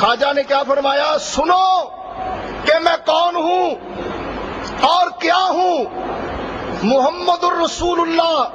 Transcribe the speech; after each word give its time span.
خواجہ 0.00 0.32
نے 0.32 0.42
کیا 0.42 0.62
فرمایا؟ 0.62 1.16
سنو 1.20 1.84
کہ 2.64 2.78
میں 2.78 2.96
کون 3.06 3.36
ہوں 3.36 3.70
اور 4.80 5.06
کیا 5.20 5.44
ہوں؟ 5.48 5.84
محمد 6.82 7.44
الرسول 7.44 8.00
اللہ 8.00 8.48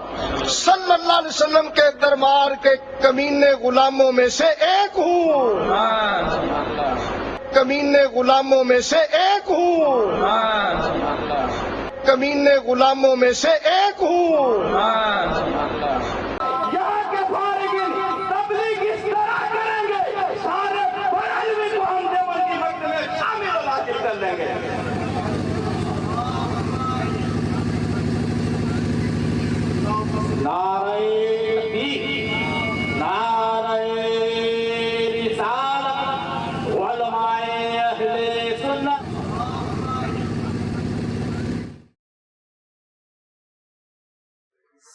صلی 0.46 0.92
اللہ 0.92 1.14
علیہ 1.14 1.28
وسلم 1.28 1.70
کے 1.76 1.92
دربار 2.02 2.52
کے 2.64 2.76
کمینے 3.02 3.52
غلاموں 3.52 4.12
میں 4.12 4.28
سے 4.28 4.46
ایک 4.46 5.00
ہوں۔ 5.00 5.54
کمینے 7.54 8.04
غلاموں 8.04 8.64
میں 8.64 8.80
سے 8.80 8.98
ایک 8.98 9.52
ہوں۔ 9.52 10.06
کمینے 12.06 12.56
غلاموں 12.56 13.16
میں 13.16 13.32
سے 13.32 13.50
ایک 13.50 14.04
ہوں۔ 14.04 14.70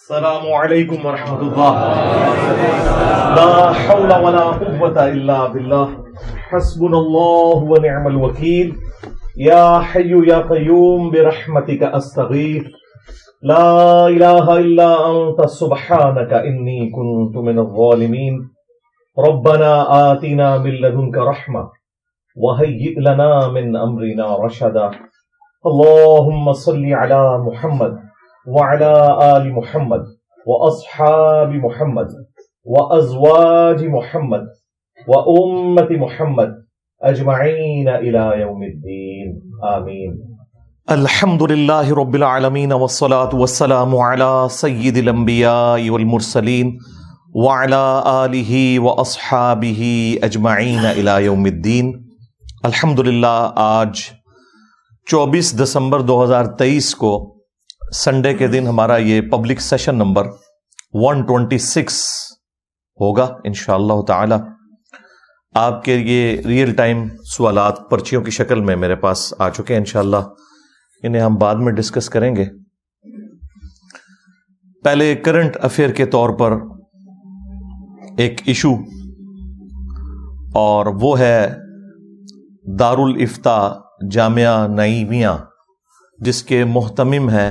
السلام 0.04 0.42
علیکم 0.54 1.04
ورحمۃ 1.06 1.42
اللہ 1.44 1.76
لا 3.36 3.52
حول 3.84 4.10
ولا 4.24 4.42
قوة 4.56 5.04
الا 5.04 5.36
بالله. 5.52 5.86
حسبنا 6.48 6.98
الله 6.98 7.62
ونعم 7.70 8.08
الوكيل. 8.10 8.74
يا 9.44 9.78
حي 9.92 10.12
يا 10.28 10.42
قيوم، 10.50 11.08
برحمتك 11.14 11.82
استغيث 12.00 12.68
لا 13.52 13.70
اله 14.08 14.58
الا 14.58 14.90
انت 15.14 15.42
سبحانك 15.56 16.32
اني 16.52 16.78
كنت 17.00 17.34
من 17.48 17.64
الظالمين. 17.66 18.38
ربنا 19.28 19.72
آتنا 20.12 20.54
من 20.58 20.80
لدنك 20.86 21.16
رحمة، 21.32 21.68
وهيئ 22.36 22.94
لنا 23.10 23.48
من 23.58 23.76
امرنا 23.88 24.32
رشدا. 24.46 24.90
اللهم 25.72 26.52
صل 26.52 26.90
على 26.92 27.38
محمد 27.50 28.03
وعلى 28.46 29.18
آل 29.36 29.52
محمد 29.52 30.04
وأصحاب 30.46 31.48
محمد 31.48 32.08
وأزواج 32.64 33.84
محمد 33.84 34.44
وأمة 35.08 35.88
محمد 35.90 36.64
أجمعين 37.02 37.88
إلى 37.88 38.40
يوم 38.40 38.62
الدين. 38.62 39.40
آمين. 39.62 40.20
الحمد 40.90 41.42
لله 41.42 41.94
رب 41.94 42.14
العالمين 42.14 42.72
والصلاة 42.72 43.34
والسلام 43.34 43.96
على 43.96 44.46
سيد 44.50 44.96
الأنبياء 44.96 45.90
والمرسلين 45.90 46.78
وعلى 47.34 48.02
آله 48.06 48.78
وأصحابه 48.78 49.82
أجمعين 50.22 50.84
إلى 50.84 51.24
يوم 51.24 51.46
الدين. 51.46 51.92
الحمد 52.64 53.00
للہ 53.00 53.52
آج 53.56 53.96
چوبیس 55.10 55.58
دسمبر 55.58 56.00
دو 56.00 56.24
ہزار 56.24 56.44
تیئیس 56.44 56.94
کو 56.94 57.33
سنڈے 57.94 58.32
کے 58.34 58.46
دن 58.46 58.66
ہمارا 58.66 58.96
یہ 58.98 59.20
پبلک 59.30 59.60
سیشن 59.60 59.96
نمبر 59.96 60.28
126 61.02 61.98
ہوگا 63.00 63.24
انشاءاللہ 63.44 63.92
اللہ 63.92 64.02
تعالی 64.04 64.34
آپ 65.54 65.82
کے 65.84 65.94
یہ 65.96 66.46
ریئل 66.46 66.74
ٹائم 66.74 67.06
سوالات 67.26 67.78
پرچیوں 67.90 68.22
کی 68.22 68.30
شکل 68.30 68.60
میں 68.60 68.76
میرے 68.76 68.94
پاس 68.96 69.32
آ 69.38 69.48
چکے 69.50 69.74
ہیں 69.74 69.80
انشاءاللہ 69.80 70.22
انہیں 71.02 71.22
ہم 71.22 71.36
بعد 71.36 71.54
میں 71.56 71.72
ڈسکس 71.72 72.08
کریں 72.10 72.34
گے 72.36 72.44
پہلے 74.84 75.14
کرنٹ 75.24 75.56
افیئر 75.60 75.92
کے 75.92 76.06
طور 76.06 76.30
پر 76.38 76.56
ایک 78.18 78.40
ایشو 78.46 78.72
اور 80.56 80.86
وہ 81.00 81.18
ہے 81.18 81.38
دارالافتا 82.78 83.56
جامعہ 84.10 84.66
نعیمیہ 84.66 85.36
جس 86.18 86.42
کے 86.42 86.64
محتمم 86.66 87.28
ہیں 87.28 87.50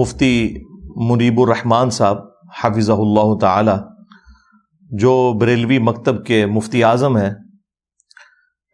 مفتی 0.00 0.54
منیب 0.96 1.40
الرحمان 1.40 1.90
صاحب 1.90 2.16
حافظ 2.64 2.90
اللہ 2.90 3.38
تعالی، 3.40 3.72
جو 4.80 5.38
بریلوی 5.40 5.78
مکتب 5.78 6.26
کے 6.26 6.46
مفتی 6.46 6.84
اعظم 6.84 7.16
ہیں 7.16 7.30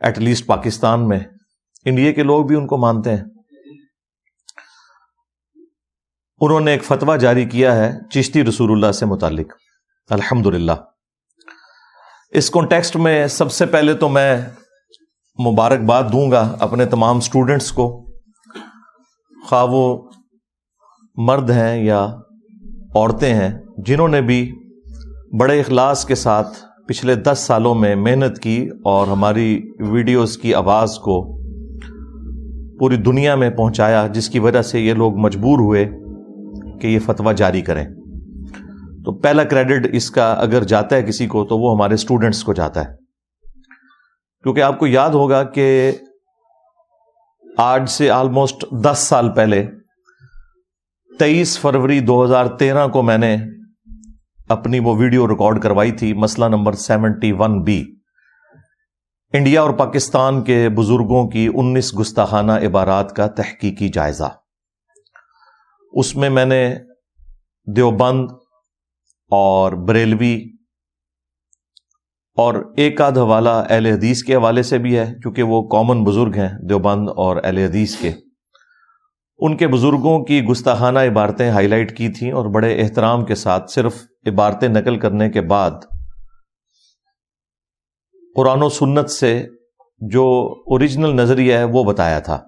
ایٹ 0.01 0.19
لیسٹ 0.19 0.47
پاکستان 0.47 1.09
میں۔ 1.09 1.21
انڈیا 1.85 2.13
کے 2.13 2.23
لوگ 2.23 2.47
بھی 2.47 2.57
ان 2.57 2.67
کو 2.67 2.77
مانتے 2.77 3.11
ہیں۔ 3.11 3.25
انہوں 6.41 6.61
نے 6.61 6.71
ایک 6.71 6.85
فتویٰ 6.85 7.19
جاری 7.19 7.45
کیا 7.45 7.77
ہے 7.77 7.93
چشتی 8.11 8.45
رسول 8.45 8.71
اللہ 8.73 8.93
سے 8.93 9.07
متعلق۔ 9.07 9.53
الحمد 10.11 10.47
اس 12.31 12.51
کانٹیکسٹ 12.51 12.97
میں 12.97 13.27
سب 13.27 13.53
سے 13.53 13.67
پہلے 13.67 13.95
تو 13.95 14.09
میں 14.09 14.43
مبارکباد 15.47 16.03
دوں 16.13 16.31
گا 16.31 16.57
اپنے 16.61 16.87
تمام 16.87 17.17
اسٹوڈنٹس 17.17 17.73
کو۔ 17.73 18.07
خواہ 19.49 19.65
وہ 19.65 20.11
مرد 21.21 21.51
ہیں 21.51 21.85
یا 21.85 22.05
عورتیں 22.95 23.35
ہیں، 23.35 23.59
جنہوں 23.79 24.09
نے 24.09 24.21
بھی 24.21 24.55
بڑے 25.41 25.61
اخلاص 25.61 26.05
کے 26.05 26.15
ساتھ 26.15 26.49
پچھلے 26.89 27.15
دس 27.15 27.39
سالوں 27.39 27.75
میں 27.75 27.97
محنت 27.97 28.39
کی 28.39 28.69
اور 28.85 29.07
ہماری 29.07 29.63
ویڈیوز 29.81 30.39
کی 30.39 30.55
آواز 30.55 30.99
کو 30.99 31.39
پوری 32.79 32.97
دنیا 32.97 33.35
میں 33.35 33.51
پہنچایا، 33.51 34.07
جس 34.07 34.29
کی 34.29 34.39
وجہ 34.39 34.63
سے 34.63 34.81
یہ 34.81 34.95
لوگ 34.95 35.17
مجبور 35.17 35.59
ہوئے 35.59 35.91
کہ 36.81 36.87
یہ 36.87 36.99
فتویٰ 36.99 37.35
جاری 37.35 37.61
کریں۔ 37.61 37.85
تو 39.05 39.19
پہلا 39.19 39.45
کریڈٹ 39.45 39.89
اس 39.93 40.11
کا 40.11 40.33
اگر 40.33 40.65
جاتا 40.65 40.97
ہے 40.97 41.03
کسی 41.03 41.27
کو، 41.27 41.45
تو 41.45 41.59
وہ 41.59 41.75
ہمارے 41.75 41.95
اسٹوڈنٹس 41.95 42.45
کو 42.45 42.53
جاتا 42.53 42.81
ہے۔ 42.81 42.95
کیونکہ 44.43 44.61
آپ 44.61 44.79
کو 44.79 44.87
یاد 44.87 45.11
ہوگا 45.11 45.43
کہ 45.43 45.93
آج 47.59 47.89
سے 47.89 48.11
آلموسٹ 48.11 48.65
دس 48.85 48.99
سال 48.99 49.31
پہلے 49.33 49.67
تیئیس 51.19 51.61
فروری 51.61 52.01
دو 52.01 52.25
ہزار 52.25 52.47
تیرہ 52.47 52.89
کو 52.89 53.03
میں 53.03 53.19
نے 53.19 53.37
اپنی 54.49 54.79
وہ 54.79 54.97
ویڈیو 54.97 55.29
ریکارڈ 55.29 55.63
کروائی 55.63 55.93
تھی، 55.93 56.15
مسئلہ 56.15 56.45
number 56.45 56.73
seventy 56.73 57.33
one 57.33 57.63
B. 57.63 57.85
India 59.33 59.63
اور 59.63 59.71
پاکستان 59.71 60.43
کے 60.45 60.69
بزرگوں 60.69 61.29
کی 61.29 61.49
انیس 61.55 61.99
گستاخانہ 61.99 62.53
عبارات 62.53 63.17
کا 63.17 63.27
تحقیقی 63.27 63.89
جائزہ۔ 63.89 64.33
اس 65.93 66.17
میں 66.17 66.31
میں 66.31 66.45
نے 66.45 66.77
دیوبند 67.77 68.31
اور 69.31 69.73
بریلوی 69.73 70.41
اور 72.37 72.75
ایک 72.77 73.01
آدھ 73.01 73.19
حوالہ 73.19 73.49
اہل 73.49 73.87
حدیث 73.87 74.23
کے 74.23 74.35
حوالے 74.35 74.63
سے 74.63 74.79
بھی 74.79 74.99
ہے، 74.99 75.15
کیونکہ 75.23 75.43
وہ 75.43 75.69
کامن 75.69 76.05
بزرگ 76.05 76.35
ہیں، 76.37 76.49
دیوبند 76.69 77.09
اور 77.17 77.37
اہل 77.45 77.59
حدیث 77.59 77.97
کے۔ 77.97 78.13
ان 79.39 79.57
کے 79.57 79.69
بزرگوں 79.69 80.25
کی 80.25 80.45
گستاخانہ 80.45 80.99
عبارتیں 80.99 81.51
ہائی 81.51 81.69
لائٹ 81.69 81.97
کی 81.97 82.09
تھیں 82.09 82.33
اور 82.33 82.47
بڑے 82.47 82.83
احترام 82.83 83.25
کے 83.25 83.35
ساتھ 83.35 83.71
صرف 83.71 83.97
عبارتیں 84.27 84.69
نقل 84.69 84.99
کرنے 84.99 85.31
کے 85.31 85.41
بعد 85.41 85.71
قرآن 88.37 88.63
و 88.63 88.69
سنت 88.69 89.11
سے 89.11 89.47
جو 89.99 90.55
اوریجنل 90.67 91.17
نظریہ 91.17 91.55
ہے 91.55 91.65
وہ 91.65 91.85
بتایا 91.85 92.19
تھا۔ 92.19 92.43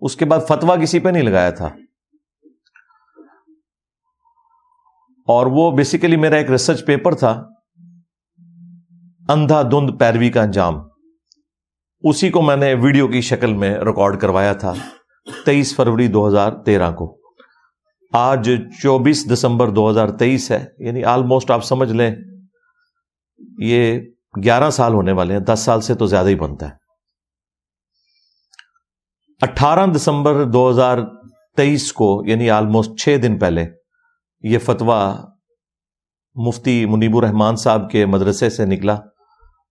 اس 0.00 0.16
کے 0.16 0.24
بعد 0.24 0.38
فتویٰ 0.48 0.82
کسی 0.82 0.98
پہ 0.98 1.08
نہیں 1.08 1.22
لگایا 1.22 1.50
تھا۔ 1.50 1.66
اور 5.26 5.46
وہ 5.46 5.76
بیسیکلی 5.76 6.16
میرا 6.16 6.36
ایک 6.36 6.50
ریسرچ 6.50 6.86
پیپر 6.86 7.14
تھا۔ 7.14 7.44
اندھا 9.28 9.62
دھند 9.62 10.00
پیروی 10.00 10.30
کا 10.30 10.42
انجام۔ 10.42 10.74
اسی 12.00 12.30
کو 12.30 12.42
میں 12.42 12.56
نے 12.56 12.74
ویڈیو 12.74 13.08
کی 13.08 13.20
شکل 13.20 13.54
میں 13.54 13.74
ریکارڈ 13.74 14.20
کروایا 14.20 14.52
تھا۔ 14.52 14.74
تیئیس 15.44 15.74
فروری 15.76 16.08
دو 16.08 16.28
ہزار 16.28 16.52
تیرہ 16.52 16.90
کو۔ 16.92 17.16
آج 18.12 18.50
چوبیس 18.82 19.32
دسمبر 19.32 19.68
دو 19.68 19.90
ہزار 19.90 20.08
تیئیس 20.08 20.50
ہے 20.50 20.64
یعنی 20.78 21.04
آلموسٹ 21.04 21.50
آپ 21.50 21.64
سمجھ 21.64 21.92
لیں، 21.92 22.14
یہ 23.58 24.00
گیارہ 24.44 24.70
سال 24.70 24.92
ہونے 24.92 25.12
والے 25.12 25.32
ہیں، 25.32 25.40
دس 25.40 25.60
سال 25.60 25.80
سے 25.80 25.94
تو 25.94 26.06
زیادہ 26.06 26.28
ہی 26.28 26.34
بنتا 26.34 26.68
ہے۔ 26.68 26.72
اٹھارہ 29.40 29.86
دسمبر 29.86 30.44
دو 30.44 30.70
ہزار 30.70 30.98
تیئیس 31.56 31.92
کو 31.92 32.22
یعنی 32.26 32.50
آلموسٹ 32.50 33.00
چھ 33.00 33.16
دن 33.22 33.38
پہلے، 33.38 33.64
یہ 34.42 34.58
فتویٰ 34.58 35.16
مفتی 36.34 36.86
منیب 36.86 37.16
الرحمان 37.16 37.56
صاحب 37.56 37.90
کے 37.90 38.06
مدرسے 38.06 38.50
سے 38.50 38.64
نکلا 38.66 38.94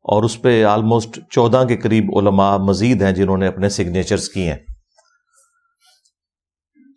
اور 0.04 0.24
اس 0.24 0.42
پہ 0.42 0.64
آلموسٹ 0.64 1.20
چودہ 1.30 1.64
کے 1.68 1.78
قریب 1.78 2.18
علماء 2.18 2.58
مزید 2.58 3.02
ہیں 3.02 3.12
جنہوں 3.12 3.38
نے 3.38 3.48
اپنے 3.48 3.70
سگنیچرز 3.70 4.30
کی 4.30 4.48
ہیں۔ 4.50 4.58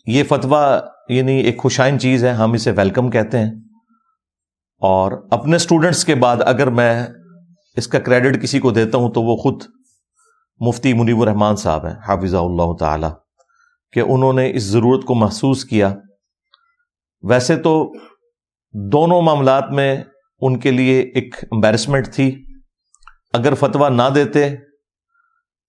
یہ 0.08 0.24
فتویٰ 0.24 0.78
یعنی 1.08 1.32
ایک 1.32 1.58
خوشائن 1.58 1.98
چیز 1.98 2.24
ہے، 2.24 2.30
ہم 2.30 2.52
اسے 2.52 2.70
ویلکم 2.70 3.10
کہتے 3.10 3.38
ہیں۔ 3.38 3.50
اور 4.78 5.12
اپنے 5.30 5.56
اسٹوڈنٹس 5.56 6.04
کے 6.04 6.14
بعد 6.14 6.36
اگر 6.40 6.66
میں 6.66 7.06
اس 7.76 7.88
کا 7.88 7.98
کریڈٹ 7.98 8.42
کسی 8.42 8.58
کو 8.58 8.70
دیتا 8.70 8.98
ہوں 8.98 9.12
تو 9.12 9.22
وہ 9.22 9.36
خود 9.36 9.62
مفتی 10.58 10.92
منیب 10.92 11.20
الرحمان 11.20 11.56
صاحب 11.56 11.86
ہیں 11.86 11.94
حافظ 12.08 12.34
اللہ 12.34 12.76
تعالی، 12.80 13.06
کہ 13.92 14.00
انہوں 14.00 14.32
نے 14.32 14.50
اس 14.54 14.62
ضرورت 14.62 15.04
کو 15.04 15.14
محسوس 15.14 15.64
کیا۔ 15.64 15.94
ویسے 17.22 17.56
تو 17.56 17.92
دونوں 18.92 19.22
معاملات 19.22 19.70
میں 19.70 20.04
ان 20.40 20.58
کے 20.58 20.70
لیے 20.70 21.00
ایک 21.00 21.34
امبیرسمنٹ 21.52 22.08
تھی۔ 22.08 22.44
اگر 23.32 23.54
فتویٰ 23.54 23.90
نہ 23.90 24.14
دیتے، 24.14 24.56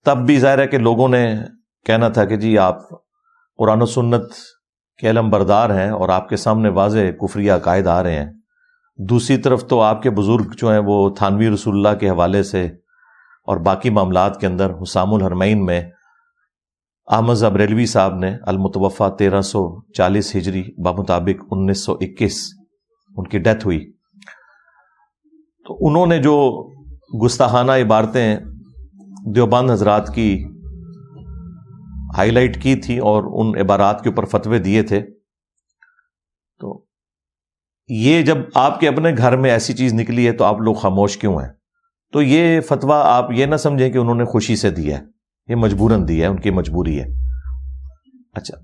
تب 0.04 0.18
بھی 0.18 0.38
ظاہر 0.38 0.58
ہے 0.58 0.66
کہ 0.66 0.78
لوگوں 0.78 1.08
نے 1.08 1.34
کہنا 1.86 2.08
تھا 2.08 2.24
کہ 2.24 2.36
جی 2.36 2.58
آپ 2.58 2.76
قرآن 3.60 3.82
و 3.82 3.86
سنت 3.86 4.24
کے 4.98 5.10
علم 5.10 5.30
بردار 5.30 5.70
ہیں 5.70 5.90
اور 5.90 6.08
آپ 6.08 6.28
کے 6.28 6.36
سامنے 6.36 6.68
واضح 6.68 6.98
کفریہ 6.98 7.52
عقائد 7.52 7.86
آ 7.86 8.02
رہے 8.02 8.18
ہیں۔ 8.18 8.32
دوسری 8.98 9.36
طرف 9.36 9.66
تو 9.66 9.80
آپ 9.80 10.02
کے 10.02 10.10
بزرگ 10.10 10.52
جو 10.56 10.72
ہیں 10.72 10.80
وہ 10.86 11.10
تھانوی 11.10 11.50
رسول 11.50 11.74
اللہ 11.74 11.98
کے 11.98 12.10
حوالے 12.10 12.42
سے 12.42 12.64
اور 13.44 13.56
باقی 13.56 13.90
معاملات 13.90 14.40
کے 14.40 14.46
اندر 14.46 14.70
حسام 14.82 15.14
الحرمین 15.14 15.64
میں 15.64 15.90
احمد 17.06 17.34
زبریلوی 17.34 17.86
صاحب 17.86 18.14
نے 18.14 18.36
المتوفہ 18.42 19.08
تیرہ 19.18 19.40
سو 19.40 19.80
چالیس 19.92 20.36
ہجری 20.36 20.62
بمطابق 20.82 21.44
انیس 21.50 21.84
سو 21.84 21.92
اکیس 21.92 22.54
ان 23.16 23.26
کی 23.26 23.38
ڈیتھ 23.38 23.66
ہوئی۔ 23.66 23.92
تو 25.66 25.76
انہوں 25.80 26.06
نے 26.06 26.18
جو 26.18 26.66
گستاحانہ 27.24 27.72
عبارتیں 27.72 28.36
دیوبند 29.34 29.70
حضرات 29.70 30.14
کی 30.14 30.44
ہائی 32.16 32.30
لائٹ 32.30 32.62
کی 32.62 32.76
تھی 32.76 32.98
اور 32.98 33.22
ان 33.26 33.60
عبارات 33.60 34.02
کے 34.02 34.08
اوپر 34.08 34.24
فتوے 34.24 34.58
دیے 34.58 34.82
تھے۔ 34.82 35.02
تو 36.60 36.84
یہ 37.88 38.22
جب 38.22 38.38
آپ 38.54 38.80
کے 38.80 38.88
اپنے 38.88 39.12
گھر 39.18 39.36
میں 39.36 39.50
ایسی 39.50 39.72
چیز 39.72 39.94
نکلی 39.94 40.26
ہے 40.26 40.32
تو 40.32 40.44
آپ 40.44 40.60
لوگ 40.60 40.74
خاموش 40.74 41.16
کیوں 41.16 41.40
ہیں؟ 41.40 41.48
تو 42.12 42.22
یہ 42.22 42.60
فتویٰ 42.60 43.02
آپ 43.04 43.32
یہ 43.32 43.46
نہ 43.46 43.56
سمجھیں 43.56 43.90
کہ 43.90 43.98
انہوں 43.98 44.14
نے 44.14 44.24
خوشی 44.24 44.56
سے 44.56 44.70
دیا 44.70 44.98
ہے۔ 44.98 45.02
یہ 45.48 45.54
مجبوراً 45.54 46.08
دیا 46.08 46.26
ہے، 46.26 46.32
ان 46.32 46.40
کی 46.40 46.50
مجبوری 46.50 47.00
ہے۔ 47.00 47.06
اچھا۔ 48.34 48.56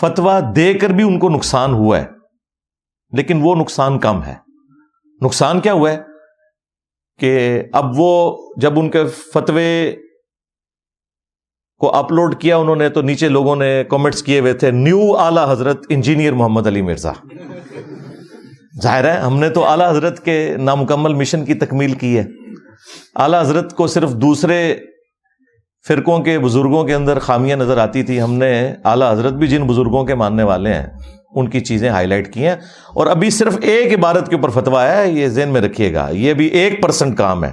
فتویٰ 0.00 0.56
دے 0.56 0.74
کر 0.74 0.88
بھی 0.88 1.04
ان 1.04 1.18
کو 1.18 1.28
نقصان 1.28 1.72
ہوا 1.72 2.00
ہے، 2.00 2.06
لیکن 3.12 3.40
وہ 3.42 3.54
نقصان 3.54 3.98
کم 3.98 4.22
ہے۔ 4.22 4.34
نقصان 5.22 5.60
کیا 5.60 5.72
ہوا 5.72 5.90
ہے؟ 5.92 6.02
کہ 7.18 7.62
اب 7.72 7.84
وہ 7.96 8.36
جب 8.56 8.78
ان 8.78 8.90
کے 8.90 9.04
فتوے 9.06 9.96
کو 11.78 11.94
اپلوڈ 11.94 12.36
کیا 12.36 12.56
انہوں 12.56 12.76
نے 12.76 12.88
تو 12.88 13.02
نیچے 13.02 13.28
لوگوں 13.28 13.56
نے 13.56 13.84
کامنٹس 13.88 14.22
کیے 14.22 14.40
ہوئے 14.40 14.52
تھے 14.52 14.70
نیو 14.70 15.16
اعلی 15.16 15.40
حضرت 15.48 15.86
انجینئر 15.88 16.32
محمد 16.32 16.66
علی 16.66 16.82
مرزا. 16.82 17.12
ظاہر 18.82 19.04
ہے، 19.04 19.20
ہم 19.20 19.38
نے 19.38 19.50
تو 19.50 19.64
اعلی 19.64 19.84
حضرت 19.88 20.24
کے 20.24 20.54
نامکمل 20.56 21.14
مشن 21.14 21.44
کی 21.44 21.54
تکمیل 21.54 21.92
کی 21.92 22.18
ہے۔ 22.18 22.24
اعلی 23.16 23.36
حضرت 23.40 23.76
کو 23.76 23.86
صرف 23.86 24.10
دوسرے 24.10 24.76
فرقوں 25.88 26.18
کے 26.18 26.38
بزرگوں 26.38 26.84
کے 26.84 26.94
اندر 26.94 27.18
خامیاں 27.18 27.56
نظر 27.56 27.78
آتی 27.78 28.02
تھی 28.02 28.20
ہم 28.20 28.34
نے 28.34 28.74
اعلی 28.84 29.04
حضرت 29.10 29.32
بھی 29.32 29.46
جن 29.46 29.62
بزرگوں 29.66 30.04
کے 30.04 30.14
ماننے 30.14 30.42
والے 30.42 30.74
ہیں، 30.74 30.86
ان 31.34 31.48
کی 31.48 31.60
چیزیں 31.60 31.90
ہائی 31.90 32.06
لائٹ 32.06 32.34
کی 32.34 32.46
ہیں۔ 32.46 32.56
اور 32.94 33.06
ابھی 33.06 33.30
صرف 33.30 33.58
ایک 33.62 33.98
عبارت 33.98 34.28
کے 34.28 34.36
اوپر 34.36 34.48
فتوا 34.48 34.96
ہے، 34.96 35.10
یہ 35.10 35.28
ذہن 35.28 35.48
میں 35.48 35.60
رکھیے 35.60 35.94
گا، 35.94 36.08
یہ 36.10 36.34
بھی 36.34 36.46
ایک 36.46 36.82
پرسنٹ 36.82 37.18
کام 37.18 37.44
ہے۔ 37.44 37.52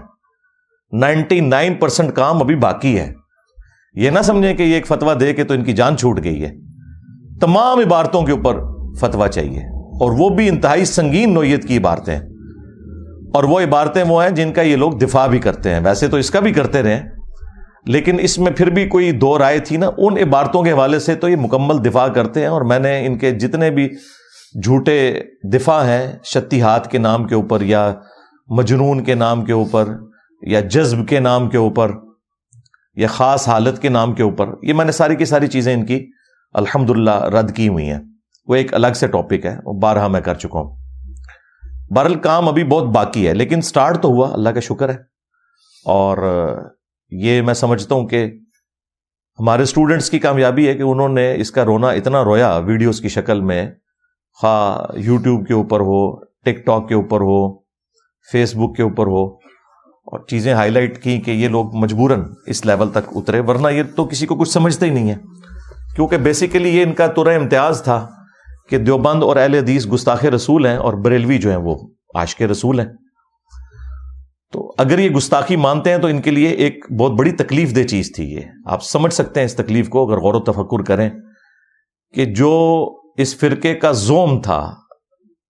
نائنٹی 0.91 1.39
نائن 1.39 1.73
پرسینٹ 1.73 2.15
کام 2.15 2.41
ابھی 2.41 2.55
باقی 2.55 2.99
ہے۔ 2.99 3.20
یہ 3.93 4.09
نہ 4.09 4.19
سمجھیں 4.23 4.53
کہ 4.53 4.63
یہ 4.63 4.73
ایک 4.73 4.87
فتوا 4.87 5.13
دے 5.19 5.33
کے 5.33 5.43
تو 5.43 5.53
ان 5.53 5.63
کی 5.63 5.73
جان 5.73 5.97
چھوٹ 5.97 6.23
گئی 6.23 6.45
ہے۔ 6.45 6.51
تمام 7.41 7.79
عبارتوں 7.79 8.21
کے 8.21 8.31
اوپر 8.31 8.59
فتوا 8.99 9.27
چاہیے۔ 9.27 9.59
اور 9.79 10.11
وہ 10.11 10.29
بھی 10.29 10.49
انتہائی 10.49 10.85
سنگین 10.85 11.33
نوعیت 11.33 11.67
کی 11.67 11.77
عبارتیں 11.77 12.19
اور 13.33 13.43
وہ 13.43 13.59
عبارتیں 13.59 14.03
وہ 14.03 14.23
ہیں 14.23 14.29
جن 14.29 14.53
کا 14.53 14.61
یہ 14.61 14.75
لوگ 14.75 14.91
دفاع 14.91 15.27
بھی 15.27 15.39
کرتے 15.39 15.69
ہیں۔ 15.69 15.79
ویسے 15.83 16.07
تو 16.07 16.17
اس 16.17 16.31
کا 16.31 16.39
بھی 16.39 16.53
کرتے 16.53 16.83
رہے۔ 16.83 17.03
لیکن 17.85 18.17
اس 18.19 18.39
میں 18.39 18.51
پھر 18.51 18.69
بھی 18.69 18.87
کوئی 18.87 19.11
دو 19.11 19.39
رائے 19.39 19.59
تھی 19.59 19.77
نا، 19.77 19.87
ان 19.97 20.17
عبارتوں 20.17 20.63
کے 20.63 20.71
حوالے 20.71 20.99
سے 20.99 21.15
تو 21.15 21.29
یہ 21.29 21.35
مکمل 21.35 21.85
دفاع 21.85 22.07
کرتے 22.07 22.39
ہیں۔ 22.39 22.47
اور 22.47 22.61
میں 22.61 22.79
نے 22.79 23.05
ان 23.05 23.17
کے 23.17 23.31
جتنے 23.31 23.71
بھی 23.71 23.89
جھوٹے 24.63 25.19
دفاع 25.43 25.83
ہیں 25.83 26.11
شتی 26.23 26.61
ہاتھ 26.61 26.87
کے 26.87 26.97
نام 26.97 27.27
کے 27.27 27.35
اوپر 27.35 27.61
یا 27.61 27.93
مجنون 28.47 29.03
کے 29.03 29.15
نام 29.15 29.45
کے 29.45 29.53
اوپر 29.53 29.85
یا 30.41 30.59
جذب 30.59 31.07
کے 31.07 31.19
نام 31.19 31.49
کے 31.49 31.57
اوپر 31.57 31.91
یا 33.01 33.07
خاص 33.07 33.47
حالت 33.47 33.81
کے 33.81 33.89
نام 33.89 34.13
کے 34.13 34.23
اوپر، 34.23 34.49
یہ 34.63 34.73
میں 34.73 34.85
نے 34.85 34.91
ساری 34.91 35.15
کی 35.15 35.25
ساری 35.25 35.47
چیزیں 35.47 35.73
ان 35.73 35.85
کی 35.85 36.07
الحمد 36.53 36.89
رد 37.07 37.55
کی 37.55 37.67
ہوئی 37.67 37.89
ہیں۔ 37.89 37.99
وہ 38.47 38.55
ایک 38.55 38.73
الگ 38.73 38.87
سے 38.95 39.07
ٹاپک 39.07 39.45
ہے، 39.45 39.57
وہ 39.65 39.73
بارہ 39.73 40.07
میں 40.07 40.21
کر 40.21 40.35
چکا 40.35 40.59
ہوں۔ 40.59 40.77
بہرل 41.95 42.15
کام 42.15 42.47
ابھی 42.47 42.63
بہت 42.63 42.83
باقی 42.83 43.27
ہے، 43.27 43.33
لیکن 43.33 43.61
سٹارٹ 43.61 44.01
تو 44.01 44.07
ہوا، 44.07 44.33
اللہ 44.33 44.49
کا 44.49 44.59
شکر 44.59 44.89
ہے۔ 44.89 44.97
اور 45.85 46.17
یہ 47.09 47.41
میں 47.41 47.53
سمجھتا 47.53 47.95
ہوں 47.95 48.07
کہ 48.07 48.31
ہمارے 49.39 49.63
اسٹوڈنٹس 49.63 50.09
کی 50.09 50.19
کامیابی 50.19 50.67
ہے 50.67 50.73
کہ 50.73 50.81
انہوں 50.81 51.09
نے 51.09 51.35
اس 51.35 51.51
کا 51.51 51.65
رونا 51.65 51.89
اتنا 51.89 52.23
رویا 52.23 52.57
ویڈیوز 52.57 53.01
کی 53.01 53.09
شکل 53.09 53.41
میں۔ 53.41 53.71
خواہ 54.41 54.99
یوٹیوب 54.99 55.47
کے 55.47 55.53
اوپر 55.53 55.79
ہو 55.79 56.23
ٹک 56.23 56.65
ٹاک 56.65 56.87
کے 56.87 56.95
اوپر 56.95 57.21
ہو 57.21 57.59
فیس 58.31 58.55
بک 58.55 58.75
کے 58.75 58.83
اوپر 58.83 59.07
ہو۔ 59.07 59.40
اور 60.11 60.19
چیزیں 60.27 60.53
ہائی 60.53 60.71
لائٹ 60.71 61.03
کی 61.03 61.19
کہ 61.21 61.31
یہ 61.31 61.47
لوگ 61.47 61.75
مجبوراً 61.75 62.23
اس 62.47 62.65
لیول 62.65 62.89
تک 62.89 63.09
اترے، 63.15 63.39
ورنہ 63.39 63.67
یہ 63.67 63.83
تو 63.95 64.05
کسی 64.05 64.25
کو 64.25 64.35
کچھ 64.35 64.49
سمجھتے 64.49 64.85
ہی 64.85 64.91
نہیں 64.91 65.09
ہے 65.09 65.15
کیونکہ 65.95 66.17
بیسیکلی 66.17 66.69
یہ 66.69 66.83
ان 66.83 66.93
کا 66.93 67.07
ترہ 67.07 67.35
امتیاز 67.35 67.81
تھا 67.83 68.07
کہ 68.69 68.77
دیوبند 68.77 69.23
اور 69.23 69.35
اہل 69.35 69.55
حدیث 69.55 69.87
گستاخ 69.93 70.25
رسول 70.25 70.65
ہیں 70.65 70.77
اور 70.77 70.93
بریلوی 70.93 71.37
جو 71.37 71.49
ہیں 71.49 71.57
وہ 71.57 71.75
آش 72.15 72.35
کے 72.35 72.47
رسول 72.47 72.79
ہیں۔ 72.79 72.87
تو 74.53 74.73
اگر 74.77 74.99
یہ 74.99 75.09
گستاخی 75.09 75.55
مانتے 75.55 75.89
ہیں 75.89 75.97
تو 75.97 76.07
ان 76.07 76.21
کے 76.21 76.31
لیے 76.31 76.49
ایک 76.49 76.85
بہت 76.99 77.11
بڑی 77.11 77.31
تکلیف 77.31 77.75
دہ 77.75 77.83
چیز 77.83 78.11
تھی 78.15 78.23
یہ۔ 78.23 78.41
آپ 78.65 78.83
سمجھ 78.83 79.13
سکتے 79.13 79.39
ہیں 79.39 79.45
اس 79.45 79.55
تکلیف 79.55 79.89
کو 79.89 80.07
اگر 80.07 80.17
غور 80.17 80.33
و 80.33 80.39
تفکر 80.39 80.83
کریں 80.83 81.09
کہ 82.13 82.25
جو 82.25 82.53
اس 83.17 83.37
فرقے 83.37 83.75
کا 83.75 83.91
زوم 83.91 84.41
تھا، 84.41 84.73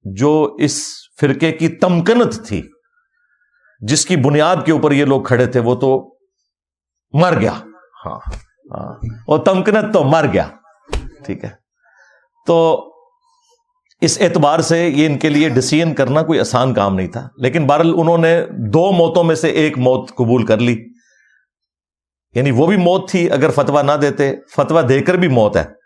جو 0.05 0.55
اس 0.59 0.81
فرقے 1.21 1.51
کی 1.51 1.67
تمکنت 1.67 2.47
تھی 2.47 2.61
جس 3.81 4.05
کی 4.05 4.15
بنیاد 4.15 4.55
کے 4.65 4.71
اوپر 4.71 4.91
یہ 4.91 5.05
لوگ 5.05 5.21
کھڑے 5.23 5.45
تھے 5.45 5.59
وہ 5.59 5.75
تو 5.75 6.15
مر 7.13 7.39
گیا۔ 7.39 7.53
ہاں۔ 8.05 8.19
ہاں۔ 8.71 9.37
تمکنت 9.37 9.93
تو 9.93 10.03
مر 10.03 10.25
گیا۔ 10.33 10.47
ٹھیک 11.25 11.43
ہے۔ 11.43 11.49
تو 12.47 12.87
اس 14.01 14.17
اعتبار 14.21 14.59
سے 14.59 14.87
یہ 14.87 15.05
ان 15.05 15.17
کے 15.17 15.29
لیے 15.29 15.49
ڈسیزن 15.49 15.93
کرنا 15.93 16.23
کوئی 16.23 16.39
آسان 16.39 16.73
کام 16.73 16.95
نہیں 16.95 17.07
تھا۔ 17.07 17.27
لیکن 17.37 17.67
بہرحال 17.67 17.93
انہوں 17.97 18.17
نے 18.17 18.45
دو 18.49 18.91
موتوں 18.91 19.23
میں 19.23 19.35
سے 19.35 19.47
ایک 19.49 19.77
موت 19.77 20.09
قبول 20.09 20.45
کر 20.45 20.57
لی۔ 20.57 20.85
یعنی 22.35 22.51
وہ 22.51 22.67
بھی 22.67 22.77
موت 22.77 23.09
تھی 23.09 23.31
اگر 23.31 23.49
فتوا 23.49 23.81
نہ 23.81 23.91
دیتے 23.91 24.35
فتوا 24.55 24.81
دے 24.89 25.01
کر 25.01 25.13
بھی 25.13 25.27
موت 25.27 25.57
ہے۔ 25.57 25.81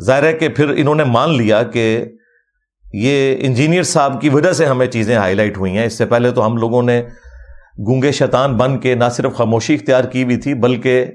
ظاہر 0.00 0.22
ہے 0.22 0.32
کہ 0.32 0.48
پھر 0.48 0.74
انہوں 0.76 0.94
نے 0.94 1.04
مان 1.04 1.36
لیا 1.36 1.62
کہ 1.62 2.04
یہ 2.92 3.36
انجینئر 3.38 3.82
صاحب 3.82 4.20
کی 4.20 4.28
وجہ 4.28 4.52
سے 4.52 4.66
ہمیں 4.66 4.86
چیزیں 4.86 5.16
ہائی 5.16 5.34
لائٹ 5.34 5.58
ہوئی 5.58 5.78
ہیں۔ 5.78 5.86
اس 5.86 5.98
سے 5.98 6.06
پہلے 6.06 6.30
تو 6.30 6.46
ہم 6.46 6.56
لوگوں 6.56 6.82
نے 6.82 7.02
گونگے 7.78 8.12
شیطان 8.12 8.56
بن 8.56 8.78
کے 8.78 8.94
نہ 8.94 9.04
صرف 9.12 9.36
خاموشی 9.36 9.74
اختیار 9.74 10.04
کی 10.04 10.24
ہوئی 10.24 10.36
تھی، 10.36 10.54
بلکہ 10.54 11.06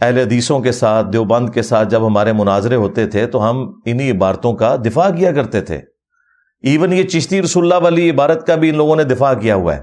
اہل 0.00 0.18
حدیثوں 0.18 0.60
کے 0.60 0.72
ساتھ، 0.72 1.06
دیوبند 1.12 1.50
کے 1.50 1.62
ساتھ 1.62 1.88
جب 1.88 2.06
ہمارے 2.06 2.32
مناظرے 2.32 2.74
ہوتے 2.74 3.06
تھے 3.06 3.26
تو 3.26 3.50
ہم 3.50 3.72
انہی 3.84 4.10
عبارتوں 4.10 4.52
کا 4.52 4.76
دفاع 4.76 5.10
کیا 5.10 5.32
کرتے 5.32 5.60
تھے۔ 5.60 5.80
ایون 6.62 6.92
یہ 6.92 7.02
چشتی 7.02 7.42
رسول 7.42 7.64
اللہ 7.64 7.84
والی 7.84 8.10
عبارت 8.10 8.46
کا 8.46 8.54
بھی 8.54 8.68
ان 8.68 8.76
لوگوں 8.76 8.96
نے 8.96 9.04
دفاع 9.04 9.34
کیا 9.34 9.54
ہوا 9.54 9.76
ہے۔ 9.76 9.82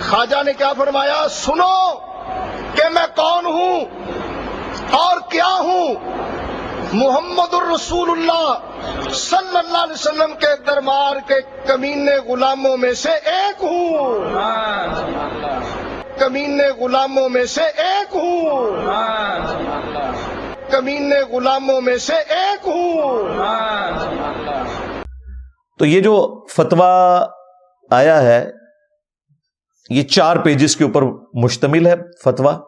خواجہ 0.00 0.42
نے 0.42 0.52
کیا 0.52 0.72
فرمایا؟ 0.72 1.26
سنو 1.30 1.94
کہ 2.74 2.88
میں 2.94 3.06
کون 3.16 3.46
ہوں 3.46 3.80
اور 4.90 5.20
کیا 5.30 5.58
ہوں؟ 5.58 5.94
محمد 6.94 7.54
الرسول 7.54 8.10
اللہ 8.10 8.58
صلی 9.10 9.56
اللہ 9.58 9.78
علیہ 9.78 9.92
وسلم 9.92 10.34
کے 10.40 10.46
دربار 10.66 11.16
کے 11.28 11.34
کمین 11.66 12.08
غلاموں 12.28 12.76
میں 12.76 12.92
سے 12.92 13.08
ایک 13.10 13.64
ہوں۔ 13.64 14.18
کمین 16.18 16.60
غلاموں 16.78 17.28
میں 17.28 17.44
سے 17.44 17.60
ایک 17.60 18.16
ہوں۔ 18.16 18.70
کمین 20.70 21.12
غلاموں 21.32 21.80
میں 21.80 21.96
سے 21.96 22.14
ایک 22.14 22.68
ہوں۔ 22.68 23.28
تو 25.78 25.84
یہ 25.84 26.00
جو 26.00 26.46
فتوا 26.56 27.26
آیا 27.90 28.22
ہے، 28.22 28.50
یہ 29.90 30.02
چار 30.02 30.36
پیجز 30.36 30.76
کے 30.76 30.84
اوپر 30.84 31.02
مشتمل 31.34 31.86
ہے 31.86 31.94
فتوا 32.24 32.58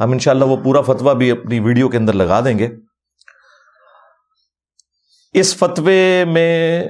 ہم 0.00 0.10
انشاءاللہ 0.10 0.44
وہ 0.44 0.56
پورا 0.56 0.80
فتوا 0.80 1.12
بھی 1.12 1.30
اپنی 1.30 1.60
ویڈیو 1.60 1.88
کے 1.88 1.96
اندر 1.96 2.12
لگا 2.12 2.40
دیں 2.44 2.58
گے۔ 2.58 2.68
اس 5.32 5.56
فتوے 5.56 6.24
میں 6.24 6.84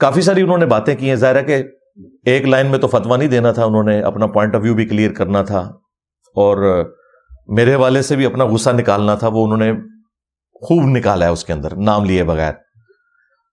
کافی 0.00 0.20
ساری 0.20 0.42
انہوں 0.42 0.58
نے 0.58 0.66
باتیں 0.66 0.96
کی 0.96 1.08
ہیں۔ 1.08 1.16
ظاہر 1.16 1.36
ہے 1.36 1.44
کہ 1.44 1.62
ایک 2.24 2.42
لائن 2.42 2.66
میں 2.66 2.78
تو 2.78 2.88
فتوا 2.88 3.16
نہیں 3.16 3.28
دینا 3.28 3.52
تھا، 3.52 3.64
انہوں 3.64 3.82
نے 3.82 4.02
اپنا 4.02 4.26
پوائنٹ 4.26 4.54
آف 4.54 4.60
ویو 4.62 4.74
بھی 4.74 4.86
کلیئر 4.86 5.12
کرنا 5.12 5.42
تھا 5.42 5.58
اور 6.34 6.84
میرے 7.46 7.74
حوالے 7.74 8.02
سے 8.02 8.16
بھی 8.16 8.26
اپنا 8.26 8.44
غصہ 8.44 8.70
نکالنا 8.70 9.14
تھا، 9.14 9.28
وہ 9.28 9.44
انہوں 9.44 9.56
نے 9.56 9.72
خوب 10.54 10.96
نکالا 10.96 11.26
ہے 11.26 11.30
اس 11.30 11.44
کے 11.44 11.52
اندر، 11.52 11.76
نام 11.76 12.04
لیے 12.04 12.24
بغیر۔ 12.24 12.52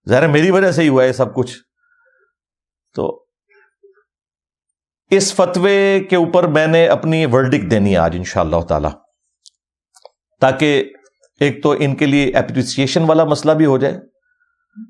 ظاہر 0.09 0.27
میری 0.27 0.51
وجہ 0.51 0.71
سے 0.71 0.83
ہی 0.83 0.89
ہوا 0.89 1.03
ہے 1.03 1.13
سب 1.13 1.35
کچھ۔ 1.35 1.57
تو 2.95 3.25
اس 5.09 5.33
فتوے 5.33 5.99
کے 6.09 6.15
اوپر 6.15 6.43
میں 6.43 6.67
نے 6.67 6.87
اپنی 6.87 7.25
ورڈک 7.25 7.71
دینی 7.71 7.91
ہے 7.91 7.97
آج 7.97 8.15
ان 8.17 8.23
شاء 8.23 8.41
اللہ 8.41 8.61
تعالی۔ 8.61 8.87
تاکہ 10.41 10.83
ایک 11.39 11.63
تو 11.63 11.75
ان 11.79 11.95
کے 11.95 12.05
لیے 12.05 12.31
اپریسیشن 12.37 13.03
والا 13.03 13.23
مسئلہ 13.23 13.51
بھی 13.51 13.65
ہو 13.65 13.77
جائے۔ 13.77 14.10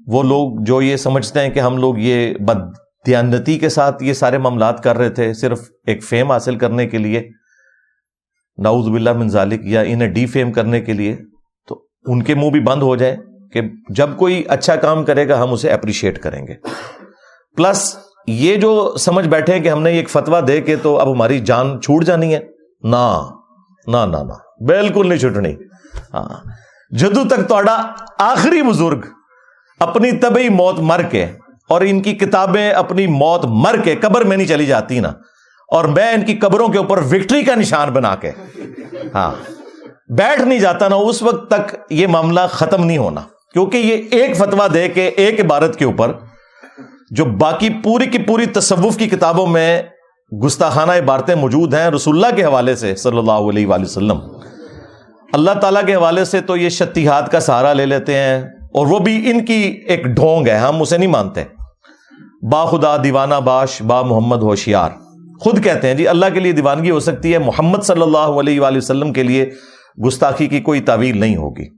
وہ 0.08 0.24
لوگ 0.24 0.64
جو 0.66 0.82
یہ 0.82 0.98
سمجھتے 0.98 1.40
ہیں 1.40 1.50
کہ 1.50 1.60
ہم 1.60 1.78
لوگ 1.78 1.98
یہ 1.98 2.34
بدیانتی 2.42 3.58
کے 3.60 3.70
ساتھ 3.70 4.04
یہ 4.04 4.14
سارے 4.14 4.38
معاملات 4.38 4.84
کر 4.84 4.98
رہے 4.98 5.10
تھے 5.10 5.34
صرف 5.34 5.60
ایک 5.88 6.04
فیم 6.04 6.32
حاصل 6.32 6.58
کرنے 6.58 6.88
کے 6.88 6.98
لیے 6.98 7.22
ناؤز 8.58 8.88
باللہ 8.88 9.14
من 9.14 9.30
ذالک، 9.30 9.62
یا 9.64 9.82
انہیں 9.82 10.14
ڈی 10.14 10.26
فیم 10.26 10.52
کرنے 10.52 10.82
کے 10.82 10.94
لیے، 10.94 11.16
تو 11.68 11.82
ان 12.06 12.22
کے 12.24 12.36
منہ 12.36 12.50
بھی 12.52 12.60
بند 12.60 12.84
ہو 12.84 12.96
جائے 12.96 13.16
کہ 13.54 13.62
جب 13.96 14.10
کوئی 14.18 14.44
اچھا 14.50 14.76
کام 14.76 15.04
کرے 15.06 15.28
گا، 15.28 15.42
ہم 15.44 15.54
اسے 15.54 15.72
اپریشیٹ 15.72 16.20
کریں 16.22 16.46
گے۔ 16.48 16.56
پلس 17.58 17.96
یہ 18.28 18.56
جو 18.56 18.74
سمجھ 19.00 19.28
بیٹھے 19.28 19.60
کہ 19.60 19.70
ہم 19.70 19.82
نے 19.84 19.92
ایک 19.92 20.10
فتوا 20.10 20.40
دے 20.48 20.60
کے 20.62 20.76
تو 20.84 20.98
اب 21.00 21.12
ہماری 21.12 21.40
جان 21.42 21.80
چھوٹ 21.82 22.04
جانی 22.06 22.34
ہے، 22.34 22.40
نہ 22.84 23.06
نہ 23.88 24.06
نہ 24.08 24.38
بالکل 24.68 25.08
نہیں 25.08 25.20
چھٹنی 25.20 25.54
ہاں 26.14 26.28
جدو 26.92 27.24
تک 27.30 27.48
تو 27.50 27.60
آخری 28.20 28.62
بزرگ 28.62 29.06
اپنی 29.82 30.12
طبی 30.12 30.50
موت 30.50 30.80
مر 30.80 31.02
کے 31.02 31.26
اور 31.70 31.82
ان 31.82 32.02
کی 32.02 32.14
کتابیں 32.14 32.72
اپنی 32.72 33.08
موت 33.08 33.46
مر 33.46 33.76
کے 33.84 33.96
قبر 33.96 34.24
میں 34.24 34.38
نہیں 34.38 34.48
چلی 34.48 34.66
جاتی 34.66 35.00
نا۔ 35.00 35.10
اور 35.72 35.86
میں 35.86 36.14
ان 36.14 36.22
کی 36.22 36.36
قبروں 36.36 36.68
کے 36.68 36.78
اوپر 36.78 36.98
وکٹری 36.98 37.44
کا 37.44 37.56
نشان 37.56 37.90
بنا 37.90 38.16
کے۔ 38.16 38.32
ہاں۔ 39.16 39.32
بیٹھ 40.10 40.42
نہیں 40.42 40.60
جاتا 40.60 40.88
نا، 40.88 40.96
اس 40.96 41.24
وقت 41.24 41.50
تک 41.50 41.76
یہ 41.90 42.08
معاملہ 42.08 42.40
ختم 42.50 42.86
نہیں 42.86 42.98
ہونا۔ 42.98 43.22
کیونکہ 43.54 43.78
یہ 43.78 44.02
ایک 44.12 44.38
فتوا 44.38 44.68
دے 44.74 44.90
کے 44.90 45.08
ایک 45.08 45.40
عبارت 45.40 45.76
کے 45.76 45.86
اوپر 45.86 46.12
جو 47.12 47.26
باقی 47.26 47.70
پوری 47.84 48.06
کی 48.06 48.18
پوری 48.18 48.46
تصوف 48.46 48.98
کی 48.98 49.10
کتابوں 49.10 49.48
میں 49.48 49.84
گستاخانہ 50.46 50.92
عبارتیں 50.92 51.36
موجود 51.36 51.74
ہیں 51.74 51.90
رسول 51.90 52.26
اللہ 52.26 52.36
کے 52.36 52.44
حوالے 52.44 52.76
سے 52.76 52.96
صلی 52.96 53.18
اللہ 53.18 53.32
علیہ 53.32 53.68
وآلہ 53.68 53.84
وسلم۔ 53.84 54.20
اللہ 55.34 55.52
تعالیٰ 55.52 55.86
کے 55.86 55.96
حوالے 55.96 56.26
سے 56.26 56.42
تو 56.42 56.58
یہ 56.58 56.70
شتیحات 56.70 57.32
کا 57.32 57.40
سہارا 57.40 57.74
لے 57.74 57.86
لیتے 57.86 58.18
ہیں۔ 58.18 58.61
اور 58.74 58.88
وہ 58.88 59.00
بھی 59.00 59.32
ان 59.32 59.46
کی 59.46 59.82
ایک 59.88 60.06
ڈھونگ 60.06 60.48
ہے، 60.48 60.58
ہم 60.58 60.82
اسے 60.82 60.98
نہیں 60.98 61.10
مانتے۔ 61.10 61.44
با 62.52 62.66
خدا 62.66 62.98
دیوانہ 63.04 63.36
باش، 63.36 63.82
با 63.82 64.02
محمد 64.02 64.38
ہوشیار۔ 64.38 64.90
خود 65.40 65.64
کہتے 65.64 65.88
ہیں 65.88 65.96
جی 65.96 66.08
اللہ 66.08 66.26
کے 66.34 66.40
لیے 66.40 66.52
دیوانگی 66.52 66.92
ہو 66.92 67.00
سکتی 67.00 67.34
ہے، 67.34 67.38
محمد 67.38 67.84
صلی 67.84 68.02
اللہ 68.02 68.18
علیہ 68.18 68.62
وآلہ 68.62 68.78
وسلم 68.78 69.14
کے 69.14 69.24
لیے 69.24 69.50
گستاخی 70.08 70.48
کی 70.48 70.60
کوئی 70.60 70.82
تعویل 70.82 71.20
نہیں 71.20 71.36
ہوگی۔ 71.36 71.70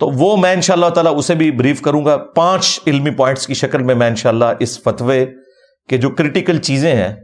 تو 0.00 0.10
وہ 0.10 0.36
میں 0.36 0.52
ان 0.52 0.60
شاء 0.60 0.74
اللہ 0.74 0.86
تعالیٰ 0.86 1.18
اسے 1.18 1.34
بھی 1.34 1.50
بریف 1.50 1.80
کروں 1.80 2.04
گا۔ 2.04 2.16
پانچ 2.16 2.80
علمی 2.86 3.10
پوائنٹس 3.10 3.46
کی 3.46 3.54
شکل 3.54 3.82
میں 3.82 3.94
میں 3.94 4.08
ان 4.08 4.16
شاء 4.16 4.30
اللہ 4.30 4.44
اس 4.58 4.82
فتوے 4.82 5.26
کے 5.88 5.96
جو 5.96 6.10
کرٹیکل 6.10 6.58
چیزیں 6.58 6.94
ہیں، 6.94 7.14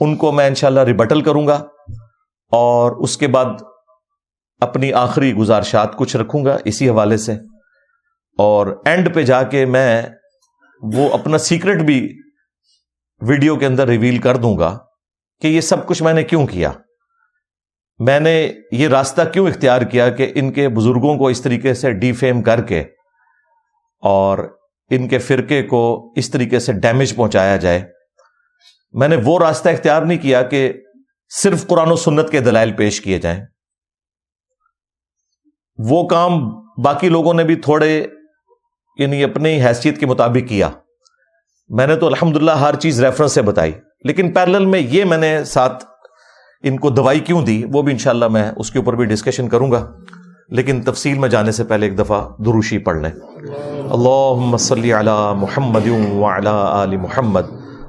ان 0.00 0.16
کو 0.16 0.32
میں 0.32 0.46
ان 0.46 0.54
شاء 0.54 0.68
اللہ 0.68 0.80
ریبٹل 0.80 1.20
کروں 1.20 1.46
گا۔ 1.46 1.64
اور 2.52 2.92
اس 2.92 3.16
کے 3.16 3.26
بعد 3.26 3.44
اپنی 4.60 4.92
آخری 4.92 5.34
گزارشات 5.34 5.96
کچھ 5.96 6.16
رکھوں 6.16 6.44
گا۔ 6.44 6.56
اسی 6.64 6.88
حوالے 6.88 7.16
سے 7.16 7.32
اور 8.38 8.82
اینڈ 8.84 9.14
پہ 9.14 9.22
جا 9.22 9.42
کے 9.42 9.66
میں 9.66 10.02
وہ 10.82 11.12
اپنا 11.12 11.38
سیکرٹ 11.38 11.82
بھی 11.82 12.18
ویڈیو 13.20 13.56
کے 13.56 13.66
اندر 13.66 13.88
ریویل 13.88 14.18
کر 14.18 14.36
دوں 14.36 14.58
گا 14.58 14.78
کہ 15.40 15.46
یہ 15.46 15.60
سب 15.60 15.86
کچھ 15.86 16.02
میں 16.02 16.12
نے 16.12 16.24
کیوں 16.24 16.46
کیا؟ 16.46 16.72
میں 17.98 18.20
نے 18.20 18.52
یہ 18.72 18.88
راستہ 18.88 19.22
کیوں 19.32 19.48
اختیار 19.48 19.82
کیا 19.82 20.08
کہ 20.10 20.32
ان 20.34 20.52
کے 20.52 20.68
بزرگوں 20.68 21.18
کو 21.18 21.26
اس 21.26 21.42
طریقے 21.42 21.74
سے 21.74 21.92
ڈی 21.92 22.12
فیم 22.12 22.42
کر 22.42 22.62
کے 22.62 22.80
اور 24.02 24.58
ان 24.90 25.08
کے 25.08 25.18
فرقے 25.18 25.62
کو 25.62 26.12
اس 26.16 26.30
طریقے 26.30 26.58
سے 26.58 26.72
ڈیمیج 26.72 27.16
پہنچایا 27.16 27.56
جائے؟ 27.56 27.82
میں 28.92 29.08
نے 29.08 29.16
وہ 29.24 29.38
راستہ 29.38 29.68
اختیار 29.68 30.02
نہیں 30.02 30.18
کیا 30.18 30.42
کہ 30.42 30.72
صرف 31.30 31.66
قرآن 31.66 31.90
و 31.90 31.96
سنت 31.96 32.30
کے 32.30 32.40
دلائل 32.40 32.72
پیش 32.72 33.00
کیے 33.00 33.18
جائیں۔ 33.18 33.40
وہ 35.78 36.08
کام 36.08 36.48
باقی 36.84 37.08
لوگوں 37.08 37.34
نے 37.34 37.44
بھی 37.44 37.56
تھوڑے 37.56 38.06
یعنی 39.00 39.24
اپنی 39.24 39.62
حیثیت 39.66 39.98
کے 39.98 40.06
مطابق 40.06 40.48
کیا۔ 40.48 40.68
میں 41.68 41.86
نے 41.86 41.96
تو 41.96 42.06
الحمدللہ 42.06 42.50
ہر 42.50 42.74
چیز 42.74 43.04
ریفرنس 43.04 43.32
سے 43.32 43.42
بتائی، 43.42 43.72
لیکن 44.04 44.32
پیرل 44.32 44.66
میں 44.66 44.80
یہ 44.80 45.04
میں 45.04 45.18
نے 45.18 45.44
ساتھ 45.44 45.84
ان 46.62 46.78
کو 46.78 46.90
دوائی 46.90 47.20
کیوں 47.20 47.42
دی، 47.42 47.64
وہ 47.72 47.82
بھی 47.82 47.92
انشاءاللہ 47.92 48.28
میں 48.28 48.52
اس 48.56 48.70
کے 48.70 48.78
اوپر 48.78 48.94
بھی 48.94 49.04
ڈسکشن 49.04 49.48
کروں 49.48 49.72
گا۔ 49.72 49.92
لیکن 50.48 50.82
تفصیل 50.82 51.18
میں 51.18 51.28
جانے 51.28 51.52
سے 51.52 51.64
پہلے 51.64 51.86
ایک 51.86 51.98
دفعہ 51.98 52.28
دروشی 52.42 52.78
پڑھ 52.78 52.96
لیں۔ 52.96 53.10
اللہ 53.90 54.56
صلی 54.56 54.92
علی 54.92 55.32
محمد 55.36 55.86
وعلی 56.12 56.48
آل 56.52 56.96
محمد 56.96 57.42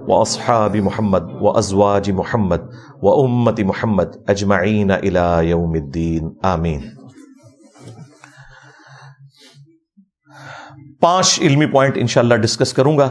و 0.07 0.21
اصحاب 0.21 0.75
محمد 0.75 1.19
و 1.41 1.57
ازواج 1.57 2.11
محمد 2.11 2.57
و 3.01 3.21
امت 3.23 3.59
محمد 3.59 4.03
اجمعین 4.27 4.91
الى 4.91 5.49
یوم 5.49 5.71
الدین، 5.71 6.29
آمین۔ 6.43 7.00
پانچ 11.01 11.39
علمی 11.41 11.65
پوائنٹ 11.65 11.97
انشاءاللہ 11.97 12.35
ڈسکس 12.35 12.73
کروں 12.73 12.97
گا۔ 12.97 13.09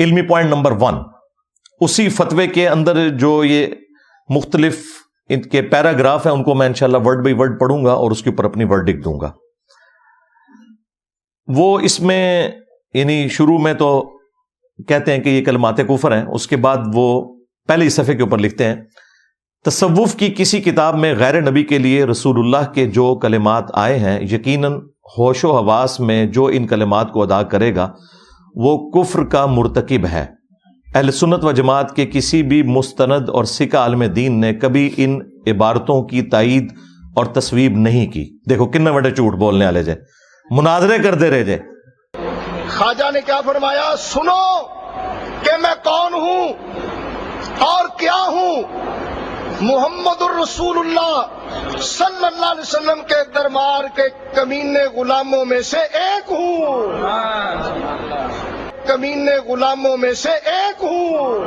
علمی 0.00 0.22
پوائنٹ 0.22 0.50
نمبر 0.50 0.72
ون 0.80 0.94
اسی 1.80 2.08
فتوے 2.08 2.46
کے 2.46 2.68
اندر 2.68 3.08
جو 3.18 3.44
یہ 3.44 3.66
مختلف 4.28 4.82
ان 5.30 5.42
کے 5.42 5.62
پیراگراف 5.62 6.26
ہیں، 6.26 6.32
ان 6.32 6.42
کو 6.44 6.54
میں 6.54 6.66
انشاءاللہ 6.66 6.98
ورڈ 7.04 7.22
بائی 7.22 7.34
ورڈ 7.34 7.58
پڑھوں 7.60 7.84
گا 7.84 7.92
اور 7.92 8.10
اس 8.10 8.22
کے 8.22 8.30
اوپر 8.30 8.44
اپنی 8.44 8.64
ورڈ 8.64 8.88
لکھ 8.88 9.00
دوں 9.04 9.18
گا۔ 9.20 9.30
وہ 11.48 11.78
اس 11.80 12.00
میں 12.00 12.50
یعنی 12.94 13.28
شروع 13.28 13.58
میں 13.58 13.74
تو 13.74 13.88
کہتے 14.88 15.12
ہیں 15.12 15.22
کہ 15.22 15.28
یہ 15.28 15.44
کلمات 15.44 15.78
کفر 15.88 16.16
ہیں، 16.16 16.24
اس 16.26 16.46
کے 16.46 16.56
بعد 16.56 16.78
وہ 16.94 17.06
پہلے 17.68 17.86
اس 17.86 17.94
صفحے 17.94 18.14
کے 18.14 18.22
اوپر 18.22 18.38
لکھتے 18.38 18.64
ہیں، 18.64 18.76
تصوف 19.64 20.14
کی 20.14 20.34
کسی 20.36 20.60
کتاب 20.60 20.98
میں 20.98 21.14
غیر 21.14 21.40
نبی 21.40 21.62
کے 21.64 21.78
لیے 21.78 22.04
رسول 22.04 22.38
اللہ 22.38 22.72
کے 22.72 22.86
جو 22.86 23.14
کلمات 23.18 23.70
آئے 23.74 23.98
ہیں، 23.98 24.20
یقیناً 24.22 24.80
ہوش 25.18 25.44
و 25.44 25.56
حواس 25.56 26.00
میں 26.00 26.26
جو 26.26 26.44
ان 26.44 26.66
کلمات 26.66 27.12
کو 27.12 27.22
ادا 27.22 27.42
کرے 27.42 27.74
گا، 27.74 27.92
وہ 28.54 28.90
کفر 28.90 29.24
کا 29.24 29.46
مرتکب 29.46 30.06
ہے۔ 30.06 30.26
اہل 30.94 31.10
سنت 31.10 31.44
و 31.44 31.52
جماعت 31.52 31.96
کے 31.96 32.06
کسی 32.06 32.42
بھی 32.42 32.62
مستند 32.62 33.28
اور 33.28 33.44
سکھ 33.44 33.76
عالم 33.76 34.02
دین 34.02 34.40
نے 34.40 34.54
کبھی 34.54 34.94
ان 34.96 35.18
عبارتوں 35.46 36.04
کی 36.04 36.22
تائید 36.22 36.72
اور 37.16 37.24
تصویب 37.24 37.72
نہیں 37.72 38.06
کی۔ 38.06 38.38
دیکھو 38.50 38.66
کن 38.66 38.84
بڑے 38.84 39.10
جھوٹ 39.10 39.34
بولنے 39.34 39.64
والے 39.64 39.82
جے۔ 39.82 39.94
مناظرے 40.50 40.98
کر 40.98 41.14
دے 41.14 41.30
رہے 41.30 41.44
جے۔ 41.44 41.58
خواجہ 42.68 43.10
نے 43.10 43.20
کیا 43.20 43.40
فرمایا؟ 43.40 43.94
سنو 43.98 44.62
کہ 45.42 45.56
میں 45.62 45.84
کون 45.84 46.14
ہوں 46.14 46.48
اور 47.58 47.88
کیا 47.98 48.26
ہوں؟ 48.26 48.62
محمد 49.60 50.22
الرسول 50.22 50.78
اللہ۔ 50.78 51.33
صلی 51.80 52.26
اللہ 52.26 52.46
علیہ 52.46 52.60
وسلم 52.60 53.02
کے 53.08 53.30
دربار 53.34 53.84
کے 53.96 54.02
کمینے 54.34 54.84
غلاموں 54.84 55.44
میں 55.44 55.60
سے 55.60 55.78
ایک 55.78 56.32
ہوں۔ 56.32 56.86
کمینے 58.86 59.36
غلاموں 59.36 59.96
میں 59.96 60.12
سے 60.12 60.30
ایک 60.30 60.84
ہوں۔ 60.84 61.38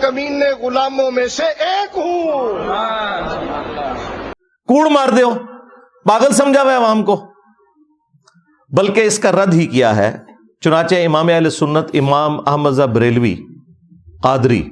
کمینے 0.00 0.50
غلاموں 0.50 1.10
میں 1.10 1.26
سے 1.26 1.42
ایک 1.42 1.98
ہوں۔ 1.98 2.52
کوڑ 4.68 4.88
مار 4.90 5.08
دو 5.08 5.34
پاگل 6.08 6.32
سمجھا 6.32 6.62
ہوا 6.62 6.76
عوام 6.76 7.02
کو۔ 7.04 7.24
بلکہ 8.76 9.00
اس 9.00 9.18
کا 9.18 9.32
رد 9.32 9.54
ہی 9.54 9.66
کیا 9.66 9.96
ہے۔ 9.96 10.16
چنانچہ 10.60 10.94
امام 10.94 11.28
علیہ 11.28 11.50
سنت 11.50 11.90
امام 11.94 12.48
احمد 12.48 12.70
بریلوی، 12.70 13.36
قادری۔ 14.22 14.68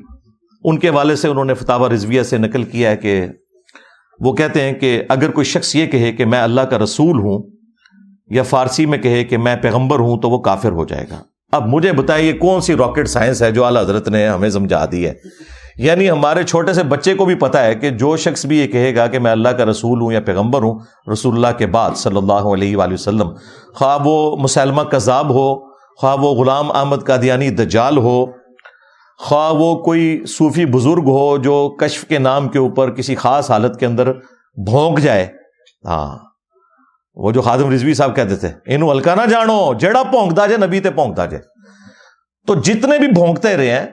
ان 0.64 0.78
کے 0.78 0.90
والے 0.90 1.16
سے 1.16 1.28
انہوں 1.28 1.44
نے 1.44 1.54
فتح 1.54 1.88
رضویہ 1.92 2.22
سے 2.22 2.38
نقل 2.38 2.64
کیا 2.64 2.90
ہے 2.90 2.96
کہ 2.96 3.26
وہ 4.20 4.32
کہتے 4.32 4.60
ہیں 4.60 4.72
کہ 4.72 5.02
اگر 5.08 5.30
کوئی 5.30 5.44
شخص 5.44 5.74
یہ 5.76 5.86
کہے 5.86 6.12
کہ 6.12 6.24
میں 6.24 6.40
اللہ 6.40 6.60
کا 6.60 6.78
رسول 6.78 7.18
ہوں 7.18 7.42
یا 8.30 8.42
فارسی 8.42 8.86
میں 8.86 8.98
کہے 8.98 9.24
کہ 9.24 9.38
میں 9.38 9.56
پیغمبر 9.56 9.98
ہوں 9.98 10.20
تو 10.20 10.30
وہ 10.30 10.38
کافر 10.38 10.72
ہو 10.72 10.84
جائے 10.84 11.06
گا۔ 11.10 11.16
اب 11.52 11.66
مجھے 11.66 11.92
بتائیے 11.92 12.32
کون 12.32 12.60
سی 12.60 12.74
راکٹ 12.74 13.08
سائنس 13.08 13.42
ہے 13.42 13.50
جو 13.50 13.64
اعلیٰ 13.64 13.82
حضرت 13.82 14.08
نے 14.08 14.28
ہمیں 14.28 14.48
سمجھا 14.50 14.84
دی 14.92 15.06
ہے؟ 15.06 15.14
یعنی 15.76 16.10
ہمارے 16.10 16.42
چھوٹے 16.42 16.72
سے 16.72 16.82
بچے 16.82 17.14
کو 17.14 17.24
بھی 17.24 17.34
پتا 17.34 17.64
ہے 17.64 17.74
کہ 17.74 17.90
جو 17.90 18.16
شخص 18.16 18.46
بھی 18.46 18.58
یہ 18.58 18.66
کہے 18.66 18.96
گا 18.96 19.06
کہ 19.06 19.18
میں 19.18 19.30
اللہ 19.30 19.48
کا 19.48 19.64
رسول 19.64 20.00
ہوں 20.00 20.12
یا 20.12 20.20
پیغمبر 20.20 20.62
ہوں، 20.62 20.78
رسول 21.12 21.34
اللہ 21.34 21.58
کے 21.58 21.66
بعد 21.66 21.90
صلی 21.96 22.16
اللہ 22.16 22.32
علیہ 22.32 22.76
وآلہ 22.76 22.94
وسلم، 22.94 23.28
خواہ 23.74 23.98
وہ 24.04 24.36
مسلمہ 24.36 24.82
کذاب 24.82 25.30
ہو، 25.30 25.68
خواہ 25.96 26.16
وہ 26.16 26.34
غلام 26.34 26.72
احمد 26.72 27.04
قادیانی 27.06 27.50
دجال 27.50 27.96
ہو 27.96 28.26
خواہ 29.18 29.52
وہ 29.52 29.74
کوئی 29.82 30.24
صوفی 30.26 30.66
بزرگ 30.66 31.08
ہو 31.08 31.36
جو 31.36 31.76
کشف 31.80 32.06
کے 32.08 32.18
نام 32.18 32.48
کے 32.48 32.58
اوپر 32.58 32.90
کسی 32.90 33.14
خاص 33.14 33.50
حالت 33.50 33.80
کے 33.80 33.86
اندر 33.86 34.12
بھونک 34.56 34.98
جائے۔ 34.98 35.26
ہاں 35.84 36.18
وہ 37.14 37.32
جو 37.32 37.42
خادم 37.42 37.70
رضوی 37.70 37.94
صاحب 37.94 38.16
کہتے 38.16 38.36
تھے، 38.36 38.48
انہوں 38.66 38.90
ہلکا 38.90 39.14
نہ 39.14 39.26
جانو 39.30 39.74
جڑا 39.74 40.02
پونکتا 40.02 40.46
جائے، 40.46 40.66
نبی 40.66 40.80
تے 40.80 40.90
پونکتا 40.90 41.26
جائے۔ 41.26 41.42
تو 42.46 42.54
جتنے 42.54 42.98
بھی 42.98 43.08
بھونکتے 43.08 43.56
رہے 43.56 43.70
ہیں، 43.70 43.86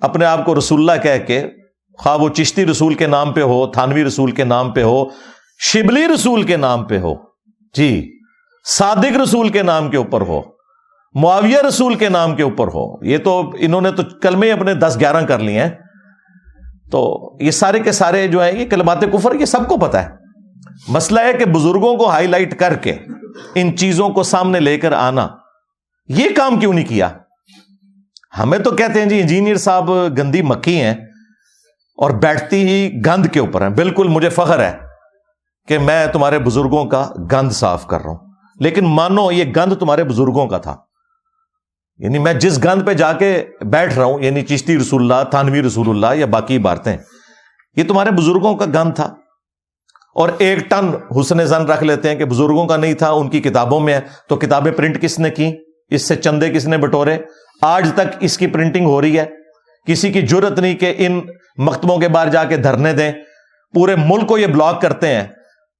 اپنے 0.00 0.24
آپ 0.24 0.44
کو 0.44 0.58
رسول 0.58 0.80
اللہ 0.80 1.02
کہہ 1.02 1.26
کے، 1.26 1.42
خواہ 1.98 2.16
وہ 2.16 2.28
چشتی 2.28 2.66
رسول 2.66 2.94
کے 2.94 3.06
نام 3.06 3.32
پہ 3.32 3.42
ہو، 3.42 3.66
تھانوی 3.66 4.04
رسول 4.04 4.30
کے 4.30 4.44
نام 4.44 4.72
پہ 4.72 4.82
ہو، 4.82 5.04
شبلی 5.58 6.06
رسول 6.14 6.42
کے 6.42 6.56
نام 6.56 6.84
پہ 6.84 6.98
ہو 6.98 7.14
جی 7.74 8.18
صادق 8.66 9.16
رسول 9.22 9.48
کے 9.48 9.62
نام 9.62 9.90
کے 9.90 9.96
اوپر 9.96 10.20
ہو۔ 10.20 10.42
معاویہ 11.22 11.58
رسول 11.68 11.94
کے 11.94 12.08
نام 12.08 12.36
کے 12.36 12.42
اوپر 12.42 12.66
ہو۔ 12.66 13.04
یہ 13.04 13.18
تو 13.18 13.50
انہوں 13.58 13.80
نے 13.80 13.90
تو 13.90 14.02
کلمے 14.22 14.52
اپنے 14.52 14.74
دس 14.74 14.96
گیارہ 15.00 15.24
کر 15.24 15.38
لیے 15.38 15.62
ہیں۔ 15.62 15.70
تو 16.90 17.32
یہ 17.40 17.50
سارے 17.50 17.80
کے 17.80 17.92
سارے 17.92 18.28
جو 18.28 18.42
ہیں، 18.42 18.52
یہ 18.52 18.66
کلمات 18.66 19.00
کفر، 19.00 19.34
یہ 19.34 19.44
سب 19.44 19.68
کو 19.68 19.76
پتا 19.76 20.04
ہے۔ 20.04 20.10
مسئلہ 20.88 21.20
ہے 21.20 21.32
کہ 21.32 21.44
بزرگوں 21.44 21.96
کو 21.96 22.08
ہائی 22.08 22.26
لائٹ 22.26 22.58
کر 22.58 22.74
کے 22.74 22.96
ان 23.54 23.76
چیزوں 23.76 24.08
کو 24.08 24.22
سامنے 24.22 24.60
لے 24.60 24.78
کر 24.78 24.92
آنا، 24.92 25.28
یہ 26.08 26.28
کام 26.36 26.60
کیوں 26.60 26.72
نہیں 26.72 26.88
کیا؟ 26.88 27.08
ہمیں 28.38 28.58
تو 28.58 28.70
کہتے 28.70 29.00
ہیں 29.00 29.08
جی 29.08 29.20
انجینئر 29.20 29.56
صاحب 29.56 29.90
گندی 30.18 30.42
مکھی 30.42 30.80
ہیں 30.80 30.94
اور 31.96 32.10
بیٹھتی 32.10 32.68
ہی 32.68 32.92
گند 33.06 33.26
کے 33.26 33.40
اوپر 33.40 33.62
ہیں۔ 33.62 33.68
بالکل 33.68 34.08
مجھے 34.08 34.28
فخر 34.28 34.58
ہے 34.58 34.76
کہ 35.68 35.78
میں 35.78 36.06
تمہارے 36.06 36.38
بزرگوں 36.38 36.84
کا 36.84 37.10
گند 37.32 37.50
صاف 37.50 37.86
کر 37.86 38.00
رہا 38.00 38.10
ہوں۔ 38.10 38.18
لیکن 38.60 38.84
مانو، 38.84 39.32
یہ 39.32 39.44
گند 39.56 39.72
تمہارے 39.72 40.04
بزرگوں 40.04 40.46
کا 40.46 40.58
تھا۔ 40.58 40.76
یعنی 41.98 42.18
میں 42.18 42.34
جس 42.34 42.64
گند 42.64 42.86
پہ 42.86 42.92
جا 42.92 43.12
کے 43.12 43.44
بیٹھ 43.60 43.94
رہا 43.94 44.04
ہوں 44.04 44.22
یعنی 44.22 44.42
چشتی 44.42 44.78
رسول 44.78 45.12
اللہ، 45.12 45.30
تھانوی 45.30 45.62
رسول 45.62 45.88
اللہ 45.88 46.20
یا 46.20 46.26
باقی 46.26 46.56
عبارتیں، 46.56 46.96
یہ 47.76 47.84
تمہارے 47.88 48.10
بزرگوں 48.10 48.56
کا 48.56 48.64
گند 48.64 48.94
تھا۔ 48.94 49.14
اور 50.14 50.28
ایک 50.38 50.58
ٹن 50.58 50.90
حسن 51.20 51.44
زن 51.44 51.66
رکھ 51.66 51.84
لیتے 51.84 52.08
ہیں 52.08 52.16
کہ 52.16 52.24
بزرگوں 52.24 52.66
کا 52.66 52.76
نہیں 52.76 52.94
تھا، 52.94 53.10
ان 53.10 53.28
کی 53.28 53.40
کتابوں 53.40 53.80
میں 53.80 53.94
ہے۔ 53.94 54.00
تو 54.28 54.36
کتابیں 54.36 54.72
پرنٹ 54.72 55.02
کس 55.02 55.18
نے 55.18 55.30
کی؟ 55.30 55.54
اس 55.90 56.08
سے 56.08 56.16
چندے 56.16 56.50
کس 56.50 56.66
نے 56.66 56.76
بٹورے؟ 56.76 57.18
آج 57.62 57.90
تک 57.94 58.16
اس 58.20 58.38
کی 58.38 58.46
پرنٹنگ 58.46 58.86
ہو 58.86 59.00
رہی 59.00 59.18
ہے۔ 59.18 59.24
کسی 59.86 60.12
کی 60.12 60.26
ضرورت 60.26 60.58
نہیں 60.58 60.74
کہ 60.74 60.94
ان 60.98 61.20
مکتبوں 61.56 61.98
کے 61.98 62.08
باہر 62.08 62.28
جا 62.28 62.44
کے 62.44 62.56
دھرنے 62.56 62.92
دیں۔ 62.92 63.12
پورے 63.74 63.96
ملک 63.96 64.28
کو 64.28 64.38
یہ 64.38 64.46
بلاک 64.46 64.82
کرتے 64.82 65.08
ہیں۔ 65.08 65.24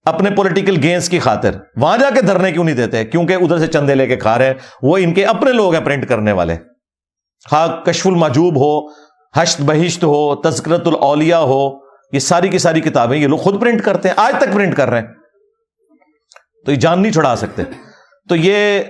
اپنے 0.09 0.31
پولیٹیکل 0.31 0.77
گینز 0.83 1.09
کی 1.09 1.19
خاطر۔ 1.19 1.51
وہاں 1.77 1.99
جا 1.99 2.11
کے 2.11 2.21
دھرنے 2.21 2.53
کیوں 2.53 2.65
نہیں 2.65 2.77
دیتے؟ 2.77 3.05
کیونکہ 3.05 3.33
ادھر 3.33 3.59
سے 3.59 3.67
چندے 3.67 3.95
لے 3.95 4.07
کے 4.07 4.17
کھا 4.17 4.39
رہے 4.39 4.47
ہیں۔ 4.47 4.55
وہ 4.83 4.99
ان 4.99 5.15
کے 5.15 5.25
اپنے 5.25 5.53
لوگ 5.53 5.75
ہیں 5.75 5.85
پرنٹ 5.85 6.09
کرنے 6.09 6.33
والے۔ 6.33 6.57
ہاں 7.53 7.85
کشف 7.85 8.07
المجوب 8.07 8.57
ہو 8.57 8.89
حشت 9.37 9.61
بہشت 9.61 10.05
ہو 10.05 10.37
تذکرت 10.37 10.87
الاولیاء 10.87 11.39
ہو، 11.39 11.71
یہ 12.13 12.19
ساری 12.19 12.49
کی 12.49 12.59
ساری 12.59 12.81
کتابیں 12.81 13.19
یہ 13.19 13.27
لوگ 13.27 13.39
خود 13.39 13.61
پرنٹ 13.61 13.83
کرتے 13.83 14.09
ہیں۔ 14.09 14.15
آج 14.19 14.35
تک 14.39 14.55
پرنٹ 14.55 14.77
کر 14.77 14.91
رہے 14.91 15.01
ہیں۔ 15.01 15.07
تو 16.67 16.73
یہ 16.73 16.77
جان 16.77 17.03
نہیں 17.03 17.13
چھڑا 17.13 17.37
سکتے۔ 17.37 17.63
تو 18.29 18.37
یہ 18.37 18.83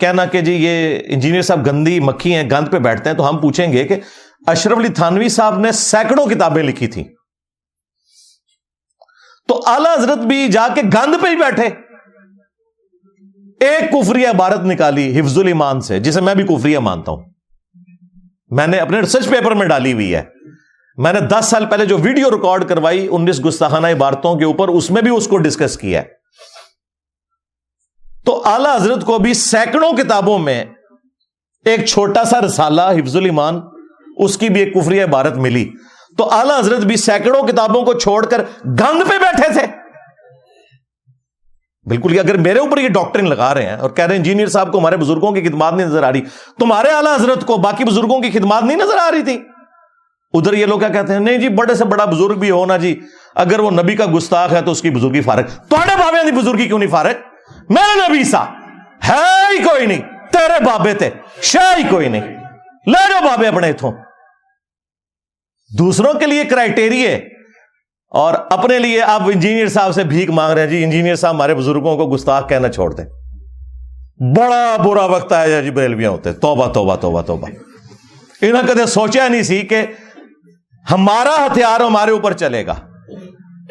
کہنا 0.00 0.24
کہ 0.24 0.40
جی 0.40 0.52
یہ 0.52 0.98
انجینئر 1.04 1.42
صاحب 1.42 1.66
گندی 1.66 2.00
مکھی 2.00 2.34
ہیں، 2.34 2.50
گند 2.50 2.68
پہ 2.72 2.78
بیٹھتے 2.78 3.10
ہیں، 3.10 3.16
تو 3.16 3.28
ہم 3.28 3.38
پوچھیں 3.38 3.72
گے 3.72 3.84
کہ 3.84 4.00
اشرف 4.46 4.78
علی 4.78 4.88
تھانوی 4.88 5.28
صاحب 5.28 5.58
نے 5.58 5.72
سینکڑوں 5.72 6.26
کتابیں 6.26 6.62
لکھی 6.62 6.86
تھیں۔ 6.86 7.04
تو 9.50 9.60
اعلی 9.66 9.98
حضرت 9.98 10.18
بھی 10.18 10.48
جا 10.48 10.68
کے 10.74 10.82
گند 10.82 11.14
پہ 11.22 11.28
ہی 11.28 11.36
بیٹھے۔ 11.36 11.64
ایک 13.66 13.92
کفری 13.92 14.26
عبارت 14.26 14.60
نکالی 14.60 15.20
حفظ 15.20 15.38
المان 15.38 15.80
سے، 15.80 16.00
جسے 16.00 16.20
میں 16.20 16.34
بھی 16.34 16.44
کفری 16.44 16.78
مانتا 16.78 17.12
ہوں۔ 17.12 17.24
میں 18.50 18.66
نے 18.66 18.78
اپنے 18.78 19.00
ریسرچ 19.00 19.28
پیپر 19.28 19.52
میں 19.52 19.66
ڈالی 19.66 19.92
ہوئی 19.92 20.14
ہے۔ 20.14 20.22
میں 20.96 21.12
نے 21.12 21.20
دس 21.20 21.44
سال 21.44 21.66
پہلے 21.66 21.86
جو 21.86 21.98
ویڈیو 21.98 22.30
ریکارڈ 22.30 22.68
کروائی 22.68 23.08
انیس 23.10 23.44
گستاخانہ 23.44 23.86
عبارتوں 23.86 24.36
کے 24.36 24.44
اوپر، 24.44 24.68
اس 24.68 24.90
میں 24.90 25.02
بھی 25.02 25.16
اس 25.16 25.26
کو 25.26 25.38
ڈسکس 25.38 25.78
کیا 25.78 26.02
ہے۔ 26.02 26.08
تو 28.24 28.42
اعلی 28.44 28.76
حضرت 28.76 29.04
کو 29.04 29.18
بھی 29.18 29.34
سینکڑوں 29.34 29.92
کتابوں 29.92 30.38
میں 30.38 30.64
ایک 31.64 31.86
چھوٹا 31.86 32.24
سا 32.24 32.40
رسالہ 32.40 32.82
حفظ 32.82 33.16
المان 33.16 33.60
اس 34.16 34.38
کی 34.38 34.48
بھی 34.48 34.60
ایک 34.60 34.74
کفری 34.74 35.00
عبارت 35.00 35.32
ملی۔ 35.32 35.70
تو 36.18 36.30
اعلی 36.32 36.58
حضرت 36.58 36.84
بھی 36.84 36.96
سینکڑوں 36.96 37.42
کتابوں 37.42 37.82
کو 37.82 37.92
چھوڑ 37.94 38.24
کر 38.26 38.42
گند 38.80 39.08
پہ 39.08 39.18
بیٹھے 39.18 39.52
تھے۔ 39.52 39.66
بالکل 41.86 42.18
اگر 42.18 42.36
میرے 42.36 42.58
اوپر 42.58 42.78
یہ 42.78 42.88
ڈاکٹرین 42.88 43.28
لگا 43.28 43.52
رہے 43.54 43.66
ہیں 43.66 43.76
اور 43.76 43.90
کہہ 43.90 44.04
رہے 44.04 44.14
ہیں 44.14 44.18
انجینئر 44.18 44.46
صاحب 44.46 44.72
کو 44.72 44.78
ہمارے 44.78 44.96
بزرگوں 44.96 45.30
کی 45.32 45.40
خدمات 45.40 45.72
نہیں 45.72 45.86
نظر 45.86 46.02
آ 46.02 46.10
رہی، 46.12 46.20
تمہارے 46.58 46.88
اعلی 46.88 47.14
حضرت 47.14 47.46
کو 47.46 47.56
باقی 47.56 47.84
بزرگوں 47.84 48.20
کی 48.20 48.30
خدمات 48.30 48.62
نہیں 48.62 48.76
نظر 48.76 48.98
آ 48.98 49.10
رہی 49.10 49.22
تھی۔ 49.22 49.38
ادھر 50.34 50.52
یہ 50.52 50.66
لوگ 50.66 50.78
کیا 50.78 50.88
کہتے 50.88 51.12
ہیں، 51.12 51.20
نہیں 51.20 51.38
جی 51.38 51.48
بڑے 51.48 51.74
سے 51.74 51.84
بڑا 51.84 52.04
بزرگ 52.04 52.38
بھی 52.38 52.50
ہونا 52.50 52.76
جی 52.76 53.00
اگر 53.34 53.60
وہ 53.60 53.70
نبی 53.70 53.96
کا 53.96 54.04
گستاخ 54.14 54.52
ہے 54.52 54.62
تو 54.62 54.70
اس 54.70 54.82
کی 54.82 54.90
بزرگی 54.90 55.20
فارغ۔ 55.20 55.42
تھوڑے 55.68 55.96
بابے 55.96 56.24
کی 56.24 56.36
بزرگی 56.36 56.66
کیوں 56.66 56.78
نہیں 56.78 56.90
فارغ؟ 56.90 57.12
میرے 57.68 57.98
نبی 57.98 58.24
سا 58.24 58.44
ہے 59.08 59.24
ہی 59.50 59.62
کوئی 59.64 59.86
نہیں، 59.86 60.00
تیرے 60.32 60.62
بابے 60.64 60.94
تھے 60.94 61.10
شہ 61.42 61.74
ہی 61.78 61.82
کوئی 61.90 62.08
نہیں۔ 62.08 62.36
لے 62.86 63.08
جاؤ 63.08 63.28
بابے 63.28 63.46
اپنے 63.46 63.68
اتوں 63.68 63.92
دوسروں 65.78 66.14
کے 66.14 66.26
لیے 66.26 66.44
کرائٹیریا 66.44 67.18
اور 68.10 68.34
اپنے 68.50 68.78
لیے 68.78 69.02
آپ 69.02 69.22
انجینئر 69.22 69.68
صاحب 69.68 69.92
سے 69.92 70.04
بھیک 70.04 70.30
مانگ 70.30 70.52
رہے 70.52 70.62
ہیں۔ 70.62 70.68
جی 70.68 70.84
انجینئر 70.84 71.14
صاحب 71.14 71.34
ہمارے 71.34 71.54
بزرگوں 71.54 71.96
کو 71.96 72.14
گستاخ 72.14 72.48
کہنا 72.48 72.68
چھوڑ 72.68 72.94
دیں۔ 72.94 73.04
بڑا 74.36 74.76
برا 74.84 75.04
وقت 75.04 75.32
آیا 75.32 75.60
جی 75.60 75.70
بریلویاں 75.70 76.10
ہوتے۔ 76.10 76.32
توبہ 76.32 76.66
توبہ 76.66 76.96
توبہ 76.96 77.22
توبہ۔ 77.22 77.48
انہوں 78.42 78.62
نے 78.62 78.72
کدے 78.72 78.86
سوچا 78.86 79.28
نہیں 79.28 79.42
سی 79.42 79.60
کہ 79.60 79.82
ہمارا 80.90 81.46
ہتھیار 81.46 81.80
ہمارے 81.80 82.10
اوپر 82.10 82.32
چلے 82.32 82.66
گا۔ 82.66 82.74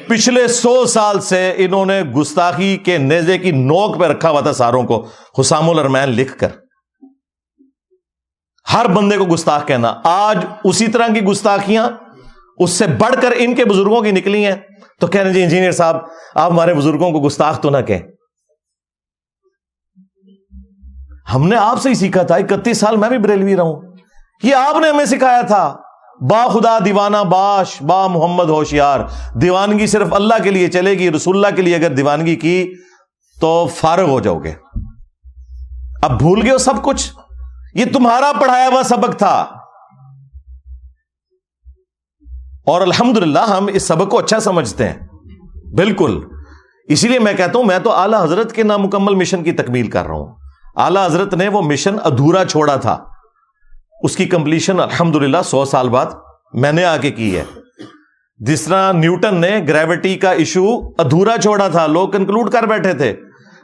پچھلے 0.08 0.48
سو 0.48 0.86
سال 0.86 1.22
سے 1.22 1.54
انہوں 1.58 1.86
نے 1.86 2.02
گستاخی 2.02 2.78
کے 2.78 2.98
نیزے 2.98 3.38
کی 3.38 3.52
نوک 3.52 4.00
پہ 4.00 4.06
رکھا 4.06 4.30
ہوا 4.30 4.42
تھا 4.42 4.54
ساروں 4.54 4.84
کو۔ 4.84 5.08
حسام 5.40 5.70
الرمین 5.70 6.10
لکھ 6.10 6.38
کر۔ 6.38 6.48
ہر 8.74 8.88
بندے 8.88 9.18
کو 9.18 9.26
گستاخ 9.26 9.68
کہنا۔ 9.68 9.94
آج 10.04 10.46
اسی 10.64 10.88
طرح 10.88 11.08
کی 11.08 11.22
گستاخیاں 11.22 11.90
اس 12.58 12.70
سے 12.70 12.88
بڑھ 12.88 13.16
کر 13.22 13.32
ان 13.38 13.56
کے 13.56 13.66
بزرگوں 13.66 14.02
کی 14.02 14.12
نکلی 14.12 14.46
ہیں۔ 14.46 14.56
تو 15.00 15.08
کہہ 15.08 15.22
رہے 15.22 15.34
جی 15.34 15.44
انجینئر 15.44 15.72
صاحب، 15.72 15.96
آپ 16.36 16.52
ہمارے 16.52 16.74
بزرگوں 16.74 17.12
کو 17.12 17.28
گستاخ 17.28 17.62
تو 17.62 17.70
نہ 17.70 17.78
کہیں۔ 17.78 18.02
ہم 21.34 21.48
نے 21.48 21.56
آپ 21.56 21.82
سے 21.82 21.90
ہی 21.90 21.94
سیکھا 21.94 22.24
تھا، 22.24 22.36
اکتیس 22.36 22.78
سال 22.78 22.98
میں 22.98 23.10
بھی 23.10 23.18
بریلوی 23.18 23.56
رہا 23.56 23.64
ہوں 23.64 23.82
یہ 24.44 24.56
آپ 24.56 24.76
نے 24.76 24.90
ہمیں 24.90 25.06
سکھایا 25.06 25.42
تھا۔ 25.42 25.76
با 26.22 26.48
خدا 26.48 26.80
دیوانہ 26.86 27.18
باش، 27.18 27.82
با 27.82 28.08
محمد 28.08 28.50
ہوشیار۔ 28.50 29.00
دیوانگی 29.42 29.88
صرف 29.88 30.14
اللہ 30.14 30.34
کے 30.44 30.52
لیے 30.52 30.68
چلے 30.68 30.92
گی، 30.92 31.12
رسول 31.12 31.36
اللہ 31.36 31.56
کے 31.56 31.62
لیے 31.62 31.76
اگر 31.76 31.94
دیوانگی 31.94 32.36
کی 32.36 32.74
تو 33.42 33.68
فارغ 33.76 34.10
ہو 34.10 34.20
جاؤ 34.20 34.40
گے۔ 34.40 34.54
اب 36.02 36.18
بھول 36.18 36.42
گئے 36.44 36.52
ہو 36.52 36.58
سب 36.58 36.84
کچھ؟ 36.84 37.12
یہ 37.74 37.86
تمہارا 37.94 38.32
پڑھایا 38.42 38.68
ہوا 38.68 38.84
سبق 38.84 39.18
تھا۔ 39.18 39.46
اور 42.66 42.82
الحمد 42.82 43.18
ہم 43.36 43.68
اس 43.68 43.84
سبق 43.84 44.12
کو 44.12 44.20
اچھا 44.20 44.40
سمجھتے 44.40 44.90
ہیں۔ 44.90 45.00
بالکل۔ 45.76 46.20
اسی 46.88 47.08
لیے 47.08 47.20
میں 47.20 47.34
کہتا 47.34 47.52
ہوں، 47.56 47.66
میں 47.66 47.80
تو 47.80 47.92
اعلی 47.92 48.24
حضرت 48.24 48.54
کے 48.54 48.64
نامکمل 48.64 49.16
مشن 49.16 49.44
کی 49.44 49.52
تکمیل 49.52 49.90
کر 49.90 50.06
رہا 50.06 50.14
ہوں۔ 50.14 50.36
اعلی 50.76 51.00
حضرت 51.06 51.34
نے 51.34 51.48
وہ 51.48 51.62
مشن 51.62 51.96
ادھورا 52.04 52.46
چھوڑا 52.46 52.76
تھا۔ 52.76 53.04
اس 54.04 54.16
کی 54.16 54.26
کمپلیشن 54.26 54.80
الحمد 54.80 55.16
للہ 55.16 55.38
سو 55.46 55.66
سال 55.66 55.90
بعد 55.90 56.06
میں 56.54 56.72
نے 56.72 56.86
آ 56.86 56.98
کے 56.98 57.12
کی 57.12 57.38
ہے۔ 57.38 57.44
جس 58.38 58.62
طرح 58.62 58.92
نیوٹن 58.92 59.36
نے 59.36 59.60
گریوٹی 59.68 60.16
کا 60.16 60.32
ایشو 60.32 60.66
ادھورا 60.98 61.38
چھوڑا 61.38 61.68
تھا، 61.68 61.88
لوگ 61.88 62.10
کنکلوڈ 62.10 62.52
کر 62.52 62.64
بیٹھے 62.64 62.94
تھے۔ 62.94 63.16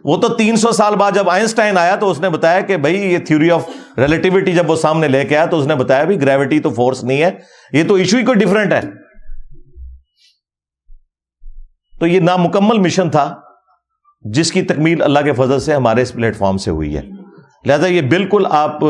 وہ 0.05 0.15
تو 0.21 0.27
تین 0.29 0.55
سو 0.55 0.71
سال 0.71 0.95
بعد 0.95 1.11
جب 1.11 1.29
آئنسٹائن 1.29 1.77
آیا 1.77 1.95
تو 1.95 2.09
اس 2.11 2.19
نے 2.19 2.29
بتایا 2.29 2.59
کہ 2.61 2.77
بھائی 2.77 2.95
یہ 3.03 3.17
تھیوری 3.17 3.49
آف 3.51 3.69
ریلیٹیوٹی 3.97 4.51
جب 4.53 4.69
وہ 4.69 4.75
سامنے 4.75 5.07
لے 5.07 5.23
کے 5.25 5.37
آیا 5.37 5.45
تو 5.45 5.59
اس 5.59 5.67
نے 5.67 5.75
بتایا 5.75 6.03
بھی 6.03 6.21
گریوٹی 6.21 6.59
تو 6.59 6.69
فورس 6.69 7.03
نہیں 7.03 7.21
ہے، 7.23 7.31
یہ 7.71 7.83
تو 7.87 7.95
ایشو 7.95 8.17
ہی 8.17 8.25
کوئی 8.25 8.39
ڈفرنٹ 8.39 8.73
ہے۔ 8.73 8.81
تو 11.93 12.07
یہ 12.07 12.19
نامکمل 12.19 12.79
مشن 12.79 13.09
تھا، 13.09 13.33
جس 14.25 14.51
کی 14.51 14.61
تکمیل 14.61 15.01
اللہ 15.01 15.19
کے 15.19 15.33
فضل 15.33 15.59
سے 15.59 15.73
ہمارے 15.75 16.01
اس 16.01 16.13
پلیٹ 16.13 16.37
فارم 16.37 16.57
سے 16.57 16.71
ہوئی 16.71 16.95
ہے۔ 16.97 17.01
لہذا 17.65 17.87
یہ 17.87 18.01
بالکل 18.09 18.45
آپ 18.49 18.83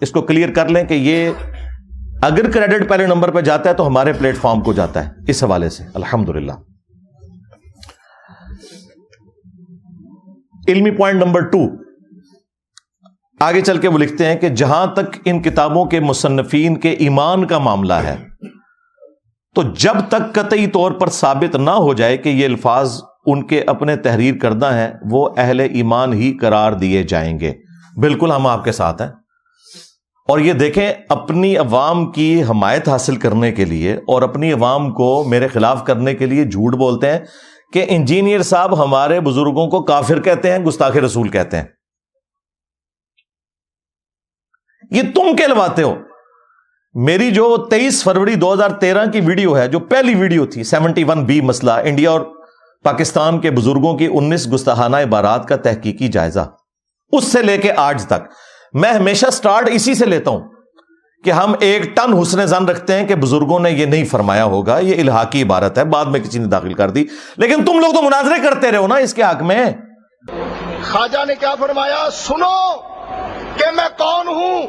اس 0.00 0.10
کو 0.10 0.22
کلیئر 0.22 0.52
کر 0.52 0.68
لیں 0.68 0.84
کہ 0.84 0.94
یہ 0.94 1.30
اگر 2.22 2.50
کریڈٹ 2.50 2.88
پہلے 2.88 3.06
نمبر 3.06 3.30
پہ 3.30 3.40
جاتا 3.40 3.70
ہے 3.70 3.74
تو 3.74 3.86
ہمارے 3.86 4.12
پلیٹ 4.12 4.36
فارم 4.36 4.60
کو 4.60 4.72
جاتا 4.72 5.04
ہے، 5.04 5.30
اس 5.30 5.44
حوالے 5.44 5.68
سے۔ 5.68 5.84
الحمد 5.94 6.28
للہ 6.28 6.52
علمی 10.68 10.90
پوائنٹ 10.90 11.22
نمبر 11.22 11.40
ٹو 11.40 11.58
آگے 13.40 13.60
چل 13.60 13.78
کے 13.78 13.88
وہ 13.88 13.98
لکھتے 13.98 14.26
ہیں 14.26 14.36
کہ 14.36 14.48
جہاں 14.48 14.86
تک 14.86 15.18
ان 15.24 15.42
کتابوں 15.42 15.84
کے 15.84 16.00
مصنفین 16.00 16.76
کے 16.76 16.90
ایمان 16.90 17.46
کا 17.46 17.58
معاملہ 17.58 17.92
ہے، 17.92 18.16
تو 19.54 19.62
جب 19.62 19.94
تک 20.08 20.34
قطعی 20.34 20.66
طور 20.66 20.92
پر 20.92 21.08
ثابت 21.08 21.56
نہ 21.56 21.70
ہو 21.70 21.94
جائے 21.94 22.16
کہ 22.16 22.28
یہ 22.28 22.46
الفاظ 22.46 23.00
ان 23.26 23.46
کے 23.46 23.62
اپنے 23.66 23.96
تحریر 23.96 24.38
کردہ 24.38 24.74
ہیں، 24.74 24.88
وہ 25.10 25.28
اہل 25.36 25.60
ایمان 25.60 26.12
ہی 26.12 26.38
قرار 26.38 26.72
دیے 26.72 27.02
جائیں 27.02 27.40
گے۔ 27.40 27.52
بالکل 28.00 28.32
ہم 28.32 28.46
آپ 28.46 28.64
کے 28.64 28.72
ساتھ 28.72 29.02
ہیں۔ 29.02 29.08
اور 30.28 30.38
یہ 30.38 30.52
دیکھیں، 30.52 30.92
اپنی 31.08 31.56
عوام 31.56 32.12
کی 32.12 32.42
حمایت 32.42 32.88
حاصل 32.88 33.16
کرنے 33.16 33.52
کے 33.52 33.64
لیے 33.64 33.92
اور 33.92 34.22
اپنی 34.22 34.52
عوام 34.52 34.92
کو 34.92 35.24
میرے 35.28 35.48
خلاف 35.48 35.84
کرنے 35.84 36.14
کے 36.14 36.26
لیے 36.26 36.44
جھوٹ 36.44 36.74
بولتے 36.74 37.12
ہیں۔ 37.12 37.20
کہ 37.72 37.86
انجینئر 37.88 38.42
صاحب 38.42 38.82
ہمارے 38.82 39.20
بزرگوں 39.20 39.68
کو 39.68 39.82
کافر 39.82 40.20
کہتے 40.20 40.52
ہیں، 40.52 40.58
گستاخ 40.58 40.96
رسول 40.96 41.28
کہتے 41.28 41.56
ہیں۔ 41.56 41.64
یہ 44.90 45.02
تم 45.14 45.36
کہلواتے 45.36 45.82
ہو۔ 45.82 45.94
میری 46.94 47.30
جو 47.30 47.66
تیئیس 47.70 48.04
فروری 48.04 48.34
دو 48.34 48.52
ہزار 48.52 48.70
تیرہ 48.70 49.06
کی 49.06 49.20
ویڈیو 49.20 49.58
ہے، 49.58 49.68
جو 49.68 49.80
پہلی 49.80 50.14
ویڈیو 50.14 50.46
تھی، 50.46 50.64
سیونٹی 50.64 51.04
ون 51.04 51.24
بی 51.24 51.40
مسئلہ، 51.40 51.70
انڈیا 51.70 52.10
اور 52.10 52.20
پاکستان 52.84 53.40
کے 53.40 53.50
بزرگوں 53.50 53.98
کی 53.98 54.08
انیس 54.12 54.52
گستاحانہ 54.52 54.96
عبارات 54.96 55.48
کا 55.48 55.56
تحقیقی 55.56 56.08
جائزہ۔ 56.08 56.50
اس 57.12 57.24
سے 57.24 57.42
لے 57.42 57.58
کے 57.58 57.72
آج 57.76 58.06
تک۔ 58.06 58.32
میں 58.72 58.92
ہمیشہ 58.92 59.26
سٹارٹ 59.32 59.68
اسی 59.72 59.94
سے 59.94 60.06
لیتا 60.06 60.30
ہوں۔ 60.30 60.55
کہ 61.26 61.30
ہم 61.30 61.54
ایک 61.60 61.82
ٹن 61.96 62.18
حسن 62.22 62.46
زن 62.46 62.68
رکھتے 62.68 62.94
ہیں 62.94 63.06
کہ 63.06 63.14
بزرگوں 63.14 63.60
نے 63.60 63.70
یہ 63.70 63.86
نہیں 63.86 64.04
فرمایا 64.04 64.44
ہوگا، 64.44 64.78
یہ 64.78 65.00
الحاقی 65.00 65.42
عبارت 65.42 65.78
ہے، 65.78 65.84
بعد 65.84 66.04
میں 66.04 66.20
کسی 66.20 66.38
نے 66.38 66.46
داخل 66.46 66.74
کر 66.74 66.90
دی۔ 66.90 67.04
لیکن 67.36 67.64
تم 67.64 67.80
لوگ 67.80 67.92
تو 67.92 68.02
مناظرے 68.02 68.34
کرتے 68.42 68.70
رہے 68.70 68.78
ہو 68.78 68.86
نا 68.86 68.94
اس 68.94 69.14
کے 69.14 69.22
حق 69.22 69.42
میں۔ 69.42 69.64
خواجہ 70.90 71.24
نے 71.24 71.34
کیا 71.34 71.54
فرمایا؟ 71.54 72.08
سنو 72.12 72.76
کہ 73.56 73.70
میں 73.70 73.88
کون 73.98 74.28
ہوں 74.28 74.62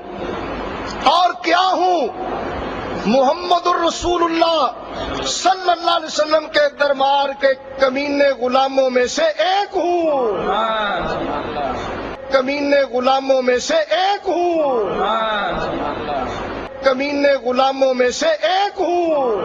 اور 1.03 1.29
کیا 1.43 1.71
ہوں؟ 1.71 2.07
محمد 3.05 3.67
الرسول 3.67 4.23
اللہ 4.23 4.71
صلی 5.25 5.71
اللہ 5.71 5.91
علیہ 5.91 6.05
وسلم 6.05 6.47
کے 6.53 6.75
دربار 6.79 7.29
کے 7.41 7.53
کمینے 7.79 8.45
غلاموں 8.45 8.89
میں 8.89 9.05
سے 9.05 9.23
ایک 9.23 9.77
ہوں۔ 9.77 10.31
کمینے 12.31 12.97
غلاموں 12.97 13.41
میں 13.41 13.57
سے 13.57 13.75
ایک 13.75 14.29
ہوں۔ 14.29 14.83
کمینے 16.87 17.49
غلاموں 17.49 17.93
میں 17.93 18.09
سے 18.09 18.25
ایک 18.25 18.81
ہوں۔ 18.81 19.41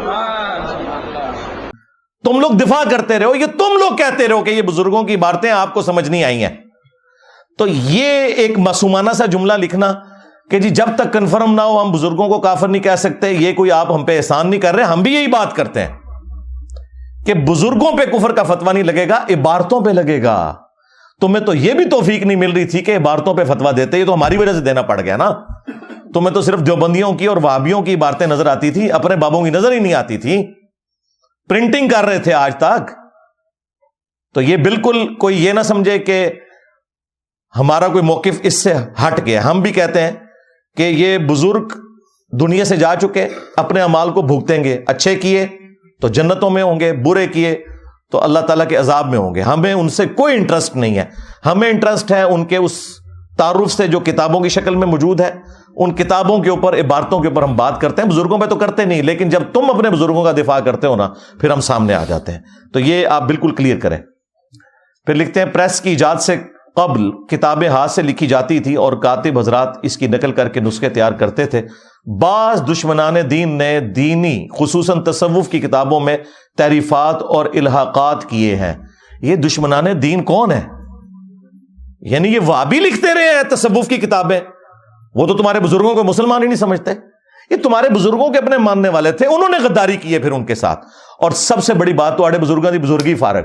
تم 2.24 2.40
لوگ 2.40 2.50
دفاع 2.50 2.90
کرتے 2.90 3.18
رہو، 3.18 3.35
یہ 3.35 3.46
تم 3.46 3.78
لوگ 3.78 3.96
کہتے 3.96 4.28
رہو 4.28 4.44
کہ 4.44 4.50
یہ 4.50 4.62
بزرگوں 4.62 5.02
کی 5.02 5.16
باتیں 5.16 5.50
آپ 5.50 5.74
کو 5.74 5.83
سمجھ 5.83 6.11
نہیں 6.11 6.24
آئی 6.24 6.44
ہیں۔ 6.44 6.57
تو 7.59 7.66
یہ 7.66 8.26
ایک 8.26 8.59
معصومانہ 8.59 9.11
سا 9.11 9.26
جملہ 9.26 9.52
لکھنا 9.52 9.92
کہ 10.50 10.59
جی 10.59 10.70
جب 10.70 10.87
تک 10.96 11.12
کنفرم 11.12 11.55
نہ 11.55 11.61
ہو، 11.61 11.83
ہم 11.83 11.92
بزرگوں 11.92 12.28
کو 12.28 12.40
کافر 12.40 12.68
نہیں 12.68 12.83
کہہ 12.83 12.96
سکتے، 12.96 13.33
یہ 13.33 13.52
کوئی 13.52 13.72
آپ 13.72 13.92
ہم 13.92 14.05
پہ 14.05 14.16
احسان 14.16 14.50
نہیں 14.50 14.61
کر 14.61 14.74
رہے، 14.74 14.85
ہم 14.85 15.02
بھی 15.02 15.14
یہی 15.14 15.26
بات 15.26 15.57
کرتے 15.57 15.85
ہیں 15.85 15.98
کہ 17.26 17.35
بزرگوں 17.35 17.98
پہ 17.98 18.05
کفر 18.05 18.33
کا 18.33 18.42
فتوا 18.42 18.72
نہیں 18.72 18.85
لگے 18.85 19.09
گا، 19.09 19.24
عبارتوں 19.31 19.81
پہ 19.81 19.90
لگے 19.90 20.22
گا۔ 20.22 20.55
تمہیں 21.20 21.44
تو 21.44 21.55
یہ 21.55 21.72
بھی 21.72 21.85
توفیق 21.85 22.22
نہیں 22.22 22.37
مل 22.37 22.52
رہی 22.52 22.64
تھی 22.64 22.81
کہ 22.81 22.96
عبارتوں 22.96 23.35
پہ 23.35 23.44
فتوا 23.44 23.70
دیتے، 23.76 23.98
یہ 23.98 24.05
تو 24.05 24.14
ہماری 24.14 24.37
وجہ 24.37 24.52
سے 24.52 24.61
دینا 24.61 24.83
پڑ 24.83 25.00
گیا 25.00 25.16
نا۔ 25.16 25.31
تمہیں 26.14 26.35
تو 26.35 26.42
صرف 26.42 26.61
دیوبندیوں 26.61 27.12
کی 27.12 27.27
اور 27.27 27.37
وابیوں 27.42 27.83
کی 27.83 27.94
عبارتیں 27.94 28.27
نظر 28.27 28.46
آتی 28.46 28.70
تھی، 28.70 28.92
اپنے 28.92 29.16
بابوں 29.16 29.44
کی 29.44 29.51
نظر 29.51 29.72
ہی 29.72 29.79
نہیں 29.79 29.94
آتی 29.94 30.18
تھی۔ 30.18 30.55
پرنٹنگ 31.48 31.88
کر 31.88 32.05
رہے 32.05 32.18
تھے 32.18 32.33
آج 32.33 32.57
تک۔ 32.57 32.90
تو 34.35 34.40
یہ 34.40 34.57
بالکل 34.57 35.14
کوئی 35.14 35.44
یہ 35.44 35.53
نہ 35.53 35.61
سمجھے 35.61 35.98
کہ 35.98 36.31
ہمارا 37.59 37.88
کوئی 37.88 38.05
موقف 38.05 38.40
اس 38.42 38.62
سے 38.62 38.75
ہٹ 38.75 39.27
گیا۔ 39.27 39.51
ہم 39.51 39.61
بھی 39.61 39.72
کہتے 39.72 40.01
ہیں 40.01 40.12
کہ 40.77 40.83
یہ 40.83 41.18
بزرگ 41.18 41.68
دنیا 42.33 42.64
سے 42.64 42.77
جا 42.77 42.94
چکے، 42.96 43.29
اپنے 43.57 43.81
امال 43.81 44.12
کو 44.12 44.22
بھگتیں 44.22 44.64
گے۔ 44.64 44.79
اچھے 44.87 45.16
کیے 45.16 45.46
تو 46.01 46.09
جنتوں 46.09 46.51
میں 46.51 46.62
ہوں 46.62 46.81
گے، 46.81 46.92
برے 46.92 47.27
کیے 47.27 47.64
تو 48.12 48.22
اللہ 48.22 48.38
تعالیٰ 48.38 48.68
کے 48.68 48.77
عذاب 48.77 49.09
میں 49.11 49.18
ہوں 49.18 49.35
گے۔ 49.35 49.40
ہمیں 49.40 49.72
ان 49.72 49.88
سے 49.88 50.07
کوئی 50.07 50.37
انٹرسٹ 50.37 50.77
نہیں 50.77 50.98
ہے۔ 50.98 51.05
ہمیں 51.46 51.70
انٹرسٹ 51.70 52.12
ہے 52.12 52.22
ان 52.22 52.44
کے 52.44 52.57
اس 52.57 52.72
تعارف 53.38 53.72
سے 53.72 53.87
جو 53.87 54.01
کتابوں 54.01 54.40
کی 54.40 54.48
شکل 54.48 54.75
میں 54.75 54.87
موجود 54.87 55.20
ہے۔ 55.20 55.62
ان 55.76 55.94
کتابوں 55.94 56.38
کے 56.38 56.50
اوپر، 56.50 56.80
عبارتوں 56.80 57.20
کے 57.20 57.28
اوپر 57.28 57.42
ہم 57.42 57.56
بات 57.56 57.80
کرتے 57.80 58.02
ہیں، 58.02 58.08
بزرگوں 58.08 58.38
پہ 58.38 58.46
تو 58.46 58.56
کرتے 58.56 58.85
نہیں، 58.85 59.02
لیکن 59.02 59.28
جب 59.28 59.42
تم 59.52 59.70
اپنے 59.70 59.90
بزرگوں 59.90 60.24
کا 60.24 60.32
دفاع 60.32 60.61
کرتے 60.61 60.87
ہو 60.87 60.96
نا، 60.96 61.11
پھر 61.40 61.50
ہم 61.50 61.61
سامنے 61.61 61.94
آ 61.94 62.04
جاتے 62.04 62.32
ہیں۔ 62.32 62.38
تو 62.72 62.80
یہ 62.80 63.06
آپ 63.06 63.22
بالکل 63.22 63.54
کلیئر 63.54 63.78
کریں۔ 63.78 63.98
پھر 65.06 65.14
لکھتے 65.14 65.40
ہیں 65.40 65.46
پریس 65.46 65.80
کی 65.80 65.90
ایجاد 65.90 66.16
سے 66.16 66.37
قبل 66.76 67.11
کتابیں 67.11 67.68
ہاتھ 67.68 67.90
سے 67.90 68.02
لکھی 68.02 68.26
جاتی 68.26 68.58
تھی 68.58 68.74
اور 68.74 68.92
کاتب 68.92 69.38
حضرات 69.38 69.68
اس 69.82 69.96
کی 69.96 70.06
نقل 70.06 70.32
کر 70.32 70.48
کے 70.48 70.61
نسخے 70.61 70.88
تیار 70.88 71.12
کرتے 71.12 71.46
تھے۔ 71.46 71.62
بعض 72.20 72.62
دشمنان 72.72 73.14
دین 73.30 73.58
نے 73.58 73.80
دینی، 73.80 74.46
خصوصاً 74.58 75.02
تصوف 75.02 75.48
کی 75.48 75.61
کتابوں 75.61 76.00
میں 76.00 76.16
تعریفات 76.58 77.22
اور 77.22 77.46
الحاقات 77.54 78.24
کیے 78.24 78.56
ہیں۔ 78.56 78.74
یہ 79.22 79.37
دشمنان 79.37 80.02
دین 80.02 80.22
کون 80.22 80.52
ہے 80.52 80.62
یعنی 82.00 82.28
یہ 82.28 82.40
وابی 82.46 82.80
لکھتے 82.80 83.14
رہے 83.14 83.22
ہیں 83.22 83.56
تصوف 83.56 83.88
کی 83.88 83.96
کتابیں۔ 83.96 84.40
وہ 85.14 85.27
تو 85.27 85.37
تمہارے 85.37 85.61
بزرگوں 85.61 85.94
کو 85.94 86.05
مسلمان 86.05 86.42
ہی 86.42 86.46
نہیں 86.46 86.57
سمجھتے۔ 86.57 86.90
یہ 87.51 87.57
تمہارے 87.57 87.88
بزرگوں 87.88 88.31
کے 88.31 88.38
اپنے 88.38 88.57
ماننے 88.57 88.88
والے 88.88 89.12
تھے، 89.12 89.27
انہوں 89.27 89.48
نے 89.48 89.59
غداری 89.59 89.96
کی 89.96 90.14
ہے 90.14 90.18
پھر 90.18 90.33
ان 90.33 90.44
کے 90.44 90.55
ساتھ۔ 90.55 90.87
اور 91.18 91.31
سب 91.31 91.64
سے 91.64 91.75
بڑی 91.75 91.92
بات 91.92 92.16
تو 92.16 92.25
آڑے 92.25 92.38
بزرگوں 92.38 92.72
کی 92.72 92.79
بزرگی 92.79 93.14
فارغ۔ 93.14 93.42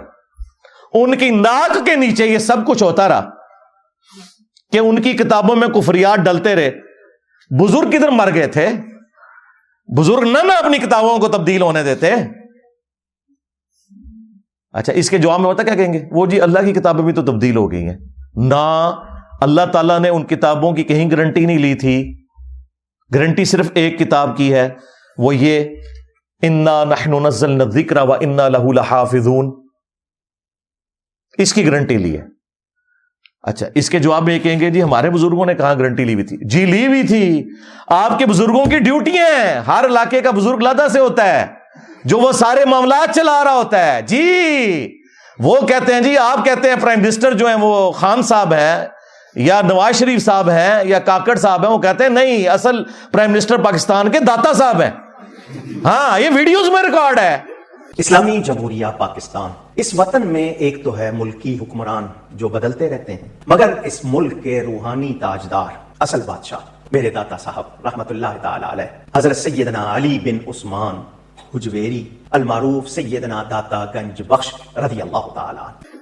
ان 0.94 1.18
کی 1.18 1.30
ناک 1.30 1.86
کے 1.86 1.96
نیچے 1.96 2.26
یہ 2.26 2.38
سب 2.38 2.68
کچھ 2.68 2.84
ہوتا 2.84 3.10
رہا۔ 3.10 3.30
کہ 4.72 4.78
ان 4.78 5.02
کی 5.02 5.14
کتابوں 5.14 5.56
میں 5.56 5.68
کفریات 5.68 6.20
ڈلتے 6.20 6.56
رہے۔ 6.56 6.72
بزرگ 7.60 7.90
کدھر 7.90 8.10
مر 8.10 8.34
گئے 8.34 8.48
تھے؟ 8.48 8.68
بزرگ 9.98 10.20
نہ 10.20 10.38
نہ 10.44 10.54
اپنی 10.54 10.78
کتابوں 10.78 11.18
کو 11.18 11.28
تبدیل 11.28 11.62
ہونے 11.62 11.84
دیتے۔ 11.84 12.14
اچھا 14.72 14.94
اس 14.94 15.10
کے 15.10 15.18
جواب 15.18 15.40
میں 15.40 15.48
ہوتا 15.48 15.64
کیا 15.64 15.76
کہیں 15.76 15.94
گے؟ 15.94 16.06
وہ 16.12 16.26
جی 16.26 16.42
اللہ 16.42 16.60
کی 16.60 16.74
کتابیں 16.74 17.04
بھی 17.04 17.14
تو 17.14 17.22
تبدیل 17.22 17.56
ہو 17.56 17.72
گئی 17.72 17.90
ہیں۔ 17.90 17.98
نہ 18.36 18.92
اللہ 19.42 19.62
تعالیٰ 19.74 20.00
نے 20.00 20.10
ان 20.10 20.26
کتابوں 20.26 20.74
کی 20.74 20.84
کہیں 20.84 21.12
گارنٹی 21.12 21.46
نہیں 21.46 21.58
لی 21.58 21.76
تھی۔ 21.76 22.24
گارنٹی 23.14 23.46
صرف 23.46 23.72
ایک 23.74 24.00
کتاب 24.00 24.38
کی 24.38 24.54
ہے، 24.54 24.70
وہ 25.18 25.36
یہ، 25.36 25.66
انا 26.42 26.84
نحن 26.84 27.30
ذکر 27.30 27.98
و 27.98 28.14
انا 28.14 28.50
لہو 28.50 28.72
لحافظون 28.72 29.68
اس 31.38 31.54
کی 31.54 31.66
گارنٹی 31.66 31.98
لی 31.98 32.18
ہے۔ 32.18 32.24
اچھا 33.44 33.68
اس 33.76 33.90
کے 33.90 34.00
جواب 34.00 34.24
میں 34.24 34.34
یہ 34.34 34.40
کہیں 34.40 34.60
گے 34.60 34.70
جی 34.70 34.84
ہمارے 34.84 35.10
بزرگوں 35.10 35.46
نے 35.46 35.54
کہاں 35.54 35.76
گارنٹی 35.76 36.04
لی 36.04 36.14
ہوئی 36.14 36.26
تھی؟ 36.26 36.38
جی 36.50 36.66
لی 36.66 36.88
ہوئی 36.88 37.08
تھی۔ 37.08 37.50
آپ 37.88 38.20
کے 38.20 38.26
بزرگوں 38.26 38.66
کی 38.66 38.80
ڈیوٹی 38.80 39.12
ہیں۔ 39.12 39.60
ہر 39.60 39.86
علاقے 39.86 40.22
کا 40.22 40.32
بزرگ 40.32 40.58
لادا 40.58 40.90
سے 40.90 41.00
ہوتا 41.00 41.26
ہے، 41.26 41.46
جو 42.06 42.18
وہ 42.18 42.32
سارے 42.32 42.66
معاملات 42.66 43.16
چلا 43.16 43.44
رہا 43.44 43.54
ہوتا 43.54 43.96
ہے۔ 43.96 44.02
جی 44.02 44.22
وہ 45.40 45.56
کہتے 45.68 45.94
ہیں 45.94 46.02
جی 46.02 46.18
آپ 46.18 46.46
کہتے 46.46 46.70
ہیں، 46.70 46.76
پرائم 46.82 47.00
منسٹر 47.00 47.34
جو 47.34 47.48
ہیں، 47.48 47.56
وہ 47.56 47.92
خان 47.92 48.22
صاحب 48.22 48.54
ہیں۔ 48.54 48.86
یا 49.38 49.62
نواز 49.62 49.96
شریف 49.96 50.26
صاحب 50.26 50.50
ہیں 50.50 50.84
یا 50.84 51.00
کاکڑ 51.00 51.36
صاحب 51.36 51.64
ہیں، 51.64 51.72
وہ 51.72 51.78
کہتے 51.78 52.04
ہیں، 52.04 52.12
نہیں، 52.12 52.48
اصل 52.48 52.84
پرائم 53.12 53.32
منسٹر 53.32 53.58
پاکستان 53.58 54.12
کے 54.12 54.20
داتا 54.20 54.54
صاحب 54.54 54.82
ہیں۔ 54.82 54.90
ہاں 55.86 56.20
یہ 56.20 56.30
ویڈیوز 56.36 56.70
میں 56.70 56.84
ریکارڈ 56.84 57.20
ہے۔ 57.20 57.38
اسلامی 57.98 58.38
جمہوریہ 58.38 58.86
پاکستان۔ 58.98 59.52
اس 59.76 60.00
وطن 60.00 60.28
میں 60.28 60.50
ایک 60.50 60.84
تو 60.84 60.98
ہے 60.98 61.12
ملکی 61.12 61.58
حکمران 61.62 62.08
جو 62.32 62.50
بدلتے 62.50 62.90
رہتے 62.90 63.14
ہیں، 63.14 63.30
مگر 63.48 63.74
اس 63.84 64.00
ملک 64.04 64.44
کے 64.44 64.62
روحانی 64.62 65.14
تاجدار، 65.22 65.72
اصل 66.00 66.22
بادشاہ، 66.26 66.60
میرے 66.92 67.10
داتا 67.10 67.38
صاحب، 67.38 67.64
رحمت 67.86 68.12
اللہ 68.12 68.34
تعالی 68.42 68.66
علیہ، 68.70 69.18
حضرت 69.18 69.38
سیدنا 69.38 69.96
علی 69.96 70.20
بن 70.24 70.38
عثمان 70.48 71.02
حجویری، 71.56 72.10
المعروف 72.32 72.90
سیدنا 72.90 73.44
داتا 73.52 73.86
گنج 73.96 74.22
بخش 74.28 74.54
رضی 74.78 75.02
اللہ 75.02 75.28
تعالی 75.36 75.97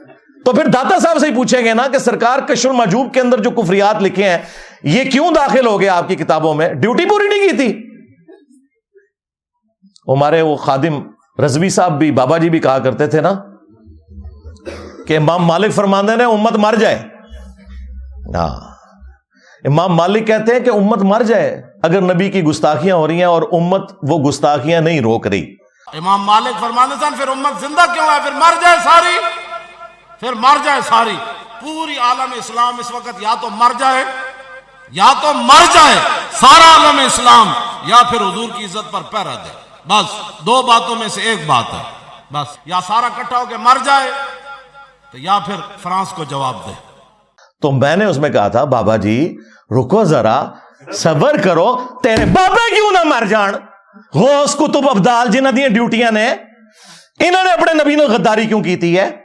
تو 0.45 0.53
پھر 0.53 0.67
داتا 0.67 0.99
صاحب 0.99 1.17
سے 1.17 1.27
ہی 1.27 1.36
پوچھیں 1.36 1.65
گے 1.65 1.73
نا 1.73 1.88
کہ 1.88 1.97
سرکار 1.97 2.39
کشر 2.39 2.69
مجوب 2.69 3.13
کے 3.13 3.21
اندر 3.21 3.41
جو 3.41 3.51
کفریات 3.51 4.01
لکھے 4.01 4.29
ہیں، 4.29 4.38
یہ 4.84 5.12
کیوں 5.12 5.31
داخل 5.31 5.67
ہو 5.67 5.79
گیا 5.79 5.97
آپ 5.97 6.08
کی 6.08 6.15
کتابوں 6.15 6.53
میں؟ 6.53 6.73
ڈیوٹی 6.73 7.05
پوری 7.05 7.27
نہیں 7.27 7.49
کی 7.49 7.55
تھی۔ 7.55 7.89
ہمارے 10.08 10.41
وہ 10.41 10.55
خادم 10.55 11.08
رضوی 11.43 11.69
صاحب 11.69 11.99
بھی، 11.99 12.12
بابا 12.12 12.38
جی 12.38 12.49
بھی 12.49 12.60
کہا 12.60 12.79
کرتے 12.79 13.08
تھے 13.08 13.21
نا 13.21 13.34
کہ 15.08 15.17
امام 15.17 15.45
مالک 15.45 15.73
فرماندے 15.73 16.15
نے 16.15 16.23
امت 16.23 16.55
مر 16.55 16.75
جائے۔ 16.79 17.03
نا 18.31 18.45
امام 19.65 19.95
مالک 19.95 20.27
کہتے 20.27 20.53
ہیں 20.53 20.60
کہ 20.60 20.69
امت 20.69 21.01
مر 21.01 21.21
جائے۔ 21.21 21.63
اگر 21.84 22.01
نبی 22.01 22.29
کی 22.29 22.43
گستاخیاں 22.43 22.95
ہو 22.95 23.08
رہی 23.08 23.17
ہیں 23.17 23.23
اور 23.23 23.41
امت 23.51 23.91
وہ 24.10 24.19
گستاخیاں 24.19 24.81
نہیں 24.81 24.99
روک 24.99 25.27
رہی۔ 25.27 25.55
امام 25.93 26.23
مالک 26.23 26.60
فرمانے 26.60 26.95
سن، 26.99 27.13
پھر 27.17 27.27
امت 27.27 27.62
زندہ 27.62 27.93
کیوں 27.93 28.05
ہے؟ 28.05 28.19
پھر 28.23 28.31
مر 28.31 28.62
جائے 28.62 28.77
ساری۔ 28.84 29.44
پھر 30.19 30.34
مر 30.34 30.58
جائے 30.63 30.82
ساری۔ 30.82 31.17
پوری 31.62 31.97
عالم 31.97 32.34
اسلام 32.36 32.75
اس 32.80 32.91
وقت 32.91 33.21
یا 33.21 33.36
تو 33.41 33.49
مر 33.49 33.71
جائے، 33.80 34.04
یا 34.91 35.13
تو 35.21 35.34
مر 35.34 35.65
جائے، 35.73 35.95
سارا 36.32 36.71
عالم 36.78 36.99
اسلام، 36.99 37.51
یا 37.86 37.97
پھر 38.10 38.21
حضور 38.21 38.49
کی 38.58 38.65
عزت 38.65 38.91
پر 38.91 39.01
پیرا 39.01 39.36
دے۔ 39.36 39.51
بس، 39.88 40.06
دو 40.45 40.62
باتوں 40.62 40.95
میں 40.95 41.08
سے 41.08 41.21
ایک 41.21 41.47
بات 41.47 41.63
ہے۔ 41.73 41.84
بس، 42.34 42.58
یا 42.65 42.80
سارا 42.88 43.10
کٹھا 43.15 43.38
ہو 43.38 43.45
کے 43.49 43.58
مر 43.58 43.78
جائے، 43.86 44.12
تو 45.12 45.17
یا 45.17 45.39
پھر 45.45 45.56
فرانس 45.84 46.10
کو 46.10 46.23
جواب 46.23 46.56
دے۔ 46.67 46.71
تو 47.62 47.71
میں 47.71 47.95
نے 47.95 48.06
اس 48.06 48.17
میں 48.17 48.30
کہا 48.30 48.47
تھا، 48.47 48.63
بابا 48.63 48.95
جی 48.95 49.38
رکو 49.71 50.04
ذرا، 50.04 50.43
صبر 50.93 51.41
کرو، 51.43 51.82
تیرے 52.04 52.25
بابا 52.25 52.75
کیوں 52.75 52.91
نہ 52.91 53.04
مر 53.04 53.25
جان؟ 53.25 53.54
غوث 54.13 54.56
کتب 54.56 54.89
ابدال، 54.89 55.32
جنہ 55.32 55.49
دیا 55.49 55.67
ڈیوٹیاں 55.67 56.12
نے، 56.12 56.32
انہوں 57.19 57.43
نے 57.43 57.51
اپنے 57.51 57.84
نبی 57.84 57.95
نے 57.95 58.06
غداری 58.06 58.45
کیوں 58.45 58.63
کیتی 58.63 58.99
ہے؟ 58.99 59.24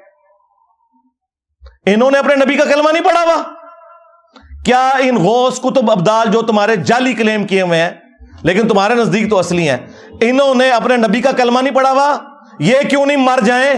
انہوں 1.94 2.10
نے 2.10 2.18
اپنے 2.18 2.34
نبی 2.34 2.56
کا 2.56 2.64
کلمہ 2.64 2.92
نہیں 2.92 3.04
پڑھا 3.04 3.22
ہوا۔ 3.22 3.42
کیا 4.64 4.88
ان 4.88 5.16
غوث 5.16 5.60
کتب 5.60 5.90
ابدال 5.90 6.26
جو 6.30 6.42
تمہارے 6.42 6.76
جعلی 6.76 7.12
کلیم 7.12 7.44
کیے 7.46 7.62
ہوئے 7.62 7.82
ہیں، 7.82 7.90
لیکن 8.42 8.68
تمہارے 8.68 8.94
نزدیک 8.94 9.30
تو 9.30 9.38
اصلی 9.38 9.68
ہیں، 9.68 9.76
انہوں 10.20 10.54
نے 10.54 10.70
اپنے 10.70 10.96
نبی 10.96 11.20
کا 11.20 11.32
کلمہ 11.32 11.60
نہیں 11.60 11.74
پڑھا 11.74 11.92
ہوا۔ 11.92 12.16
یہ 12.58 12.76
کیوں 12.90 13.06
نہیں 13.06 13.16
مر 13.16 13.38
جائیں؟ 13.44 13.74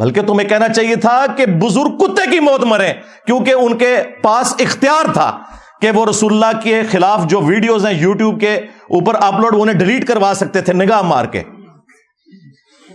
بلکہ 0.00 0.22
تمہیں 0.22 0.48
کہنا 0.48 0.68
چاہیے 0.68 0.96
تھا 0.96 1.26
کہ 1.36 1.46
بزرگ 1.46 1.98
کتے 1.98 2.30
کی 2.30 2.40
موت 2.40 2.64
مرے، 2.64 2.92
کیونکہ 3.26 3.50
ان 3.50 3.78
کے 3.78 4.02
پاس 4.22 4.54
اختیار 4.58 5.12
تھا 5.12 5.38
کہ 5.80 5.90
وہ 5.90 6.06
رسول 6.06 6.32
اللہ 6.32 6.60
کے 6.60 6.82
خلاف 6.90 7.26
جو 7.26 7.40
ویڈیوز 7.40 7.86
ہیں 7.86 7.94
یوٹیوب 7.94 8.40
کے 8.40 8.54
اوپر 8.82 9.14
اپلوڈ 9.14 9.54
انہیں 9.58 9.76
ڈیلیٹ 9.76 10.08
کروا 10.08 10.32
سکتے 10.36 10.60
تھے 10.60 10.72
نگاہ 10.72 11.02
مار 11.02 11.24
کے۔ 11.24 11.42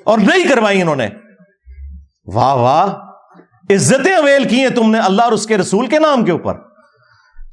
اور 0.03 0.17
نہیں 0.17 0.47
کروائی 0.47 0.81
انہوں 0.81 0.95
نے۔ 0.95 1.07
واہ 2.33 2.53
واہ، 2.53 2.87
عزتیں 3.73 4.13
اویل 4.13 4.47
کی 4.47 4.61
ہیں 4.61 4.69
تم 4.69 4.91
نے 4.91 4.99
اللہ 4.99 5.21
اور 5.21 5.31
اس 5.31 5.47
کے 5.47 5.57
رسول 5.57 5.87
کے 5.87 5.99
نام 5.99 6.25
کے 6.25 6.31
اوپر۔ 6.31 6.53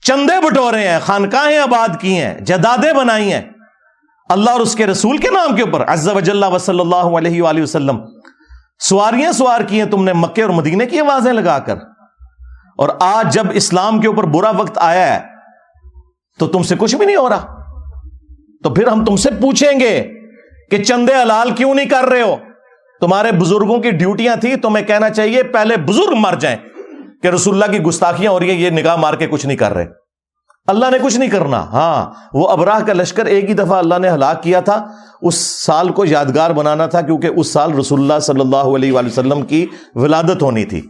چندے 0.03 0.51
بٹورے 0.51 0.89
ہیں، 0.89 0.99
خانقاہیں 1.01 1.59
آباد 1.59 2.01
کی 2.01 2.19
ہیں، 2.19 2.41
جدادیں 2.41 2.93
بنائی 2.93 3.33
ہیں۔ 3.33 3.43
اللہ 4.29 4.51
اور 4.51 4.61
اس 4.61 4.75
کے 4.75 4.87
رسول 4.87 5.19
کے 5.19 5.29
نام 5.31 5.57
کے 5.57 5.62
اوپر، 5.62 5.85
عز 5.87 6.09
و 6.09 6.21
جل 6.21 6.45
و 6.45 6.59
صلی 6.59 6.81
اللہ 6.81 6.97
علیہ 6.97 7.43
وآلہ 7.43 7.62
وسلم۔ 7.62 8.01
سواریاں 8.79 9.33
سوار 9.33 9.61
کی 9.61 9.81
ہیں 9.81 9.91
تم 9.91 10.05
نے 10.05 10.12
مکے 10.12 10.43
اور 10.43 10.51
مدینے 10.51 10.87
کی 10.87 11.01
آوازیں 11.01 11.33
لگا 11.33 11.59
کر۔ 11.59 11.77
اور 12.79 12.89
آج 13.01 13.35
جب 13.35 13.47
اسلام 13.53 14.01
کے 14.01 14.09
اوپر 14.09 14.25
برا 14.25 14.51
وقت 14.51 14.79
آیا 14.79 15.15
ہے، 15.15 15.21
تو 16.39 16.47
تم 16.47 16.62
سے 16.62 16.75
کچھ 16.79 16.97
بھی 16.97 17.07
نہیں 17.07 17.17
ہو 17.17 17.29
رہا۔ 17.29 17.57
تو 18.62 18.75
پھر 18.75 18.87
ہم 18.87 19.05
تم 19.05 19.17
سے 19.17 19.31
پوچھیں 19.31 19.81
گے 19.81 20.09
کہ 20.71 20.85
چندے 20.85 21.15
حلال 21.23 21.51
کیوں 21.51 21.75
نہیں 21.75 21.87
کر 21.87 22.05
رہے 22.05 22.23
ہو؟ 22.23 22.37
تمہارے 23.01 23.33
بزرگوں 23.33 23.79
کی 23.79 23.91
ڈیوٹیاں 23.91 24.37
تھیں 24.37 24.57
تمہیں 24.57 24.85
کہنا 24.85 25.11
چاہیے 25.11 25.43
پہلے 25.43 25.77
بزرگ 25.77 26.15
مر 26.15 26.35
جائیں 26.41 26.57
کہ 27.23 27.29
رسول 27.29 27.63
اللہ 27.63 27.77
کی 27.77 27.83
گستاخیاں 27.83 28.31
ہو 28.31 28.41
رہی 28.41 28.51
ہیں 28.51 28.59
یہ 28.59 28.71
نگاہ 28.71 28.97
مار 28.97 29.15
کے 29.15 29.27
کچھ 29.27 29.47
نہیں 29.47 29.57
کر 29.57 29.75
رہے۔ 29.75 29.87
اللہ 30.67 30.87
نے 30.91 30.99
کچھ 31.03 31.19
نہیں 31.19 31.31
کرنا۔ 31.31 31.61
ہاں 31.61 32.11
وہ 32.33 32.49
ابراہ 32.49 32.81
کا 32.81 32.93
لشکر 32.93 33.27
ایک 33.27 33.49
ہی 33.49 33.55
دفعہ 33.55 33.79
اللہ 33.79 33.95
نے 33.99 34.11
ہلاک 34.11 34.43
کیا 34.43 34.61
تھا۔ 34.61 34.87
اس 35.23 35.35
سال 35.65 35.89
کو 35.89 36.05
یادگار 36.05 36.51
بنانا 36.51 36.87
تھا 36.87 37.01
کیونکہ 37.01 37.27
اس 37.37 37.53
سال 37.53 37.73
رسول 37.73 38.01
اللہ 38.01 38.19
صلی 38.19 38.41
اللہ 38.41 38.57
علیہ 38.57 38.93
وآلہ 38.93 39.07
وسلم 39.07 39.43
کی 39.43 39.67
ولادت 39.95 40.43
ہونی 40.43 40.65
تھی۔ 40.65 40.83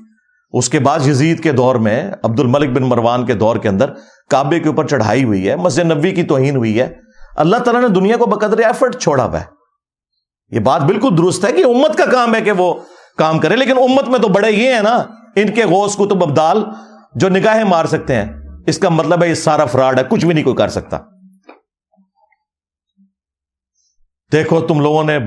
اس 0.52 0.68
کے 0.68 0.78
بعد 0.78 1.06
یزید 1.06 1.42
کے 1.42 1.52
دور 1.52 1.74
میں 1.74 2.12
عبد 2.22 2.40
الملک 2.40 2.70
بن 2.70 2.82
مروان 2.82 3.26
کے 3.26 3.34
دور 3.34 3.56
کے 3.56 3.68
اندر 3.68 3.90
کعبے 4.30 4.60
کے 4.60 4.68
اوپر 4.68 4.86
چڑھائی 4.86 5.24
ہوئی 5.24 5.48
ہے، 5.48 5.56
مسجد 5.56 5.92
نبی 5.92 6.10
کی 6.10 6.22
توہین 6.22 6.56
ہوئی 6.56 6.80
ہے۔ 6.80 6.94
اللہ 7.36 7.56
تعالیٰ 7.56 7.82
نے 7.82 7.88
دنیا 7.88 8.16
کو 8.16 8.26
بقدر 8.26 8.58
ایفرٹ 8.58 8.96
چھوڑا 8.96 9.24
ہوا 9.24 9.40
ہے۔ 9.40 9.55
یہ 10.50 10.60
بات 10.60 10.82
بالکل 10.82 11.18
درست 11.18 11.44
ہے 11.44 11.52
کہ 11.52 11.64
امت 11.64 11.98
کا 11.98 12.04
کام 12.06 12.34
ہے 12.34 12.40
کہ 12.40 12.52
وہ 12.52 12.74
کام 13.18 13.38
کرے، 13.38 13.56
لیکن 13.56 13.78
امت 13.78 14.08
میں 14.08 14.18
تو 14.18 14.28
بڑے 14.28 14.50
یہ 14.50 14.74
ہیں 14.74 14.82
نا، 14.82 14.96
ان 15.36 15.54
کے 15.54 15.64
غوث 15.64 15.96
کتب 15.96 16.22
ابدال 16.22 16.64
جو 17.14 17.28
نگاہیں 17.28 17.64
مار 17.64 17.84
سکتے 17.84 18.14
ہیں، 18.14 18.32
اس 18.66 18.78
کا 18.78 18.88
مطلب 18.88 19.22
ہے 19.22 19.28
یہ 19.28 19.34
سارا 19.34 19.64
فراڈ 19.64 19.98
ہے، 19.98 20.04
کچھ 20.04 20.26
بھی 20.26 20.34
نہیں 20.34 20.44
کوئی 20.44 20.56
کر 20.56 20.68
سکتا۔ 20.68 20.98
دیکھو، 24.32 24.60
تم 24.60 24.80
لوگوں 24.80 25.04
نے 25.04 25.18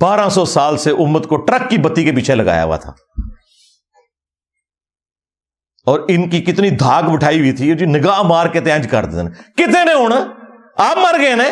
بارہ 0.00 0.28
سو 0.28 0.44
سال 0.44 0.76
سے 0.76 0.90
امت 0.90 1.26
کو 1.26 1.36
ٹرک 1.36 1.70
کی 1.70 1.78
بتی 1.78 2.04
کے 2.04 2.12
پیچھے 2.12 2.34
لگایا 2.34 2.64
ہوا 2.64 2.76
تھا۔ 2.76 2.92
اور 5.86 6.00
ان 6.08 6.28
کی 6.28 6.40
کتنی 6.40 6.70
دھاگ 6.70 7.02
اٹھائی 7.06 7.38
ہوئی 7.38 7.52
تھی 7.52 7.74
جو 7.74 7.86
نگاہ 7.86 8.22
مار 8.22 8.46
کے 8.46 8.60
تینج 8.60 8.88
کر 8.88 9.04
دیتے 9.04 9.42
کتنے 9.52 9.84
نے 9.84 9.92
ہونا؟ 9.92 10.32
آپ 10.76 10.96
مر 10.96 11.20
گئے 11.20 11.34
نا 11.34 11.44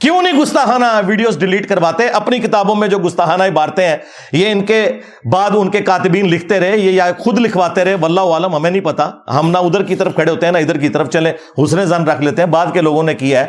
کیوں 0.00 0.22
نہیں 0.22 0.40
گستاحانہ 0.40 0.84
ویڈیوز 1.06 1.38
ڈیلیٹ 1.38 1.68
کرواتے؟ 1.68 2.08
اپنی 2.08 2.38
کتابوں 2.38 2.74
میں 2.74 2.88
جو 2.88 2.98
گستاحانہ 2.98 3.42
عبارتیں 3.42 3.88
ہیں، 3.88 3.96
یہ 4.32 4.50
ان 4.50 4.66
کے 4.66 4.92
بعد 5.32 5.50
ان 5.54 5.70
کے 5.70 5.80
کاتبین 5.80 6.28
لکھتے 6.28 6.60
رہے، 6.60 6.78
یہ 6.78 6.90
یا 6.90 7.10
خود 7.18 7.38
لکھواتے 7.38 7.84
رہے، 7.84 7.94
واللہ 7.94 8.20
عالم، 8.20 8.54
ہمیں 8.54 8.70
نہیں 8.70 8.80
پتا۔ 8.80 9.10
ہم 9.28 9.50
نہ 9.50 9.58
ادھر 9.58 9.82
کی 9.82 9.96
طرف 9.96 10.14
کھڑے 10.14 10.30
ہوتے 10.30 10.46
ہیں، 10.46 10.52
نہ 10.52 10.58
ادھر 10.58 10.78
کی 10.78 10.88
طرف 10.88 11.08
چلے 11.08 11.32
حسن 11.64 11.84
زن 11.84 12.04
رکھ 12.04 12.20
لیتے 12.20 12.42
ہیں، 12.42 12.48
بعد 12.48 12.66
کے 12.72 12.80
لوگوں 12.80 13.02
نے 13.02 13.14
کیا 13.14 13.40
ہے۔ 13.40 13.46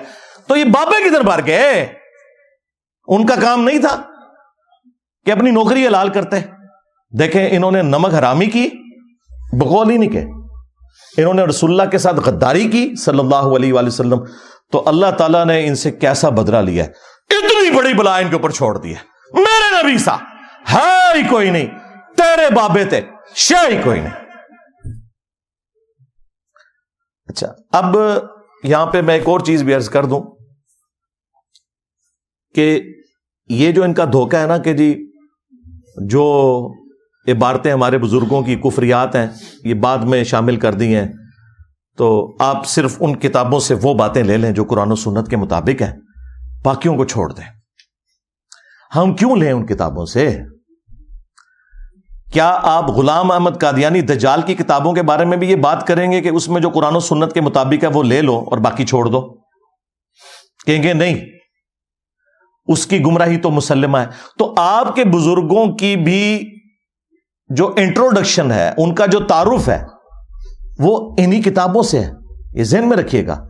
تو 0.48 0.56
یہ 0.56 0.64
بابے 0.64 1.10
کدھر 1.10 1.22
بار 1.22 1.40
گئے؟ 1.46 1.94
ان 3.08 3.26
کا 3.26 3.36
کام 3.42 3.64
نہیں 3.64 3.80
تھا 3.80 4.02
کہ 5.26 5.32
اپنی 5.32 5.52
نوکری 5.52 5.88
حلال 5.88 6.10
کرتے۔ 6.10 6.40
دیکھیں، 7.20 7.48
انہوں 7.52 7.72
نے 7.72 7.82
نمک 7.82 8.14
حرامی 8.14 8.46
کی 8.46 8.70
بقول 9.54 9.90
ہی 9.90 9.98
نہیں 9.98 10.10
کہ۔ 10.10 10.24
انہوں 11.18 11.34
نے 11.34 11.44
رسول 11.44 11.70
اللہ 11.72 11.90
کے 11.90 11.98
ساتھ 11.98 12.16
غداری 12.16 12.68
کی، 12.68 12.96
صلی 12.96 13.20
اللہ 13.20 13.36
علیہ 13.36 13.74
وآلہ 13.74 13.88
وسلم۔ 13.88 14.20
تو 14.72 14.90
اللہ 14.90 15.12
تعالیٰ 15.18 15.46
نے 15.46 15.68
ان 15.68 15.76
سے 15.76 15.92
کیسا 15.92 16.30
بدلہ 16.30 16.58
لیا 16.58 16.84
اتنی 16.84 17.78
بڑی 17.78 17.94
بلا 17.94 18.18
ان 18.18 18.30
کے 18.30 18.36
اوپر 18.36 18.52
چھوڑ 18.52 18.78
دی 18.78 18.96
ہے۔ 18.96 19.00
میرے 19.34 19.82
نبی 19.82 19.98
سا، 19.98 20.16
ہے 20.74 21.18
ہی 21.18 21.28
کوئی 21.30 21.50
نہیں۔ 21.50 21.68
تیرے 22.18 22.54
بابے 22.56 22.86
تھے 22.86 23.02
شہ 23.36 23.72
ہی 23.72 23.82
کوئی 23.84 24.00
نہیں۔ 24.00 24.14
اچھا 27.28 27.48
اب 27.72 27.98
یہاں 28.64 28.86
پہ 28.86 29.02
میں 29.02 29.14
ایک 29.14 29.28
اور 29.28 29.40
چیز 29.40 29.64
بھی 29.64 29.74
عرض 29.74 29.90
کر 29.90 30.06
دوں 30.06 30.38
کہ 32.56 32.82
یہ 33.50 33.72
جو 33.72 33.84
ان 33.84 33.94
کا 33.94 34.06
دھوکہ 34.06 34.36
ہے 34.36 34.48
نا 34.48 34.58
کہ 34.58 34.74
جی 34.74 35.12
جو 36.08 36.34
عبارتیں 37.28 37.72
ہمارے 37.72 37.98
بزرگوں 37.98 38.42
کی 38.42 38.56
کفریات 38.56 39.16
ہیں، 39.16 39.28
یہ 39.64 39.74
بعد 39.74 39.98
میں 39.98 40.24
شامل 40.24 40.56
کر 40.56 40.74
دی 40.74 40.96
ہیں۔ 40.96 41.08
تو 41.98 42.36
آپ 42.40 42.66
صرف 42.66 42.98
ان 43.00 43.16
کتابوں 43.16 43.60
سے 43.60 43.76
وہ 43.82 43.94
باتیں 43.94 44.24
لے 44.24 44.38
لیں 44.38 44.52
جو 44.52 44.64
قرآن 44.64 44.92
و 44.92 44.96
سنت 44.96 45.30
کے 45.30 45.38
مطابق 45.38 45.82
ہیں، 45.82 45.94
باقیوں 46.64 46.98
کو 46.98 47.06
چھوڑ 47.06 47.34
دیں۔ 47.34 47.46
ہم 48.96 49.14
کیوں 49.14 49.36
لیں 49.36 49.52
ان 49.52 49.66
کتابوں 49.66 50.06
سے؟ 50.06 50.40
کیا 52.34 52.60
آپ 52.64 52.90
غلام 52.90 53.32
احمد 53.32 53.52
قادیانی 53.62 54.02
دجال 54.02 54.42
کی 54.42 54.56
کتابوں 54.56 54.94
کے 54.94 55.02
بارے 55.02 55.26
میں 55.26 55.38
بھی 55.38 55.50
یہ 55.50 55.56
بات 55.56 55.88
کریں 55.88 56.12
گے 56.12 56.22
کہ 56.22 56.30
اس 56.30 56.50
میں 56.50 56.62
جو 56.62 56.70
قرآن 56.70 56.96
و 56.96 57.00
سنت 57.00 57.34
کے 57.34 57.42
مطابق 57.42 57.84
ہے 57.84 57.90
وہ 57.90 58.04
لے 58.04 58.22
لو 58.22 58.46
اور 58.52 58.58
باقی 58.58 58.86
چھوڑ 58.86 59.06
دو؟ 59.06 59.22
کہیں 60.66 60.84
گے 60.84 60.94
نہیں۔ 60.94 61.16
اس 62.68 62.88
کی 62.88 63.02
گمراہی 63.02 63.38
تو 63.38 63.52
مسلمہ 63.52 63.98
ہے۔ 63.98 64.06
تو 64.38 64.54
آپ 64.58 64.96
کے 64.96 65.04
بزرگوں 65.04 65.76
کی 65.76 65.96
بھی 65.96 66.56
جو 67.50 67.74
انٹروڈکشن 67.78 68.52
ہے، 68.52 68.74
ان 68.78 68.96
کا 68.96 69.06
جو 69.06 69.20
تعارف 69.20 69.70
ہے 69.70 69.84
وہ 70.80 71.16
انہی 71.18 71.42
کتابوں 71.42 71.84
سے 71.84 72.00
ہے۔ 72.00 72.12
یہ 72.54 72.64
ذہن 72.64 72.90
میں 72.90 72.98
رکھیے 72.98 73.28
گا۔ 73.28 73.46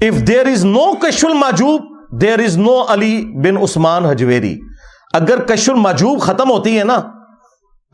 اف 0.00 0.28
دیر 0.28 0.46
از 0.46 0.64
نو 0.64 0.94
کش 0.94 1.24
الماجوب 1.24 1.80
دیر 2.20 2.38
از 2.38 2.58
نو 2.58 2.84
علی 2.88 3.24
بن 3.24 3.56
عثمان 3.56 4.04
حجویری 4.04 4.58
اگر 5.12 5.40
کش 5.40 5.68
الماجوب 5.68 6.20
ختم 6.20 6.50
ہوتی 6.50 6.78
ہے 6.78 6.84
نا، 6.84 7.00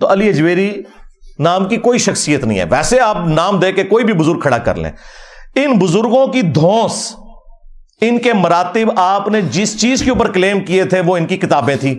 تو 0.01 0.13
علی 0.13 0.29
اجویری 0.29 0.83
نام 1.39 1.69
کی 1.69 1.77
کوئی 1.77 1.99
شخصیت 1.99 2.45
نہیں 2.45 2.59
ہے۔ 2.59 2.65
ویسے 2.71 3.01
آپ 3.01 3.17
نام 3.27 3.59
دے 3.59 3.73
کے 3.73 3.85
کوئی 3.85 4.05
بھی 4.05 4.15
بزرگ 4.15 4.39
کھڑا 4.39 4.59
کر 4.59 4.75
لیں۔ 4.75 4.91
ان 5.57 5.79
بزرگوں 5.79 6.27
کی 6.27 6.43
دھوس 6.43 7.17
ان 8.01 8.19
کے 8.19 8.33
مراتب 8.33 8.93
آپ 8.97 9.29
نے 9.29 9.41
جس 9.43 9.81
چیز 9.81 10.03
کے 10.03 10.11
اوپر 10.11 10.33
کلیم 10.33 10.65
کیے 10.65 10.85
تھے، 10.85 11.01
وہ 11.01 11.17
ان 11.17 11.27
کی 11.27 11.37
کتابیں 11.37 11.77
تھیں۔ 11.77 11.95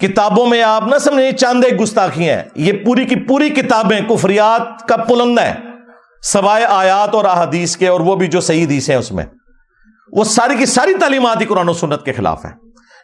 کتابوں 0.00 0.46
میں 0.46 0.62
آپ 0.62 0.86
نہ 0.86 0.98
سمجھیں 0.98 1.32
چاند 1.32 1.64
گستاخی 1.82 2.28
ہیں، 2.28 2.42
یہ 2.54 2.72
پوری 2.72 3.04
کی 3.04 3.16
پوری 3.16 3.50
کتابیں 3.50 4.00
کفریات 4.00 4.88
کا 4.88 4.96
پلند 4.96 5.38
ہے، 5.38 5.54
سوائے 6.22 6.64
آیات 6.64 7.14
اور 7.14 7.24
احادیث 7.24 7.76
کے 7.76 7.88
اور 7.88 8.00
وہ 8.00 8.16
بھی 8.16 8.26
جو 8.26 8.40
صحیح 8.40 8.64
حدیث 8.64 8.90
ہیں 8.90 8.96
اس 8.96 9.12
میں۔ 9.12 9.24
وہ 10.12 10.24
ساری 10.24 10.56
کی 10.56 10.66
ساری 10.66 10.94
تعلیمات 11.00 11.40
ہی 11.40 11.46
قرآن 11.46 11.68
و 11.68 11.72
سنت 11.72 12.04
کے 12.04 12.12
خلاف 12.12 12.44
ہیں۔ 12.44 12.52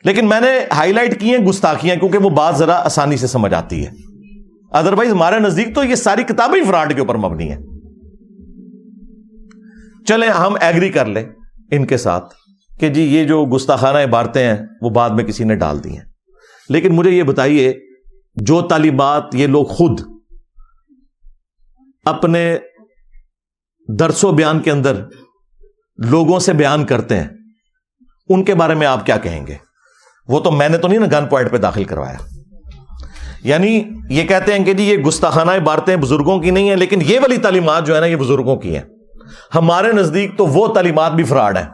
لیکن 0.04 0.28
میں 0.28 0.40
نے 0.40 0.60
ہائی 0.72 0.92
لائٹ 0.92 1.20
کی 1.20 1.30
ہیں 1.30 1.44
گستاخیاں 1.44 1.96
کیونکہ 1.96 2.18
وہ 2.18 2.30
بات 2.30 2.56
ذرا 2.56 2.84
آسانی 2.84 3.16
سے 3.16 3.26
سمجھ 3.26 3.54
آتی 3.54 3.86
ہے۔ 3.86 3.90
ادروائز 4.70 5.10
ہمارے 5.10 5.38
نزدیک 5.38 5.74
تو 5.74 5.84
یہ 5.84 5.94
ساری 5.94 6.22
کتابیں 6.22 6.64
فراڈ 6.68 6.94
کے 6.94 7.00
اوپر 7.00 7.14
مبنی 7.14 7.52
ہیں۔ 7.52 7.60
چلیں 10.06 10.28
ہم 10.28 10.56
ایگری 10.60 10.88
کر 10.88 11.06
لیں 11.06 11.24
ان 11.70 11.86
کے 11.86 11.96
ساتھ 11.96 12.34
کہ 12.80 12.88
جی 12.88 13.02
یہ 13.02 13.24
جو 13.24 13.44
گستاخانہ 13.44 13.98
عبارتیں 13.98 14.48
ہیں 14.48 14.66
وہ 14.82 14.90
بعد 14.90 15.10
میں 15.10 15.24
کسی 15.24 15.44
نے 15.44 15.54
ڈال 15.54 15.84
دی 15.84 15.90
ہیں۔ 15.90 16.15
لیکن 16.68 16.92
مجھے 16.92 17.10
یہ 17.10 17.22
بتائیے، 17.22 17.74
جو 18.34 18.62
تعلیمات 18.62 19.34
یہ 19.34 19.46
لوگ 19.46 19.64
خود 19.64 20.00
اپنے 22.04 22.58
درس 23.98 24.24
و 24.24 24.32
بیان 24.32 24.60
کے 24.60 24.70
اندر 24.70 25.04
لوگوں 25.96 26.38
سے 26.38 26.52
بیان 26.52 26.86
کرتے 26.86 27.20
ہیں، 27.20 27.28
ان 28.28 28.44
کے 28.44 28.54
بارے 28.54 28.74
میں 28.74 28.86
آپ 28.86 29.06
کیا 29.06 29.16
کہیں 29.16 29.46
گے؟ 29.46 29.56
وہ 30.28 30.40
تو 30.40 30.50
میں 30.50 30.68
نے 30.68 30.78
تو 30.78 30.88
نہیں 30.88 30.98
نا 30.98 31.20
گن 31.20 31.26
پوائنٹ 31.26 31.50
پہ 31.50 31.56
داخل 31.56 31.84
کروایا۔ 31.84 32.16
یعنی 33.42 33.84
یہ 34.10 34.24
کہتے 34.24 34.54
ہیں 34.54 34.64
کہ 34.64 34.72
جی 34.72 34.84
یہ 34.84 34.96
گستاخانہ 34.96 35.50
بارتیں 35.64 35.96
بزرگوں 35.96 36.40
کی 36.40 36.50
نہیں 36.50 36.68
ہیں، 36.68 36.76
لیکن 36.76 36.98
یہ 37.02 37.20
والی 37.20 37.36
تعلیمات 37.36 37.86
جو 37.86 37.94
ہے 37.94 38.00
نا، 38.00 38.06
یہ 38.06 38.16
بزرگوں 38.16 38.56
کی 38.56 38.76
ہیں۔ 38.76 38.82
ہمارے 39.54 39.92
نزدیک 39.92 40.38
تو 40.38 40.46
وہ 40.46 40.74
تعلیمات 40.74 41.12
بھی 41.12 41.24
فراڈ 41.24 41.56
ہیں۔ 41.56 41.66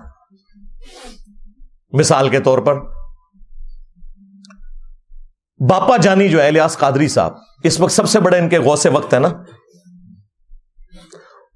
مثال 1.92 2.28
کے 2.28 2.40
طور 2.40 2.59
پر 2.59 2.74
باپا 5.68 5.96
جانی 5.96 6.29
جو 6.29 6.42
ہے، 6.42 6.48
الیاس 6.48 6.79
قادری 6.79 7.09
صاحب، 7.09 7.33
اس 7.62 7.81
وقت 7.81 7.92
سب 7.92 8.09
سے 8.09 8.20
بڑے 8.20 8.38
ان 8.38 8.48
کے 8.48 8.59
غوث 8.59 8.87
وقت 8.87 9.14
ہے 9.14 9.18
نا؟ 9.18 9.29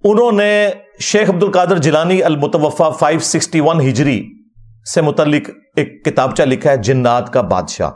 انہوں 0.05 0.33
نے 0.33 0.71
شیخ 1.01 1.31
عبد 1.31 1.43
القادر 1.43 1.79
جلانی 1.79 2.23
المتوفا 2.23 2.91
561 2.91 3.81
ہجری 3.81 4.29
سے 4.95 5.01
متعلق 5.01 5.51
ایک 5.77 6.05
کتابچہ 6.05 6.43
لکھا 6.43 6.71
ہے، 6.71 6.77
جنات 6.77 7.33
کا 7.33 7.41
بادشاہ۔ 7.41 7.91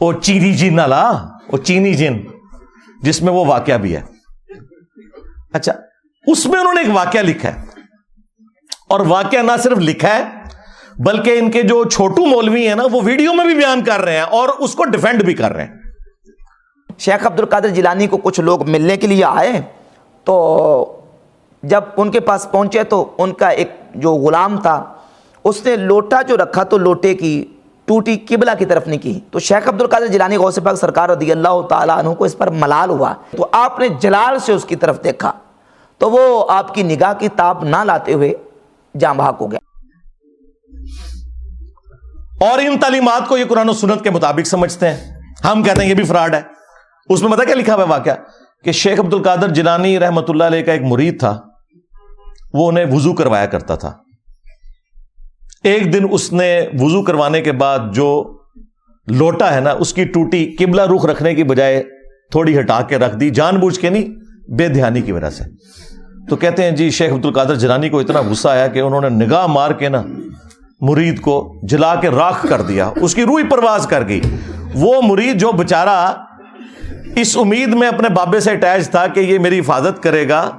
وہ 0.00 0.12
چینی 0.12 0.52
جن 0.52 0.76
لا 0.76 1.12
وہ 1.52 1.58
چینی 1.58 1.94
جن، 1.94 2.18
جس 3.02 3.22
میں 3.22 3.32
وہ 3.32 3.44
واقعہ 3.44 3.78
بھی 3.78 3.96
ہے۔ 3.96 4.00
اچھا 5.52 5.72
اس 6.26 6.46
میں 6.46 6.60
انہوں 6.60 6.74
نے 6.74 6.80
ایک 6.80 6.96
واقعہ 6.96 7.20
لکھا 7.20 7.54
ہے۔ 7.54 7.64
اور 8.88 9.00
واقعہ 9.00 9.38
نہ 9.38 9.52
صرف 9.62 9.78
لکھا 9.78 10.08
ہے 10.08 10.37
بلکہ 10.98 11.38
ان 11.38 11.50
کے 11.50 11.62
جو 11.62 11.82
چھوٹو 11.84 12.24
مولوی 12.26 12.66
ہیں 12.68 12.74
نا، 12.74 12.84
وہ 12.92 13.00
ویڈیو 13.04 13.32
میں 13.34 13.44
بھی 13.44 13.54
بیان 13.54 13.82
کر 13.84 14.00
رہے 14.00 14.16
ہیں 14.16 14.24
اور 14.30 14.48
اس 14.58 14.74
کو 14.74 14.84
ڈیفینڈ 14.84 15.24
بھی 15.24 15.34
کر 15.34 15.52
رہے 15.52 15.64
ہیں۔ 15.64 16.96
شیخ 16.98 17.26
عبد 17.26 17.40
القادر 17.40 17.68
جیلانی 17.68 18.06
کو 18.06 18.16
کچھ 18.16 18.40
لوگ 18.40 18.68
ملنے 18.70 18.96
کے 18.96 19.06
لیے 19.06 19.24
آئے، 19.24 19.60
تو 20.26 20.34
جب 21.62 21.84
ان 21.96 22.10
کے 22.10 22.20
پاس 22.20 22.46
پہنچے 22.50 22.82
تو 22.84 23.04
ان 23.18 23.32
کا 23.32 23.48
ایک 23.48 23.70
جو 23.94 24.12
غلام 24.14 24.56
تھا، 24.56 24.82
اس 25.44 25.64
نے 25.66 25.76
لوٹا 25.76 26.22
جو 26.22 26.36
رکھا 26.36 26.62
تو 26.62 26.78
لوٹے 26.78 27.14
کی، 27.14 27.44
ٹوٹی 27.88 28.16
قبلہ 28.28 28.50
کی 28.58 28.66
طرف 28.66 28.86
نہیں 28.86 28.98
کی۔ 28.98 29.18
تو 29.30 29.38
شیخ 29.38 29.68
عبد 29.68 29.80
القادر 29.80 30.06
جیلانی 30.06 30.36
غوث 30.36 30.58
پاک 30.64 30.76
سرکار 30.76 31.08
رضی 31.08 31.30
اللہ 31.32 31.60
تعالیٰ 31.68 31.98
عنہ 31.98 32.14
کو 32.14 32.24
اس 32.24 32.36
پر 32.38 32.50
ملال 32.54 32.90
ہوا۔ 32.90 33.12
تو 33.36 33.46
آپ 33.52 33.78
نے 33.78 33.88
جلال 34.00 34.38
سے 34.38 34.52
اس 34.52 34.64
کی 34.64 34.76
طرف 34.76 35.02
دیکھا، 35.04 35.32
تو 36.00 36.10
وہ 36.10 36.44
آپ 36.48 36.74
کی 36.74 36.82
نگاہ 36.82 37.12
کی 37.18 37.28
تاب 37.28 37.64
نہ 37.64 37.84
لاتے 37.84 38.12
ہوئے 38.12 38.32
جام 38.94 39.16
بحق 39.16 39.40
ہو 39.40 39.50
گیا۔ 39.50 39.67
اور 42.40 42.58
ان 42.58 42.78
تعلیمات 42.78 43.28
کو 43.28 43.38
یہ 43.38 43.44
قرآن 43.48 43.68
و 43.68 43.72
سنت 43.72 44.02
کے 44.02 44.10
مطابق 44.10 44.46
سمجھتے 44.46 44.88
ہیں۔ 44.88 45.14
ہم 45.44 45.62
کہتے 45.62 45.82
ہیں 45.82 45.88
یہ 45.88 45.94
بھی 45.94 46.04
فراڈ 46.04 46.34
ہے۔ 46.34 46.40
اس 47.08 47.22
میں 47.22 47.32
پتا 47.32 47.44
کیا 47.44 47.54
لکھا 47.54 47.74
ہوا 47.74 47.84
واقعہ؟ 47.84 48.14
کہ 48.64 48.72
شیخ 48.72 49.00
عبد 49.00 49.14
القادر 49.14 49.48
جلانی 49.48 49.98
رحمت 49.98 50.30
اللہ 50.30 50.44
علیہ 50.44 50.62
کا 50.62 50.72
ایک 50.72 50.82
مرید 50.82 51.18
تھا۔ 51.18 51.40
وہ 52.52 52.68
انہیں 52.68 52.84
وضو 52.92 53.12
کروایا 53.12 53.46
کرتا 53.46 53.74
تھا۔ 53.74 53.92
ایک 55.64 55.92
دن 55.92 56.06
اس 56.10 56.32
نے 56.32 56.66
وضو 56.78 57.02
کروانے 57.02 57.40
کے 57.40 57.52
بعد 57.52 57.78
جو 57.94 58.38
لوٹا 59.06 59.54
ہے 59.54 59.60
نا، 59.60 59.70
اس 59.70 59.94
کی 59.94 60.04
ٹوٹی 60.04 60.56
قبلہ 60.58 60.82
رخ 60.82 61.04
رکھنے 61.04 61.34
کی 61.34 61.44
بجائے 61.44 61.82
تھوڑی 62.30 62.58
ہٹا 62.58 62.82
کے 62.82 62.98
رکھ 62.98 63.16
دی، 63.16 63.30
جان 63.30 63.56
بوجھ 63.56 63.80
کے 63.80 63.90
نہیں، 63.90 64.08
بے 64.50 64.68
دھیانی 64.68 65.00
کی 65.00 65.12
وجہ 65.12 65.30
سے۔ 65.30 65.44
تو 66.30 66.36
کہتے 66.36 66.62
ہیں 66.64 66.70
جی 66.70 66.90
شیخ 66.90 67.12
عبد 67.12 67.24
القادر 67.24 67.54
جلانی 67.54 67.88
کو 67.88 67.98
اتنا 67.98 68.20
غصہ 68.20 68.48
آیا 68.48 68.66
کہ 68.66 68.78
انہوں 68.78 69.00
نے 69.00 69.08
نگاہ 69.08 69.46
مار 69.46 69.70
کے 69.70 69.88
نا 69.88 70.02
مرید 70.80 71.20
کو 71.20 71.60
جلا 71.62 71.94
کے 71.94 72.10
راکھ 72.10 72.46
کر 72.48 72.60
دیا، 72.60 72.90
اس 72.96 73.14
کی 73.14 73.22
روئی 73.22 73.44
پرواز 73.44 73.86
کر 73.86 74.08
گئی۔ 74.08 74.20
وہ 74.74 75.02
مرید 75.04 75.40
جو 75.40 75.52
بچارا 75.52 76.14
اس 77.16 77.36
امید 77.36 77.68
میں 77.68 77.88
اپنے 77.88 78.08
بابے 78.08 78.40
سے 78.40 78.50
اٹیچ 78.50 78.90
تھا 78.90 79.06
کہ 79.06 79.20
یہ 79.20 79.38
میری 79.38 79.58
حفاظت 79.58 80.02
کرے 80.02 80.28
گا، 80.28 80.50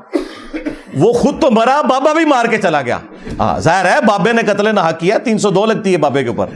وہ 0.93 1.13
خود 1.13 1.41
تو 1.41 1.51
مرا، 1.51 1.81
بابا 1.81 2.13
بھی 2.13 2.25
مار 2.25 2.45
کے 2.45 2.57
چلا 2.57 2.81
گیا۔ 2.81 2.97
ہاں 3.39 3.59
ظاہر 3.59 3.85
ہے 3.85 4.01
بابے 4.07 4.33
نے 4.33 4.41
قتل 4.41 4.75
نہ 4.75 4.91
کیا، 4.99 5.17
تین 5.17 5.37
سو 5.37 5.49
دو 5.49 5.65
لگتی 5.65 5.91
ہے 5.93 5.97
بابے 5.97 6.23
کے 6.23 6.29
اوپر۔ 6.29 6.47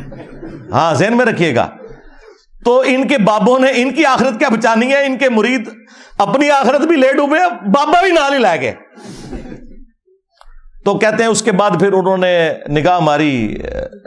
ہاں 0.72 0.94
ذہن 0.94 1.18
میں 1.18 1.26
رکھیے 1.26 1.56
گا۔ 1.56 1.68
تو 2.66 2.84
ان 2.86 3.08
کے 3.08 3.18
بابوں 3.18 3.60
نے، 3.60 3.72
ان 3.76 3.92
کی 3.92 4.06
آخرت 4.06 4.40
کیا 4.40 4.50
بچانی 4.50 4.92
ہے؟ 4.92 5.06
ان 5.06 5.18
کے 5.18 5.30
مرید 5.30 5.70
اپنی 6.18 6.50
آخرت 6.52 6.82
بھی 6.82 6.96
لے 6.96 7.14
ڈوبے، 7.14 7.70
بابا 7.70 8.02
بھی 8.02 8.12
نال 8.12 8.34
ہی 8.34 8.40
لائے 8.40 8.62
گئے۔ 8.62 8.74
تو 10.86 10.98
کہتے 10.98 11.24
ہیں 11.24 11.30
اس 11.30 11.42
کے 11.42 11.52
بعد 11.52 11.72
پھر 11.80 11.94
انہوں 11.94 12.18
نے 12.18 12.54
نگاہ 12.70 13.00
ماری، 13.00 13.56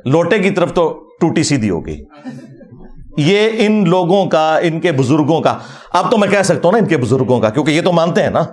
لوٹے 0.05 0.39
کی 0.39 0.51
طرف 0.51 0.73
تو 0.73 1.09
ٹوٹی 1.21 1.43
سیدھی 1.43 1.71
ہو 1.71 1.87
گئی۔ 1.87 2.05
یہ 3.17 3.51
ان 3.55 3.89
لوگوں 3.89 4.27
کا، 4.27 4.59
ان 4.63 4.81
کے 4.81 4.93
بزرگوں 4.93 5.41
کا۔ 5.41 5.59
اب 5.93 6.11
تو 6.11 6.19
میں 6.19 6.29
کہہ 6.29 6.43
سکتا 6.43 6.61
ہوں 6.65 6.73
نا 6.73 6.79
ان 6.79 6.87
کے 6.87 6.97
بزرگوں 6.97 7.41
کا، 7.41 7.51
کیونکہ 7.51 7.71
یہ 7.71 7.83
تو 7.83 7.93
مانتے 7.93 8.23
ہیں 8.23 8.31
نا۔ 8.31 8.45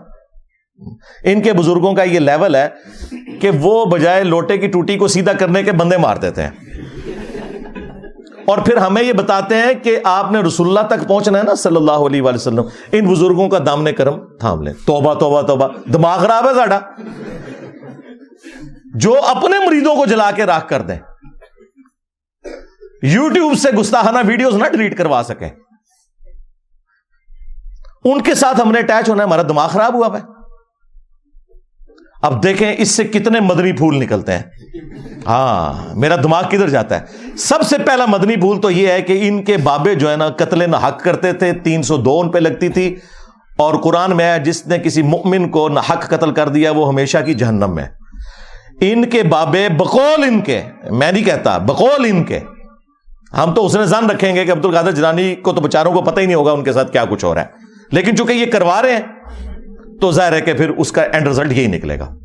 ان 1.23 1.41
کے 1.41 1.53
بزرگوں 1.53 1.93
کا 1.93 2.03
یہ 2.03 2.19
لیول 2.19 2.55
ہے 2.55 2.69
کہ 3.41 3.49
وہ 3.61 3.85
بجائے 3.85 4.23
لوٹے 4.23 4.57
کی 4.57 4.67
ٹوٹی 4.67 4.97
کو 4.97 5.07
سیدھا 5.07 5.33
کرنے 5.33 5.63
کے 5.63 5.71
بندے 5.71 5.97
مار 5.97 6.15
دیتے 6.15 6.43
ہیں۔ 6.43 6.49
اور 8.45 8.57
پھر 8.57 8.77
ہمیں 8.77 9.03
یہ 9.03 9.13
بتاتے 9.13 9.55
ہیں 9.55 9.73
کہ 9.83 9.97
آپ 10.03 10.31
نے 10.31 10.39
رسول 10.39 10.67
اللہ 10.67 10.87
تک 10.87 11.07
پہنچنا 11.07 11.37
ہے 11.39 11.43
نا 11.43 11.55
صلی 11.55 11.75
اللہ 11.75 11.91
علیہ 11.91 12.21
وسلم۔ 12.21 12.63
ان 12.91 13.05
بزرگوں 13.05 13.49
کا 13.49 13.57
دامن 13.65 13.91
کرم 13.93 14.19
تھام 14.39 14.61
لیں۔ 14.61 14.73
توبہ 14.85 15.13
توبہ 15.13 15.41
توبہ۔ 15.41 15.67
دماغ 15.93 16.19
خراب 16.19 16.49
ہے 16.49 16.53
ساڈا۔ 16.53 16.79
جو 18.95 19.21
اپنے 19.25 19.65
مریدوں 19.65 19.95
کو 19.95 20.05
جلا 20.05 20.31
کے 20.31 20.45
راکھ 20.45 20.69
کر 20.69 20.81
دیں 20.81 20.99
یوٹیوب 23.03 23.57
سے 23.57 23.71
گستاخانہ 23.71 24.17
ویڈیوز 24.27 24.55
نہ 24.55 24.63
ڈیلیٹ 24.63 24.97
کروا 24.97 25.21
سکیں۔ 25.27 25.49
ان 28.03 28.21
کے 28.21 28.35
ساتھ 28.35 28.61
ہم 28.61 28.71
نے 28.71 28.79
اٹیچ 28.79 29.09
ہونا 29.09 29.23
ہے، 29.23 29.27
ہمارا 29.27 29.41
دماغ 29.41 29.69
خراب 29.69 29.93
ہوا 29.93 30.19
ہے۔ 30.19 30.23
اب 32.21 32.43
دیکھیں 32.43 32.75
اس 32.77 32.91
سے 32.91 33.03
کتنے 33.03 33.39
مدنی 33.39 33.73
پھول 33.73 33.95
نکلتے 33.95 34.37
ہیں۔ 34.37 34.43
ہاں 35.27 35.95
میرا 35.95 36.15
دماغ 36.15 36.43
کدھر 36.49 36.69
جاتا 36.69 37.01
ہے؟ 37.01 37.05
سب 37.37 37.61
سے 37.61 37.77
پہلا 37.77 38.05
مدنی 38.05 38.35
پھول 38.35 38.61
تو 38.61 38.71
یہ 38.71 38.91
ہے 38.91 39.01
کہ 39.01 39.27
ان 39.27 39.43
کے 39.43 39.57
بابے 39.57 39.95
جو 39.95 40.11
ہے 40.11 40.15
نا، 40.15 40.29
قتل 40.29 40.71
نہ 40.71 40.75
حق 40.75 41.03
کرتے 41.03 41.33
تھے، 41.33 41.53
تین 41.53 41.83
سو 41.83 41.97
دو 41.97 42.19
ان 42.19 42.31
پہ 42.31 42.39
لگتی 42.39 42.69
تھی۔ 42.69 42.95
اور 43.57 43.75
قرآن 43.75 44.17
میں 44.17 44.37
جس 44.37 44.67
نے 44.67 44.79
کسی 44.79 45.01
مؤمن 45.01 45.49
کو 45.49 45.69
نہ 45.69 45.79
حق 45.79 46.07
قتل 46.07 46.33
کر 46.33 46.49
دیا، 46.49 46.71
وہ 46.71 46.87
ہمیشہ 46.87 47.17
کی 47.25 47.33
جہنم 47.33 47.75
میں۔ 47.75 47.85
ان 48.81 49.09
کے 49.09 49.23
بابے 49.23 49.67
بقول 49.77 50.23
ان 50.23 50.41
کے، 50.41 50.61
میں 50.91 51.11
نہیں 51.11 51.23
کہتا، 51.23 51.57
بقول 51.57 52.05
ان 52.05 52.23
کے۔ 52.23 52.39
ہم 53.37 53.53
تو 53.53 53.65
اس 53.65 53.75
نے 53.75 53.85
زن 53.85 54.09
رکھیں 54.09 54.35
گے 54.35 54.45
کہ 54.45 54.51
عبد 54.51 54.65
القادر 54.65 54.91
جنانی 54.91 55.35
کو 55.35 55.53
تو 55.53 55.61
بچاروں 55.61 55.93
کو 55.93 56.01
پتہ 56.01 56.19
ہی 56.19 56.25
نہیں 56.25 56.35
ہوگا 56.35 56.51
ان 56.51 56.63
کے 56.63 56.73
ساتھ 56.73 56.91
کیا 56.91 57.05
کچھ 57.05 57.25
ہو 57.25 57.35
رہا 57.35 57.41
ہے۔ 57.41 57.47
لیکن 57.91 58.15
چونکہ 58.17 58.33
یہ 58.33 58.45
کروا 58.45 58.81
رہے 58.81 58.95
ہیں، 58.95 59.01
تو 60.01 60.11
ظاہر 60.11 60.33
ہے 60.33 60.41
کہ 60.41 60.53
پھر 60.53 60.69
اس 60.69 60.91
کا 60.91 61.01
اینڈ 61.01 61.27
ریزلٹ 61.27 61.51
یہی 61.51 61.67
نکلے 61.67 61.99
گا۔ 61.99 62.15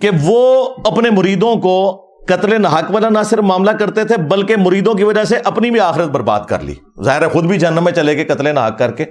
کہ 0.00 0.10
وہ 0.22 0.68
اپنے 0.84 1.10
مریدوں 1.10 1.56
کو 1.56 2.06
قتل 2.28 2.62
نحق 2.62 2.90
والا 2.90 3.08
نہ 3.08 3.18
صرف 3.24 3.40
معاملہ 3.40 3.70
کرتے 3.70 4.04
تھے، 4.04 4.16
بلکہ 4.16 4.56
مریدوں 4.56 4.94
کی 4.94 5.04
وجہ 5.04 5.24
سے 5.24 5.36
اپنی 5.44 5.70
بھی 5.70 5.80
آخرت 5.80 6.08
برباد 6.08 6.40
کر 6.48 6.60
لی۔ 6.60 6.74
ظاہر 7.04 7.22
ہے 7.22 7.28
خود 7.28 7.44
بھی 7.44 7.58
جہنم 7.58 7.84
میں 7.84 7.92
چلے 7.92 8.16
گئے 8.16 8.24
قتل 8.24 8.54
نحق 8.54 8.78
کر 8.78 8.92
کے۔ 8.92 9.04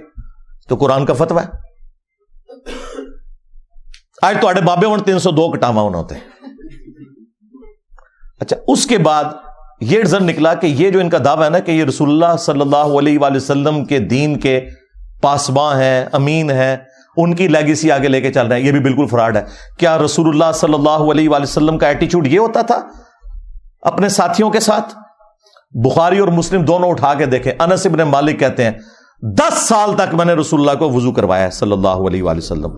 تو 0.68 0.76
قرآن 0.76 1.06
کا 1.06 1.14
فتوا 1.14 1.42
ہے۔ 1.42 1.63
آج 4.24 4.36
تو 4.40 4.48
بابے 4.64 4.86
ہوں 4.86 4.98
تین 4.98 5.18
سو 5.18 5.30
دو 5.30 5.50
کٹاوا 5.50 5.82
ہوتے 5.82 6.14
اچھا 8.40 8.56
اس 8.68 8.86
کے 8.86 8.98
بعد 8.98 9.24
یہ 9.80 10.00
رزلٹ 10.00 10.22
نکلا 10.22 10.54
کہ 10.54 10.66
یہ 10.66 10.90
جو 10.90 11.00
ان 11.00 11.10
کا 11.10 11.18
دعویٰ 11.24 11.44
ہے 11.44 11.50
نا 11.50 11.58
کہ 11.58 11.70
یہ 11.70 11.84
رسول 11.84 12.10
اللہ 12.10 12.36
صلی 12.36 12.60
اللہ 12.60 12.76
علیہ 12.76 13.18
وآلہ 13.18 13.36
وسلم 13.36 13.84
کے 13.84 13.98
دین 13.98 14.38
کے 14.38 14.60
پاسباں 15.22 15.76
ہیں، 15.76 16.06
امین 16.12 16.50
ہیں، 16.50 16.76
ان 17.16 17.34
کی 17.34 17.48
لیگیسی 17.48 17.92
آگے 17.92 18.08
لے 18.08 18.20
کے 18.20 18.32
چل 18.32 18.46
رہے 18.46 18.58
ہیں۔ 18.58 18.66
یہ 18.66 18.72
بھی 18.72 18.80
بالکل 18.80 19.06
فراڈ 19.06 19.36
ہے۔ 19.36 19.42
کیا 19.78 19.98
رسول 19.98 20.28
اللہ 20.28 20.52
صلی 20.54 20.74
اللہ 20.74 21.10
علیہ 21.10 21.28
وآلہ 21.28 21.42
وسلم 21.42 21.78
کا 21.78 21.86
ایٹیچیوڈ 21.86 22.26
یہ 22.26 22.38
ہوتا 22.38 22.62
تھا؟ 22.62 22.80
اپنے 23.82 24.08
ساتھیوں 24.08 24.50
کے 24.50 24.60
ساتھ۔ 24.60 24.94
بخاری 25.70 26.18
اور 26.18 26.28
مسلم 26.28 26.64
دونوں 26.64 26.90
اٹھا 26.90 27.14
کے 27.14 27.26
دیکھیں۔ 27.26 27.52
انس 27.58 27.86
ابن 27.86 27.98
مالک 27.98 28.40
کہتے 28.40 28.64
ہیں، 28.64 28.72
دس 29.22 29.58
سال 29.58 29.96
تک 29.96 30.14
میں 30.14 30.24
نے 30.24 30.32
رسول 30.32 30.60
اللہ 30.60 30.78
کو 30.78 30.90
وضو 30.90 31.12
کروایا 31.12 31.50
صلی 31.50 31.72
اللہ 31.72 31.88
علیہ 31.88 32.22
وآلہ 32.22 32.38
وسلم۔ 32.38 32.70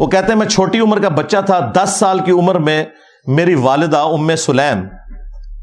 وہ 0.00 0.06
کہتے 0.06 0.32
ہیں، 0.32 0.38
میں 0.38 0.46
چھوٹی 0.46 0.80
عمر 0.80 1.00
کا 1.00 1.08
بچہ 1.08 1.36
تھا، 1.46 1.72
دس 1.76 1.90
سال 1.90 2.18
کی 2.18 2.32
عمر 2.32 2.54
میں 2.54 2.84
میری 3.26 3.54
والدہ 3.54 3.98
ام 3.98 4.36
سلیم 4.36 4.84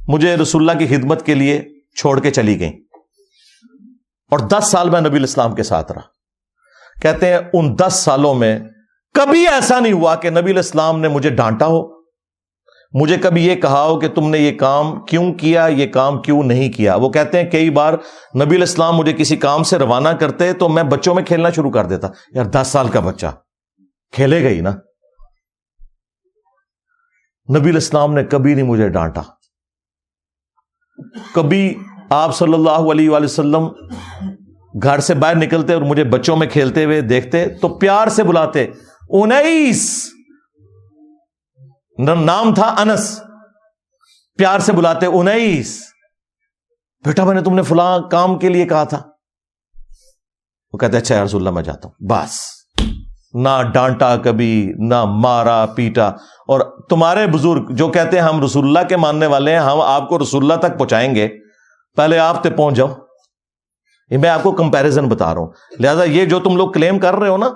مجھے 0.08 0.36
رسول 0.36 0.70
اللہ 0.70 0.86
کی 0.86 0.96
خدمت 0.96 1.26
کے 1.26 1.36
لیے 1.36 1.62
چھوڑ 1.96 2.20
کے 2.20 2.32
چلی 2.32 2.60
گئی 2.60 2.70
اور 4.32 4.40
دس 4.40 4.72
سال 4.72 4.90
میں 4.90 5.02
نبی 5.02 5.18
الاسلام 5.18 5.56
کے 5.56 5.64
ساتھ 5.64 5.92
رہا۔ 5.92 6.02
کہتے 7.02 7.34
ہیں، 7.34 7.40
ان 7.54 7.76
دس 7.80 7.94
سالوں 7.94 8.34
میں 8.34 8.60
کبھی 9.14 9.48
ایسا 9.48 9.80
نہیں 9.80 9.94
ہوا 9.94 10.16
کہ 10.16 10.30
نبی 10.30 10.52
الاسلام 10.52 11.00
نے 11.00 11.08
مجھے 11.08 11.30
ڈانٹا 11.30 11.66
ہو۔ 11.66 11.98
مجھے 12.94 13.18
کبھی 13.18 13.48
یہ 13.48 13.56
کہا 13.56 13.84
ہو 13.84 14.00
کہ 14.00 14.08
تم 14.08 14.30
نے 14.30 14.38
یہ 14.38 14.58
کام 14.58 15.00
کیوں 15.00 15.34
کیا، 15.34 15.68
یہ 15.68 15.88
کام 15.88 16.22
کیوں 16.22 16.44
نہیں 16.44 16.72
کیا۔ 16.72 16.96
وہ 16.96 17.10
کہتے 17.10 17.44
ہیں، 17.44 17.50
کئی 17.50 17.70
بار 17.70 17.94
نبی 18.36 18.56
الاسلام 18.56 18.96
مجھے 18.96 19.14
کسی 19.14 19.36
کام 19.36 19.64
سے 19.64 19.78
روانہ 19.78 20.10
کرتے 20.10 20.54
تو 20.54 20.70
میں 20.70 20.84
بچوں 20.84 21.16
میں 21.16 21.24
کھیلنا 21.24 21.50
شروع 21.50 21.72
کر 21.72 21.86
دیتا۔ 21.86 22.08
یار، 22.34 22.46
دس 22.46 22.68
سال 22.68 22.88
کا 22.88 23.00
بچہ۔ 23.00 23.28
کھیلے 24.12 24.44
گئی 24.44 24.62
نا۔ 24.62 24.72
نبی 27.60 27.70
الاسلام 27.70 28.14
نے 28.14 28.24
کبھی 28.24 28.54
نہیں 28.54 28.66
مجھے 28.66 28.90
ڈانٹا۔ 28.90 29.22
کبھی 31.36 31.76
آپ 32.10 32.36
صلی 32.36 32.54
اللہ 32.54 32.92
علیہ 32.92 33.10
وآلہ 33.10 33.26
وسلم 33.26 33.68
گھر 34.84 35.00
سے 35.00 35.14
باہر 35.14 35.36
نکلتے 35.36 35.74
اور 35.74 35.82
مجھے 35.82 36.04
بچوں 36.04 36.38
میں 36.38 36.48
کھیلتے 36.48 36.86
ہوئے 36.86 37.02
دیکھتے 37.02 37.50
تو 37.50 37.80
پیار 37.80 38.08
سے 38.08 38.24
بلاتے، 38.24 38.68
انیس! 39.10 40.14
نام 42.00 42.54
تھا 42.54 42.76
انس۔ 42.78 43.22
پیار 44.38 44.60
سے 44.60 44.74
بلاتے، 44.74 45.06
انیس! 45.06 45.84
بیٹا، 47.06 47.26
میں 47.26 47.36
نے 47.36 47.42
تم 47.42 47.56
نے 47.56 47.62
فلاں 47.62 48.00
کام 48.12 48.40
کے 48.40 48.50
لیے 48.50 48.66
کہا 48.66 48.84
تھا۔ 48.84 49.04
وہ 50.74 50.78
کہتے 50.78 50.98
اچھا 50.98 51.24
رسول 51.24 51.42
اللہ، 51.42 51.56
میں 51.56 51.64
جاتا 51.64 51.90
ہوں۔ 51.90 52.08
بس۔ 52.10 52.57
نہ 53.42 53.64
ڈانٹا 53.74 54.16
کبھی، 54.16 54.74
نہ 54.78 55.06
مارا، 55.06 55.66
پیٹا۔ 55.66 56.08
اور 56.48 56.60
تمہارے 56.90 57.28
بزرگ 57.28 57.66
جو 57.70 57.88
کہتے 57.88 58.18
ہیں 58.18 58.24
ہم 58.24 58.44
رسول 58.44 58.66
اللہ 58.66 58.88
کے 58.90 58.98
ماننے 58.98 59.26
والے 59.26 59.52
ہیں، 59.52 59.60
ہم 59.60 59.82
آپ 59.82 60.10
کو 60.10 60.20
رسول 60.20 60.52
اللہ 60.52 60.68
تک 60.68 60.80
پہنچائیں 60.80 61.16
گے۔ 61.16 61.28
پہلے 61.96 62.20
آپ 62.20 62.42
تک 62.42 62.58
پہنچ 62.58 62.76
جاؤ۔ 62.76 62.88
یہ 64.10 64.18
میں 64.18 64.30
آپ 64.30 64.44
کو 64.44 64.52
کمپیرزن 64.52 65.08
بتا 65.08 65.34
رہا 65.34 65.42
ہوں۔ 65.42 65.48
لہٰذا 65.80 66.04
یہ 66.04 66.26
جو 66.26 66.40
تم 66.40 66.58
لوگ 66.58 66.72
کلیم 66.72 67.00
کر 67.00 67.16
رہے 67.16 67.30
ہو 67.30 67.38
نا 67.38 67.50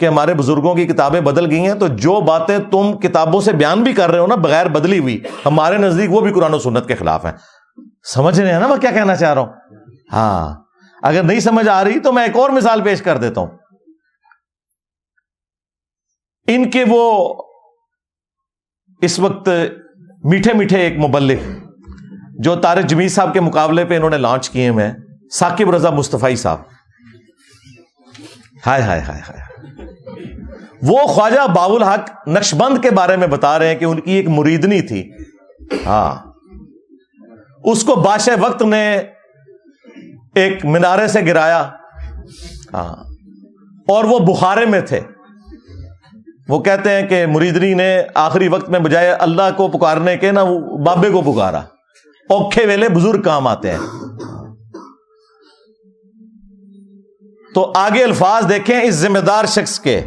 کہ 0.00 0.06
ہمارے 0.06 0.34
بزرگوں 0.34 0.74
کی 0.74 0.86
کتابیں 0.86 1.20
بدل 1.20 1.50
گئی 1.50 1.60
ہیں، 1.60 1.74
تو 1.74 1.86
جو 1.88 2.20
باتیں 2.20 2.58
تم 2.70 2.96
کتابوں 2.96 3.40
سے 3.40 3.52
بیان 3.52 3.82
بھی 3.82 3.92
کر 3.92 4.10
رہے 4.10 4.18
ہو 4.18 4.26
نا، 4.26 4.34
بغیر 4.34 4.66
بدلی 4.66 4.98
ہوئی، 4.98 5.20
ہمارے 5.46 5.76
نزدیک 5.76 6.10
وہ 6.12 6.20
بھی 6.20 6.32
قرآن 6.32 6.54
و 6.54 6.58
سنت 6.58 6.86
کے 6.86 6.94
خلاف 6.94 7.24
ہیں۔ 7.24 7.32
سمجھ 8.14 8.40
رہے 8.40 8.52
ہیں 8.52 8.60
نا 8.60 8.66
میں 8.66 8.76
کیا 8.76 8.90
کہنا 8.90 9.16
چاہ 9.16 9.34
رہا 9.34 9.42
ہوں؟ 9.42 9.48
ہاں۔ 10.12 10.54
اگر 11.02 11.22
نہیں 11.22 11.40
سمجھ 11.40 11.68
آ 11.68 11.84
رہی 11.84 11.98
تو 11.98 12.12
میں 12.12 12.24
ایک 12.24 12.36
اور 12.36 12.50
مثال 12.50 12.80
پیش 12.80 13.02
کر 13.02 13.16
دیتا 13.16 13.40
ہوں۔ 13.40 13.48
ان 16.46 16.70
کے 16.70 16.84
وہ 16.88 17.34
اس 19.02 19.18
وقت 19.18 19.48
میٹھے 20.24 20.52
میٹھے 20.52 20.78
ایک 20.78 20.98
مبلک 20.98 21.38
جو 22.38 22.56
تارک 22.56 22.86
جمیل 22.86 23.08
صاحب 23.08 23.32
کے 23.32 23.40
مقابلے 23.40 23.84
پہ 23.84 23.96
انہوں 23.96 24.10
نے 24.10 24.18
لانچ 24.18 24.50
کیے 24.50 24.68
ہوئے 24.68 24.92
ثاقب 25.34 25.70
رضا 25.70 25.90
مصطفی 25.90 26.36
صاحب۔ 26.36 26.58
ہائے 28.66 28.82
ہائے 28.82 29.00
ہائے 29.00 29.20
ہائے۔ 29.20 29.66
وہ 30.82 31.06
خواجہ 31.06 31.46
باول 31.56 31.82
حق 31.82 32.28
نقش 32.28 32.54
بند 32.54 32.78
کے 32.82 32.90
بارے 32.90 33.16
میں 33.16 33.26
بتا 33.26 33.58
رہے 33.58 33.68
ہیں 33.68 33.76
کہ 33.76 33.84
ان 33.84 34.00
کی 34.00 34.12
ایک 34.12 34.28
مریدنی 34.28 34.82
تھی۔ 34.82 35.10
ہاں۔ 35.86 36.32
اس 37.64 37.84
کو 37.84 37.94
بادشاہ 37.94 38.36
وقت 38.40 38.62
نے 38.62 38.98
ایک 40.34 40.64
مینارے 40.64 41.08
سے 41.08 41.20
گرایا۔ 41.26 41.70
ہاں۔ 42.74 43.04
اور 43.88 44.04
وہ 44.04 44.18
بخارے 44.18 44.66
میں 44.66 44.80
تھے۔ 44.80 45.00
وہ 46.48 46.58
کہتے 46.58 46.90
ہیں 46.90 47.08
کہ 47.08 47.26
مریدنی 47.26 47.74
نے 47.74 48.02
آخری 48.14 48.48
وقت 48.48 48.68
میں 48.68 48.80
بجائے 48.80 49.10
اللہ 49.10 49.42
کو 49.56 49.68
پکارنے 49.68 50.16
کے 50.16 50.32
نا 50.32 50.42
وہ 50.42 50.78
بابے 50.78 51.10
کو 51.10 51.32
پکارا۔ 51.32 51.58
اوکھے 52.28 52.66
ویلے 52.66 52.88
بزرگ 52.88 53.22
کام 53.22 53.46
آتے 53.46 53.72
ہیں۔ 53.72 53.78
تو 57.54 57.72
آگے 57.76 58.04
الفاظ 58.04 58.48
دیکھیں 58.48 58.82
اس 58.82 58.94
ذمہ 58.94 59.18
دار 59.18 59.44
شخص 59.44 59.80
کے۔ 59.80 60.00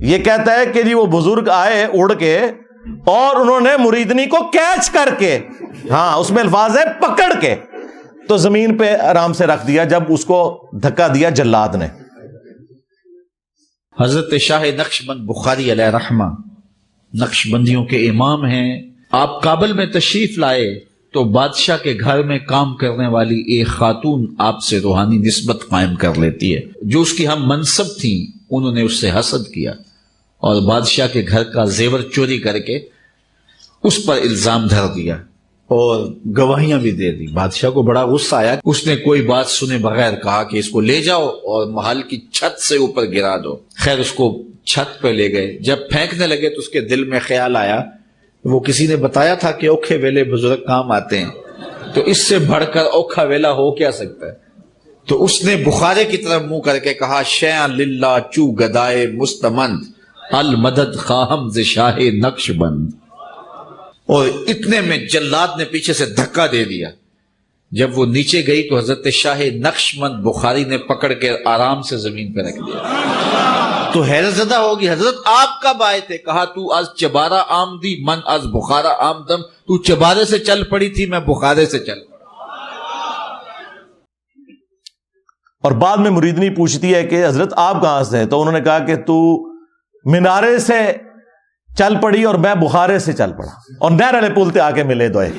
یہ 0.00 0.18
کہتا 0.18 0.52
ہے 0.52 0.66
کہ 0.66 0.82
جی 0.82 0.94
وہ 0.94 1.06
بزرگ 1.06 1.48
آئے 1.48 1.84
اڑ 1.84 2.14
کے 2.14 2.38
اور 3.06 3.36
انہوں 3.36 3.60
نے 3.60 3.70
مریدنی 3.78 4.26
کو 4.26 4.50
کیچ 4.50 4.90
کر 4.90 5.08
کے 5.18 5.38
ہاں 5.90 6.16
اس 6.16 6.30
میں 6.30 6.42
الفاظ 6.42 6.78
ہے 6.78 6.84
پکڑ 6.98 7.40
کے۔ 7.40 7.54
تو 8.28 8.36
زمین 8.36 8.78
پہ 8.78 8.96
آرام 8.96 9.32
سے 9.32 9.46
رکھ 9.46 9.66
دیا، 9.66 9.84
جب 9.84 10.02
اس 10.08 10.24
کو 10.24 10.68
دھکا 10.82 11.06
دیا 11.14 11.30
جلاد 11.30 11.68
نے۔ 11.68 12.03
حضرت 14.00 14.34
شاہ 14.40 14.64
نقش 14.78 15.02
بند 15.06 15.26
بخاری 15.26 15.72
علیہ 15.72 15.84
رحمہ 15.84 16.24
نقش 17.14 17.48
بندیوں 17.50 17.84
کے 17.84 18.08
امام 18.10 18.44
ہیں، 18.44 18.82
آپ 19.10 19.42
کابل 19.42 19.72
میں 19.72 19.86
تشریف 19.86 20.38
لائے 20.38 20.80
تو 21.12 21.24
بادشاہ 21.24 21.76
کے 21.82 21.96
گھر 22.00 22.22
میں 22.22 22.38
کام 22.38 22.74
کرنے 22.74 23.06
والی 23.06 23.40
ایک 23.40 23.66
خاتون 23.66 24.34
آپ 24.38 24.62
سے 24.62 24.78
روحانی 24.78 25.16
نسبت 25.18 25.64
قائم 25.70 25.94
کر 25.94 26.14
لیتی 26.18 26.54
ہے۔ 26.54 26.60
جو 26.82 27.00
اس 27.00 27.12
کی 27.12 27.28
ہم 27.28 27.48
منصب 27.48 27.84
تھیں، 28.00 28.38
انہوں 28.50 28.72
نے 28.72 28.82
اس 28.82 29.00
سے 29.00 29.10
حسد 29.10 29.52
کیا 29.52 29.72
اور 30.38 30.62
بادشاہ 30.62 31.08
کے 31.12 31.24
گھر 31.28 31.44
کا 31.44 31.64
زیور 31.64 32.00
چوری 32.00 32.38
کر 32.38 32.58
کے 32.58 32.78
اس 33.82 34.06
پر 34.06 34.16
الزام 34.16 34.66
دھر 34.66 34.86
دیا۔ 34.94 35.16
اور 35.66 36.06
گواہیاں 36.36 36.78
بھی 36.78 36.90
دے 36.90 37.12
دی۔ 37.12 37.26
بادشاہ 37.26 37.70
کو 37.70 37.82
بڑا 37.82 38.04
غصہ 38.06 38.36
آیا 38.36 38.56
اس 38.64 38.86
نے 38.86 38.96
کوئی 38.96 39.22
بات 39.22 39.46
سنے 39.46 39.78
بغیر 39.78 40.12
کہا 40.12 40.42
کہ 40.42 40.56
اس 40.56 40.68
کو 40.68 40.80
لے 40.80 41.00
جاؤ 41.02 41.28
اور 41.28 41.66
محل 41.66 42.02
کی 42.02 42.20
چھت 42.32 42.60
سے 42.60 42.76
اوپر 42.76 43.04
گرا 43.04 43.36
دو۔ 43.36 43.56
خیر، 43.76 43.98
اس 43.98 44.12
کو 44.12 44.42
چھت 44.64 45.02
پہ 45.02 45.08
لے 45.08 45.32
گئے۔ 45.32 45.58
جب 45.58 45.76
پھینکنے 45.90 46.26
لگے 46.26 46.48
تو 46.48 46.60
اس 46.60 46.68
کے 46.68 46.80
دل 46.80 47.04
میں 47.04 47.20
خیال 47.22 47.56
آیا۔ 47.56 47.84
وہ 48.44 48.60
کسی 48.60 48.86
نے 48.86 48.96
بتایا 48.96 49.34
تھا 49.34 49.50
کہ 49.50 49.66
اوکھے 49.66 49.96
ویلے 49.96 50.24
بزرگ 50.24 50.64
کام 50.66 50.92
آتے 50.92 51.18
ہیں۔ 51.18 51.30
تو 51.94 52.00
اس 52.00 52.28
سے 52.28 52.38
بڑھ 52.38 52.64
کر 52.74 52.80
اوکھا 52.80 53.22
ویلا 53.22 53.50
ہو 53.50 53.74
کیا 53.74 53.92
سکتا 53.92 54.26
ہے؟ 54.26 54.32
تو 55.08 55.24
اس 55.24 55.44
نے 55.44 55.56
بخارے 55.56 56.04
کی 56.04 56.16
طرف 56.16 56.42
منہ 56.42 56.60
کر 56.60 56.78
کے 56.78 56.94
کہا 56.94 57.22
شیا 57.22 57.66
للہ 57.66 58.18
چو 58.32 58.52
گدائے 58.52 59.06
مستمند، 59.06 59.78
المدد 60.32 60.96
خاہم 60.96 61.62
شاہ 61.62 61.98
نقش 61.98 62.50
بند. 62.50 63.03
اور 64.06 64.28
اتنے 64.46 64.80
میں 64.80 64.98
جلاد 64.98 65.48
نے 65.58 65.64
پیچھے 65.64 65.92
سے 65.92 66.06
دھکا 66.06 66.46
دے 66.52 66.64
دیا۔ 66.64 66.90
جب 67.70 67.98
وہ 67.98 68.06
نیچے 68.06 68.46
گئی 68.46 68.68
تو 68.68 68.78
حضرت 68.78 69.08
شاہ 69.12 69.40
نقش 69.54 69.98
مند 69.98 70.24
بخاری 70.24 70.64
نے 70.64 70.78
پکڑ 70.78 71.12
کے 71.12 71.30
آرام 71.44 71.82
سے 71.82 71.96
زمین 71.96 72.32
پہ 72.32 72.40
رکھ 72.40 72.56
دیا۔ 72.56 73.04
تو 73.92 74.02
حیرت 74.02 74.34
زدہ 74.34 74.54
ہوگی، 74.54 74.90
حضرت 74.90 75.14
آپ 75.24 75.62
کب 75.62 75.82
آئے 75.82 76.00
تھے؟ 76.00 76.18
کہا، 76.18 76.44
تو 76.44 76.72
آج 76.72 76.84
چبارہ 76.96 77.42
آمدی، 77.48 78.04
من 78.04 78.18
از 78.24 78.40
بخارا 78.44 78.92
آمدم۔ 78.98 79.42
تو 79.42 79.82
چبارے 79.82 80.24
سے 80.24 80.38
چل 80.38 80.64
پڑی 80.64 80.88
تھی، 80.88 81.06
میں 81.06 81.20
بخارے 81.20 81.66
سے 81.66 81.78
چل 81.78 81.98
اور 85.62 85.72
بعد 85.72 85.96
میں 85.96 86.10
مریدنی 86.10 86.50
پوچھتی 86.50 86.94
ہے 86.94 87.06
کہ 87.06 87.26
حضرت 87.26 87.52
آپ 87.56 87.82
کہاں 87.82 88.04
سے 88.04 88.18
ہیں؟ 88.18 88.26
تو 88.26 88.40
انہوں 88.40 88.52
نے 88.52 88.60
کہا 88.60 88.78
کہ 88.78 88.96
تو 88.96 89.48
مینارے 90.04 90.58
سے 90.58 90.92
چل 91.78 91.94
پڑی 92.02 92.24
اور 92.24 92.34
میں 92.34 92.54
بخارے 92.54 92.98
سے 92.98 93.12
چل 93.12 93.32
پڑا 93.32 93.50
اور 93.80 93.90
نہر 93.90 94.14
والے 94.14 94.28
پل 94.34 94.60
آ 94.60 94.70
کے 94.70 94.82
ملے 94.82 95.08
دوئے۔ 95.08 95.30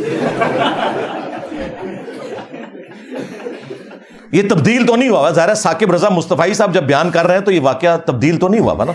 یہ 4.32 4.50
تبدیل 4.50 4.86
تو 4.86 4.96
نہیں 4.96 5.10
ہوا 5.10 5.32
ظاہر 5.32 5.54
ثاقب 5.56 5.92
رضا 5.92 6.10
مصطفی 6.10 6.54
صاحب 6.54 6.74
جب 6.74 6.84
بیان 6.84 7.12
کر 7.12 7.26
رہے 7.26 7.38
ہیں 7.38 7.46
تو 7.46 7.52
یہ 7.52 7.62
واقعہ 7.62 7.98
تبدیل 7.98 8.38
تو 8.38 8.48
نہیں 8.48 8.62
ہوا 8.62 8.84
نا۔ 8.84 8.92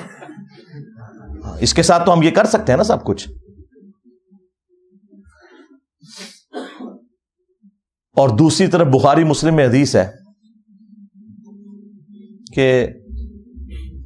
اس 1.60 1.74
کے 1.74 1.82
ساتھ 1.82 2.06
تو 2.06 2.12
ہم 2.12 2.22
یہ 2.22 2.30
کر 2.30 2.44
سکتے 2.44 2.72
ہیں 2.72 2.76
نا 2.76 2.82
سب 2.82 3.04
کچھ۔ 3.04 3.28
اور 8.16 8.28
دوسری 8.28 8.66
طرف 8.66 8.86
بخاری 8.86 9.24
مسلم 9.24 9.54
میں 9.54 9.66
حدیث 9.66 9.96
ہے 9.96 10.10
کہ 12.54 12.88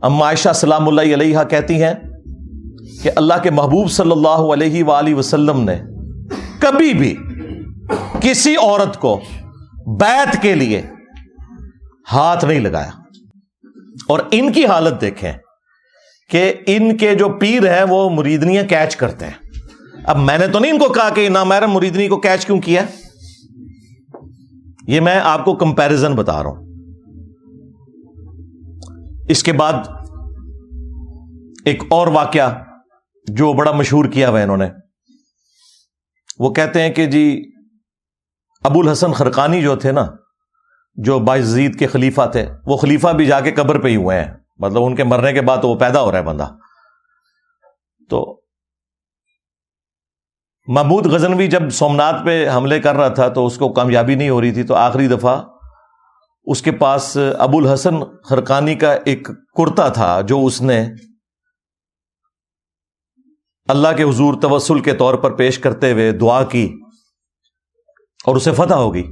اما 0.02 0.24
عائشہ 0.24 0.48
سلام 0.54 0.88
اللہ 0.88 1.00
علیہ 1.00 1.38
کہتی 1.50 1.82
ہیں 1.82 1.94
کہ 3.04 3.10
اللہ 3.16 3.34
کے 3.42 3.50
محبوب 3.50 3.90
صلی 3.90 4.10
اللہ 4.10 4.28
علیہ 4.28 4.84
وآلہ 4.84 5.14
وسلم 5.14 5.60
نے 5.60 5.82
کبھی 6.60 6.94
بھی 6.94 7.16
کسی 8.20 8.56
عورت 8.56 9.00
کو 9.00 9.20
بیت 9.86 10.42
کے 10.42 10.54
لیے 10.54 10.82
ہاتھ 12.12 12.44
نہیں 12.44 12.60
لگایا۔ 12.60 12.90
اور 14.08 14.20
ان 14.30 14.52
کی 14.52 14.66
حالت 14.66 15.00
دیکھیں 15.00 15.32
کہ 16.30 16.54
ان 16.66 16.96
کے 16.96 17.14
جو 17.14 17.28
پیر 17.28 17.74
ہیں 17.74 17.84
وہ 17.88 18.10
مریدنیاں 18.10 18.62
کیچ 18.62 18.96
کرتے 18.96 19.24
ہیں۔ 19.24 19.48
اب 20.04 20.18
میں 20.18 20.38
نے 20.38 20.46
تو 20.46 20.58
نہیں 20.58 20.72
ان 20.72 20.78
کو 20.78 20.92
کہا 20.92 21.10
کہ 21.10 21.28
نامیر 21.28 21.66
مریدنی 21.66 22.08
کو 22.08 22.20
کیچ 22.20 22.46
کیوں 22.46 22.60
کیا؟ 22.60 22.82
یہ 24.86 25.00
میں 25.00 25.20
آپ 25.24 25.44
کو 25.44 25.54
کمپیرزن 25.54 26.14
بتا 26.14 26.42
رہا 26.42 26.50
ہوں۔ 26.50 26.66
اس 29.28 29.42
کے 29.42 29.52
بعد 29.52 29.72
ایک 31.64 31.82
اور 31.90 32.06
واقعہ 32.06 32.63
جو 33.26 33.52
بڑا 33.52 33.72
مشہور 33.72 34.04
کیا 34.04 34.28
ہوا 34.28 34.40
انہوں 34.40 34.56
نے۔ 34.56 34.70
وہ 36.38 36.52
کہتے 36.52 36.82
ہیں 36.82 36.90
کہ 36.90 37.06
جی 37.06 37.52
ابو 38.62 38.80
الحسن 38.80 39.12
خرقانی 39.12 39.62
جو 39.62 39.76
تھے 39.76 39.92
نا، 39.92 40.06
جو 40.94 41.18
باعزید 41.18 41.78
کے 41.78 41.86
خلیفہ 41.86 42.26
تھے، 42.32 42.46
وہ 42.66 42.76
خلیفہ 42.76 43.08
بھی 43.08 43.26
جا 43.26 43.40
کے 43.40 43.52
قبر 43.52 43.80
پہ 43.80 43.88
ہی 43.88 43.96
ہوئے 43.96 44.24
ہیں۔ 44.24 44.32
مطلب 44.58 44.84
ان 44.84 44.96
کے 44.96 45.04
مرنے 45.04 45.32
کے 45.32 45.40
بعد 45.40 45.58
تو 45.62 45.68
وہ 45.68 45.78
پیدا 45.78 46.00
ہو 46.00 46.10
رہا 46.10 46.18
ہے 46.18 46.24
بندہ۔ 46.24 46.48
تو 48.10 48.40
محمود 50.66 51.06
غزنوی 51.06 51.46
جب 51.46 51.70
سومنات 51.70 52.14
پہ 52.24 52.48
حملے 52.50 52.80
کر 52.80 52.94
رہا 52.94 53.08
تھا 53.08 53.28
تو 53.28 53.46
اس 53.46 53.56
کو 53.56 53.72
کامیابی 53.72 54.14
نہیں 54.14 54.30
ہو 54.30 54.40
رہی 54.40 54.52
تھی، 54.52 54.62
تو 54.62 54.74
آخری 54.74 55.08
دفعہ 55.08 55.42
اس 56.44 56.62
کے 56.62 56.72
پاس 56.72 57.16
ابو 57.38 57.58
الحسن 57.58 57.94
خرقانی 58.24 58.74
کا 58.74 58.92
ایک 59.04 59.26
کرتا 59.26 59.88
تھا 59.88 60.20
جو 60.20 60.44
اس 60.46 60.62
نے 60.62 60.88
اللہ 63.68 63.96
کے 63.96 64.02
حضور 64.02 64.34
توسل 64.42 64.80
کے 64.80 64.92
طور 64.92 65.14
پر 65.14 65.34
پیش 65.34 65.58
کرتے 65.58 65.90
ہوئے 65.92 66.10
دعا 66.12 66.42
کی 66.44 66.64
اور 68.24 68.36
اسے 68.36 68.52
فتح 68.52 68.74
ہوگی 68.74 69.02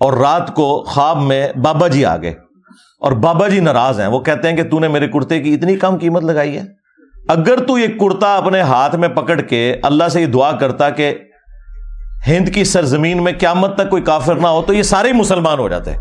اور 0.00 0.12
رات 0.12 0.54
کو 0.54 0.68
خواب 0.84 1.20
میں 1.22 1.46
بابا 1.62 1.88
جی 1.88 2.04
آ 2.04 2.16
گئے 2.16 2.30
اور 3.02 3.12
بابا 3.22 3.48
جی 3.48 3.58
ناراض 3.60 4.00
ہیں 4.00 4.06
وہ 4.06 4.20
کہتے 4.20 4.48
ہیں 4.48 4.56
کہ 4.56 4.62
تو 4.70 4.78
نے 4.80 4.88
میرے 4.88 5.08
کرتے 5.08 5.40
کی 5.40 5.52
اتنی 5.54 5.76
کم 5.76 5.98
قیمت 5.98 6.22
لگائی 6.22 6.56
ہے 6.58 6.62
اگر 7.28 7.64
تو 7.66 7.76
یہ 7.78 7.98
کرتا 7.98 8.34
اپنے 8.36 8.60
ہاتھ 8.60 8.96
میں 8.96 9.08
پکڑ 9.08 9.40
کے 9.40 9.60
اللہ 9.82 10.08
سے 10.08 10.20
یہ 10.20 10.26
دعا 10.26 10.50
کرتا 10.52 10.88
کہ 10.90 11.12
ہند 12.26 12.48
کی 12.54 12.64
سرزمین 12.64 13.22
میں 13.24 13.32
قیامت 13.40 13.76
تک 13.76 13.90
کوئی 13.90 14.02
کافر 14.02 14.36
نہ 14.36 14.46
ہو 14.46 14.62
تو 14.62 14.72
یہ 14.72 14.82
سارے 14.92 15.12
مسلمان 15.12 15.58
ہو 15.58 15.68
جاتے 15.68 15.94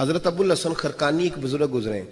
حضرت 0.00 0.26
ابو 0.26 0.42
الحسن 0.42 0.74
خرکانی 0.74 1.22
ایک 1.22 1.38
بزرگ 1.38 1.72
گزرے 1.72 2.02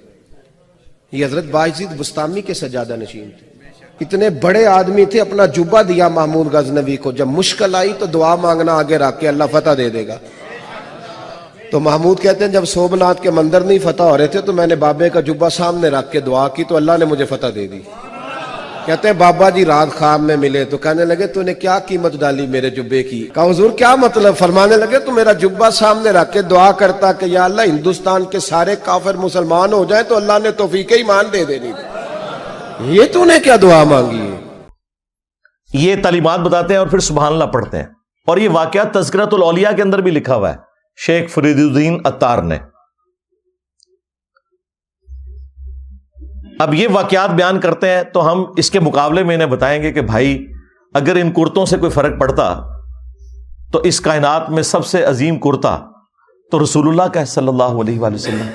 یہ 1.13 1.27
حضرت 1.27 1.45
باعزید 1.45 1.89
بستامی 1.97 2.41
کے 2.41 2.55
سجادہ 2.55 2.97
نشین 2.97 3.31
تھے۔ 3.31 3.69
اتنے 4.01 4.31
بڑے 4.31 4.67
آدمی 4.67 5.05
تھے، 5.05 5.21
اپنا 5.21 5.47
جبہ 5.47 5.83
دیا 5.83 6.09
محمود 6.09 6.55
غزنوی 6.55 6.97
کو۔ 6.97 7.13
جب 7.13 7.27
مشکل 7.27 7.75
آئی 7.75 7.93
تو 7.99 8.07
دعا 8.07 8.35
مانگنا 8.35 8.75
آگے 8.75 8.99
رکھ 8.99 9.21
کے 9.21 9.29
اللہ 9.29 9.45
فتح 9.53 9.71
دے 9.79 9.89
دے 9.89 10.07
گا۔ 10.07 10.17
تو 11.71 11.81
محمود 11.81 12.21
کہتے 12.21 12.45
ہیں، 12.45 12.53
جب 12.53 12.65
سوبنات 12.65 13.23
کے 13.23 13.31
مندر 13.31 13.61
نہیں 13.61 13.79
فتح 13.83 14.03
ہو 14.03 14.19
رہے 14.19 14.27
تھے 14.27 14.41
تو 14.41 14.53
میں 14.53 14.67
نے 14.67 14.75
بابے 14.75 15.11
کا 15.11 15.21
جبہ 15.21 15.49
سامنے 15.49 15.89
رکھ 15.89 16.13
کے 16.13 16.21
دعا 16.21 16.49
کی 16.49 16.65
تو 16.65 16.77
اللہ 16.77 16.93
نے 16.99 17.05
مجھے 17.05 17.25
فتح 17.25 17.47
دے 17.55 17.67
دی۔ 17.67 17.81
کہتے 18.87 19.09
ہیں 19.09 19.14
بابا 19.14 19.51
جی 19.51 19.64
رات 19.64 19.89
خواب 19.99 20.20
میں 20.20 20.37
ملے 20.37 20.64
تو 20.64 20.78
کہنے 20.78 21.05
لگے 21.05 21.26
تو 21.26 21.43
نے 21.43 21.55
کیا 21.55 21.78
قیمت 21.78 22.14
ڈالی 22.20 22.47
میرے 22.47 22.70
جبے 22.70 23.03
کی؟ 23.03 23.28
کہا 23.35 23.51
حضور 23.51 23.70
کیا 23.70 23.95
مطلب؟ 23.95 24.37
فرمانے 24.37 24.76
لگے 24.76 24.99
تو 24.99 25.12
میرا 25.12 25.33
جبہ 25.33 25.70
سامنے 25.70 26.11
رکھ 26.11 26.33
کے 26.33 26.43
دعا 26.43 26.72
کرتا 26.72 27.12
کہ 27.12 27.24
یا 27.24 27.45
اللہ 27.45 27.62
ہندوستان 27.62 28.24
کے 28.24 28.41
سارے 28.41 28.76
کافر 28.85 29.14
مسلمان 29.14 29.72
ہو 29.72 29.85
جائیں 29.85 30.05
تو 30.05 30.16
اللہ 30.16 30.33
نے 30.43 30.51
توفیق 30.51 30.93
ایمان 30.93 31.24
دے 31.33 31.45
دینی۔ 31.45 31.72
یہ 32.81 33.03
تو 33.12 33.24
نے 33.24 33.35
کیا 33.45 33.57
دعا 33.62 33.85
مانگی 33.85 34.33
ہے؟ 34.33 34.37
یہ 35.74 35.97
تعلیمات 36.03 36.41
بتاتے 36.41 36.72
ہیں 36.72 36.78
اور 36.78 36.87
پھر 36.87 36.99
سبحان 36.99 37.33
اللہ 37.33 37.45
پڑھتے 37.45 37.76
ہیں۔ 37.76 37.87
اور 38.26 38.37
یہ 38.37 38.49
واقعہ 38.49 39.01
تذکرت 39.01 39.35
الاولیاء 39.35 39.72
کے 39.72 39.83
اندر 39.83 40.01
بھی 40.01 40.11
لکھا 40.11 40.35
ہوا 40.35 40.51
ہے۔ 40.51 40.57
شیخ 41.07 41.31
فرید 41.31 41.57
الدین 41.57 42.01
اتار 42.05 42.39
نے۔ 42.39 42.59
اب 46.61 46.75
یہ 46.75 46.89
واقعات 46.93 47.31
بیان 47.31 47.61
کرتے 47.61 47.89
ہیں 47.89 48.03
تو 48.03 48.33
ہم 48.33 48.45
اس 48.57 48.71
کے 48.71 48.81
مقابلے 48.81 49.23
میں 49.23 49.35
انہیں 49.35 49.49
بتائیں 49.49 49.83
گے 49.83 49.93
کہ 49.93 50.01
بھائی، 50.01 50.47
اگر 50.95 51.17
ان 51.17 51.33
کرتوں 51.33 51.67
سے 51.67 51.77
کوئی 51.79 51.93
فرق 51.93 52.21
پڑتا، 52.21 52.53
تو 53.73 53.79
اس 53.79 54.01
کائنات 54.01 54.51
میں 54.51 54.63
سب 54.63 54.87
سے 54.87 55.05
عظیم 55.05 55.39
کرتا 55.39 55.77
تو 56.51 56.63
رسول 56.63 56.89
اللہ 56.89 57.03
کا 57.03 57.25
صلی 57.25 57.49
اللہ 57.49 57.81
علیہ 57.81 58.01
وآلہ 58.01 58.15
وسلم۔ 58.15 58.49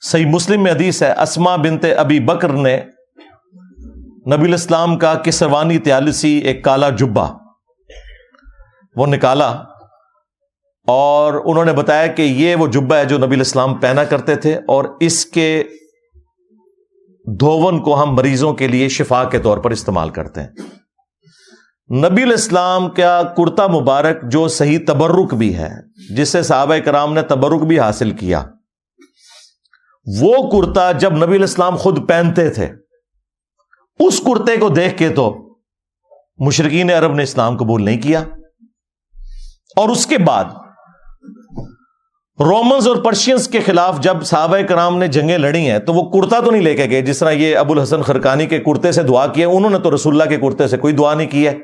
صحیح 0.00 0.26
مسلم 0.26 0.62
میں 0.62 0.72
حدیث 0.72 1.02
ہے 1.02 1.12
اسما 1.12 1.56
بنتے 1.56 1.92
ابی 1.94 2.20
بکر 2.20 2.48
نے 2.48 2.76
نبی 4.32 4.48
الاسلام 4.48 4.98
کا 4.98 5.14
کسروانی 5.14 5.78
تیالسی 5.78 6.38
ایک 6.38 6.64
کالا 6.64 6.88
جبا 6.88 7.26
وہ 8.96 9.06
نکالا۔ 9.06 9.52
اور 10.90 11.34
انہوں 11.44 11.64
نے 11.64 11.72
بتایا 11.72 12.06
کہ 12.06 12.22
یہ 12.22 12.56
وہ 12.56 12.66
جبا 12.66 12.98
ہے 12.98 13.04
جو 13.04 13.18
نبی 13.18 13.34
الاسلام 13.34 13.74
پہنا 13.74 14.04
کرتے 14.04 14.36
تھے 14.36 14.54
اور 14.54 14.84
اس 15.00 15.26
کے 15.26 15.64
دھون 17.40 17.82
کو 17.82 18.02
ہم 18.02 18.14
مریضوں 18.14 18.54
کے 18.54 18.68
لیے 18.68 18.88
شفا 18.88 19.24
کے 19.24 19.38
طور 19.38 19.58
پر 19.58 19.70
استعمال 19.70 20.10
کرتے 20.10 20.42
ہیں۔ 20.42 20.48
نبی 22.10 22.22
الاسلام 22.22 22.90
کا 22.90 23.22
کرتا 23.36 23.66
مبارک 23.66 24.22
جو 24.22 24.48
صحیح 24.48 24.78
تبرک 24.86 25.34
بھی 25.34 25.56
ہے 25.56 25.70
جس 26.16 26.28
سے 26.28 26.42
صحابہ 26.42 26.76
کرام 26.84 27.12
نے 27.12 27.22
تبرک 27.22 27.62
بھی 27.62 27.80
حاصل 27.80 28.10
کیا، 28.10 28.44
وہ 30.20 30.50
کرتا 30.50 30.92
جب 30.92 31.26
نبی 31.26 31.36
الاسلام 31.36 31.76
خود 31.76 32.08
پہنتے 32.08 32.50
تھے، 32.50 32.68
اس 34.00 34.20
کرتے 34.20 34.56
کو 34.56 34.68
دیکھ 34.68 34.98
کے 34.98 35.08
تو 35.08 35.36
مشرقین 36.38 36.90
عرب 36.90 37.14
نے 37.14 37.22
اسلام 37.22 37.56
قبول 37.56 37.84
نہیں 37.84 38.02
کیا۔ 38.02 38.24
اور 39.76 39.88
اس 39.88 40.06
کے 40.06 40.18
بعد 40.18 40.44
رومنز 42.40 42.88
اور 42.88 42.96
پرشینس 42.96 43.48
کے 43.48 43.60
خلاف 43.60 44.00
جب 44.00 44.22
صحابہ 44.22 44.58
کرام 44.68 44.98
نے 44.98 45.08
جنگیں 45.08 45.38
لڑی 45.38 45.70
ہیں 45.70 45.78
تو 45.78 45.92
وہ 45.92 46.10
کرتا 46.10 46.40
تو 46.40 46.50
نہیں 46.50 46.62
لے 46.62 46.74
کے 46.74 46.90
گئے، 46.90 47.02
جس 47.02 47.18
طرح 47.18 47.30
یہ 47.30 47.56
ابو 47.56 47.72
الحسن 47.72 48.02
خرکانی 48.02 48.46
کے 48.46 48.58
کرتے 48.58 48.92
سے 48.92 49.02
دعا 49.02 49.26
کیے، 49.26 49.44
انہوں 49.44 49.70
نے 49.70 49.78
تو 49.78 49.94
رسول 49.94 50.20
اللہ 50.20 50.36
کے 50.36 50.36
کرتے 50.36 50.68
سے 50.68 50.76
کوئی 50.76 50.94
دعا 50.94 51.14
نہیں 51.14 51.30
کی 51.30 51.48
ہے۔ 51.48 51.58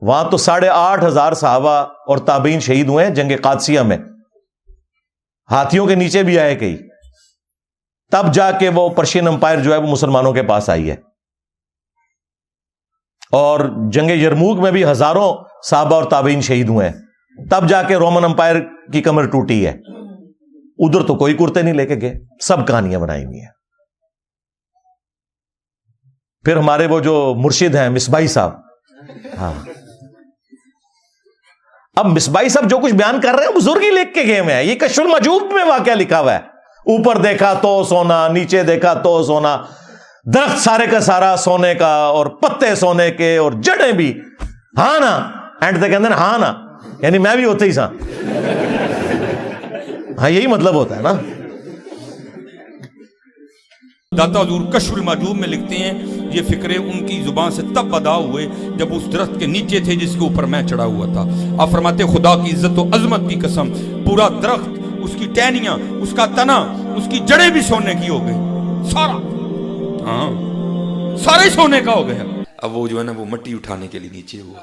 وہاں 0.00 0.24
تو 0.30 0.36
ساڑھے 0.36 0.68
آٹھ 0.68 1.04
ہزار 1.04 1.32
صحابہ 1.32 1.70
اور 2.06 2.18
تابعین 2.18 2.60
شہید 2.60 2.88
ہوئے 2.88 3.06
ہیں 3.06 3.14
جنگ 3.14 3.32
قادسیہ 3.42 3.80
میں۔ 3.80 3.98
ہاتھیوں 5.50 5.86
کے 5.86 5.94
نیچے 5.94 6.22
بھی 6.22 6.38
آئے 6.38 6.54
کئی۔ 6.54 6.76
تب 8.10 8.34
جا 8.34 8.50
کے 8.50 8.68
وہ 8.68 8.88
پرشین 8.88 9.28
امپائر 9.28 9.58
جو 9.58 9.72
ہے 9.72 9.78
وہ 9.78 9.86
مسلمانوں 9.86 10.32
کے 10.32 10.42
پاس 10.42 10.70
آئی 10.70 10.90
ہے۔ 10.90 10.96
اور 13.32 13.60
جنگ 13.92 14.10
یرموک 14.10 14.58
میں 14.58 14.70
بھی 14.70 14.84
ہزاروں 14.84 15.36
صحابہ 15.62 15.94
اور 15.94 16.04
تابعین 16.04 16.40
شہید 16.40 16.68
ہوئے 16.68 16.88
ہیں۔ 16.88 16.96
تب 17.50 17.68
جا 17.68 17.82
کے 17.82 17.96
رومن 17.96 18.24
امپائر 18.24 18.56
کی 18.92 19.02
کمر 19.02 19.26
ٹوٹی 19.26 19.66
ہے۔ 19.66 19.97
ادھر 20.78 21.02
تو 21.02 21.14
کوئی 21.14 21.34
کرتے 21.34 21.62
نہیں، 21.62 21.74
لے 21.74 21.86
کے 21.86 21.94
گئے۔ 22.00 22.14
سب 22.40 22.66
کہانیاں 22.66 23.00
بنائی 23.00 23.24
ہوئی 23.24 23.40
ہیں۔ 23.40 23.48
پھر 26.44 26.56
ہمارے 26.56 26.86
وہ 26.86 27.00
جو 27.00 27.34
مرشد 27.36 27.74
ہیں 27.74 27.88
مسبائی 27.88 28.26
صاحب۔ 28.26 28.60
ہاں۔ 29.38 29.52
اب 31.96 32.06
مسبائی 32.06 32.48
صاحب 32.48 32.70
جو 32.70 32.78
کچھ 32.78 32.94
بیان 32.94 33.20
کر 33.20 33.34
رہے 33.34 33.44
ہیں 33.44 33.54
بزرگ 33.56 33.80
ہی 33.82 33.90
لکھ 33.90 34.14
کے 34.14 34.22
گئے 34.22 34.42
میں 34.42 34.62
یہ 34.62 34.74
کشف 34.74 35.00
المجوب 35.00 35.42
میں 35.52 35.64
واقعہ 35.64 35.92
لکھا 35.92 36.20
ہوا 36.20 36.32
ہے۔ 36.32 36.38
اوپر 36.78 37.18
دیکھا 37.18 37.54
تو 37.54 37.84
سونا، 37.84 38.28
نیچے 38.28 38.62
دیکھا 38.62 38.94
تو 38.94 39.22
سونا۔ 39.22 39.64
درخت 40.34 40.58
سارے 40.58 40.86
کا 40.86 41.00
سارا، 41.00 41.36
سونے 41.36 41.74
کا 41.74 41.94
اور 41.94 42.26
پتے 42.26 42.74
سونے 42.74 43.10
کے 43.10 43.36
اور 43.36 43.52
جڑیں 43.52 43.92
بھی۔ 43.92 44.20
ہاں 44.78 45.00
نا۔ 45.00 45.30
اینڈ 45.60 45.80
کہتے 45.80 45.96
ہیں 45.96 46.10
ہاں 46.10 46.38
نا۔ 46.38 46.54
یعنی 46.98 47.18
میں 47.18 47.36
بھی 47.36 47.44
ہوتا 47.44 47.64
ہی 47.64 47.72
سا 47.72 47.88
ہاں 50.20 50.30
یہی 50.30 50.46
مطلب 50.46 50.74
ہوتا 50.74 50.96
ہے 50.96 51.02
نا۔ 51.02 51.12
داتا 54.18 54.40
حضور 54.40 54.72
کشف 54.72 54.92
الماجوب 54.92 55.36
میں 55.36 55.48
لکھتے 55.48 55.76
ہیں 55.78 55.92
یہ 56.32 56.42
فکرے 56.42 56.76
ان 56.76 57.06
کی 57.06 57.22
زبان 57.22 57.50
سے 57.50 57.62
تب 57.74 57.94
ادا 57.96 58.16
ہوئے 58.16 58.46
جب 58.76 58.94
اس 58.94 59.12
درخت 59.12 59.40
کے 59.40 59.46
نیچے 59.46 59.80
تھے 59.80 59.96
جس 59.96 60.12
کے 60.12 60.18
اوپر 60.18 60.42
میں 60.44 60.62
چڑھا 60.62 60.84
ہوا 60.84 61.06
تھا۔ 61.06 61.24
آپ 61.62 61.70
فرماتے 61.70 62.04
خدا 62.04 62.36
کی 62.36 62.50
عزت 62.54 62.78
و 62.78 62.84
عظمت 62.92 63.20
کی 63.28 63.34
قسم 63.40 63.72
پورا 64.06 64.28
درخت 64.42 64.68
اس 64.98 65.10
کی 65.18 65.26
ٹہنیاں 65.34 65.76
اس 66.02 66.14
کا 66.16 66.26
تنا 66.26 66.56
اس 66.96 67.08
کی 67.10 67.18
جڑیں 67.18 67.50
بھی 67.50 67.60
سونے 67.60 67.94
کی 67.94 68.08
ہو 68.08 68.18
گئی 68.26 68.34
سارا۔ 68.90 69.16
ہاں 70.06 70.28
سارا 71.16 71.44
ہی 71.44 71.50
سونے 71.50 71.80
کا 71.80 71.92
ہو 71.92 72.08
گیا۔ 72.08 72.24
اب 72.56 72.76
وہ 72.76 72.88
جو 72.88 72.98
ہے 72.98 73.04
نا 73.04 73.12
وہ 73.16 73.24
مٹی 73.24 73.54
اٹھانے 73.54 73.86
کے 73.88 73.98
لیے 73.98 74.10
نیچے 74.12 74.40
ہوا۔ 74.40 74.60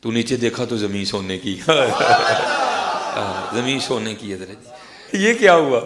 تو 0.00 0.10
نیچے 0.12 0.36
دیکھا 0.36 0.64
تو 0.64 0.76
زمین 0.76 1.04
سونے 1.04 1.38
کی۔ 1.38 1.56
زمین 3.54 3.80
سونے 3.80 4.14
کی 4.14 4.32
ہے۔ 4.32 4.38
یہ 5.12 5.34
کیا 5.34 5.54
ہوا؟ 5.54 5.80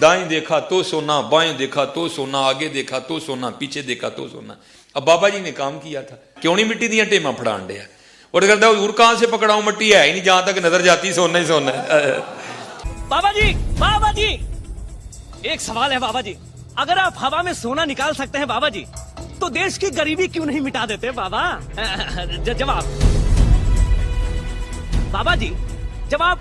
دائیں 0.00 0.24
دیکھا 0.24 0.60
تو 0.60 0.82
سونا، 0.82 1.20
بائیں 1.20 1.52
دیکھا 1.52 1.84
تو 1.84 2.08
سونا، 2.08 2.38
آگے 2.38 2.68
دیکھا 2.68 2.98
تو 2.98 3.20
سونا، 3.20 3.50
پیچھے 3.50 3.82
دیکھا 3.82 4.08
تو 4.08 4.28
سونا۔ 4.28 4.54
اب 4.94 5.04
بابا 5.04 5.28
جی 5.28 5.38
نے 5.38 5.52
کام 5.52 5.78
کیا 5.82 6.00
تھا۔ 6.00 6.16
کیوں 6.40 6.56
نہیں 6.56 6.66
مٹی 6.66 6.88
دیا 6.88 7.04
ٹیما 7.04 7.30
پھڑان 7.30 7.68
دیا؟ 7.68 7.82
اور 8.30 8.42
کرتا 8.42 8.68
حضور 8.68 8.90
کہاں 8.90 9.14
سے 9.18 9.26
پکڑاؤں؟ 9.26 9.62
مٹی 9.62 9.94
ہے 9.94 10.02
ہی 10.02 10.12
نہیں، 10.12 10.24
جہاں 10.24 10.42
تک 10.42 10.58
نظر 10.58 10.82
جاتی 10.82 11.12
سونا 11.12 11.38
ہی 11.38 11.44
سونا 11.44 11.72
ہے۔ 11.72 12.18
بابا 13.08 13.32
جی 13.32 13.52
بابا 13.78 14.12
جی! 14.12 14.36
ایک 15.42 15.60
سوال 15.60 15.92
ہے 15.92 15.98
بابا 15.98 16.20
جی۔ 16.20 16.34
اگر 16.76 16.96
آپ 16.96 17.14
ہوا 17.22 17.42
میں 17.42 17.52
سونا 17.52 17.84
نکال 17.84 18.14
سکتے 18.14 18.38
ہیں 18.38 18.44
بابا 18.44 18.68
جی 18.68 18.84
تو 19.38 19.48
دیش 19.48 19.78
کی 19.78 19.86
غریبی 19.96 20.26
کیوں 20.26 20.46
نہیں 20.46 20.60
مٹا 20.60 20.84
دیتے 20.88 21.10
بابا؟ 21.10 21.58
جواب۔ 22.58 22.82
بابا 25.10 25.34
جی 25.34 25.54
جب 26.08 26.22
آپ 26.22 26.38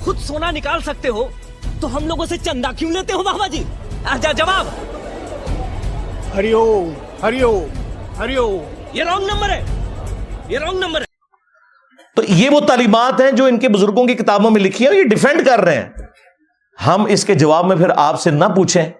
خود 0.00 0.18
سونا 0.18 0.50
نکال 0.50 0.80
سکتے 0.80 1.08
ہو 1.08 1.28
تو 1.80 1.96
ہم 1.96 2.06
لوگوں 2.06 2.26
سے 2.26 2.36
چندہ 2.36 2.68
کیوں 2.76 2.90
لیتے 2.90 3.12
ہو 3.12 3.22
بابا 3.22 3.46
جی؟ 3.46 3.64
جواب۔ 4.36 4.66
ہری 6.34 6.52
ہری 7.22 7.42
ہری 8.18 8.36
یہ 8.92 9.04
رانگ 9.04 9.24
نمبر 9.24 9.48
ہے۔ 9.50 9.64
یہ 10.48 10.58
رانگ 10.58 10.78
نمبر 10.78 11.00
ہے۔ 11.00 11.06
تو 12.16 12.22
یہ 12.28 12.50
وہ 12.50 12.60
تعلیمات 12.60 13.20
ہیں 13.20 13.30
جو 13.30 13.44
ان 13.44 13.58
کے 13.58 13.68
بزرگوں 13.68 14.06
کی 14.06 14.14
کتابوں 14.14 14.50
میں 14.50 14.60
لکھی 14.60 14.86
ہیں 14.86 14.98
یہ 14.98 15.04
ڈیفینڈ 15.04 15.46
کر 15.46 15.60
رہے 15.60 15.74
ہیں۔ 15.74 15.88
ہم 16.86 17.06
اس 17.08 17.24
کے 17.24 17.34
جواب 17.34 17.64
میں 17.64 17.76
پھر 17.76 17.90
آپ 17.96 18.20
سے 18.20 18.30
نہ 18.30 18.44
پوچھیں 18.44 18.90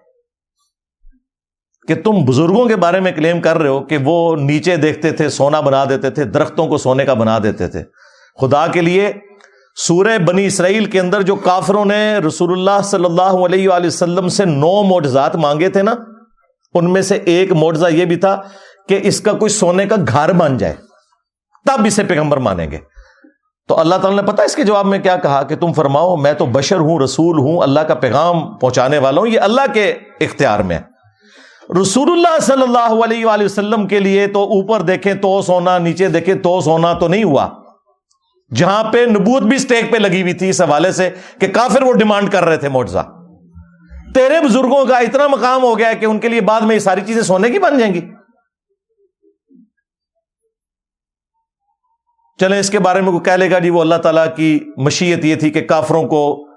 کہ 1.89 1.95
تم 1.95 2.25
بزرگوں 2.25 2.69
کے 2.69 2.77
بارے 2.77 3.01
میں 3.01 3.13
کلیم 3.13 3.41
کر 3.41 3.59
رہے 3.59 3.69
ہو 3.69 3.81
کہ 3.81 3.99
وہ 4.05 4.37
نیچے 4.37 4.77
دیکھتے 4.77 5.11
تھے 5.11 5.29
سونا 5.29 5.61
بنا 5.61 5.85
دیتے 5.85 6.11
تھے 6.11 6.25
درختوں 6.25 6.67
کو 6.67 6.79
سونے 6.79 7.05
کا 7.05 7.15
بنا 7.15 7.39
دیتے 7.43 7.69
تھے۔ 7.69 7.83
خدا 8.41 8.67
کے 8.67 8.81
لیے 8.81 9.13
سورہ 9.77 10.19
بنی 10.19 10.47
اسرائیل 10.47 10.85
کے 10.85 11.01
اندر 11.01 11.23
جو 11.23 11.37
کافروں 11.37 11.85
نے 11.85 12.19
رسول 12.19 12.53
اللہ 12.53 12.83
صلی 12.85 13.05
اللہ 13.05 13.23
علیہ 13.23 13.69
وآلہ 13.69 13.87
وسلم 13.87 14.29
سے 14.29 14.45
نو 14.45 14.83
معجزات 14.83 15.37
مانگے 15.37 15.69
تھے 15.69 15.83
نا، 15.83 15.95
ان 16.75 16.93
میں 16.93 17.03
سے 17.03 17.17
ایک 17.17 17.53
معجزہ 17.53 17.87
یہ 17.91 18.05
بھی 18.05 18.17
تھا 18.17 18.43
کہ 18.89 19.01
اس 19.03 19.21
کا 19.21 19.33
کوئی 19.33 19.49
سونے 19.49 19.87
کا 19.87 19.97
گھر 20.09 20.33
بن 20.33 20.59
جائے۔ 20.59 20.75
تب 21.67 21.85
اسے 21.85 22.05
پیغمبر 22.05 22.37
مانیں 22.37 22.71
گے۔ 22.71 22.79
تو 23.69 23.81
اللہ 23.81 23.95
تعالیٰ 23.95 24.23
نے 24.23 24.33
پتا 24.33 24.43
اس 24.43 24.57
کے 24.57 24.63
جواب 24.63 24.87
میں 24.87 24.99
کیا 24.99 25.17
کہا 25.17 25.43
کہ 25.43 25.57
تم 25.57 25.73
فرماؤ، 25.73 26.17
میں 26.17 26.33
تو 26.33 26.47
بشر 26.47 26.77
ہوں، 26.77 26.99
رسول 26.99 27.39
ہوں، 27.39 27.63
اللہ 27.63 27.81
کا 27.81 27.95
پیغام 27.95 28.55
پہنچانے 28.59 28.99
والا 28.99 29.21
ہوں، 29.21 29.29
یہ 29.29 29.41
اللہ 29.41 29.61
کے 29.75 29.95
اختیار 30.21 30.61
میں 30.61 30.79
رسول 31.83 32.11
اللہ 32.11 32.39
صلی 32.41 32.63
اللہ 32.63 33.05
علیہ 33.05 33.27
وآلہ 33.27 33.45
وسلم 33.45 33.87
کے 33.87 34.01
لیے 34.01 34.27
تو 34.27 34.43
اوپر 34.43 34.81
دیکھیں 34.81 35.15
تو 35.15 35.43
سونا، 35.43 35.79
نیچے 35.79 36.09
دیکھیں 36.09 36.35
تو 36.35 36.61
سونا 36.61 36.93
تو 36.93 37.09
نہیں 37.09 37.25
ہوا۔ 37.25 37.49
جہاں 38.55 38.93
پہ 38.93 38.99
نبوت 38.99 39.43
بھی 39.43 39.57
اسٹیک 39.57 39.93
پہ 39.93 39.97
لگی 39.97 40.23
ہوئی 40.23 40.33
تھی 40.33 40.49
اس 40.49 40.61
حوالے 40.61 40.93
سے 40.93 41.11
کہ 41.41 41.49
کافر 41.49 41.83
وہ 41.83 41.93
ڈیمانڈ 41.93 42.33
کر 42.33 42.45
رہے 42.45 42.57
تھے 42.57 42.69
موٹزا 42.69 43.03
تیرے 44.15 44.49
بزرگوں 44.49 44.85
کا 44.85 44.99
اتنا 44.99 45.27
مقام 45.27 45.63
ہو 45.63 45.79
گیا 45.79 45.93
کہ 45.93 46.07
ان 46.07 46.19
کے 46.19 46.29
لیے 46.29 46.41
بعد 46.41 46.61
میں 46.61 46.75
یہ 46.75 46.81
ساری 46.81 47.01
چیزیں 47.07 47.23
سونے 47.23 47.51
کی 47.51 47.59
بن 47.59 47.79
جائیں 47.79 47.95
گی۔ 47.95 48.01
چلے 52.41 52.59
اس 52.59 52.71
کے 52.71 52.79
بارے 52.79 53.01
میں 53.01 53.13
کوئی 53.13 53.25
کہہ 53.25 53.33
لے 53.33 53.51
گا 53.51 53.59
جی 53.59 53.71
وہ 53.71 53.81
اللہ 53.81 53.95
تعالیٰ 53.95 54.27
کی 54.37 54.61
مشیت 54.77 55.25
یہ 55.25 55.35
تھی 55.35 55.51
کہ 55.51 55.61
کافروں 55.61 56.03
کو 56.03 56.49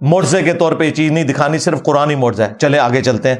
مرزے 0.00 0.42
کے 0.42 0.54
طور 0.54 0.72
پہ 0.72 0.84
یہ 0.84 0.90
چیز 0.90 1.10
نہیں 1.10 1.24
دکھانی، 1.24 1.58
صرف 1.58 1.82
قرآن 1.82 2.10
ہی 2.10 2.14
مرزا 2.14 2.48
ہے۔ 2.48 2.54
چلے 2.60 2.78
آگے 2.78 3.02
چلتے 3.02 3.28
ہیں۔ 3.28 3.36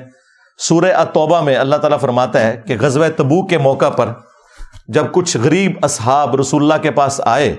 سورہ 0.59 0.95
اتوبہ 0.95 1.41
میں 1.41 1.57
اللہ 1.57 1.77
تعالیٰ 1.77 2.01
فرماتا 2.01 2.41
ہے 2.41 2.61
کہ 2.67 2.77
غزوہ 2.81 3.07
تبو 3.17 3.47
کے 3.47 3.59
موقع 3.59 3.91
پر 3.91 4.09
جب 4.89 5.13
کچھ 5.13 5.37
غریب 5.37 5.73
اصحاب 5.83 6.37
رسول 6.37 6.63
اللہ 6.63 6.83
کے 6.83 6.91
پاس 6.91 7.21
آئے 7.25 7.57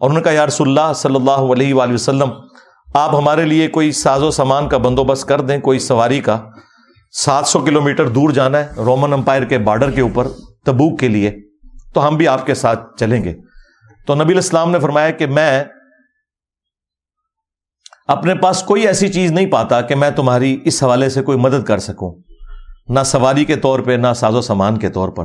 اور 0.00 0.10
ان 0.10 0.22
کا 0.22 0.30
یا 0.30 0.46
رسول 0.46 0.68
اللہ 0.68 0.92
صلی 0.92 1.14
اللہ 1.14 1.30
علیہ 1.30 1.74
وآلہ 1.74 1.94
وسلم، 1.94 2.30
آپ 2.94 3.14
ہمارے 3.14 3.44
لیے 3.44 3.68
کوئی 3.68 3.92
ساز 3.92 4.22
و 4.22 4.30
سامان 4.30 4.68
کا 4.68 4.78
بندوبست 4.78 5.28
کر 5.28 5.40
دیں، 5.40 5.58
کوئی 5.58 5.78
سواری 5.78 6.20
کا۔ 6.20 6.38
سات 7.12 7.46
سو 7.46 7.58
کلو 7.58 7.80
میٹر 7.80 8.08
دور 8.08 8.30
جانا 8.30 8.58
ہے، 8.58 8.68
رومن 8.76 9.12
امپائر 9.12 9.44
کے 9.44 9.58
بارڈر 9.58 9.90
کے 9.90 10.00
اوپر، 10.00 10.28
تبوک 10.64 11.00
کے 11.00 11.08
لیے۔ 11.08 11.32
تو 11.94 12.08
ہم 12.08 12.16
بھی 12.16 12.28
آپ 12.28 12.46
کے 12.46 12.54
ساتھ 12.54 12.96
چلیں 12.96 13.24
گے۔ 13.24 13.34
تو 14.06 14.14
نبی 14.14 14.32
الاسلام 14.32 14.70
نے 14.70 14.80
فرمایا 14.80 15.10
کہ 15.10 15.26
میں 15.26 15.64
اپنے 18.08 18.34
پاس 18.34 18.62
کوئی 18.62 18.86
ایسی 18.86 19.08
چیز 19.08 19.32
نہیں 19.32 19.46
پاتا 19.46 19.80
کہ 19.80 19.94
میں 19.94 20.10
تمہاری 20.10 20.60
اس 20.64 20.82
حوالے 20.82 21.08
سے 21.08 21.22
کوئی 21.22 21.38
مدد 21.38 21.64
کر 21.64 21.78
سکوں۔ 21.78 22.14
نہ 22.88 23.00
سواری 23.04 23.44
کے 23.44 23.56
طور 23.56 23.80
پہ، 23.80 23.92
نہ 23.92 24.12
ساز 24.16 24.34
و 24.34 24.40
سامان 24.40 24.78
کے 24.78 24.88
طور 24.88 25.08
پر۔ 25.08 25.24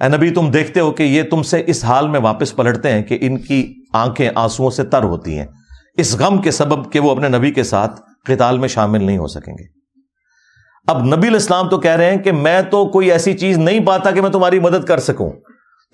اے 0.00 0.08
نبی، 0.08 0.30
تم 0.30 0.50
دیکھتے 0.50 0.80
ہو 0.80 0.90
کہ 0.90 1.02
یہ 1.02 1.22
تم 1.22 1.42
سے 1.42 1.62
اس 1.66 1.84
حال 1.84 2.08
میں 2.08 2.20
واپس 2.20 2.56
پلٹتے 2.56 2.92
ہیں 2.92 3.02
کہ 3.02 3.18
ان 3.20 3.38
کی 3.38 3.77
آنکھیں 3.92 4.30
آنسو 4.34 4.70
سے 4.70 4.84
تر 4.84 5.02
ہوتی 5.02 5.38
ہیں۔ 5.38 5.46
اس 5.96 6.16
غم 6.16 6.38
کے 6.38 6.50
سبب 6.50 6.92
کہ 6.92 7.00
وہ 7.00 7.10
اپنے 7.10 7.28
نبی 7.28 7.50
کے 7.50 7.62
ساتھ 7.62 8.00
قتال 8.24 8.58
میں 8.58 8.68
شامل 8.68 9.04
نہیں 9.04 9.18
ہو 9.18 9.26
سکیں 9.26 9.52
گے۔ 9.52 9.78
اب 10.86 11.04
نبی 11.04 11.28
الاسلام 11.28 11.68
تو 11.68 11.78
کہہ 11.78 11.90
رہے 11.90 12.10
ہیں 12.10 12.18
کہ 12.18 12.32
میں 12.32 12.62
تو 12.62 12.86
کوئی 12.86 13.12
ایسی 13.12 13.34
چیز 13.34 13.58
نہیں 13.58 13.86
پاتا 13.86 14.10
کہ 14.10 14.20
میں 14.20 14.30
تمہاری 14.30 14.60
مدد 14.60 14.84
کر 14.84 14.98
سکوں۔ 14.98 15.30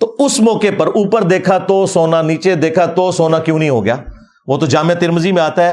تو 0.00 0.16
اس 0.18 0.40
موقع 0.40 0.66
پر 0.78 0.86
اوپر 0.86 1.22
دیکھا 1.22 1.58
تو 1.58 1.86
سونا، 1.86 2.22
نیچے 2.22 2.54
دیکھا 2.54 2.86
تو 2.86 3.12
سونا 3.12 3.38
کیوں 3.38 3.58
نہیں 3.58 3.70
ہو 3.70 3.84
گیا؟ 3.84 3.96
وہ 4.46 4.58
تو 4.58 4.66
جامع 4.66 4.94
ترمزی 4.94 5.32
میں 5.32 5.42
آتا 5.42 5.64
ہے 5.64 5.72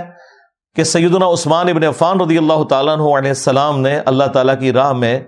کہ 0.76 0.84
سیدنا 0.84 1.26
عثمان 1.26 1.70
ابن 1.70 1.84
عفان 1.84 2.22
رضی 2.22 2.38
اللہ 2.38 2.64
تعالیٰ 2.64 2.94
علیہ 2.94 3.30
السلام 3.30 3.80
نے 3.80 4.00
اللہ 4.06 4.24
تعالیٰ 4.24 4.60
کی 4.60 4.74
راہ 4.74 4.94
میں 4.94 5.20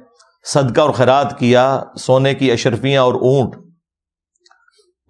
صدقہ 0.46 0.82
اور 0.82 0.90
خیرات 0.90 1.40
کیا، 1.40 1.80
سونے 2.00 2.34
کی 2.34 2.52
اشرفیاں 2.52 3.02
اور 3.02 3.14
اونٹ۔ 3.14 3.56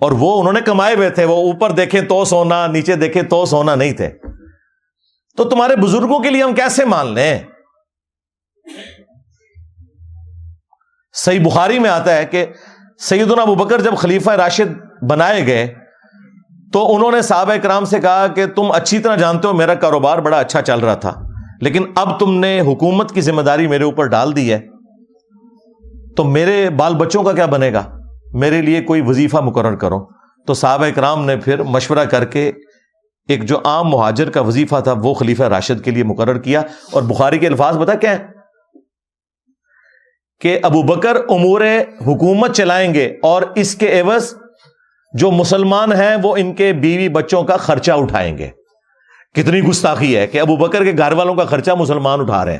اور 0.04 0.12
وہ 0.12 0.40
انہوں 0.40 0.54
نے 0.54 0.62
کمائے 0.62 0.96
ہوئے 0.96 1.10
تھے، 1.10 1.26
وہ 1.26 1.36
اوپر 1.36 1.72
دیکھے 1.72 2.02
تو 2.02 2.26
سونا، 2.26 2.68
نیچے 2.68 2.96
دیکھے 2.96 3.24
تو 3.24 3.46
سونا 3.46 3.76
نہیں 3.76 3.92
تھے۔ 3.92 4.10
تو 5.38 5.44
تمہارے 5.44 5.76
بزرگوں 5.76 6.20
کے 6.20 6.30
لیے 6.30 6.44
ہم 6.44 6.54
کیسے 6.54 6.86
مان 6.86 7.14
لیں؟ 7.14 7.40
صحیح 11.14 11.40
بخاری 11.46 11.80
میں 11.80 11.90
آتا 11.90 12.16
ہے 12.16 12.26
کہ 12.26 12.46
سیدنا 13.00 13.42
ابو 13.42 13.56
بکر 13.56 13.82
جب 13.82 13.98
خلیفہ 13.98 14.32
راشد 14.32 15.04
بنائے 15.10 15.48
گئے، 15.48 15.74
تو 16.74 16.96
انہوں 16.96 17.12
نے 17.12 17.22
صحابہ 17.22 17.54
کرام 17.64 17.86
سے 17.86 18.00
کہا 18.00 18.28
کہ 18.28 18.46
تم 18.46 18.72
اچھی 18.72 19.00
طرح 19.00 19.16
جانتے 19.16 19.48
ہو، 19.48 19.54
میرا 19.54 19.76
کاروبار 19.76 20.18
بڑا 20.18 20.40
اچھا 20.40 20.62
چل 20.62 20.80
رہا 20.80 20.96
تھا، 20.96 21.22
لیکن 21.62 21.84
اب 21.96 22.20
تم 22.20 22.40
نے 22.40 22.60
حکومت 22.60 23.12
کی 23.12 23.22
ذمہ 23.22 23.42
داری 23.42 23.68
میرے 23.68 23.84
اوپر 23.84 24.06
ڈال 24.06 24.36
دی 24.36 24.54
ہے۔ 24.54 24.60
تو 26.18 26.24
میرے 26.24 26.70
بال 26.70 26.96
بچوں 26.96 27.24
کا 27.24 27.32
کیا 27.32 27.46
بنے 27.46 27.74
گا؟ 27.74 28.03
میرے 28.34 28.62
لیے 28.62 28.82
کوئی 28.82 29.02
وظیفہ 29.02 29.38
مقرر 29.38 29.76
کرو۔ 29.76 30.06
تو 30.48 30.54
صحابہ 30.54 30.86
کرام 30.96 31.26
نے 31.26 31.38
پھر 31.38 31.64
مشورہ 31.64 32.06
کر 32.06 32.26
کے 32.26 32.52
ایک 33.30 33.44
جو 33.44 33.58
عام 33.66 33.90
مہاجر 33.90 34.30
کا 34.30 34.42
وظیفہ 34.42 34.76
تھا، 34.84 34.94
وہ 35.04 35.14
خلیفہ 35.14 35.44
راشد 35.44 35.86
کے 35.86 35.92
لیے 35.92 36.04
مقرر 36.04 36.38
کیا۔ 36.38 36.62
اور 36.92 37.02
بخاری 37.02 37.38
کے 37.38 37.48
الفاظ 37.48 37.78
بتا 37.78 37.94
کیا 37.94 38.20
ہے 38.20 38.26
کہ 40.42 40.60
ابو 40.64 40.84
بکر 40.84 41.16
امور 41.16 41.62
حکومت 42.02 42.56
چلائیں 42.56 42.94
گے 42.94 43.18
اور 43.24 43.42
اس 43.56 43.76
کے 43.76 44.02
عوض 44.02 44.36
جو 45.14 45.32
مسلمان 45.32 45.92
ہیں، 45.94 46.16
وہ 46.24 46.36
ان 46.38 46.56
کے 46.56 46.74
بیوی 46.74 47.10
بچوں 47.10 47.44
کا 47.44 47.58
خرچہ 47.58 47.92
اٹھائیں 47.92 48.38
گے۔ 48.38 48.50
کتنی 49.36 49.62
گستاخی 49.62 50.18
ہے 50.18 50.28
کہ 50.28 50.42
ابو 50.42 50.56
بکر 50.56 50.84
کے 50.84 50.92
گھر 50.98 51.12
والوں 51.12 51.36
کا 51.36 51.46
خرچہ 51.46 51.72
مسلمان 51.72 52.20
اٹھا 52.20 52.46
رہے 52.46 52.54
ہیں۔ 52.54 52.60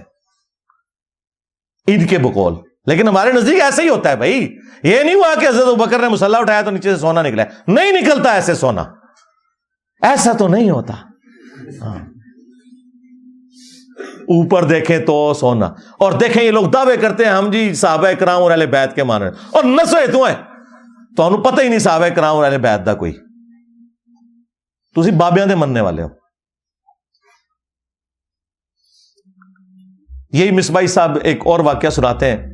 ان 1.88 2.08
کے 2.08 2.18
بقول۔ 2.18 2.73
لیکن 2.86 3.08
ہمارے 3.08 3.32
نزدیک 3.32 3.62
ایسا 3.62 3.82
ہی 3.82 3.90
ہوتا 3.90 4.10
ہے 4.10 4.16
بھائی۔ 4.16 4.58
یہ 4.84 5.04
نہیں 5.04 5.16
ہوا 5.16 5.36
کہ 5.42 5.48
حضرت 5.48 5.68
بکر 5.68 6.00
نے 6.00 6.08
مسلح 6.08 6.38
اٹھایا 6.38 6.62
تو 6.62 6.72
نیچے 6.72 6.94
سے 6.96 7.02
سونا 7.02 7.22
نکلا 7.22 7.44
نہیں 7.68 7.92
نکلتا 7.92 8.32
ایسے 8.32 8.54
سونا۔ 8.54 8.84
ایسا 10.02 10.34
تو 10.34 10.48
نہیں 10.48 10.70
ہوتا۔ 10.70 10.94
ہاں۔ 11.82 12.00
اوپر 14.22 14.64
دیکھیں 14.64 15.00
تو 15.00 15.34
سونا۔ 15.34 15.66
اور 16.00 16.12
دیکھیں 16.12 16.44
یہ 16.44 16.52
لوگ 16.52 16.66
دعوے 16.66 16.98
کرتے 16.98 17.26
ہیں، 17.26 17.32
ہم 17.32 17.52
جی 17.52 17.74
صحابہ 17.74 18.08
کرام 18.20 18.42
اور 18.42 18.52
اہل 18.52 18.66
بیت 18.66 18.96
کے 18.96 19.04
مان 19.04 19.22
رہے 19.22 19.32
اور 19.52 19.64
نسوے 19.64 20.08
تو 20.08 20.24
ہیں۔ 20.24 20.36
تو 21.18 21.24
انہوں 21.24 21.44
پتہ 21.44 21.62
ہی 21.62 21.68
نہیں 21.68 21.80
صحابہ 21.80 22.08
کرام 22.08 22.36
اور 22.36 22.46
اہل 22.46 22.58
بیت 22.58 22.86
دا 22.86 22.94
کوئی۔ 22.94 23.12
تھی 24.94 25.12
بابیاں 25.12 25.46
دے 25.46 25.56
مننے 25.56 25.82
والے 25.82 26.04
ہو۔ 26.04 26.08
یہی 30.32 30.52
مصبائی 30.52 30.88
صاحب 30.88 31.18
ایک 31.24 31.42
اور 31.46 31.60
واقعہ 31.60 31.90
سناتے 31.90 32.32
ہیں۔ 32.32 32.53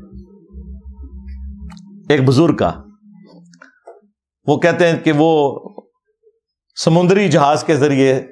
ایک 2.10 2.24
بزرگ 2.26 2.56
کا۔ 2.56 2.72
وہ 4.46 4.58
کہتے 4.58 4.88
ہیں 4.88 4.98
کہ 4.98 5.12
وہ 5.16 5.60
سمندری 6.84 7.28
جہاز 7.28 7.64
کے 7.64 7.76
ذریعے 7.76 8.28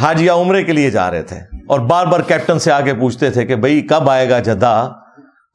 حاج 0.00 0.22
یا 0.22 0.34
عمرے 0.34 0.64
کے 0.64 0.72
لیے 0.72 0.90
جا 0.90 1.10
رہے 1.10 1.22
تھے 1.22 1.36
اور 1.68 1.80
بار 1.80 2.06
بار 2.06 2.20
کیپٹن 2.20 2.58
سے 2.58 2.72
آگے 2.72 2.94
پوچھتے 2.94 3.30
تھے 3.30 3.46
کہ 3.46 3.56
بھائی 3.56 3.80
کب 3.80 4.10
آئے 4.10 4.30
گا 4.30 4.38
جدہ؟ 4.38 4.92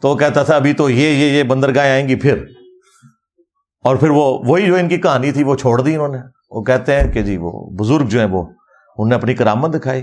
تو 0.02 0.10
وہ 0.10 0.16
کہتا 0.16 0.44
تھا 0.44 0.56
ابھی 0.56 0.74
تو 0.74 0.90
یہ 0.90 1.10
یہ 1.10 1.38
یہ 1.38 1.44
بندرگاہیں 1.44 1.92
آئیں 1.92 2.08
گی 2.08 2.16
پھر۔ 2.16 2.46
اور 3.84 3.96
پھر 3.96 4.10
وہ 4.10 4.40
وہی 4.46 4.66
جو 4.66 4.76
ان 4.76 4.90
کی 4.90 4.98
کہانی 4.98 5.32
تھی 5.32 5.44
وہ 5.44 5.56
چھوڑ 5.56 5.82
دی 5.82 5.96
انہوں 5.96 6.08
نے۔ 6.08 6.18
وہ 6.50 6.64
کہتے 6.64 7.02
ہیں 7.02 7.12
کہ 7.12 7.22
جی 7.22 7.38
وہ 7.38 7.70
بزرگ 7.80 8.06
جو 8.06 8.20
ہیں 8.20 8.28
وہ 8.28 8.44
انہوں 8.44 9.10
نے 9.10 9.16
اپنی 9.16 9.36
کرامت 9.36 9.74
دکھائی۔ 9.74 10.02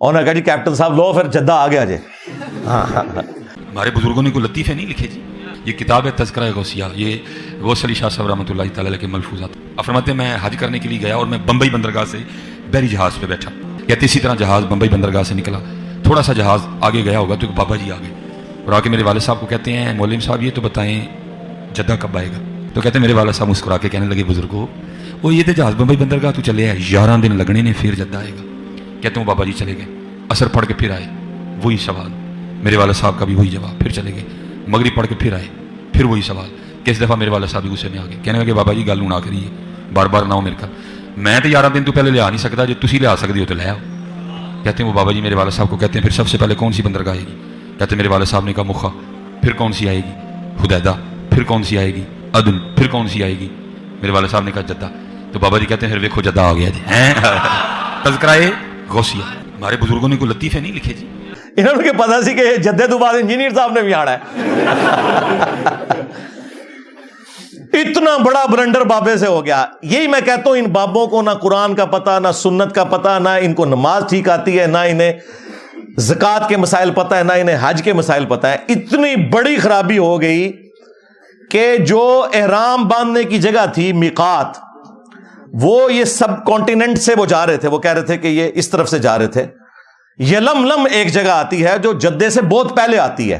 اور 0.00 0.14
نے 0.14 0.24
کہا 0.24 0.32
جی 0.32 0.42
کیپٹن 0.42 0.74
صاحب 0.74 0.96
لو 0.96 1.12
پھر 1.12 1.26
جدہ 1.26 1.52
آ 1.52 1.66
گیا 1.66 1.84
جی 1.84 1.96
ہاں 2.66 2.86
ہاں۔ 2.94 3.04
ہمارے 3.58 3.90
بزرگوں 3.90 4.22
نے 4.22 4.30
کوئی 4.30 4.44
لطیفے 4.44 4.74
نہیں 4.74 4.86
لکھے 4.86 5.06
جی؟ 5.06 5.20
یہ 5.66 5.72
کتاب 5.72 6.06
ہے 6.06 6.10
تذکرہ 6.10 6.52
غوثیہ، 6.54 6.84
یہ 6.94 7.16
غوث 7.60 7.84
علی 7.84 7.94
شاہ 7.94 8.08
صاحب 8.08 8.28
رحمۃ 8.28 8.44
اللہ 8.48 8.62
تعالیٰ 8.74 9.00
کے 9.00 9.06
ملفوظات 9.06 9.48
افرماتے 9.76 10.12
میں 10.12 10.36
حج 10.42 10.56
کرنے 10.56 10.78
کے 10.78 10.88
لیے 10.88 11.00
گیا 11.00 11.16
اور 11.16 11.26
میں 11.26 11.38
بمبئی 11.46 11.70
بندرگاہ 11.70 12.04
سے 12.04 12.18
بحری 12.70 12.88
جہاز 12.88 13.12
پہ 13.20 13.26
بیٹھا۔ 13.26 13.50
کہتے 13.86 14.04
اسی 14.04 14.20
طرح 14.20 14.34
جہاز 14.34 14.64
بمبئی 14.64 14.88
بندرگاہ 14.88 15.22
سے 15.22 15.34
نکلا۔ 15.34 15.58
تھوڑا 16.02 16.22
سا 16.22 16.32
جہاز 16.32 16.60
آگے 16.80 17.04
گیا 17.04 17.18
ہوگا 17.18 17.34
تو 17.34 17.46
ایک 17.46 17.56
بابا 17.56 17.76
جی 17.76 17.90
آگے۔ 17.92 18.14
اور 18.64 18.72
آ 18.72 18.80
کے 18.80 18.90
میرے 18.90 19.02
والد 19.02 19.20
صاحب 19.20 19.40
کو 19.40 19.46
کہتے 19.46 19.72
ہیں 19.72 19.94
مولم 19.94 20.20
صاحب 20.20 20.42
یہ 20.42 20.50
تو 20.54 20.60
بتائیں 20.60 21.06
جدہ 21.74 21.96
کب 22.00 22.18
آئے 22.18 22.28
گا۔ 22.28 22.68
تو 22.74 22.80
کہتے 22.80 22.98
ہیں، 22.98 23.06
میرے 23.06 23.12
والد 23.12 23.32
صاحب 23.32 23.48
مسکرا 23.48 23.78
کے 23.78 23.88
کہنے 23.88 24.06
لگے، 24.06 24.24
بزرگ 24.24 24.48
کو 24.48 24.66
وہ 25.22 25.34
یہ 25.34 25.42
تو 25.46 25.52
جہاز 25.52 25.74
بمبئی 25.74 25.96
بندرگاہ 25.96 26.32
تو 26.32 26.42
چلے 26.42 26.68
آئے۔ 26.68 26.78
گیارہ 26.78 27.20
دن 27.20 27.36
لگنے 27.36 27.62
نے 27.62 27.72
پھر 27.80 27.94
جدہ 27.94 28.18
آئے 28.18 28.30
گا۔ 28.30 28.42
کہتے 29.00 29.08
ہیں، 29.08 29.20
وہ 29.20 29.24
بابا 29.24 29.44
جی 29.44 29.52
چلے 29.52 29.76
گئے۔ 29.76 29.98
اثر 30.28 30.48
پڑھ 30.48 30.66
کے 30.66 30.74
پھر 30.74 30.90
آئے۔ 30.90 31.06
وہی 31.62 31.76
سوال۔ 31.76 32.10
میرے 32.62 32.76
والد 32.76 32.92
صاحب 32.92 33.18
کا 33.18 33.24
بھی 33.24 33.34
وہی 33.34 33.48
جواب۔ 33.48 33.78
پھر 33.78 33.90
چلے 33.90 34.12
گئے۔ 34.14 34.45
مغرب 34.66 34.94
پڑھ 34.94 35.06
کے 35.06 35.14
پھر 35.14 35.32
آئے۔ 35.32 35.46
پھر 35.92 36.04
وہی 36.04 36.22
سوال، 36.22 36.48
کس 36.84 37.00
دفعہ 37.00 37.16
میرے 37.16 37.30
والد 37.30 37.46
صاحب 37.46 37.62
بھی 37.62 37.70
غصے 37.70 37.88
میں 37.88 37.98
آ 37.98 38.06
گئے؟ 38.06 38.16
کہنے 38.22 38.38
لگے، 38.38 38.54
بابا 38.54 38.72
جی 38.72 38.86
گل 38.86 39.08
نہ 39.08 39.14
کریے، 39.24 39.48
بار 39.92 40.06
بار 40.06 40.22
نہ 40.22 40.34
ہو 40.34 40.40
میرے 40.40 40.54
کا 40.60 40.66
میں 41.16 41.40
تو 41.40 41.48
گیارہ 41.48 41.66
دن 41.74 41.84
تو 41.84 41.92
پہلے 41.92 42.10
لیا 42.10 42.28
نہیں 42.28 42.38
سکتا، 42.38 42.64
جو 42.64 42.74
تھی 42.80 42.98
لیا 42.98 43.16
سکتے 43.16 43.40
ہو 43.40 43.44
تو 43.48 43.54
لے 43.54 43.64
آؤ۔ 43.64 43.76
کہتے 44.64 44.82
ہیں 44.82 44.90
وہ 44.90 44.96
بابا 44.96 45.12
جی 45.12 45.20
میرے 45.20 45.34
والد 45.34 45.50
صاحب 45.50 45.70
کو، 45.70 45.76
کہتے 45.76 45.98
ہیں 45.98 46.02
پھر 46.02 46.10
سب 46.10 46.28
سے 46.28 46.38
پہلے 46.38 46.54
کون 46.54 46.72
سی 46.72 46.82
بندرگاہ 46.82 47.12
آئے 47.12 47.20
گی؟ 47.20 47.34
کہتے 47.78 47.84
ہیں 47.84 47.96
میرے 47.96 48.08
والد 48.08 48.24
صاحب 48.24 48.44
نے 48.44 48.52
کہا 48.52 48.62
مخا 48.62 48.88
پھر 49.42 49.52
کون 49.52 49.72
سی 49.72 49.88
آئے 49.88 49.96
گی؟ 49.96 50.12
خدیدہ 50.58 50.94
پھر 51.30 51.42
کون 51.42 51.62
سی 51.62 51.78
آئے 51.78 51.94
گی؟ 51.94 52.02
عدل، 52.32 52.58
پھر 52.76 52.86
کون 52.86 53.08
سی 53.08 53.22
آئے 53.22 53.38
گی؟ 53.38 53.48
میرے 54.00 54.12
والد 54.12 54.28
صاحب 54.28 54.44
نے 54.44 54.50
کہا، 54.50 54.62
جدہ۔ 54.62 54.88
تو 55.32 55.38
بابا 55.38 55.58
جی 55.58 55.66
کہتے 55.66 55.86
ہیں، 55.86 55.92
پھر 55.92 56.02
ویکو 56.02 56.22
جدہ 56.22 56.40
آ 56.40 56.52
گیا 56.52 56.68
جی۔ 56.68 56.80
تذکرائے 58.02 58.50
غوثیہ۔ 58.88 59.22
ہمارے 59.28 59.76
بزرگوں 59.76 60.08
نے 60.08 60.16
کوئی 60.16 60.30
لطیفے 60.30 60.60
نہیں 60.60 60.72
لکھے 60.72 60.94
جی؟ 60.94 61.06
انہوں 61.56 61.82
نے 61.82 61.92
پتا 61.92 62.22
سی 62.22 62.34
کہ 62.34 62.56
جدے 62.56 62.86
تو 62.86 62.98
بعد 62.98 63.14
انجینئر 63.14 63.50
صاحب 63.50 63.72
نے 63.72 63.80
بھی 63.80 63.94
آنا 63.94 64.12
ہے۔ 64.12 64.18
اتنا 67.72 68.16
بڑا 68.16 68.46
برنڈر 68.46 68.80
بابے 68.80 69.16
سے 69.16 69.26
ہو 69.26 69.46
گیا۔ 69.46 69.66
یہی 69.82 70.06
میں 70.06 70.20
کہتا 70.20 70.50
ہوں، 70.50 70.56
ان 70.56 70.64
بابوں 70.64 71.06
کو 71.06 71.22
نہ 71.22 71.30
قرآن 71.30 71.74
کا 71.74 71.84
پتا، 71.84 72.18
نہ 72.18 72.28
سنت 72.34 72.74
کا 72.74 72.84
پتا، 72.84 73.18
نہ 73.18 73.28
ان 73.40 73.54
کو 73.54 73.64
نماز 73.64 74.04
ٹھیک 74.08 74.28
آتی 74.28 74.60
ہے، 74.60 74.66
نہ 74.66 74.78
انہیں 74.78 75.12
زکات 75.98 76.48
کے 76.48 76.56
مسائل 76.56 76.90
پتا 76.90 77.18
ہے، 77.18 77.22
نہ 77.22 77.32
انہیں 77.32 77.56
حج 77.60 77.82
کے 77.82 77.92
مسائل 77.92 78.24
پتا 78.24 78.50
ہے۔ 78.50 78.56
اتنی 78.68 79.16
بڑی 79.16 79.56
خرابی 79.56 79.98
ہو 79.98 80.20
گئی 80.20 80.52
کہ 81.50 81.76
جو 81.76 82.26
احرام 82.34 82.88
باندھنے 82.88 83.24
کی 83.24 83.38
جگہ 83.38 83.66
تھی، 83.74 83.92
میقات، 83.92 84.58
وہ 85.52 85.92
یہ 85.92 86.04
سب 86.04 86.46
کانٹیننٹ 86.46 86.98
سے 86.98 87.14
وہ 87.16 87.26
جا 87.26 87.46
رہے 87.46 87.56
تھے۔ 87.56 87.68
وہ 87.68 87.78
کہہ 87.78 87.92
رہے 87.92 88.02
تھے 88.02 88.16
کہ 88.16 88.26
یہ 88.26 88.50
اس 88.54 88.68
طرف 88.68 88.88
سے 88.88 88.98
جا 88.98 89.18
رہے 89.18 89.26
تھے۔ 89.26 89.46
یلم 90.18 90.64
لم 90.64 90.86
ایک 90.90 91.12
جگہ 91.12 91.30
آتی 91.30 91.66
ہے 91.66 91.78
جو 91.78 91.92
جدے 91.92 92.30
سے 92.30 92.42
بہت 92.42 92.76
پہلے 92.76 92.98
آتی 92.98 93.32
ہے۔ 93.32 93.38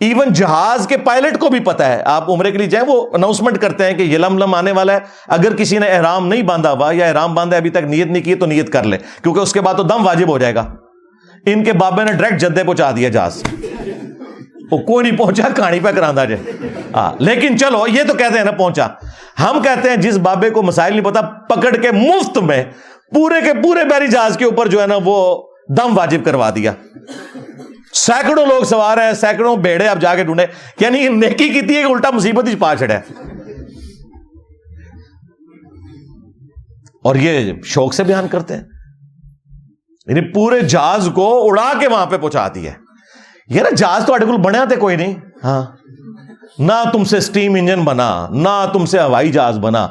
ایون 0.00 0.32
جہاز 0.32 0.86
کے 0.86 0.96
پائلٹ 0.96 1.38
کو 1.38 1.48
بھی 1.48 1.60
پتا 1.60 1.86
ہے۔ 1.86 2.02
آپ 2.04 2.30
عمرے 2.30 2.50
کے 2.50 2.58
لیے 2.58 2.66
جائیں، 2.66 2.88
وہ 2.88 3.06
اناؤنسمنٹ 3.12 3.58
کرتے 3.58 3.84
ہیں 3.84 3.94
کہ 3.94 4.02
یلم 4.02 4.38
لم 4.38 4.54
آنے 4.54 4.72
والا 4.72 4.92
ہے۔ 4.92 4.98
اگر 5.28 5.56
کسی 5.56 5.78
نے 5.78 5.86
احرام 5.86 6.28
نہیں 6.28 6.42
باندھا 6.42 6.72
ہوا 6.72 6.92
یا 6.92 7.06
احرام 7.06 7.34
باندھا 7.34 7.56
ابھی 7.56 7.70
تک 7.70 7.76
نیت 7.76 8.06
نہیں 8.06 8.22
کی 8.22 8.34
تو 8.34 8.46
نیت 8.46 8.72
کر 8.72 8.84
لے 8.84 8.98
کیونکہ 9.22 9.40
اس 9.40 9.52
کے 9.52 9.60
بعد 9.60 9.74
تو 9.74 9.82
دم 9.82 10.06
واجب 10.06 10.28
ہو 10.28 10.38
جائے 10.38 10.54
گا۔ 10.54 10.74
ان 11.46 11.64
کے 11.64 11.72
بابے 11.72 12.04
نے 12.04 12.12
ڈائریکٹ 12.12 12.40
جدے 12.40 12.64
پہنچا 12.64 12.90
دیا 12.96 13.08
جہاز۔ 13.08 13.42
وہ 14.70 14.78
کوئی 14.78 15.06
نہیں 15.06 15.18
پہنچا، 15.18 15.48
کہانی 15.56 15.80
پہ 15.80 15.90
کرا 15.90 16.12
جائے۔ 16.12 16.36
ہاں 16.94 17.12
لیکن 17.18 17.58
چلو، 17.58 17.84
یہ 17.86 18.02
تو 18.08 18.14
کہتے 18.14 18.38
ہیں 18.38 18.44
نا، 18.44 18.50
پہنچا۔ 18.50 18.86
ہم 19.40 19.62
کہتے 19.62 19.90
ہیں 19.90 19.96
جس 19.96 20.18
بابے 20.18 20.50
کو 20.50 20.62
مسائل 20.62 20.92
نہیں 20.92 21.04
پتا 21.04 21.20
پکڑ 21.20 21.76
کے 21.76 21.90
مفت 21.90 22.38
میں 22.38 22.64
پورے 23.14 23.40
کے 23.40 23.54
پورے 23.62 23.84
بحری 23.84 24.06
جہاز 24.06 24.36
کے 24.36 24.44
اوپر 24.44 24.68
جو 24.68 24.82
ہے 24.82 24.86
نا، 24.86 24.94
وہ 25.04 25.47
دم 25.76 25.98
واجب 25.98 26.24
کروا 26.24 26.50
دیا۔ 26.54 26.72
سینکڑوں 27.92 28.46
لوگ 28.46 28.64
سوار 28.64 28.98
ہیں، 28.98 29.12
سینکڑوں 29.12 29.56
بیڑے 29.56 29.86
اب 29.88 30.00
جا 30.00 30.14
کے 30.14 30.24
ڈھونڈے۔ 30.24 30.46
یعنی 30.80 31.08
نیکی 31.08 31.48
کی 31.48 31.60
تھی 31.60 31.82
الٹا 31.82 32.10
مصیبت 32.10 32.48
ہی 32.48 32.54
پا 32.54 32.74
چڑھا 32.76 33.00
اور 37.04 37.16
یہ 37.16 37.52
شوق 37.64 37.94
سے 37.94 38.04
بیان 38.04 38.28
کرتے 38.28 38.56
ہیں۔ 38.56 38.62
یعنی 40.06 40.32
پورے 40.32 40.60
جہاز 40.60 41.08
کو 41.14 41.48
اڑا 41.50 41.72
کے 41.80 41.88
وہاں 41.88 42.06
پہ 42.06 42.16
پہنچا 42.16 42.48
دیا 42.48 42.72
یہ 43.48 43.62
نا 43.62 43.70
جہاز 43.70 44.04
تو 44.06 44.12
کو 44.12 44.36
بنیا 44.36 44.64
تھے 44.64 44.76
کوئی 44.76 44.96
نہیں۔ 44.96 45.14
ہاں۔ 45.44 45.62
نہ 46.58 46.72
تم 46.92 47.04
سے 47.04 47.16
اسٹیم 47.16 47.54
انجن 47.54 47.80
بنا، 47.84 48.28
نہ 48.30 48.66
تم 48.72 48.86
سے 48.86 49.00
ہوائی 49.00 49.32
جہاز 49.32 49.58
بنا۔ 49.58 49.86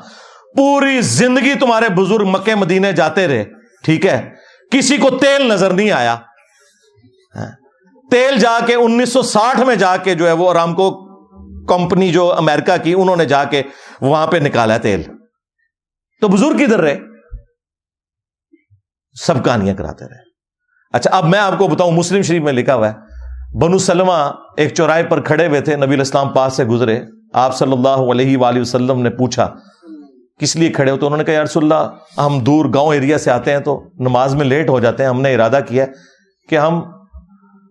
پوری 0.58 1.02
زندگی 1.02 1.54
تمہارے 1.54 1.86
بزرگ 1.90 2.26
مکے 2.26 2.56
مدینے 2.56 2.94
جاتے 2.94 3.28
رہے۔ 3.28 3.46
ٹھیک 3.84 4.06
ہے۔ 4.06 4.37
کسی 4.72 4.98
کو 4.98 5.10
تیل 5.10 5.50
نظر 5.50 5.74
نہیں 5.74 5.92
آیا۔ 5.92 6.16
ہاں۔ 7.36 7.52
تیل 8.12 8.40
جا 8.40 8.60
کے 8.66 8.76
انیس 8.76 9.14
سو 9.14 9.22
ساٹھ 9.22 9.60
میں 9.60 9.76
جا 9.76 9.98
کے 9.98 10.16
جو 10.16 10.28
ہے 10.28 10.32
وہ 10.32 10.50
آرام 10.50 10.74
کو 10.74 11.08
کمپنی 11.66 12.12
جو 12.12 12.34
امریکہ 12.34 12.84
کی، 12.84 12.94
انہوں 12.94 13.16
نے 13.16 13.26
جا 13.26 13.44
کے 13.44 13.64
وہاں 14.02 14.28
پہ 14.28 14.38
نکالا 14.38 14.78
تیل۔ 14.78 15.04
تو 16.22 16.28
بزرگ 16.28 16.58
کدھر 16.58 16.82
رہے؟ 16.82 16.98
سب 19.22 19.46
کہانیاں 19.46 19.76
کراتے 19.76 20.06
رہے۔ 20.06 20.20
اچھا 20.94 21.10
اب 21.12 21.26
میں 21.26 21.40
آپ 21.40 21.58
کو 21.58 21.68
بتاؤں، 21.68 21.92
مسلم 21.92 22.22
شریف 22.22 22.42
میں 22.42 22.54
لکھا 22.54 22.76
ہوا 22.76 22.90
ہے، 22.90 22.94
بنو 23.62 23.78
سلمہ 23.78 24.32
ایک 24.58 24.74
چوراہے 24.74 25.04
پر 25.04 25.22
کھڑے 25.22 25.48
ہوئے 25.48 25.62
تھے، 25.62 25.76
نبی 25.76 25.94
الاسلام 25.94 26.34
پاس 26.34 26.54
سے 26.54 26.66
گزرے۔ 26.66 27.00
آپ 27.34 27.58
صلی 27.58 27.72
اللہ 27.72 28.12
علیہ 28.12 28.38
وآلہ 28.38 28.62
وسلم 28.62 29.02
نے 29.02 29.10
پوچھا 29.10 29.54
کس 30.40 30.56
لیے 30.56 30.70
کھڑے 30.70 30.92
ہو 30.92 30.98
تو 30.98 31.06
انہوں 31.06 31.18
نے 31.18 31.24
کہا 31.24 31.34
یا 31.34 31.44
رسول 31.44 31.64
اللہ، 31.64 32.20
ہم 32.20 32.40
دور 32.40 32.66
گاؤں 32.74 32.94
ایریا 32.94 33.18
سے 33.18 33.32
آتے 33.32 33.52
ہیں 33.52 33.60
تو 33.60 33.82
نماز 34.00 34.36
میں 34.36 34.46
لیٹ 34.46 34.70
ہو 34.70 34.80
جاتے 34.80 35.04
ہیں، 35.04 35.10
ہم 35.10 35.22
نے 35.22 35.34
ارادہ 35.36 35.60
کیا 35.68 35.86
کہ 36.50 36.58
ہم 36.58 36.82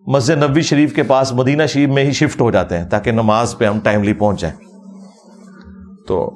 مسجد 0.07 0.43
نبی 0.43 0.61
شریف 0.61 0.95
کے 0.95 1.03
پاس 1.03 1.31
مدینہ 1.33 1.63
شریف 1.65 1.89
میں 1.89 2.03
ہی 2.03 2.11
شفٹ 2.11 2.41
ہو 2.41 2.49
جاتے 2.51 2.77
ہیں 2.77 2.85
تاکہ 2.89 3.11
نماز 3.11 3.57
پہ 3.57 3.65
ہم 3.65 3.79
ٹائملی 3.79 4.13
پہنچ 4.13 4.41
جائیں 4.41 4.55
تو 6.07 6.29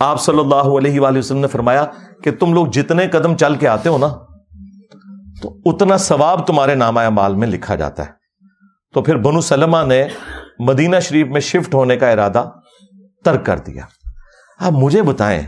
آپ 0.00 0.20
صلی 0.20 0.38
اللہ 0.38 0.76
علیہ 0.78 1.00
وآلہ 1.00 1.18
وسلم 1.18 1.38
نے 1.38 1.46
فرمایا 1.46 1.84
کہ 2.22 2.30
تم 2.30 2.52
لوگ 2.54 2.66
جتنے 2.66 3.06
قدم 3.08 3.36
چل 3.36 3.54
کے 3.54 3.68
آتے 3.68 3.88
ہو 3.88 3.98
نا، 3.98 4.08
تو 5.42 5.56
اتنا 5.64 5.96
ثواب 5.96 6.46
تمہارے 6.46 6.74
نامہ 6.74 7.08
مال 7.08 7.34
میں 7.34 7.48
لکھا 7.48 7.74
جاتا 7.74 8.04
ہے۔ 8.04 8.10
تو 8.94 9.02
پھر 9.02 9.16
بنو 9.16 9.40
سلمہ 9.40 9.84
نے 9.86 10.06
مدینہ 10.58 11.00
شریف 11.02 11.26
میں 11.26 11.40
شفٹ 11.40 11.74
ہونے 11.74 11.96
کا 11.96 12.10
ارادہ 12.10 12.44
ترک 13.24 13.44
کر 13.46 13.58
دیا۔ 13.58 13.84
آپ 14.60 14.72
مجھے 14.72 15.02
بتائیں 15.02 15.42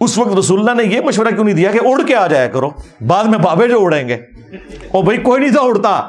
اس 0.00 0.18
وقت 0.18 0.36
رسول 0.38 0.60
اللہ 0.60 0.82
نے 0.82 0.94
یہ 0.94 1.00
مشورہ 1.00 1.28
کیوں 1.28 1.44
نہیں 1.44 1.54
دیا 1.54 1.70
کہ 1.70 1.80
اڑ 1.84 2.02
کے 2.06 2.14
آ 2.14 2.26
جایا 2.26 2.48
کرو؟ 2.48 2.68
بعد 3.06 3.24
میں 3.24 3.38
بابے 3.38 3.68
جو 3.68 3.84
اڑیں 3.84 4.08
گے۔ 4.08 4.14
اور 4.92 5.04
بھائی، 5.04 5.18
کوئی 5.18 5.40
نہیں 5.40 5.52
تھا 5.52 5.60
اڑتا 5.60 6.02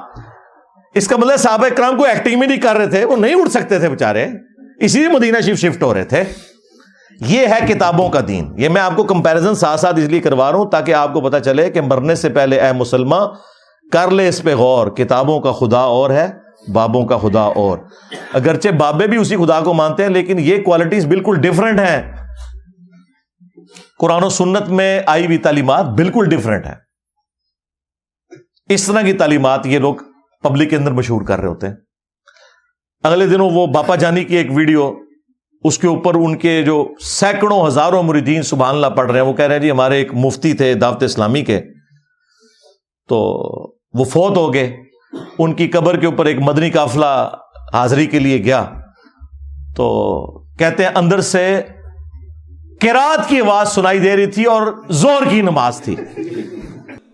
اس 0.93 1.07
کا 1.07 1.17
مطلب 1.17 1.37
صحابہ 1.37 1.67
کرام 1.69 1.97
کو 1.97 2.05
ایکٹنگ 2.05 2.39
میں 2.39 2.47
نہیں 2.47 2.57
کر 2.57 2.75
رہے 2.75 2.87
تھے، 2.87 3.05
وہ 3.05 3.15
نہیں 3.15 3.35
اڑ 3.35 3.47
سکتے 3.47 3.79
تھے 3.79 3.89
بےچارے 3.89 4.27
اسی 4.79 4.99
لیے 4.99 5.07
مدینہ 5.07 5.39
شریف 5.39 5.59
شفٹ 5.59 5.83
ہو 5.83 5.93
رہے 5.93 6.03
تھے۔ 6.03 6.23
یہ 7.27 7.47
ہے 7.47 7.67
کتابوں 7.67 8.09
کا 8.09 8.19
دین۔ 8.27 8.53
یہ 8.57 8.69
میں 8.69 8.81
آپ 8.81 8.95
کو 8.95 9.03
کمپیرزن 9.03 9.55
ساتھ 9.55 9.79
ساتھ 9.79 9.99
اس 9.99 10.05
لیے 10.05 10.19
کروا 10.19 10.51
رہا 10.51 10.57
ہوں 10.57 10.65
تاکہ 10.65 10.93
آپ 10.93 11.13
کو 11.13 11.21
پتا 11.21 11.39
چلے 11.39 11.69
کہ 11.69 11.81
مرنے 11.81 12.15
سے 12.15 12.29
پہلے 12.29 12.59
اے 12.59 12.71
مسلمان 12.71 13.27
کر 13.91 14.11
لے 14.11 14.27
اس 14.27 14.43
پہ 14.43 14.55
غور۔ 14.55 14.87
کتابوں 14.87 15.39
کا 15.39 15.51
خدا 15.51 15.79
اور 15.79 16.09
ہے، 16.09 16.27
بابوں 16.73 17.05
کا 17.05 17.17
خدا 17.17 17.41
اور۔ 17.41 17.77
اگرچہ 18.33 18.69
بابے 18.69 19.07
بھی 19.07 19.17
اسی 19.17 19.35
خدا 19.37 19.61
کو 19.61 19.73
مانتے 19.73 20.03
ہیں، 20.03 20.09
لیکن 20.09 20.39
یہ 20.39 20.61
کوالٹیز 20.61 21.05
بالکل 21.05 21.35
ڈفرنٹ 21.41 21.79
ہیں۔ 21.79 22.24
قرآن 23.99 24.23
و 24.23 24.29
سنت 24.29 24.67
میں 24.67 25.01
آئی 25.07 25.25
ہوئی 25.25 25.37
تعلیمات 25.37 25.85
بالکل 25.85 26.29
ڈفرنٹ 26.29 26.65
ہیں۔ 26.65 26.75
اس 28.69 28.85
طرح 28.85 29.01
کی 29.01 29.13
تعلیمات 29.13 29.65
یہ 29.65 29.79
لوگ 29.79 29.95
پبلک 30.43 30.69
کے 30.69 30.75
اندر 30.75 30.91
مشہور 30.91 31.21
کر 31.21 31.39
رہے 31.39 31.47
ہوتے 31.47 31.67
ہیں۔ 31.67 31.75
اگلے 33.03 33.27
دنوں 33.27 33.49
وہ 33.49 33.67
باپا 33.67 33.95
جانی 33.95 34.23
کی 34.23 34.35
ایک 34.35 34.47
ویڈیو، 34.51 34.93
اس 35.63 35.77
کے 35.77 35.87
اوپر 35.87 36.15
ان 36.15 36.37
کے 36.37 36.63
جو 36.63 36.93
سینکڑوں 36.99 37.67
ہزاروں 37.67 38.03
مریدین 38.03 38.41
سبحان 38.41 38.75
اللہ 38.75 38.87
پڑھ 38.87 39.11
رہے 39.11 39.19
ہیں، 39.19 39.27
وہ 39.27 39.33
کہہ 39.33 39.45
رہے 39.45 39.55
ہیں 39.55 39.61
جی 39.61 39.71
ہمارے 39.71 39.95
ایک 39.95 40.13
مفتی 40.13 40.53
تھے 40.53 40.73
دعوت 40.73 41.03
اسلامی 41.03 41.41
کے۔ 41.41 41.61
تو 43.09 43.17
وہ 43.93 44.03
فوت 44.03 44.37
ہو 44.37 44.53
گئے۔ 44.53 44.75
ان 45.39 45.53
کی 45.53 45.67
قبر 45.67 45.97
کے 45.97 46.05
اوپر 46.05 46.25
ایک 46.25 46.37
مدنی 46.39 46.71
قافلہ 46.71 47.29
حاضری 47.73 48.05
کے 48.05 48.19
لیے 48.19 48.43
گیا۔ 48.43 48.65
تو 49.75 50.25
کہتے 50.55 50.83
ہیں 50.83 50.91
اندر 50.95 51.21
سے 51.21 51.61
کراط 52.81 53.29
کی 53.29 53.41
آواز 53.41 53.75
سنائی 53.75 53.99
دے 53.99 54.15
رہی 54.15 54.27
تھی 54.27 54.43
اور 54.43 54.83
زور 54.89 55.25
کی 55.29 55.41
نماز 55.41 55.81
تھی۔ 55.83 55.95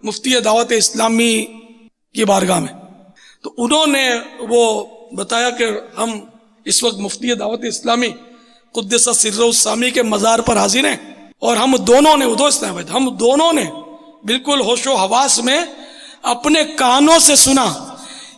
مفتی 0.03 0.39
دعوت 0.39 0.71
اسلامی 0.71 1.45
کی 2.13 2.25
بارگاہ 2.25 2.59
میں۔ 2.59 2.73
تو 3.43 3.53
انہوں 3.57 3.87
نے 3.87 4.09
وہ 4.39 4.85
بتایا 5.15 5.49
کہ 5.49 5.65
ہم 5.97 6.19
اس 6.65 6.83
وقت 6.83 6.97
مفتی 6.97 7.35
دعوت 7.35 7.59
اسلامی، 7.63 8.07
قدس 8.71 9.09
سر 9.15 9.41
السامی 9.41 9.91
کے 9.91 10.03
مزار 10.03 10.39
پر 10.39 10.57
حاضر 10.57 10.85
ہیں 10.85 10.97
اور 11.39 11.57
ہم 11.57 11.75
دونوں 11.75 12.17
نے 12.17 12.25
ادو 12.25 12.47
ہم 12.97 13.09
دونوں 13.09 13.53
نے 13.53 13.63
بالکل 14.23 14.61
ہوش 14.61 14.87
و 14.87 14.95
حواس 14.95 15.39
میں 15.43 15.61
اپنے 16.21 16.63
کانوں 16.63 17.19
سے 17.19 17.35
سنا 17.35 17.95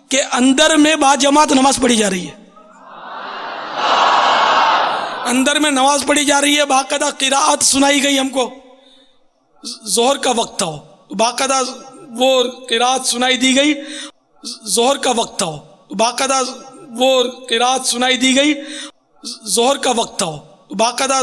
کہ 0.09 0.21
اندر 0.31 0.75
میں 0.77 0.95
با 0.95 1.15
جماعت 1.15 1.51
نماز 1.51 1.77
پڑھی 1.81 1.95
جا 1.95 2.09
رہی 2.09 2.27
ہے۔ 2.27 2.42
اندر 5.25 5.59
میں 5.59 5.71
نماز 5.71 6.05
پڑھی 6.07 6.25
جا 6.25 6.41
رہی 6.41 6.57
ہے، 6.59 6.65
باقاعدہ 6.65 7.09
قراءت 7.17 7.63
سنائی 7.63 8.03
گئی 8.03 8.19
ہم 8.19 8.29
کو۔ 8.29 8.49
زہر 9.83 10.17
کا 10.17 10.31
وقت 10.35 10.59
تھا 10.59 10.71
باقاعدہ 11.17 11.59
وہ 12.09 12.43
قراءت 12.69 13.07
سنائی 13.07 13.37
دی 13.37 13.55
گئی۔ 13.55 13.73
زہر 14.63 14.97
کا 14.97 15.11
وقت 15.15 15.39
تھا 15.39 15.51
باقاعدہ 15.97 16.39
وہ 16.89 17.23
قراءت 17.49 17.87
سنائی 17.87 18.17
دی 18.17 18.35
گئی۔ 18.35 18.53
زہر 19.43 19.77
کا 19.77 19.91
وقت 19.95 20.19
تھا 20.19 20.31
باقاعدہ 20.77 21.19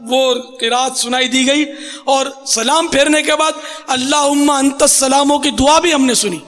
وہ 0.00 0.34
قراءت 0.34 0.98
سنائی 0.98 1.28
دی 1.28 1.46
گئی۔ 1.46 1.64
اور 2.04 2.26
سلام 2.46 2.88
پھیرنے 2.88 3.22
کے 3.22 3.36
بعد 3.36 3.52
اللہ 3.86 4.52
انت 4.52 4.82
السلاموں 4.82 5.38
کی 5.38 5.50
دعا 5.50 5.78
بھی 5.78 5.94
ہم 5.94 6.04
نے 6.04 6.14
سنی۔ 6.14 6.38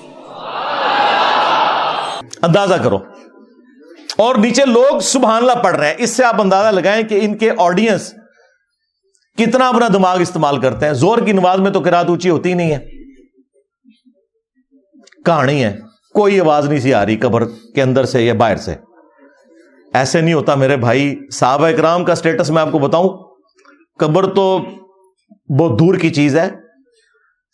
اندازہ 2.42 2.74
کرو۔ 2.74 2.98
اور 4.16 4.34
نیچے 4.34 4.64
لوگ 4.64 4.98
سبحان 4.98 5.36
اللہ 5.36 5.62
پڑھ 5.62 5.76
رہے 5.76 5.86
ہیں۔ 5.86 5.94
اس 5.98 6.10
سے 6.10 6.24
آپ 6.24 6.40
اندازہ 6.40 6.80
لگائیں 6.80 7.02
کہ 7.02 7.18
ان 7.22 7.38
کے 7.38 7.50
آڈینس 7.58 8.14
کتنا 9.38 9.68
اپنا 9.68 9.88
دماغ 9.88 10.20
استعمال 10.20 10.60
کرتے 10.60 10.86
ہیں۔ 10.86 10.92
زور 10.92 11.18
کی 11.18 11.32
نماز 11.32 11.60
میں 11.60 11.70
تو 11.70 11.80
کراط 11.80 12.06
اونچی 12.08 12.30
ہوتی 12.30 12.54
نہیں 12.54 12.74
ہے۔ 12.74 12.78
کہانی 15.24 15.64
ہے۔ 15.64 15.78
کوئی 16.14 16.40
آواز 16.40 16.68
نہیں 16.68 16.80
سی 16.80 16.94
آ 16.94 17.06
رہی 17.06 17.16
قبر 17.16 17.44
کے 17.44 17.82
اندر 17.82 18.04
سے 18.04 18.24
یا 18.24 18.34
باہر 18.34 18.56
سے۔ 18.56 18.74
ایسے 19.94 20.20
نہیں 20.20 20.34
ہوتا 20.34 20.54
میرے 20.54 20.76
بھائی۔ 20.76 21.20
صحابہ 21.32 21.66
اکرام 21.66 22.04
کا 22.04 22.14
سٹیٹس 22.14 22.50
میں 22.50 22.62
آپ 22.62 22.72
کو 22.72 22.78
بتاؤں۔ 22.78 23.08
قبر 23.98 24.34
تو 24.34 24.58
بہت 25.58 25.78
دور 25.78 25.94
کی 25.94 26.10
چیز 26.10 26.36
ہے۔ 26.36 26.50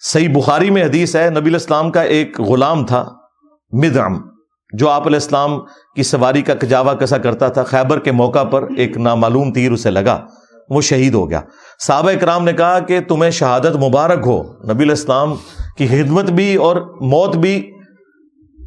صحیح 0.01 0.29
بخاری 0.29 0.71
میں 0.71 0.85
حدیث 0.85 1.17
ہے، 1.17 1.31
نبی 1.31 1.51
الاسلام 1.51 1.91
کا 1.91 2.03
ایک 2.03 2.41
غلام 2.41 2.87
تھا، 2.87 3.09
مدعم۔ 3.73 4.32
جو 4.73 4.91
آپ 4.91 5.07
علیہ 5.07 5.17
السلام 5.17 5.61
کی 5.97 6.03
سواری 6.03 6.43
کا 6.43 6.55
کجاوا 6.55 6.95
کسا 6.95 7.19
کرتا 7.19 7.49
تھا، 7.49 7.63
خیبر 7.63 7.99
کے 7.99 8.13
موقع 8.13 8.43
پر 8.43 8.65
ایک 8.77 8.97
نامعلوم 8.97 9.53
تیر 9.53 9.73
اسے 9.73 9.91
لگا۔ 9.91 10.27
وہ 10.71 10.81
شہید 10.81 11.15
ہو 11.15 11.31
گیا۔ 11.31 11.41
صحابہ 11.87 12.11
اکرام 12.11 12.45
نے 12.45 12.53
کہا 12.53 12.79
کہ 12.79 13.01
تمہیں 13.01 13.31
شہادت 13.31 13.77
مبارک 13.77 14.27
ہو۔ 14.27 14.43
نبی 14.43 14.85
الاسلام 14.85 15.35
کی 15.79 15.87
خدمت 15.87 16.31
بھی 16.31 16.57
اور 16.57 16.77
موت 17.01 17.37
بھی 17.37 17.73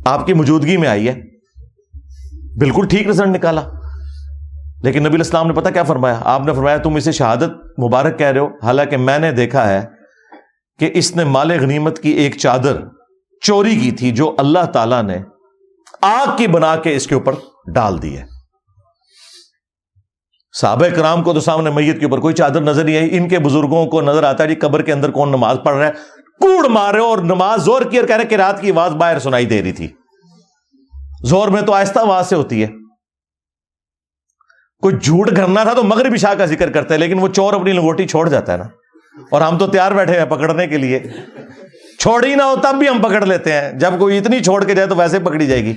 آپ 0.06 0.28
کی 0.28 0.34
موجودگی 0.34 0.78
میں 0.78 0.89
آئی 0.89 1.08
ہے۔ 1.08 1.22
بالکل 2.60 2.88
ٹھیک 2.88 3.08
رزلٹ 3.08 3.28
نکالا۔ 3.28 3.62
لیکن 4.84 5.03
نبی 5.03 5.16
الاسلام 5.16 5.47
نے 5.47 5.53
پتا 5.53 5.70
کیا 5.70 5.84
فرمایا؟ 5.84 6.16
آپ 6.22 6.41
نے 6.45 6.53
فرمایا، 6.53 6.78
تم 6.78 6.95
اسے 6.95 7.12
شہادت 7.12 7.80
مبارک 7.80 8.20
کہہ 8.20 8.28
رہے 8.28 8.39
ہو۔ 8.39 8.47
حالانکہ 8.64 8.97
میں 8.97 9.20
نے 9.20 9.32
دیکھا 9.32 9.70
ہے 9.70 9.86
کہ 10.80 10.91
اس 10.93 11.16
نے 11.16 11.24
مال 11.24 11.51
غنیمت 11.51 11.99
کی 11.99 12.10
ایک 12.10 12.38
چادر 12.38 12.78
چوری 13.41 13.76
کی 13.76 13.91
تھی، 13.91 14.12
جو 14.12 14.36
اللہ 14.38 14.66
تعالی 14.66 15.01
نے 15.01 15.18
آگ 16.01 16.37
کی 16.37 16.47
بنا 16.47 16.75
کے 16.75 16.95
اس 16.95 17.07
کے 17.07 17.15
اوپر 17.15 17.33
ڈال 17.73 18.01
دی 18.01 18.17
ہے۔ 18.17 18.23
صحابہ 20.61 20.87
کرام 20.95 21.23
کو 21.23 21.33
تو 21.33 21.39
سامنے 21.39 21.69
میت 21.69 21.99
کے 21.99 22.05
اوپر 22.05 22.19
کوئی 22.19 22.35
چادر 22.35 22.61
نظر 22.61 22.83
نہیں 22.83 22.97
آئی۔ 22.97 23.17
ان 23.17 23.29
کے 23.29 23.39
بزرگوں 23.39 23.85
کو 23.85 24.01
نظر 24.01 24.23
آتا 24.23 24.43
ہے 24.43 24.49
جی 24.49 24.55
قبر 24.55 24.81
کے 24.81 24.93
اندر 24.93 25.11
کون 25.11 25.29
نماز 25.29 25.57
پڑھ 25.65 25.75
رہا 25.75 25.87
ہے۔ 25.87 25.91
کوڑ 26.39 26.67
مارے 26.67 26.99
اور 26.99 27.17
نماز 27.17 27.63
زور 27.63 27.81
کی 27.81 27.99
اور 27.99 28.07
کہہ 28.07 28.15
رہے 28.15 28.25
کہ 28.25 28.35
رات 28.35 28.61
کی 28.61 28.71
آواز 28.71 28.91
باہر 28.91 29.19
سنائی 29.19 29.45
دے 29.45 29.63
رہی 29.63 29.71
تھی۔ 29.71 29.87
زور 31.23 31.47
میں 31.47 31.61
تو 31.61 31.73
آہستہ 31.73 31.99
آواز 31.99 32.29
سے 32.29 32.35
ہوتی 32.35 32.63
ہے۔ 32.63 32.67
کوئی 34.81 34.95
جھوٹ 35.01 35.35
کرنا 35.35 35.63
تھا 35.63 35.73
تو 35.73 35.83
مغربی 35.83 36.17
شاہ 36.17 36.33
کا 36.33 36.45
ذکر 36.45 36.71
کرتا 36.71 36.93
ہے 36.93 36.99
لیکن 36.99 37.19
وہ 37.19 37.27
چور 37.27 37.53
اپنی 37.53 37.71
لنگوٹی 37.71 38.07
چھوڑ 38.07 38.29
جاتا 38.29 38.51
ہے 38.51 38.57
نا۔ 38.57 38.63
اور 39.31 39.41
ہم 39.41 39.57
تو 39.57 39.67
تیار 39.67 39.91
بیٹھے 39.91 40.19
ہیں 40.19 40.25
پکڑنے 40.25 40.67
کے 40.67 40.77
لیے۔ 40.77 40.99
چھوڑ 42.06 42.26
ہی 42.26 42.36
نہ 42.36 42.43
ہو 42.43 42.56
تب 42.56 42.76
بھی 42.80 42.89
ہم 42.89 43.01
پکڑ 43.01 43.26
لیتے 43.26 43.53
ہیں۔ 43.53 43.72
جب 43.74 43.93
کوئی 43.99 44.18
اتنی 44.18 44.43
چھوڑ 44.43 44.66
کے 44.66 44.76
جائے 44.76 44.88
تو 44.88 44.95
ویسے 44.95 45.20
پکڑی 45.20 45.47
جائے 45.47 45.64
گی۔ 45.64 45.74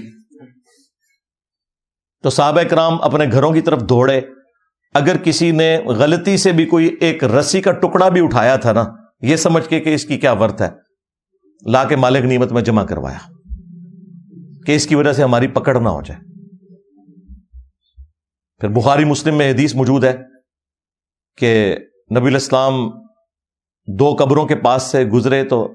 تو 2.23 2.31
صحابہ 2.31 2.63
کرام 2.63 3.03
اپنے 3.03 3.25
گھروں 3.33 3.53
کی 3.53 3.61
طرف 3.61 3.81
دوڑے۔ 3.81 4.21
اگر 4.95 5.17
کسی 5.17 5.51
نے 5.51 5.79
غلطی 5.87 6.37
سے 6.37 6.53
بھی 6.53 6.67
کوئی 6.67 6.97
ایک 7.01 7.25
رسی 7.25 7.61
کا 7.61 7.73
ٹکڑا 7.73 8.09
بھی 8.09 8.25
اٹھایا 8.25 8.57
تھا 8.57 8.73
نا، 8.73 8.85
یہ 9.21 9.37
سمجھ 9.37 9.69
کے 9.69 9.81
کہ 9.81 9.95
اس 9.95 10.05
کی 10.05 10.19
کیا 10.19 10.33
ورت 10.33 10.61
ہے۔ 10.61 10.69
لا 11.67 11.85
کے 11.85 11.97
مالک 11.97 12.25
نیمت 12.25 12.53
میں 12.53 12.63
جمع 12.63 12.85
کروایا۔ 12.85 13.19
کہ 14.67 14.73
اس 14.73 14.87
کی 14.87 14.95
وجہ 14.95 15.13
سے 15.13 15.23
ہماری 15.23 15.47
پکڑ 15.47 15.81
نہ 15.81 15.89
ہو 15.89 16.03
جائے۔ 16.03 16.21
پھر 18.61 18.69
بخاری 18.69 19.05
مسلم 19.05 19.35
میں 19.35 19.51
حدیث 19.51 19.75
موجود 19.75 20.05
ہے 20.05 20.17
کہ 21.37 21.77
نبی 22.19 22.27
الاسلام 22.27 22.91
دو 23.87 24.15
قبروں 24.15 24.47
کے 24.47 24.57
پاس 24.57 24.83
سے 24.83 25.05
گزرے 25.05 25.45
تو 25.45 25.73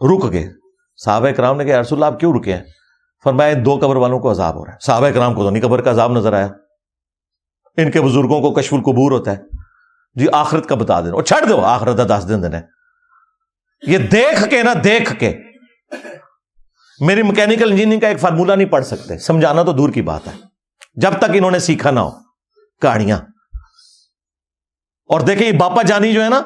رک 0.00 0.32
گئے۔ 0.32 0.48
صحابہ 0.96 1.30
کرام 1.30 1.56
نے 1.56 1.64
کہا 1.64 1.80
رسول 1.80 2.02
اللہ، 2.02 2.14
آپ 2.14 2.20
کیوں 2.20 2.38
رکے 2.38 2.54
ہیں؟ 2.54 2.62
فرمایا، 3.24 3.54
دو 3.64 3.76
قبر 3.76 3.96
والوں 3.96 4.18
کو 4.18 4.30
عذاب 4.30 4.54
ہو 4.54 4.66
رہا 4.66 4.72
ہے۔ 4.72 4.78
صحابہ 4.80 5.10
کرام 5.10 5.34
کو 5.34 5.42
تو 5.42 5.50
نہیں، 5.50 5.62
قبر 5.62 5.82
کا 5.82 5.90
عذاب 5.90 6.12
نظر 6.12 6.32
آیا۔ 6.32 6.48
ان 7.76 7.90
کے 7.90 8.00
بزرگوں 8.00 8.40
کو 8.40 8.54
کشف 8.54 8.74
القبور 8.74 9.12
ہوتا 9.12 9.30
ہے۔ 9.30 9.36
جی 10.14 10.26
آخرت 10.32 10.66
کا 10.66 10.74
بتا 10.74 11.00
دینا 11.00 11.22
چھڑ 11.22 11.46
دو، 11.48 11.64
آخرت 11.64 12.08
دس 12.08 12.28
دن 12.28 12.42
دینا 12.42 12.58
یہ 13.86 13.98
دیکھ 13.98 14.50
کے 14.50 14.62
نا 14.62 14.72
دیکھ 14.84 15.20
کے۔ 15.20 15.38
میری 17.00 17.22
میکینکل 17.22 17.70
انجینئرنگ 17.70 18.00
کا 18.00 18.08
ایک 18.08 18.20
فارمولا 18.20 18.54
نہیں 18.54 18.68
پڑھ 18.68 18.84
سکتے۔ 18.84 19.18
سمجھانا 19.18 19.62
تو 19.62 19.72
دور 19.72 19.88
کی 19.88 20.02
بات 20.02 20.26
ہے۔ 20.26 20.32
جب 20.94 21.10
تک 21.18 21.30
انہوں 21.34 21.50
نے 21.50 21.58
سیکھا 21.58 21.90
نہ 21.90 22.00
ہو 22.00 22.10
کہانیاں 22.82 23.18
اور 25.08 25.20
دیکھیں، 25.20 25.46
یہ 25.46 25.58
باپا 25.58 25.82
جانی 25.82 26.12
جو 26.12 26.24
ہے 26.24 26.28
نا، 26.28 26.42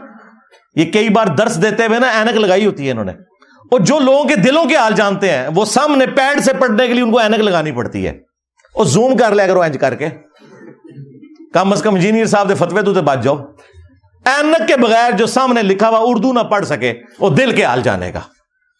یہ 0.74 0.92
کئی 0.92 1.08
بار 1.08 1.26
درس 1.26 1.62
دیتے 1.62 1.86
ہوئے 1.86 1.98
نا، 1.98 2.08
اینک 2.08 2.36
لگائی 2.36 2.66
ہوتی 2.66 2.86
ہے 2.86 2.90
انہوں 2.90 3.04
نے۔ 3.04 3.12
اور 3.70 3.80
جو 3.80 3.98
لوگوں 3.98 4.24
کے 4.24 4.36
دلوں 4.36 4.64
کے 4.64 4.76
حال 4.76 4.94
جانتے 4.94 5.32
ہیں، 5.32 5.48
وہ 5.54 5.64
سامنے 5.64 6.06
پیڈ 6.06 6.40
سے 6.40 6.52
پڑھنے 6.60 6.86
کے 6.86 6.94
لیے 6.94 7.02
ان 7.02 7.12
کو 7.12 7.18
اینک 7.18 7.34
لگانی 7.34 7.72
پڑتی 7.72 8.06
ہے۔ 8.06 8.10
اور 8.74 8.84
زوم 8.84 9.16
کر 9.16 9.34
لیا 9.34 9.46
کرو 9.46 9.60
اینج 9.60 9.78
کر 9.80 9.94
کے۔ 9.94 10.08
کم 11.54 11.72
از 11.72 11.82
کم 11.82 11.94
انجینئر 11.94 12.26
صاحب 12.26 12.48
دے 12.48 12.54
فتوے 12.54 12.82
تو 12.82 12.92
بات 12.94 13.22
جاؤ۔ 13.22 13.36
اینک 14.24 14.68
کے 14.68 14.76
بغیر 14.76 15.10
جو 15.12 15.26
سامنے 15.26 15.62
لکھا 15.62 15.88
ہوا 15.88 15.98
اردو 16.02 16.32
نہ 16.32 16.40
پڑھ 16.40 16.66
سکے 16.66 16.94
وہ 17.18 17.30
دل 17.30 17.56
کے 17.56 17.64
حال 17.64 17.82
جانے 17.82 18.12
گا۔ 18.14 18.20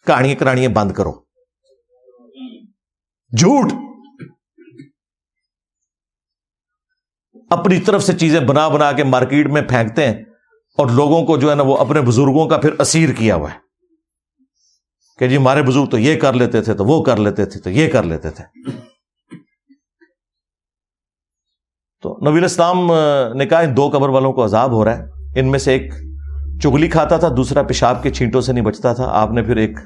کہانی 0.07 0.35
کرانی 0.35 0.67
بند 0.67 0.91
کرو۔ 0.91 1.11
جھوٹ۔ 3.37 3.73
اپنی 7.49 7.79
طرف 7.79 8.03
سے 8.03 8.13
چیزیں 8.13 8.39
بنا 8.39 8.67
بنا 8.67 8.91
کے 8.91 9.03
مارکیٹ 9.03 9.47
میں 9.47 9.61
پھینکتے 9.61 10.07
ہیں، 10.07 10.23
اور 10.77 10.87
لوگوں 10.87 11.25
کو 11.25 11.37
جو 11.37 11.49
ہے 11.49 11.55
نا 11.55 11.63
وہ 11.63 11.77
اپنے 11.77 12.01
بزرگوں 12.01 12.47
کا 12.47 12.57
پھر 12.57 12.71
اسیر 12.79 13.09
کیا 13.13 13.35
ہوا 13.35 13.51
ہے۔ 13.51 13.70
کہ 15.21 15.27
جی 15.27 15.37
ہمارے 15.37 15.63
بزرگ 15.63 15.85
تو 15.85 15.97
یہ 15.97 16.19
کر 16.19 16.33
لیتے 16.33 16.61
تھے 16.61 16.73
تو 16.73 16.85
وہ 16.85 17.03
کر 17.03 17.17
لیتے 17.17 17.45
تھے 17.45 17.59
تو 17.59 17.69
یہ 17.69 17.87
کر 17.87 18.03
لیتے 18.03 18.29
تھے۔ 18.29 18.43
تو 22.01 22.17
نبی 22.27 22.45
اسلام 22.45 22.91
نے 23.35 23.45
کہا 23.45 23.59
ان 23.59 23.77
دو 23.77 23.89
قبر 23.89 24.09
والوں 24.09 24.33
کو 24.33 24.45
عذاب 24.45 24.71
ہو 24.71 24.85
رہا 24.85 24.97
ہے۔ 24.97 25.03
ان 25.35 25.51
میں 25.51 25.59
سے 25.59 25.71
ایک 25.71 25.93
چگلی 26.63 26.87
کھاتا 26.87 27.17
تھا، 27.17 27.27
دوسرا 27.37 27.63
پیشاب 27.63 28.03
کے 28.03 28.09
چھینٹوں 28.09 28.41
سے 28.41 28.53
نہیں 28.53 28.65
بچتا 28.65 28.93
تھا۔ 28.93 29.05
آپ 29.07 29.31
نے 29.31 29.43
پھر 29.43 29.55
ایک 29.55 29.79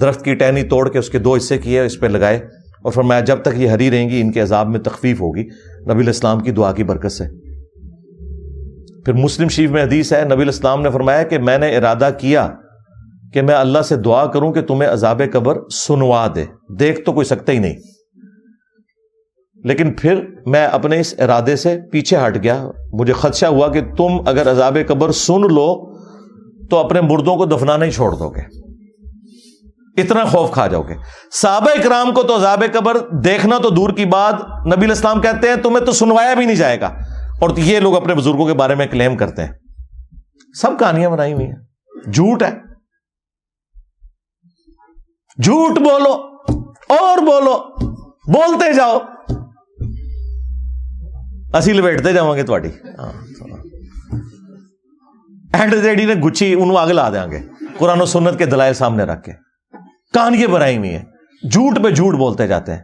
درخت 0.00 0.24
کی 0.24 0.34
ٹہنی 0.34 0.62
توڑ 0.62 0.88
کے 0.88 0.98
اس 0.98 1.10
کے 1.10 1.18
دو 1.18 1.34
حصے 1.34 1.58
کیے، 1.58 1.84
اس 1.84 2.00
پہ 2.00 2.06
لگائے 2.06 2.36
اور 2.84 2.92
فرمایا 2.92 3.20
جب 3.20 3.42
تک 3.42 3.48
یہ 3.56 3.68
ہری 3.68 3.90
رہیں 3.90 4.08
گی، 4.08 4.20
ان 4.20 4.32
کے 4.32 4.40
عذاب 4.40 4.68
میں 4.68 4.80
تخفیف 4.80 5.20
ہوگی۔ 5.20 5.42
نبی 5.92 6.02
الاسلام 6.02 6.40
کی 6.40 6.50
دعا 6.50 6.72
کی 6.72 6.84
برکت 6.84 7.12
سے۔ 7.12 7.24
پھر 9.02 9.12
مسلم 9.12 9.48
شریف 9.48 9.70
میں 9.70 9.82
حدیث 9.82 10.12
ہے، 10.12 10.24
نبی 10.24 10.42
الاسلام 10.42 10.82
نے 10.82 10.90
فرمایا 10.90 11.22
کہ 11.22 11.38
میں 11.38 11.58
نے 11.58 11.76
ارادہ 11.76 12.10
کیا 12.18 12.54
کہ 13.36 13.42
میں 13.42 13.54
اللہ 13.54 13.82
سے 13.82 13.96
دعا 13.96 14.26
کروں 14.26 14.52
کہ 14.52 14.62
تمہیں 14.62 14.90
عذاب 14.90 15.22
قبر 15.32 15.68
سنوا 15.68 16.26
دے۔ 16.34 16.44
دیکھ 16.78 17.00
تو 17.00 17.12
کوئی 17.12 17.24
سکتا 17.24 17.52
ہی 17.52 17.58
نہیں۔ 17.58 17.76
لیکن 19.64 19.92
پھر 19.92 20.24
میں 20.46 20.66
اپنے 20.66 21.00
اس 21.00 21.14
ارادے 21.18 21.56
سے 21.56 21.78
پیچھے 21.92 22.16
ہٹ 22.26 22.42
گیا۔ 22.42 22.68
مجھے 22.92 23.12
خدشہ 23.12 23.46
ہوا 23.46 23.68
کہ 23.68 23.80
تم 23.96 24.08
اگر 24.26 24.50
عذاب 24.50 24.78
قبر 24.88 25.12
سن 25.12 25.40
لو 25.40 25.98
تو 26.66 26.76
اپنے 26.76 27.00
مردوں 27.00 27.36
کو 27.36 27.44
دفنانا 27.44 27.84
ہی 27.84 27.90
چھوڑ 27.90 28.12
دو 28.12 28.30
گے۔ 28.30 28.40
اتنا 30.00 30.24
خوف 30.24 30.50
کھا 30.52 30.66
جاؤ 30.66 30.82
گے۔ 30.82 30.94
صحابہ 31.32 31.70
اکرام 31.70 32.14
کو 32.14 32.22
تو 32.22 32.36
عذاب 32.36 32.64
قبر 32.72 32.96
دیکھنا 33.24 33.58
تو 33.58 33.70
دور 33.70 33.90
کی 33.90 34.04
بات۔ 34.04 34.34
نبی 34.66 34.84
الاسلام 34.84 35.20
کہتے 35.20 35.48
ہیں، 35.48 35.56
تمہیں 35.56 35.86
تو 35.86 35.92
سنوایا 35.92 36.34
بھی 36.34 36.46
نہیں 36.46 36.56
جائے 36.56 36.80
گا۔ 36.80 36.86
اور 37.40 37.50
یہ 37.56 37.80
لوگ 37.80 37.96
اپنے 37.96 38.14
بزرگوں 38.14 38.46
کے 38.46 38.54
بارے 38.54 38.74
میں 38.74 38.86
کلیم 38.86 39.16
کرتے 39.16 39.44
ہیں۔ 39.44 39.52
سب 40.60 40.78
کہانیاں 40.78 41.10
بنائی 41.10 41.32
ہوئی 41.32 41.46
ہیں۔ 41.46 41.56
جھوٹ 42.12 42.42
ہے۔ 42.42 42.65
جھوٹ 45.44 45.78
بولو 45.78 46.12
اور 46.88 47.18
بولو، 47.18 47.56
بولتے 48.32 48.72
جاؤ۔ 48.72 48.98
اسی 51.54 51.72
لپیٹتے 51.72 52.12
جاؤ 52.12 52.34
گے 52.34 52.42
تھوڑی 52.42 52.70
اینڈ 55.52 55.72
ریڈی 55.72 56.04
نے 56.04 56.14
گچھی 56.14 56.54
انہوں 56.54 56.76
آگ 56.76 56.86
لا 56.86 57.10
دیں 57.10 57.30
گے 57.30 57.38
قرآن 57.78 58.00
و 58.00 58.04
سنت 58.04 58.38
کے 58.38 58.46
دلائل 58.46 58.74
سامنے 58.74 59.04
رکھ 59.04 59.24
کے۔ 59.24 59.32
کہانیاں 60.14 60.48
بنائی 60.48 60.78
ہوئی 60.78 60.90
ہیں۔ 60.90 61.04
جھوٹ 61.50 61.84
پہ 61.84 61.90
جھوٹ 61.90 62.14
بولتے 62.14 62.46
جاتے 62.46 62.74
ہیں۔ 62.74 62.82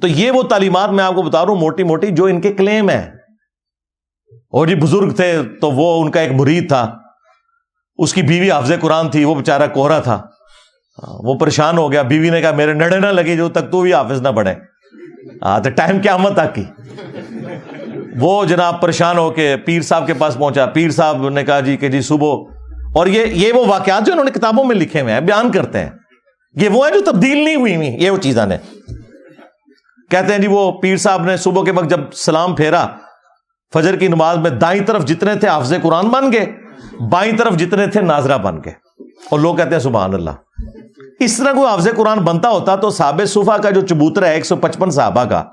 تو 0.00 0.06
یہ 0.06 0.30
وہ 0.30 0.42
تعلیمات 0.42 0.90
میں 0.90 1.04
آپ 1.04 1.14
کو 1.14 1.22
بتا 1.22 1.44
رہا 1.44 1.52
ہوں، 1.52 1.60
موٹی 1.60 1.82
موٹی 1.82 2.10
جو 2.10 2.24
ان 2.24 2.40
کے 2.40 2.52
کلیم 2.52 2.90
ہے 2.90 3.10
اور 4.30 4.66
جی 4.66 4.74
بزرگ 4.74 5.10
تھے 5.10 5.42
تو 5.60 5.70
وہ 5.70 6.02
ان 6.02 6.10
کا 6.10 6.20
ایک 6.20 6.32
مرید 6.32 6.68
تھا۔ 6.68 6.96
اس 7.96 8.14
کی 8.14 8.22
بیوی 8.22 8.50
حافظ 8.50 8.72
قرآن 8.80 9.10
تھی، 9.10 9.24
وہ 9.24 9.34
بےچارا 9.34 9.66
کوہرا 9.66 10.00
تھا۔ 10.00 10.26
ہاں، 10.98 11.18
وہ 11.22 11.34
پریشان 11.34 11.78
ہو 11.78 11.92
گیا، 11.92 12.02
بیوی 12.02 12.30
نے 12.30 12.40
کہا، 12.40 12.50
میرے 12.50 12.72
نڑے 12.72 12.98
نہ 12.98 13.06
لگی 13.06 13.36
جو 13.36 13.48
تک 13.48 13.72
تو 13.72 13.80
بھی 13.80 13.94
حافظ 13.94 14.20
نہ 14.22 14.28
بڑھے۔ 14.28 14.54
ہاں 15.42 15.60
تو 15.60 15.70
ٹائم 15.70 15.98
کیا 15.98 16.16
مت 16.16 16.38
کی 16.54 16.64
وہ 18.20 18.44
جناب 18.44 18.80
پریشان 18.80 19.18
ہو 19.18 19.30
کے 19.30 19.56
پیر 19.66 19.82
صاحب 19.82 20.06
کے 20.06 20.14
پاس 20.14 20.34
پہنچا۔ 20.34 20.66
پیر 20.66 20.90
صاحب 20.90 21.28
نے 21.28 21.44
کہا 21.44 21.60
جی 21.60 21.76
کہ 21.76 21.88
جی 21.88 22.00
صبح۔ 22.00 22.34
اور 22.94 23.06
یہ 23.06 23.26
یہ 23.26 23.52
وہ 23.52 23.66
واقعات 23.66 24.06
جو 24.06 24.12
انہوں 24.12 24.24
نے 24.24 24.30
کتابوں 24.30 24.64
میں 24.64 24.76
لکھے 24.76 25.00
ہوئے 25.00 25.12
ہیں، 25.12 25.20
بیان 25.20 25.52
کرتے 25.52 25.78
ہیں۔ 25.78 25.90
یہ 26.54 26.68
وہ 26.68 26.88
ہیں 26.88 26.94
جو 26.94 27.12
تبدیل 27.12 27.44
نہیں 27.44 27.56
ہوئی 27.56 27.76
ہوئی، 27.76 27.88
یہ 27.88 28.10
وہ 28.10 28.18
چیزیں 28.18 28.46
نے 28.46 28.56
کہتے 30.10 30.32
ہیں 30.32 30.40
جی 30.40 30.48
وہ 30.48 30.72
پیر 30.72 30.96
صاحب 30.96 31.24
نے 31.24 31.36
صبح 31.36 31.64
کے 31.64 31.70
وقت 31.70 31.90
جب 31.90 32.00
سلام 32.12 32.54
پھیرا، 32.54 32.86
فجر 33.74 33.96
کی 33.96 34.08
نماز 34.08 34.38
میں 34.38 34.50
دائیں 34.50 34.82
طرف 34.86 35.04
جتنے 35.04 35.34
تھے 35.34 35.48
حافظ 35.48 35.72
قرآن 35.82 36.08
بن 36.08 36.32
گئے، 36.32 36.52
بائیں 37.10 37.36
طرف 37.38 37.56
جتنے 37.56 37.86
تھے 37.86 38.00
ناظرہ 38.00 38.38
بن 38.38 38.58
گئے۔ 38.64 38.72
اور 39.30 39.38
لوگ 39.38 39.56
کہتے 39.56 39.70
ہیں، 39.70 39.78
سبحان 39.78 40.14
اللہ۔ 40.14 40.30
اس 41.20 41.36
طرح 41.36 41.52
کوئی 41.52 41.66
حافظ 41.66 41.88
قرآن 41.96 42.18
بنتا 42.18 42.50
ہوتا 42.50 42.76
تو 42.76 42.90
صحاب 42.90 43.20
صوفہ 43.26 43.58
کا 43.62 43.70
جو 43.70 43.80
چبوتر 43.80 44.24
ہے 44.24 44.34
ایک 44.34 44.46
سو 44.46 44.56
پچپن 44.56 44.90
صحابہ 44.90 45.24
کا، 45.24 45.44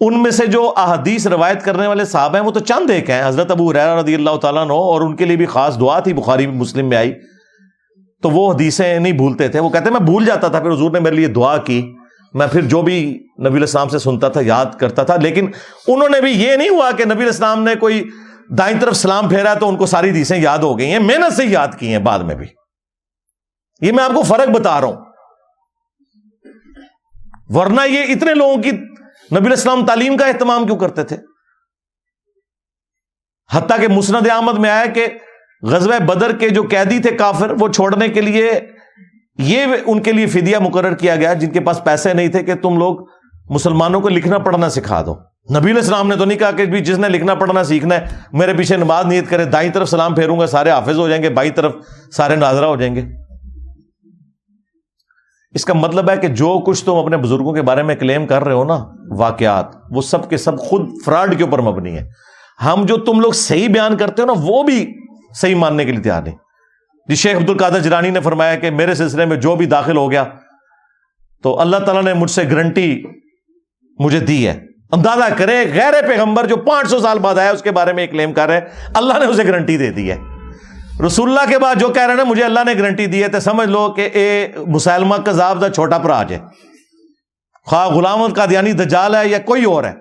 ان 0.00 0.22
میں 0.22 0.30
سے 0.30 0.46
جو 0.46 0.72
احادیث 0.76 1.26
روایت 1.26 1.64
کرنے 1.64 1.86
والے 1.86 2.04
صاحب 2.04 2.34
ہیں 2.34 2.42
وہ 2.42 2.50
تو 2.50 2.60
چند 2.60 2.90
ایک 2.90 3.10
ہیں، 3.10 3.28
حضرت 3.28 3.50
ابو 3.50 3.72
ریرا 3.72 4.00
رضی 4.00 4.14
اللہ 4.14 4.36
تعالیٰ 4.36 4.66
نو 4.66 4.74
اور 4.74 5.00
ان 5.00 5.16
کے 5.16 5.24
لیے 5.24 5.36
بھی 5.36 5.46
خاص 5.46 5.80
دعا 5.80 6.00
تھی، 6.00 6.12
بخاری 6.12 6.46
مسلم 6.46 6.88
میں 6.88 6.96
آئی۔ 6.96 7.12
تو 8.22 8.30
وہ 8.30 8.54
حدیثیں 8.54 8.98
نہیں 8.98 9.12
بھولتے 9.12 9.48
تھے۔ 9.48 9.60
وہ 9.60 9.68
کہتے 9.68 9.84
ہیں، 9.84 9.90
میں 9.90 10.00
بھول 10.00 10.24
جاتا 10.24 10.48
تھا، 10.48 10.60
پھر 10.60 10.72
حضور 10.72 10.90
نے 10.90 11.00
میرے 11.00 11.16
لیے 11.16 11.26
دعا 11.26 11.56
کی۔ 11.56 11.94
میں 12.34 12.46
پھر 12.46 12.60
جو 12.60 12.82
بھی 12.82 13.26
نبی 13.38 13.56
الاسلام 13.56 13.88
سے 13.88 13.98
سنتا 13.98 14.28
تھا، 14.28 14.40
یاد 14.44 14.66
کرتا 14.80 15.02
تھا۔ 15.02 15.16
لیکن 15.16 15.50
انہوں 15.86 16.08
نے 16.08 16.20
بھی 16.20 16.30
یہ 16.30 16.56
نہیں 16.56 16.68
ہوا 16.68 16.90
کہ 16.90 17.04
نبی 17.04 17.22
الاسلام 17.22 17.62
نے 17.62 17.74
کوئی 17.74 18.08
دائیں 18.48 18.80
طرف 18.80 18.96
سلام 18.96 19.28
پھیرا 19.28 19.54
تو 19.54 19.68
ان 19.68 19.76
کو 19.76 19.86
ساری 19.86 20.10
حدیثیں 20.10 20.38
یاد 20.38 20.58
ہو 20.58 20.78
گئی 20.78 20.92
ہیں، 20.92 20.98
محنت 20.98 21.32
سے 21.32 21.44
یاد 21.44 21.68
کی 21.78 21.88
ہیں 21.88 21.98
بعد 21.98 22.18
میں 22.18 22.34
بھی۔ 22.34 22.46
یہ 23.80 23.92
میں 23.92 24.04
آپ 24.04 24.10
کو 24.14 24.22
فرق 24.22 24.48
بتا 24.48 24.80
رہا 24.80 24.88
ہوں۔ 24.88 24.96
ورنہ 27.48 27.80
یہ 27.88 28.02
اتنے 28.02 28.34
لوگوں 28.34 28.62
کی 28.62 28.70
نبی 29.32 29.46
الاسلام 29.46 29.86
تعلیم 29.86 30.16
کا 30.16 30.26
اہتمام 30.26 30.66
کیوں 30.66 30.76
کرتے 30.76 31.04
تھے؟ 31.04 31.16
حتیٰ 33.52 33.78
کہ 33.80 33.88
مسند 33.88 34.26
احمد 34.30 34.58
میں 34.58 34.70
آیا 34.70 34.86
کہ 34.86 35.06
غزوہ 35.62 35.98
بدر 35.98 36.36
کے 36.36 36.48
جو 36.48 36.62
قیدی 36.62 36.98
تھے 36.98 37.10
کافر، 37.10 37.52
وہ 37.60 37.68
چھوڑنے 37.68 38.08
کے 38.08 38.20
لیے 38.20 38.60
یہ 39.38 39.66
ان 39.86 40.02
کے 40.02 40.12
لیے 40.12 40.26
فدیہ 40.26 40.58
مقرر 40.58 40.94
کیا 40.94 41.16
گیا، 41.16 41.32
جن 41.32 41.50
کے 41.50 41.60
پاس 41.60 41.80
پیسے 41.84 42.14
نہیں 42.14 42.28
تھے 42.28 42.42
کہ 42.42 42.54
تم 42.54 42.78
لوگ 42.78 43.08
مسلمانوں 43.50 44.00
کو 44.00 44.08
لکھنا 44.08 44.38
پڑھنا 44.38 44.70
سکھا 44.70 45.02
دو۔ 45.02 45.33
نبی 45.50 45.70
السلام 45.70 46.08
نے 46.08 46.16
تو 46.16 46.24
نہیں 46.24 46.38
کہا 46.38 46.50
کہ 46.50 46.66
جس 46.66 46.98
نے 46.98 47.08
لکھنا 47.08 47.34
پڑھنا 47.34 47.64
سیکھنا 47.64 47.94
ہے، 47.94 48.06
میرے 48.32 48.54
پیچھے 48.54 48.76
نماز 48.76 49.06
نیت 49.06 49.30
کرے، 49.30 49.44
دائیں 49.44 49.72
طرف 49.72 49.88
سلام 49.88 50.14
پھیروں 50.14 50.40
گا، 50.40 50.46
سارے 50.46 50.70
حافظ 50.70 50.98
ہو 50.98 51.08
جائیں 51.08 51.22
گے، 51.22 51.30
بائیں 51.30 51.52
طرف 51.52 51.74
سارے 52.12 52.36
ناظرہ 52.36 52.64
ہو 52.64 52.76
جائیں 52.76 52.94
گے۔ 52.94 53.02
اس 55.50 55.64
کا 55.64 55.74
مطلب 55.74 56.10
ہے 56.10 56.16
کہ 56.16 56.28
جو 56.28 56.58
کچھ 56.66 56.84
تم 56.84 56.94
اپنے 56.94 57.16
بزرگوں 57.16 57.52
کے 57.52 57.62
بارے 57.62 57.82
میں 57.82 57.94
کلیم 57.94 58.26
کر 58.26 58.44
رہے 58.44 58.52
ہو 58.52 58.64
نا، 58.64 58.84
واقعات، 59.18 59.66
وہ 59.90 60.02
سب 60.02 60.30
کے 60.30 60.36
سب 60.36 60.58
خود 60.58 60.88
فراڈ 61.04 61.38
کے 61.38 61.44
اوپر 61.44 61.58
مبنی 61.58 61.96
ہے۔ 61.96 62.08
ہم 62.64 62.84
جو 62.86 62.96
تم 62.96 63.20
لوگ 63.20 63.32
صحیح 63.32 63.68
بیان 63.68 63.96
کرتے 63.96 64.22
ہو 64.22 64.26
نا، 64.26 64.32
وہ 64.36 64.62
بھی 64.62 64.94
صحیح 65.34 65.54
ماننے 65.54 65.84
کے 65.84 65.92
لیے 65.92 66.02
تیار 66.02 66.22
نہیں۔ 66.22 66.36
جی 67.08 67.14
شیخ 67.14 67.36
عبد 67.36 67.50
القادر 67.50 67.80
جرانی 67.80 68.10
نے 68.10 68.20
فرمایا 68.20 68.56
کہ 68.56 68.70
میرے 68.70 68.94
سلسلے 68.94 69.24
میں 69.24 69.36
جو 69.36 69.56
بھی 69.56 69.66
داخل 69.66 69.96
ہو 69.96 70.10
گیا، 70.10 70.24
تو 71.42 71.60
اللہ 71.60 71.76
تعالیٰ 71.76 72.02
نے 72.02 72.14
مجھ 72.14 72.30
سے 72.30 72.44
گارنٹی 72.50 73.02
مجھے 73.98 74.20
دی 74.20 74.48
ہے۔ 74.48 74.73
اندازہ 74.94 75.32
کرے 75.36 75.64
غیر 75.74 75.92
پیغمبر 76.08 76.46
جو 76.46 76.56
پانچ 76.56 76.90
سو 76.90 77.00
سال 77.00 77.18
بعد 77.18 77.38
آیا، 77.38 77.50
اس 77.50 77.62
کے 77.62 77.70
بارے 77.70 77.92
میں 77.92 78.06
کلیم 78.06 78.32
کر 78.32 78.48
رہے 78.48 78.60
اللہ 78.94 79.18
نے 79.18 79.24
اسے 79.24 79.46
گارنٹی 79.46 79.76
دے 79.76 79.90
دی 79.90 80.10
ہے۔ 80.10 80.18
رسول 81.06 81.28
اللہ 81.28 81.50
کے 81.50 81.58
بعد 81.58 81.74
جو 81.74 81.88
کہہ 81.88 82.02
رہے 82.02 82.14
ہیں 82.14 82.24
مجھے 82.24 82.44
اللہ 82.44 82.60
نے 82.66 82.74
گارنٹی 82.78 83.06
دی 83.06 83.22
ہے 83.22 83.28
تو 83.28 83.40
سمجھ 83.40 83.68
لو 83.68 83.92
کہ 83.92 84.08
اے 84.12 84.48
مسلمہ 84.66 85.16
کذاب 85.16 85.60
دا 85.60 85.68
چھوٹا 85.70 85.98
پراج 85.98 86.32
ہے۔ 86.32 86.38
خواہ 87.66 87.88
غلام 87.88 88.32
کا 88.32 88.44
دجال 88.44 89.14
ہے 89.14 89.28
یا 89.28 89.38
کوئی 89.38 89.64
اور 89.64 89.84
ہے۔ 89.84 89.92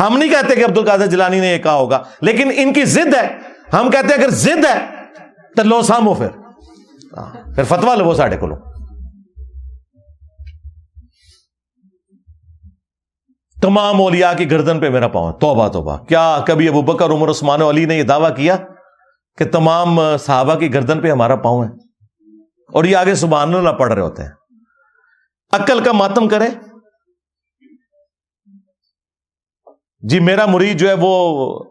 ہم 0.00 0.18
نہیں 0.18 0.30
کہتے 0.30 0.56
کہ 0.56 0.64
عبد 0.64 0.78
القادر 0.78 1.06
جلانی 1.06 1.40
نے 1.40 1.52
یہ 1.52 1.58
کہا 1.58 1.74
ہوگا، 1.74 2.02
لیکن 2.20 2.50
ان 2.56 2.72
کی 2.72 2.84
ضد 2.84 3.14
ہے۔ 3.14 3.38
ہم 3.72 3.90
کہتے 3.90 4.14
ہیں 4.14 4.22
اگر 4.22 4.30
ضد 4.30 4.64
ہے، 4.64 4.78
تو 5.56 5.62
لو 5.62 5.82
سامو 5.82 6.14
پھر۔ 6.14 6.28
ہاں، 7.16 7.54
پھر 7.54 7.62
فتوا 7.62 7.94
لو 7.94 8.14
ساڈے 8.14 8.36
کو 8.36 8.46
تمام 13.64 14.00
اولیاء 14.00 14.32
کی 14.32 14.50
گردن 14.50 14.80
پہ 14.80 14.88
میرا 14.88 15.08
پاؤں۔ 15.08 15.32
توبہ 15.32 15.68
توبہ۔ 15.68 15.96
کیا 15.96 16.38
کبھی 16.46 16.68
ابو 16.68 16.82
بکر، 16.82 17.10
عمر، 17.10 17.30
عثمان 17.30 17.62
علی 17.62 17.84
نے 17.84 17.94
یہ 17.94 18.02
دعویٰ 18.02 18.36
کیا 18.36 18.56
کہ 19.38 19.44
تمام 19.44 20.16
صحابہ 20.16 20.54
کی 20.54 20.74
گردن 20.74 21.00
پہ 21.00 21.10
ہمارا 21.10 21.36
پاؤں 21.36 21.64
ہے؟ 21.64 21.68
اور 22.72 22.84
یہ 22.84 22.96
آگے 22.96 23.14
سبحان 23.14 23.54
اللہ 23.54 23.70
پڑھ 23.70 23.92
رہے 23.92 24.02
ہوتے 24.02 24.22
ہیں۔ 24.22 24.30
عقل 25.52 25.84
کا 25.84 25.92
ماتم 25.92 26.28
کرے۔ 26.28 26.48
جی 30.00 30.20
میرا 30.20 30.46
مرید 30.46 30.78
جو 30.78 30.88
ہے 30.88 30.94
وہ 31.00 31.64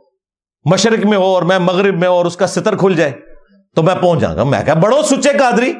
مشرق 0.66 1.06
میں 1.06 1.18
ہو 1.18 1.24
اور 1.24 1.44
میں 1.44 1.60
مغرب 1.60 1.96
میں 1.96 2.08
ہو 2.08 2.14
اور 2.14 2.26
اس 2.26 2.36
کا 2.36 2.48
ستر 2.48 2.78
کھل 2.78 2.94
جائے 2.96 3.12
تو 3.76 3.84
میں 3.84 3.96
پہنچ 4.02 4.20
جاؤں 4.20 4.36
گا۔ 4.36 4.44
میں 4.44 4.66
کہا، 4.66 4.74
بڑو 4.74 5.02
سچے 5.02 5.30
قادری۔ 5.40 5.74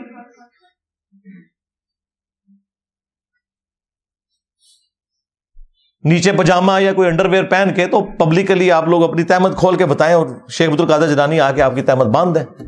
نیچے 6.04 6.32
پجامہ 6.32 6.82
یا 6.82 6.94
کوئی 6.94 7.08
انڈر 7.10 7.26
ویئر 7.26 7.44
پہن 7.44 7.74
کے 7.76 7.88
تو 7.88 8.02
پبلکلی 8.02 8.72
آپ 8.72 8.88
لوگ 8.88 9.04
اپنی 9.04 9.24
تحمد 9.24 9.50
کھول 9.58 9.76
کے 9.76 9.86
بتائیں 9.86 10.16
اور 10.16 10.28
شیخ 10.50 10.70
بدر 10.70 10.80
القادر 10.80 11.08
جنانی 11.08 11.40
آ 11.40 11.52
کے 11.52 11.62
آپ 11.62 11.76
کی 11.76 11.82
تحمد 11.82 12.06
باندھ 12.06 12.40
دیں۔ 12.40 12.66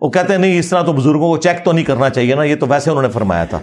وہ 0.00 0.10
کہتے 0.10 0.32
ہیں، 0.32 0.40
نہیں، 0.40 0.58
اس 0.58 0.68
طرح 0.68 0.82
تو 0.82 0.92
بزرگوں 0.92 1.28
کو 1.28 1.36
چیک 1.36 1.64
تو 1.64 1.72
نہیں 1.72 1.84
کرنا 1.84 2.10
چاہیے 2.10 2.34
نا، 2.34 2.42
یہ 2.42 2.56
تو 2.56 2.66
ویسے 2.66 2.90
انہوں 2.90 3.02
نے 3.02 3.08
فرمایا 3.08 3.44
تھا۔ 3.44 3.58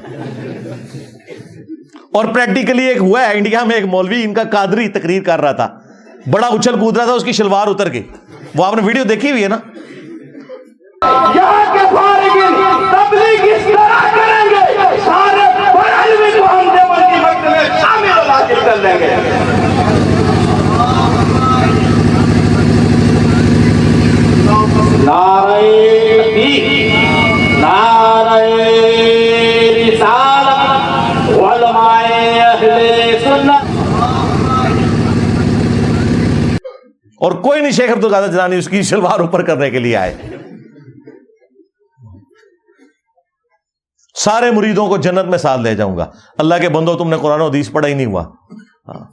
اور 2.14 2.26
پریکٹیکلی 2.26 2.84
ایک 2.84 2.98
ہوا 2.98 3.22
ہے 3.22 3.34
انڈیا 3.34 3.64
میں 3.64 3.76
ایک 3.76 3.86
مولوی، 3.86 4.24
ان 4.24 4.34
کا 4.34 4.44
قادری 4.44 4.88
تقریر 4.88 5.24
کر 5.24 5.42
رہا 5.42 5.52
تھا۔ 5.52 5.78
بڑا 6.32 6.48
اچھل 6.48 6.80
کود 6.80 6.98
رہا 6.98 7.06
تھا، 7.06 7.14
اس 7.14 7.24
کی 7.24 7.32
شلوار 7.32 7.68
اتر 7.68 7.92
گئی 7.92 8.04
وہ 8.56 8.66
آپ 8.66 8.76
نے 8.76 8.82
ویڈیو 8.86 9.04
دیکھی 9.04 9.32
ہوئی 9.32 9.44
ہے 9.44 9.48
نا؟ 9.48 9.58
کریں 14.16 14.56
گے 14.56 14.98
سارے 15.06 15.38
میں 17.70 17.82
کامل 17.82 18.10
مناسب 18.10 18.66
کر 18.66 18.78
گے۔ 19.00 19.16
رسالت 29.90 31.40
اہل 31.40 33.18
سنت 33.24 33.64
اور 37.18 37.32
کوئی 37.32 37.62
نہیں 37.62 37.72
شیخ 37.72 37.92
عبدالقادر 37.92 38.28
جنانی 38.28 38.56
اس 38.56 38.68
کی 38.68 38.82
شلوار 38.82 39.20
اوپر 39.20 39.42
کرنے 39.42 39.70
کے 39.70 39.80
لیے 39.80 39.96
آئے۔ 39.98 40.16
سارے 44.24 44.52
مریدوں 44.52 44.88
کو 44.88 44.98
جنت 44.98 45.30
میں 45.30 45.38
ساتھ 45.38 45.62
لے 45.62 45.76
جاؤں 45.76 45.98
گا۔ 45.98 46.06
اللہ 46.38 46.56
کے 46.62 46.70
بندو 46.70 46.96
تم 46.96 47.10
نے 47.10 47.18
قرآن 47.22 47.42
و 47.42 47.48
حدیث 47.48 47.72
پڑھا 47.72 47.90
ہی 47.90 47.94
نہیں 47.94 48.06
ہوا۔ 48.06 48.24
ہاں۔ 48.88 49.06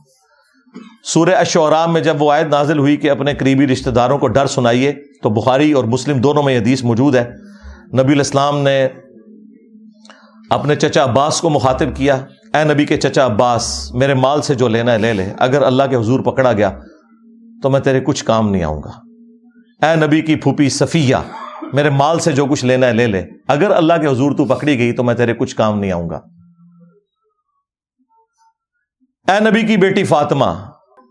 سورہ 1.04 1.30
اشورام 1.30 1.92
میں 1.92 2.00
جب 2.00 2.22
وہ 2.22 2.32
آیت 2.32 2.46
نازل 2.46 2.78
ہوئی 2.78 2.96
کہ 2.96 3.10
اپنے 3.10 3.34
قریبی 3.34 3.66
رشتہ 3.66 3.90
داروں 3.90 4.18
کو 4.18 4.28
ڈر 4.28 4.46
سنائیے، 4.46 4.92
تو 5.22 5.30
بخاری 5.30 5.72
اور 5.72 5.84
مسلم 5.84 6.18
دونوں 6.18 6.42
میں 6.42 6.58
حدیث 6.58 6.84
موجود 6.84 7.14
ہے۔ 7.14 7.30
نبی 8.02 8.12
الاسلام 8.12 8.58
نے 8.58 8.88
اپنے 10.50 10.76
چچا 10.76 11.04
عباس 11.04 11.40
کو 11.40 11.50
مخاطب 11.50 11.96
کیا۔ 11.96 12.14
اے 12.54 12.64
نبی 12.64 12.84
کے 12.84 12.96
چچا 12.96 13.26
عباس، 13.26 13.94
میرے 13.94 14.14
مال 14.14 14.42
سے 14.42 14.54
جو 14.54 14.68
لینا 14.68 14.92
ہے 14.92 14.98
لے 14.98 15.12
لے۔ 15.12 15.32
اگر 15.38 15.62
اللہ 15.62 15.82
کے 15.90 15.96
حضور 15.96 16.20
پکڑا 16.20 16.52
گیا، 16.52 16.70
تو 17.62 17.70
میں 17.70 17.80
تیرے 17.80 18.00
کچھ 18.00 18.24
کام 18.24 18.50
نہیں 18.50 18.62
آؤں 18.62 18.82
گا۔ 18.82 18.90
اے 19.86 20.06
نبی 20.06 20.20
کی 20.20 20.36
پھوپھی 20.36 20.68
صفیہ 20.68 21.16
میرے 21.74 21.90
مال 21.90 22.18
سے 22.18 22.32
جو 22.32 22.46
کچھ 22.46 22.64
لینا 22.64 22.86
ہے 22.86 22.92
لے 22.92 23.06
لے۔ 23.06 23.24
اگر 23.48 23.70
اللہ 23.70 23.94
کے 24.00 24.06
حضور 24.06 24.32
تو 24.32 24.44
پکڑی 24.44 24.78
گئی 24.78 24.92
تو 24.92 25.04
میں 25.04 25.14
تیرے 25.14 25.34
کچھ 25.34 25.56
کام 25.56 25.78
نہیں 25.78 25.92
آؤں 25.92 26.10
گا۔ 26.10 26.20
اے 29.28 29.50
نبی 29.50 29.62
کی 29.62 29.76
بیٹی 29.76 30.04
فاطمہ، 30.04 30.70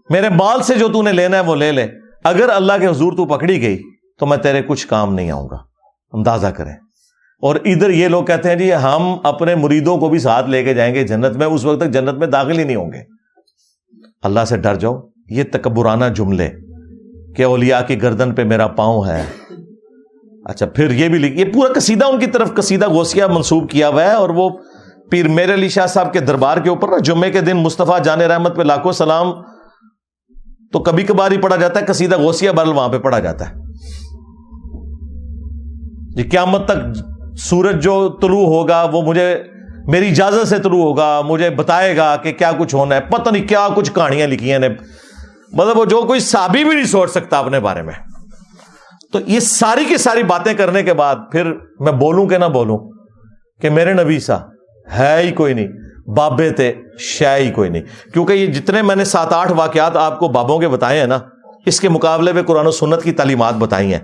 میرے 0.09 0.29
مال 0.29 0.63
سے 0.63 0.75
جو 0.75 0.87
تو 0.87 1.01
نے 1.01 1.11
لینا 1.11 1.37
ہے 1.37 1.41
وہ 1.41 1.55
لے 1.55 1.71
لے۔ 1.71 1.87
اگر 2.23 2.49
اللہ 2.49 2.73
کے 2.79 2.87
حضور 2.87 3.13
تو 3.13 3.25
پکڑی 3.25 3.61
گئی 3.61 3.79
تو 4.19 4.25
میں 4.25 4.37
تیرے 4.37 4.61
کچھ 4.61 4.87
کام 4.87 5.13
نہیں 5.13 5.31
آؤں 5.31 5.49
گا۔ 5.49 5.57
اندازہ 6.13 6.47
کریں۔ 6.47 6.73
اور 7.41 7.55
ادھر 7.55 7.89
یہ 7.89 8.07
لوگ 8.07 8.25
کہتے 8.25 8.49
ہیں 8.49 8.55
جی 8.55 8.75
ہم 8.75 9.15
اپنے 9.23 9.55
مریدوں 9.55 9.97
کو 9.97 10.09
بھی 10.09 10.19
ساتھ 10.19 10.49
لے 10.49 10.63
کے 10.63 10.73
جائیں 10.73 10.95
گے 10.95 11.03
جنت 11.03 11.37
میں، 11.37 11.47
اس 11.47 11.65
وقت 11.65 11.79
تک 11.79 11.89
جنت 11.89 12.17
میں 12.17 12.27
داخل 12.27 12.59
ہی 12.59 12.63
نہیں 12.63 12.75
ہوں 12.75 12.91
گے۔ 12.93 12.99
اللہ 14.23 14.45
سے 14.45 14.57
ڈر 14.57 14.75
جاؤ۔ 14.75 15.01
یہ 15.29 15.43
تکبرانہ 15.51 16.05
جملے 16.15 16.51
کہ 17.35 17.43
اولیاء 17.43 17.81
کی 17.87 18.01
گردن 18.01 18.35
پہ 18.35 18.43
میرا 18.43 18.67
پاؤں 18.67 19.05
ہے۔ 19.05 19.25
اچھا 20.45 20.65
پھر 20.65 20.91
یہ 20.91 21.09
بھی 21.09 21.19
لکھ 21.19 21.39
یہ 21.39 21.45
پورا 21.53 21.73
قصیدہ 21.73 22.05
ان 22.05 22.19
کی 22.19 22.25
طرف 22.25 22.53
قصیدہ 22.53 22.87
گوسیا 22.87 23.27
منسوب 23.27 23.69
کیا 23.69 23.89
ہوا 23.89 24.03
ہے 24.03 24.11
اور 24.11 24.29
وہ 24.29 24.49
پیر 25.11 25.27
میر 25.27 25.53
علی 25.53 25.69
شاہ 25.69 25.87
صاحب 25.87 26.13
کے 26.13 26.19
دربار 26.19 26.57
کے 26.57 26.69
اوپر 26.69 26.89
نا، 26.89 26.97
جمعے 26.97 27.31
کے 27.31 27.41
دن 27.41 27.57
مصطفیٰ 27.57 28.01
جان 28.03 28.21
رحمت 28.21 28.55
پہ 28.55 28.61
لاکھوں 28.61 28.91
سلام 28.91 29.31
تو 30.73 30.79
کبھی 30.79 31.03
کبھار 31.03 31.31
ہی 31.31 31.37
پڑھا 31.37 31.55
جاتا 31.55 31.79
ہے، 31.79 31.85
قصیدہ 31.85 32.17
غوثیہ 32.17 32.51
برل 32.51 32.69
وہاں 32.69 32.89
پہ 32.89 32.97
پڑھا 32.97 33.19
جاتا 33.19 33.49
ہے۔ 33.49 33.53
یہ 36.17 36.29
قیامت 36.31 36.65
تک 36.65 37.01
سورج 37.37 37.83
جو 37.83 38.09
طلوع 38.21 38.45
ہوگا، 38.45 38.83
وہ 38.83 39.01
مجھے 39.01 39.43
میری 39.87 40.09
اجازت 40.09 40.47
سے 40.47 40.59
طلوع 40.59 40.83
ہوگا، 40.83 41.21
مجھے 41.25 41.49
بتائے 41.49 41.97
گا 41.97 42.15
کہ 42.15 42.31
کیا 42.31 42.51
کچھ 42.57 42.75
ہونا 42.75 42.95
ہے۔ 42.95 43.01
پتہ 43.01 43.29
نہیں 43.29 43.47
کیا 43.47 43.67
کچھ 43.75 43.91
کہانیاں 43.93 44.27
لکھی 44.27 44.51
ہیں 44.51 44.59
نے 44.59 44.69
مطلب 45.53 45.77
وہ 45.77 45.85
جو 45.85 46.01
کوئی 46.01 46.19
سابی 46.19 46.63
بھی 46.63 46.75
نہیں 46.75 46.85
سوچ 46.85 47.11
سکتا 47.11 47.39
اپنے 47.39 47.59
بارے 47.59 47.81
میں۔ 47.81 47.93
تو 49.13 49.19
یہ 49.27 49.39
ساری 49.39 49.85
کی 49.85 49.97
ساری 49.97 50.23
باتیں 50.23 50.53
کرنے 50.53 50.83
کے 50.83 50.93
بعد 50.93 51.15
پھر 51.31 51.53
میں 51.79 51.91
بولوں 51.91 52.27
کہ 52.27 52.37
نہ 52.37 52.45
بولوں 52.45 52.77
کہ 53.61 53.69
میرے 53.69 53.93
نبی 53.93 54.19
سا 54.19 54.37
ہے 54.91 55.21
ہی 55.21 55.31
کوئی 55.31 55.53
نہیں، 55.53 55.67
بابے 56.15 56.49
تھے 56.49 56.73
شہ 56.99 57.37
ہی 57.37 57.51
کوئی 57.51 57.69
نہیں۔ 57.69 57.81
کیونکہ 58.13 58.33
یہ 58.33 58.47
جتنے 58.47 58.81
میں 58.81 58.95
نے 58.95 59.05
سات 59.05 59.33
آٹھ 59.33 59.51
واقعات 59.51 59.97
آپ 59.97 60.19
کو 60.19 60.27
بابوں 60.27 60.59
کے 60.59 60.67
بتائے 60.67 60.99
ہیں 60.99 61.07
نا، 61.07 61.19
اس 61.65 61.79
کے 61.79 61.89
مقابلے 61.89 62.31
میں 62.31 62.43
قرآن 62.43 62.67
و 62.67 62.71
سنت 62.71 63.03
کی 63.03 63.11
تعلیمات 63.11 63.53
بتائی 63.53 63.93
ہیں۔ 63.93 63.99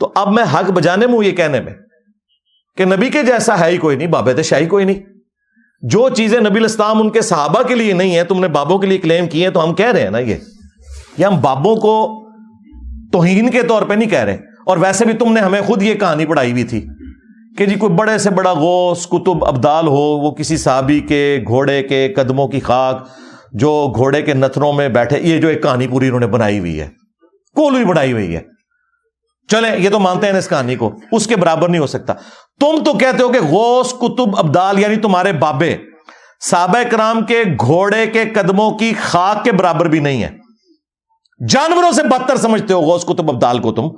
تو 0.00 0.12
اب 0.14 0.32
میں 0.32 0.44
حق 0.54 0.70
بجانے 0.70 1.06
میں 1.06 1.14
ہوں 1.14 1.24
یہ 1.24 1.30
کہنے 1.30 1.60
میں 1.60 1.72
کہ 2.76 2.84
نبی 2.84 3.08
کے 3.08 3.22
جیسا 3.22 3.60
ہے 3.60 3.70
ہی 3.70 3.76
کوئی 3.76 3.96
نہیں، 3.96 4.08
بابے 4.08 4.34
تھے 4.34 4.42
شاہی 4.42 4.66
کوئی 4.66 4.84
نہیں۔ 4.84 5.00
جو 5.82 6.08
چیزیں 6.08 6.40
نبی 6.40 6.58
الاسلام 6.58 7.00
ان 7.00 7.10
کے 7.10 7.20
صحابہ 7.20 7.62
کے 7.62 7.74
لیے 7.74 7.92
نہیں 7.92 8.16
ہے 8.16 8.24
تم 8.24 8.40
نے 8.40 8.48
بابوں 8.48 8.78
کے 8.78 8.86
لیے 8.86 8.98
کلیم 8.98 9.26
کی 9.26 9.42
ہیں، 9.42 9.50
تو 9.50 9.64
ہم 9.64 9.74
کہہ 9.74 9.92
رہے 9.92 10.02
ہیں 10.02 10.10
نا 10.10 10.18
یہ 10.18 11.24
ہم 11.24 11.40
بابوں 11.40 11.76
کو 11.76 12.20
توہین 13.12 13.50
کے 13.50 13.62
طور 13.62 13.82
پہ 13.82 13.94
نہیں 13.94 14.10
کہہ 14.10 14.18
رہے۔ 14.18 14.53
اور 14.66 14.76
ویسے 14.76 15.04
بھی 15.04 15.12
تم 15.12 15.32
نے 15.32 15.40
ہمیں 15.40 15.62
خود 15.62 15.82
یہ 15.82 15.94
کہانی 15.94 16.26
پڑھائی 16.26 16.52
ہوئی 16.52 16.64
تھی 16.64 16.86
کہ 17.58 17.66
جی 17.66 17.74
کوئی 17.74 17.92
بڑے 17.92 18.18
سے 18.18 18.30
بڑا 18.30 18.52
غوث 18.52 19.06
کتب 19.06 19.44
ابدال 19.44 19.86
ہو، 19.86 20.18
وہ 20.18 20.30
کسی 20.30 20.56
صحابی 20.56 21.00
کے 21.00 21.44
گھوڑے 21.48 21.82
کے 21.82 22.14
قدموں 22.16 22.48
کی 22.48 22.60
خاک، 22.60 23.08
جو 23.52 23.92
گھوڑے 23.96 24.22
کے 24.22 24.34
نتنوں 24.34 24.72
میں 24.72 24.88
بیٹھے، 24.88 25.20
یہ 25.20 25.40
جو 25.40 25.48
ایک 25.48 25.62
کہانی 25.62 25.86
پوری 25.86 26.06
انہوں 26.06 26.20
نے 26.20 26.26
بنائی 26.26 26.58
ہوئی 26.58 26.80
ہے 26.80 26.88
کول 27.56 27.76
بھی 27.76 27.84
بنائی 27.84 28.12
ہوئی 28.12 28.36
ہے۔ 28.36 28.40
چلے 29.48 29.68
یہ 29.78 29.90
تو 29.90 30.00
مانتے 30.00 30.26
ہیں 30.26 30.38
اس 30.38 30.48
کہانی 30.48 30.76
کو، 30.76 30.92
اس 31.12 31.26
کے 31.26 31.36
برابر 31.36 31.68
نہیں 31.68 31.80
ہو 31.80 31.86
سکتا۔ 31.86 32.12
تم 32.60 32.84
تو 32.84 32.92
کہتے 32.92 33.22
ہو 33.22 33.28
کہ 33.28 33.40
غوث 33.40 33.94
کتب 33.94 34.36
ابدال 34.36 34.78
یعنی 34.78 34.96
تمہارے 34.96 35.32
بابے 35.32 35.76
سابہ 36.50 36.78
کرام 36.90 37.24
کے 37.24 37.42
گھوڑے 37.60 38.06
کے 38.06 38.24
قدموں 38.24 38.70
کی 38.70 38.92
خاک 39.02 39.44
کے 39.44 39.52
برابر 39.52 39.88
بھی 39.88 39.98
نہیں 39.98 40.22
ہے۔ 40.22 40.28
جانوروں 41.48 41.92
سے 41.92 42.02
بدتر 42.02 42.36
سمجھتے 42.36 42.74
ہو 42.74 42.80
غوث 42.80 43.04
کتب 43.04 43.30
ابدال 43.30 43.58
کو 43.58 43.72
تم۔ 43.72 43.88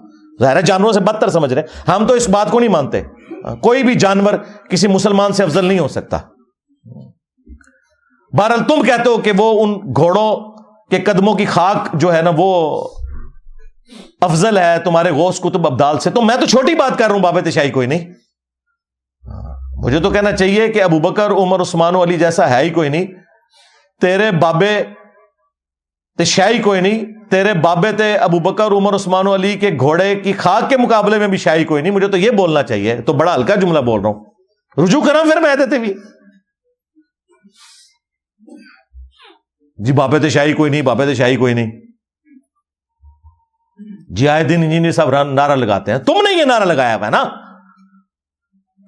ظاہر 0.40 0.60
جانوروں 0.60 0.92
سے 0.92 1.00
بدتر 1.00 1.30
سمجھ 1.30 1.54
رہے 1.54 1.62
ہم 1.88 2.06
تو 2.06 2.14
اس 2.14 2.28
بات 2.28 2.50
کو 2.50 2.60
نہیں 2.60 2.70
مانتے۔ 2.70 3.02
کوئی 3.62 3.82
بھی 3.82 3.94
جانور 3.94 4.32
کسی 4.70 4.88
مسلمان 4.88 5.32
سے 5.32 5.42
افضل 5.42 5.64
نہیں 5.64 5.78
ہو 5.78 5.88
سکتا۔ 5.88 6.18
بہرحال 8.38 8.64
تم 8.64 8.82
کہتے 8.82 9.08
ہو 9.08 9.18
کہ 9.18 9.32
وہ 9.36 9.64
ان 9.64 9.74
گھوڑوں 9.96 10.36
کے 10.90 11.00
قدموں 11.00 11.34
کی 11.34 11.44
خاک 11.44 11.94
جو 11.94 12.14
ہے 12.14 12.22
نا 12.22 12.30
وہ 12.36 12.88
افضل 14.20 14.58
ہے، 14.58 14.78
تمہارے 14.84 15.10
غوث 15.10 15.40
کتب 15.40 15.66
ابدال 15.66 15.98
سے۔ 15.98 16.10
تو 16.10 16.22
میں 16.22 16.36
تو 16.36 16.46
چھوٹی 16.46 16.74
بات 16.74 16.98
کر 16.98 17.04
رہا 17.04 17.14
ہوں، 17.14 17.22
بابے 17.22 17.40
تشائی 17.40 17.70
کوئی 17.70 17.86
نہیں۔ 17.86 18.04
مجھے 19.76 20.00
تو 20.00 20.10
کہنا 20.10 20.32
چاہیے 20.32 20.68
کہ 20.68 20.82
ابو 20.82 20.98
بکر 20.98 21.30
عمر، 21.30 21.60
عثمان 21.60 21.94
و 21.94 22.02
علی 22.02 22.18
جیسا 22.18 22.50
ہے 22.50 22.64
ہی 22.64 22.70
کوئی 22.70 22.88
نہیں۔ 22.88 23.06
تیرے 24.00 24.30
بابے 24.30 24.82
تشائی 26.18 26.58
کوئی 26.58 26.80
نہیں، 26.80 27.30
تیرے 27.30 27.54
بابے 27.54 27.92
تھے 27.92 28.14
ابو 28.14 28.38
بکر، 28.38 28.64
عمر، 28.64 28.94
عثمان، 28.94 29.26
علی 29.26 29.56
کے 29.56 29.70
گھوڑے 29.80 30.14
کی 30.14 30.32
خاک 30.32 30.70
کے 30.70 30.76
مقابلے 30.76 31.18
میں 31.18 31.28
بھی 31.28 31.38
شاہی 31.38 31.64
کوئی 31.64 31.82
نہیں، 31.82 31.92
مجھے 31.92 32.08
تو 32.08 32.16
یہ 32.16 32.30
بولنا 32.30 32.62
چاہیے، 32.62 33.00
تو 33.00 33.12
بڑا 33.12 33.34
ہلکا 33.34 33.54
جملہ 33.54 33.78
بول 33.78 34.00
رہا 34.00 34.10
ہوں۔ 34.10 34.24
رجوع 34.84 35.02
کرا 35.02 35.22
پھر 35.22 35.40
میں 35.40 35.56
دیتے 35.56 35.78
بھی 35.78 35.94
جی 39.84 39.92
بابے 39.92 40.18
تھے 40.18 40.30
شاہی 40.30 40.52
کوئی 40.52 40.70
نہیں، 40.70 40.82
بابے 40.82 41.04
تھے 41.04 41.14
شاہی 41.14 41.36
کوئی 41.36 41.54
نہیں۔ 41.54 41.70
جی 44.08 44.28
آئے 44.28 44.44
دن 44.44 44.62
انجینئر 44.62 44.92
صاحب 44.92 45.22
نعرہ 45.22 45.56
لگاتے 45.56 45.92
ہیں۔ 45.92 45.98
تم 45.98 46.12
نے 46.12 46.38
یہ 46.38 46.44
نعرہ 46.44 46.64
لگایا 46.64 46.96
ہوا 46.96 47.06
ہے 47.06 47.10
نا؟ 47.10 47.24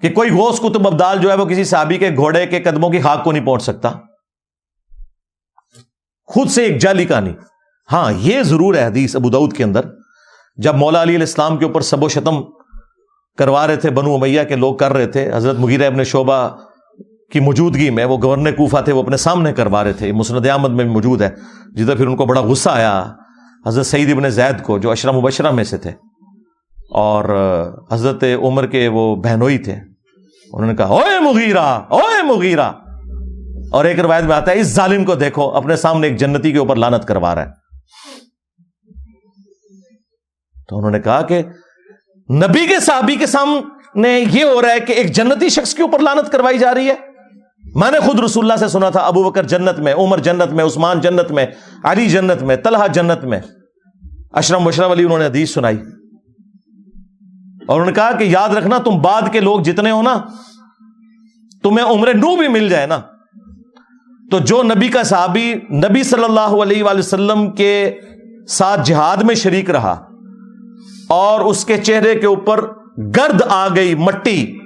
کہ 0.00 0.10
کوئی 0.10 0.30
غوث 0.30 0.60
کتب 0.60 0.86
ابدال 0.86 1.18
جو 1.18 1.30
ہے 1.30 1.36
وہ 1.36 1.44
کسی 1.44 1.64
صحابی 1.64 1.98
کے 1.98 2.10
گھوڑے 2.16 2.46
کے 2.46 2.60
قدموں 2.60 2.90
کی 2.90 3.00
خاک 3.00 3.24
کو 3.24 3.32
نہیں 3.32 3.46
پہنچ 3.46 3.62
سکتا۔ 3.62 3.92
خود 6.28 6.48
سے 6.48 6.62
ایک 6.62 6.80
جعلی 6.80 7.04
کہانی۔ 7.04 7.32
ہاں 7.92 8.12
یہ 8.16 8.42
ضرور 8.42 8.74
ہے 8.74 8.84
حدیث 8.84 9.16
ابو 9.16 9.30
دعود 9.30 9.52
کے 9.52 9.64
اندر۔ 9.64 9.80
جب 10.56 10.74
مولا 10.74 11.02
علی 11.02 11.10
علیہ 11.10 11.26
السلام 11.26 11.56
کے 11.56 11.64
اوپر 11.64 11.80
سب 11.80 12.04
و 12.04 12.08
شتم 12.08 12.42
کروا 13.38 13.66
رہے 13.66 13.76
تھے 13.76 13.90
بنو 13.90 14.14
امیہ 14.14 14.42
کے 14.42 14.56
لوگ 14.56 14.76
کر 14.76 14.92
رہے 14.92 15.06
تھے، 15.06 15.30
حضرت 15.34 15.58
مغیر 15.58 15.86
ابن 15.86 16.04
شعبہ 16.04 16.48
کی 17.32 17.40
موجودگی 17.40 17.90
میں 17.90 18.04
وہ 18.04 18.18
گورنر 18.22 18.50
کوفہ 18.50 18.76
تھے، 18.84 18.92
وہ 18.92 19.02
اپنے 19.02 19.16
سامنے 19.16 19.52
کروا 19.52 19.84
رہے 19.84 19.92
تھے۔ 19.92 20.12
مسند 20.12 20.46
احمد 20.46 20.68
میں 20.68 20.84
بھی 20.84 20.92
موجود 20.92 21.22
ہے۔ 21.22 21.30
جدھر 21.76 21.96
پھر 21.96 22.06
ان 22.06 22.16
کو 22.16 22.26
بڑا 22.26 22.40
غصہ 22.40 22.70
آیا، 22.70 23.12
حضرت 23.66 23.86
سعید 23.86 24.12
ابن 24.12 24.30
زید 24.30 24.62
کو، 24.62 24.78
جو 24.78 24.90
اشرم 24.90 25.16
مبشرہ 25.16 25.50
میں 25.50 25.64
سے 25.64 25.76
تھے۔ 25.76 25.90
اور 26.90 27.24
حضرت 27.90 28.24
عمر 28.42 28.66
کے 28.66 28.88
وہ 28.88 29.16
بہنوئی 29.16 29.58
تھے۔ 29.58 29.72
انہوں 30.52 30.66
نے 30.66 30.76
کہا، 30.76 30.86
اوے 30.86 31.20
مغیرہ 31.20 31.80
اوے 31.88 32.22
مغیرہ! 32.22 32.72
اور 33.72 33.84
ایک 33.84 34.00
روایت 34.00 34.24
میں 34.24 34.36
آتا 34.36 34.52
ہے، 34.52 34.60
اس 34.60 34.66
ظالم 34.66 35.04
کو 35.04 35.14
دیکھو، 35.14 35.50
اپنے 35.50 35.76
سامنے 35.76 36.06
ایک 36.06 36.16
جنتی 36.16 36.52
کے 36.52 36.58
اوپر 36.58 36.76
لانت 36.76 37.04
کروا 37.04 37.34
رہا 37.34 37.42
ہے۔ 37.42 37.50
تو 40.68 40.78
انہوں 40.78 40.90
نے 40.90 41.00
کہا 41.00 41.22
کہ 41.22 41.42
نبی 42.32 42.66
کے 42.66 42.80
صحابی 42.80 43.16
کے 43.16 43.26
سامنے 43.26 44.20
یہ 44.32 44.44
ہو 44.44 44.62
رہا 44.62 44.70
ہے 44.70 44.80
کہ 44.80 44.92
ایک 44.92 45.12
جنتی 45.12 45.48
شخص 45.48 45.74
کے 45.74 45.82
اوپر 45.82 45.98
لانت 45.98 46.32
کروائی 46.32 46.58
جا 46.58 46.74
رہی 46.74 46.88
ہے۔ 46.88 46.94
میں 47.74 47.90
نے 47.90 48.00
خود 48.00 48.20
رسول 48.20 48.44
اللہ 48.44 48.66
سے 48.66 48.68
سنا 48.68 48.90
تھا، 48.90 49.00
ابو 49.00 49.22
بکر 49.22 49.44
جنت 49.44 49.78
میں، 49.78 49.94
عمر 49.94 50.18
جنت 50.18 50.52
میں، 50.52 50.64
عثمان 50.64 51.00
جنت 51.00 51.30
میں، 51.30 51.46
علی 51.84 52.08
جنت 52.08 52.42
میں، 52.42 52.56
طلحہ 52.56 52.88
جنت 52.88 53.24
میں۔ 53.24 53.40
اشرم 54.32 54.60
مشرف 54.60 54.90
علی 54.90 55.04
انہوں 55.04 55.18
نے 55.18 55.26
حدیث 55.26 55.52
سنائی۔ 55.52 55.76
اور 57.66 57.74
انہوں 57.74 57.86
نے 57.86 57.92
کہا 57.92 58.12
کہ 58.12 58.24
یاد 58.24 58.48
رکھنا، 58.48 58.78
تم 58.78 59.02
بعد 59.02 59.22
کے 59.32 59.40
لوگ 59.40 59.60
جتنے 59.60 59.90
ہو 59.90 60.02
نا، 60.02 60.24
تمہیں 61.62 61.86
عمر 61.86 62.14
نو 62.14 62.36
بھی 62.36 62.48
مل 62.48 62.68
جائے 62.68 62.86
نا۔ 62.86 63.00
تو 64.30 64.38
جو 64.38 64.62
نبی 64.62 64.88
کا 64.88 65.02
صحابی 65.02 65.54
نبی 65.70 66.02
صلی 66.02 66.24
اللہ 66.24 66.54
علیہ 66.62 66.82
وآلہ 66.82 66.98
وسلم 66.98 67.50
کے 67.50 68.00
ساتھ 68.48 68.80
جہاد 68.84 69.16
میں 69.16 69.34
شریک 69.34 69.70
رہا 69.70 69.92
اور 71.08 71.40
اس 71.40 71.64
کے 71.64 71.76
چہرے 71.78 72.14
کے 72.14 72.26
اوپر 72.26 72.66
گرد 73.16 73.42
آ 73.48 73.68
گئی 73.76 73.94
مٹی 73.94 74.58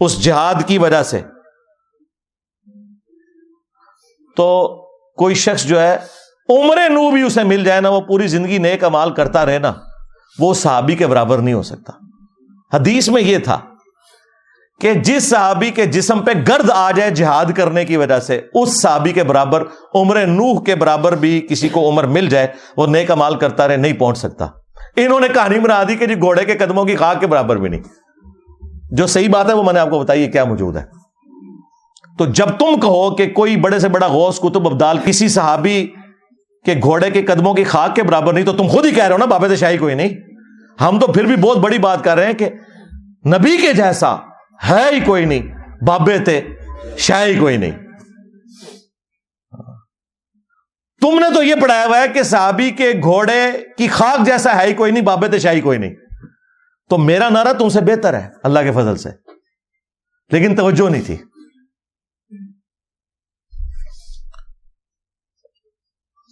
اس 0.00 0.24
جہاد 0.24 0.54
کی 0.66 0.78
وجہ 0.78 1.02
سے، 1.02 1.20
تو 4.36 4.48
کوئی 5.18 5.34
شخص 5.34 5.64
جو 5.64 5.80
ہے 5.80 5.96
عمر 6.48 6.76
نو 6.88 7.10
بھی 7.10 7.22
اسے 7.22 7.44
مل 7.44 7.64
جائے 7.64 7.80
نا، 7.80 7.88
وہ 7.88 8.00
پوری 8.00 8.26
زندگی 8.26 8.58
نیک 8.58 8.84
امال 8.84 9.10
کرتا 9.10 9.46
رہے 9.46 9.58
نا، 9.58 9.72
وہ 10.38 10.54
صحابی 10.54 10.94
کے 10.94 11.06
برابر 11.06 11.38
نہیں 11.38 11.54
ہو 11.54 11.62
سکتا۔ 11.62 11.92
حدیث 12.72 13.08
میں 13.08 13.22
یہ 13.22 13.38
تھا۔ 13.38 13.60
کہ 14.80 14.94
جس 14.94 15.30
صحابی 15.30 15.70
کے 15.70 15.86
جسم 15.86 16.22
پہ 16.22 16.30
گرد 16.48 16.70
آ 16.74 16.90
جائے 16.90 17.10
جہاد 17.10 17.44
کرنے 17.56 17.84
کی 17.84 17.96
وجہ 17.96 18.18
سے، 18.18 18.40
اس 18.54 18.82
صحابی 18.82 19.12
کے 19.12 19.24
برابر، 19.24 19.64
عمر 19.94 20.26
نوح 20.26 20.62
کے 20.62 20.74
برابر 20.74 21.16
بھی 21.16 21.46
کسی 21.50 21.68
کو 21.68 21.88
عمر 21.88 22.04
مل 22.04 22.28
جائے، 22.28 22.46
وہ 22.76 22.86
نیک 22.86 23.10
مال 23.10 23.34
کرتا 23.34 23.68
رہے، 23.68 23.76
نہیں 23.76 23.92
پہنچ 23.92 24.18
سکتا۔ 24.18 24.46
انہوں 24.96 25.20
نے 25.20 25.28
کہانی 25.34 25.58
بنا 25.58 25.82
دی 25.88 25.94
کہ 25.94 26.06
جی 26.06 26.14
گھوڑے 26.14 26.44
کے 26.44 26.54
قدموں 26.54 26.84
کی 26.84 26.96
خاک 26.96 27.20
کے 27.20 27.26
برابر 27.26 27.56
بھی 27.56 27.68
نہیں۔ 27.68 27.80
جو 28.90 29.06
صحیح 29.06 29.28
بات 29.30 29.48
ہے، 29.48 29.54
وہ 29.54 29.62
میں 29.62 29.72
نے 29.72 29.80
آپ 29.80 29.90
کو 29.90 29.98
بتائی 29.98 30.26
کیا 30.26 30.44
موجود 30.44 30.76
ہے۔ 30.76 30.82
تو 32.18 32.24
جب 32.24 32.46
تم 32.46 32.80
کہو 32.80 33.16
کہ 33.16 33.30
کوئی 33.30 33.56
بڑے 33.56 33.78
سے 33.78 33.88
بڑا 33.88 34.06
غوث 34.06 34.40
کتب 34.40 34.68
ابدال 34.68 34.98
کسی 35.04 35.28
صحابی 35.28 35.86
کے 36.64 36.74
گھوڑے 36.82 37.10
کے 37.10 37.22
قدموں 37.22 37.54
کی 37.54 37.64
خاک 37.64 37.94
کے 37.94 38.02
برابر 38.02 38.32
نہیں، 38.32 38.44
تو 38.44 38.52
تم 38.52 38.66
خود 38.66 38.86
ہی 38.86 38.90
کہہ 38.90 39.04
رہے 39.04 39.12
ہو 39.12 39.18
نا 39.18 39.24
بابے 39.24 39.56
شاہی 39.56 39.76
کوئی 39.76 39.94
نہیں۔ 39.94 40.08
ہم 40.82 41.00
تو 41.00 41.06
پھر 41.06 41.24
بھی 41.24 41.36
بہت 41.36 41.58
بڑی 41.58 41.78
بات 41.78 42.04
کر 42.04 42.16
رہے 42.16 42.26
ہیں 42.26 42.32
کہ 42.32 42.48
نبی 43.26 43.56
کے 43.56 43.72
جیسا 43.72 44.16
ہے 44.64 44.88
ہی 44.92 45.00
کوئی 45.04 45.24
نہیں، 45.24 45.42
بابے 45.84 46.18
تھے 46.18 46.48
شاہی 46.98 47.38
کوئی 47.38 47.56
نہیں۔ 47.56 47.70
تم 51.00 51.18
نے 51.18 51.34
تو 51.34 51.42
یہ 51.42 51.54
پڑھایا 51.62 51.86
ہوا 51.86 51.98
ہے 51.98 52.08
کہ 52.08 52.22
صحابی 52.22 52.70
کے 52.70 52.92
گھوڑے 53.02 53.52
کی 53.78 53.88
خاک 53.88 54.26
جیسا 54.26 54.56
ہے 54.56 54.66
ہی 54.66 54.74
کوئی 54.74 54.92
نہیں، 54.92 55.04
بابے 55.04 55.28
تھے 55.28 55.38
شاہی 55.38 55.60
کوئی 55.60 55.78
نہیں۔ 55.78 55.94
تو 56.90 56.98
میرا 56.98 57.28
نعرہ 57.28 57.52
تم 57.52 57.68
سے 57.68 57.80
بہتر 57.80 58.14
ہے 58.14 58.28
اللہ 58.42 58.58
کے 58.58 58.72
فضل 58.72 58.96
سے۔ 58.96 59.08
لیکن 60.30 60.56
توجہ 60.56 60.90
نہیں 60.90 61.02
تھی۔ 61.02 61.16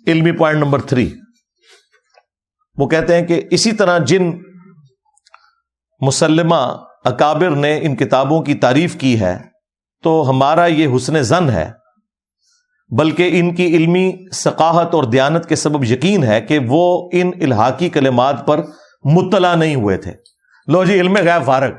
علمی 0.06 0.32
پوائنٹ 0.32 0.58
نمبر 0.58 0.80
تھری۔ 0.80 1.14
وہ 2.76 2.88
کہتے 2.88 3.18
ہیں 3.18 3.26
کہ 3.26 3.42
اسی 3.50 3.72
طرح 3.72 3.98
جن 3.98 4.30
مسلمہ 6.00 6.85
اکابر 7.06 7.50
نے 7.50 7.78
ان 7.82 7.96
کتابوں 7.96 8.42
کی 8.42 8.54
تعریف 8.54 8.96
کی 8.96 9.20
ہے 9.20 9.38
تو 10.02 10.26
ہمارا 10.28 10.66
یہ 10.66 10.96
حسن 10.96 11.22
زن 11.22 11.50
ہے، 11.50 11.70
بلکہ 12.98 13.28
ان 13.32 13.54
کی 13.54 13.66
علمی 13.66 14.12
ثقافت 14.32 14.94
اور 14.94 15.04
دیانت 15.04 15.46
کے 15.46 15.56
سبب 15.56 15.84
یقین 15.84 16.24
ہے 16.24 16.40
کہ 16.40 16.58
وہ 16.68 17.10
ان 17.12 17.30
الحاقی 17.40 17.88
کلمات 17.88 18.46
پر 18.46 18.60
مطلع 19.04 19.54
نہیں 19.54 19.74
ہوئے 19.74 19.96
تھے۔ 19.96 20.12
لو 20.68 20.84
جی 20.84 21.00
علم 21.00 21.16
غیر 21.16 21.42
فارغ۔ 21.42 21.70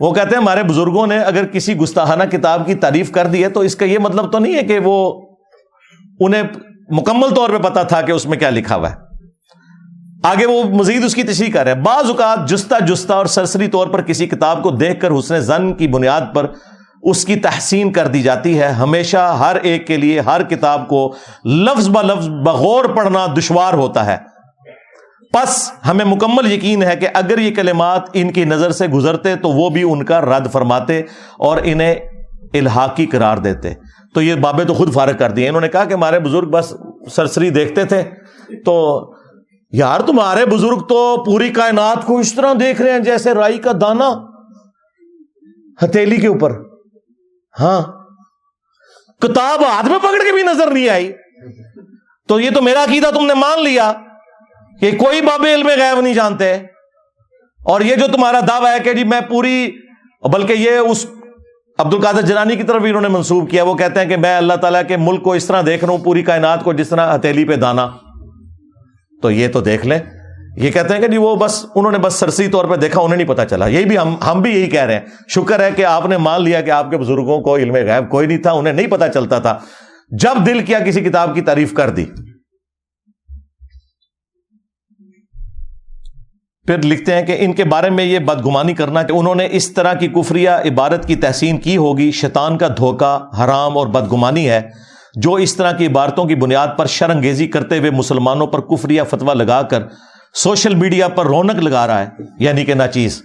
وہ 0.00 0.14
کہتے 0.14 0.28
ہیں، 0.28 0.42
ہمارے 0.42 0.62
بزرگوں 0.62 1.06
نے 1.06 1.18
اگر 1.18 1.46
کسی 1.46 1.76
گستاحانہ 1.76 2.24
کتاب 2.24 2.66
کی 2.66 2.74
تعریف 2.74 3.12
کر 3.12 3.26
دی 3.26 3.44
ہے 3.44 3.48
تو 3.48 3.60
اس 3.60 3.76
کا 3.76 3.84
یہ 3.84 3.98
مطلب 3.98 4.32
تو 4.32 4.38
نہیں 4.38 4.56
ہے 4.56 4.62
کہ 4.62 4.78
وہ 4.84 5.26
انہیں 6.20 6.42
مکمل 6.88 7.34
طور 7.34 7.50
پہ 7.50 7.68
پتا 7.68 7.82
تھا 7.82 8.00
کہ 8.00 8.12
اس 8.12 8.26
میں 8.26 8.38
کیا 8.38 8.50
لکھا 8.50 8.76
ہوا 8.76 8.90
ہے۔ 8.90 9.07
آگے 10.22 10.46
وہ 10.46 10.62
مزید 10.62 11.04
اس 11.04 11.14
کی 11.14 11.22
تشریح 11.22 11.52
کر 11.52 11.64
رہے 11.64 11.72
ہیں۔ 11.72 11.80
بعض 11.80 12.06
اوقات 12.06 12.48
جستا 12.48 12.78
جستا 12.78 13.14
اور 13.14 13.26
سرسری 13.26 13.68
طور 13.68 13.86
پر 13.86 14.02
کسی 14.02 14.26
کتاب 14.26 14.62
کو 14.62 14.70
دیکھ 14.70 15.00
کر 15.00 15.10
حسن 15.18 15.40
زن 15.40 15.74
کی 15.74 15.88
بنیاد 15.88 16.20
پر 16.34 16.46
اس 17.02 17.24
کی 17.24 17.36
تحسین 17.36 17.92
کر 17.92 18.06
دی 18.06 18.22
جاتی 18.22 18.60
ہے۔ 18.60 18.68
ہمیشہ 18.68 19.36
ہر 19.38 19.56
ایک 19.56 19.86
کے 19.86 19.96
لیے 19.96 20.20
ہر 20.20 20.42
کتاب 20.42 20.88
کو 20.88 21.14
لفظ 21.44 21.88
ب 21.88 22.02
لفظ 22.02 22.28
بغور 22.28 22.84
پڑھنا 22.84 23.26
دشوار 23.38 23.72
ہوتا 23.72 24.06
ہے۔ 24.06 24.16
پس 25.32 25.72
ہمیں 25.88 26.04
مکمل 26.04 26.52
یقین 26.52 26.82
ہے 26.82 26.96
کہ 26.96 27.08
اگر 27.14 27.38
یہ 27.38 27.54
کلمات 27.54 28.02
ان 28.12 28.32
کی 28.32 28.44
نظر 28.44 28.70
سے 28.70 28.88
گزرتے 28.88 29.36
تو 29.36 29.48
وہ 29.48 29.70
بھی 29.70 29.82
ان 29.82 30.04
کا 30.04 30.20
رد 30.20 30.52
فرماتے 30.52 30.98
اور 31.38 31.58
انہیں 31.64 31.94
الحاقی 32.54 33.06
قرار 33.06 33.36
دیتے۔ 33.36 33.74
تو 34.14 34.22
یہ 34.22 34.34
بابے 34.34 34.64
تو 34.64 34.74
خود 34.74 34.92
فارغ 34.92 35.16
کر 35.18 35.30
دیے 35.30 35.48
انہوں 35.48 35.60
نے 35.60 35.68
کہا 35.68 35.84
کہ 35.84 35.94
ہمارے 35.94 36.20
بزرگ 36.20 36.48
بس 36.48 36.74
سرسری 37.12 37.50
دیکھتے 37.50 37.84
تھے 37.84 38.02
تو 38.64 39.04
یار 39.70 40.00
تمہارے 40.00 40.46
بزرگ 40.46 40.78
تو 40.78 41.24
پوری 41.24 41.50
کائنات 41.50 42.06
کو 42.06 42.18
اس 42.18 42.34
طرح 42.34 42.52
دیکھ 42.60 42.82
رہے 42.82 42.92
ہیں 42.92 42.98
جیسے 42.98 43.34
رائی 43.34 43.58
کا 43.58 43.72
دانا 43.80 44.08
ہتھیلی 45.84 46.16
کے 46.16 46.26
اوپر۔ 46.26 46.52
ہاں۔ 47.60 47.82
کتاب 49.20 49.62
ہاتھ 49.62 49.86
میں 49.86 49.98
پکڑ 49.98 50.18
کے 50.18 50.32
بھی 50.32 50.42
نظر 50.42 50.70
نہیں 50.70 50.88
آئی۔ 50.88 51.12
تو 52.28 52.40
یہ 52.40 52.50
تو 52.50 52.62
میرا 52.62 52.84
عقیدہ 52.84 53.06
تم 53.06 53.26
نے 53.26 53.34
مان 53.34 53.62
لیا 53.64 53.92
کہ 54.80 54.90
کوئی 54.90 55.20
باب 55.20 55.44
علم 55.44 55.66
غیب 55.66 56.00
نہیں 56.00 56.14
جانتے۔ 56.14 56.54
اور 57.64 57.80
یہ 57.80 57.94
جو 57.94 58.06
تمہارا 58.06 58.40
دعویٰ 58.40 58.74
ہے 58.74 58.80
کہ 58.80 58.92
جی 58.92 59.04
میں 59.04 59.20
پوری، 59.20 59.70
بلکہ 60.32 60.52
یہ 60.52 60.70
اس 60.70 61.06
عبد 61.78 61.94
القادر 61.94 62.20
جنانی 62.20 62.56
کی 62.56 62.62
طرف 62.62 62.82
بھی 62.82 62.88
انہوں 62.88 63.02
نے 63.02 63.08
منسوب 63.08 63.50
کیا، 63.50 63.62
وہ 63.62 63.74
کہتے 63.74 64.00
ہیں 64.00 64.08
کہ 64.08 64.16
میں 64.16 64.36
اللہ 64.36 64.54
تعالیٰ 64.54 64.82
کے 64.88 64.96
ملک 64.96 65.22
کو 65.22 65.32
اس 65.32 65.44
طرح 65.44 65.62
دیکھ 65.66 65.84
رہا 65.84 65.92
ہوں، 65.92 66.04
پوری 66.04 66.22
کائنات 66.22 66.64
کو 66.64 66.72
جس 66.72 66.88
طرح 66.88 67.16
ہتھیلی 67.16 67.44
پہ 67.44 67.56
دانا۔ 67.56 67.90
تو 69.22 69.30
یہ 69.30 69.48
تو 69.48 69.60
دیکھ 69.60 69.86
لیں 69.86 69.98
یہ 70.56 70.70
کہتے 70.70 70.94
ہیں 70.94 71.00
کہ 71.00 71.08
جی 71.08 71.16
وہ 71.16 71.36
بس 71.36 71.66
انہوں 71.74 71.92
نے 71.92 71.98
بس 71.98 72.14
سرسی 72.14 72.48
طور 72.48 72.64
پہ 72.64 72.74
دیکھا، 72.74 73.00
انہیں 73.00 73.16
نہیں 73.16 73.28
پتا 73.28 73.44
چلا۔ 73.44 73.66
یہی 73.66 73.84
بھی 73.84 73.98
ہم 73.98 74.16
ہم 74.26 74.40
بھی 74.40 74.50
یہی 74.50 74.70
کہہ 74.70 74.84
رہے 74.84 74.94
ہیں۔ 74.94 75.00
شکر 75.28 75.60
ہے 75.60 75.70
کہ 75.76 75.84
آپ 75.84 76.06
نے 76.06 76.16
مان 76.16 76.42
لیا 76.42 76.60
کہ 76.60 76.70
آپ 76.70 76.90
کے 76.90 76.98
بزرگوں 76.98 77.40
کو 77.40 77.56
علم 77.56 77.74
غیب 77.74 78.10
کوئی 78.10 78.26
نہیں 78.26 78.38
تھا، 78.38 78.52
انہیں 78.52 78.74
نہیں 78.74 78.86
پتا 78.86 79.08
چلتا 79.08 79.38
تھا۔ 79.38 79.58
جب 80.10 80.46
دل 80.46 80.64
کیا 80.64 80.78
کسی 80.78 81.00
کتاب 81.00 81.34
کی 81.34 81.40
تعریف 81.40 81.74
کر 81.74 81.90
دی۔ 81.90 82.04
پھر 86.66 86.82
لکھتے 86.82 87.14
ہیں 87.14 87.22
کہ 87.22 87.36
ان 87.38 87.52
کے 87.52 87.64
بارے 87.64 87.90
میں 87.90 88.04
یہ 88.04 88.18
بدگمانی 88.18 88.74
کرنا 88.74 89.02
کہ 89.02 89.12
انہوں 89.12 89.34
نے 89.34 89.48
اس 89.50 89.70
طرح 89.70 89.94
کی 89.94 90.08
کفریہ 90.08 90.50
عبارت 90.50 91.06
کی 91.06 91.16
تحسین 91.16 91.58
کی 91.58 91.76
ہوگی، 91.76 92.10
شیطان 92.10 92.58
کا 92.58 92.68
دھوکہ 92.68 93.28
حرام 93.40 93.78
اور 93.78 93.86
بدگمانی 93.86 94.50
ہے۔ 94.50 94.88
جو 95.22 95.34
اس 95.34 95.56
طرح 95.56 95.72
کی 95.72 95.86
عبارتوں 95.86 96.24
کی 96.24 96.34
بنیاد 96.34 96.68
پر 96.76 96.86
شرنگیزی 96.86 97.46
کرتے 97.46 97.78
ہوئے 97.78 97.90
مسلمانوں 97.90 98.46
پر 98.46 98.60
کفریہ 98.60 99.02
فتوا 99.10 99.34
لگا 99.34 99.62
کر 99.62 99.82
سوشل 100.34 100.74
میڈیا 100.74 101.08
پر 101.08 101.26
رونق 101.26 101.54
لگا 101.54 101.86
رہا 101.86 102.02
ہے 102.02 102.06
یعنی 102.38 102.64
کہ 102.64 102.74
ناچیز۔ 102.74 103.22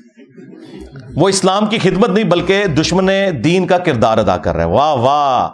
وہ 1.15 1.29
اسلام 1.29 1.65
کی 1.65 1.77
خدمت 1.77 2.09
نہیں، 2.09 2.23
بلکہ 2.23 2.65
دشمن 2.65 3.09
دین 3.43 3.67
کا 3.67 3.77
کردار 3.77 4.17
ادا 4.17 4.37
کر 4.37 4.55
رہے 4.55 4.63
ہیں۔ 4.63 4.71
واہ 4.71 4.93
واہ۔ 4.93 5.49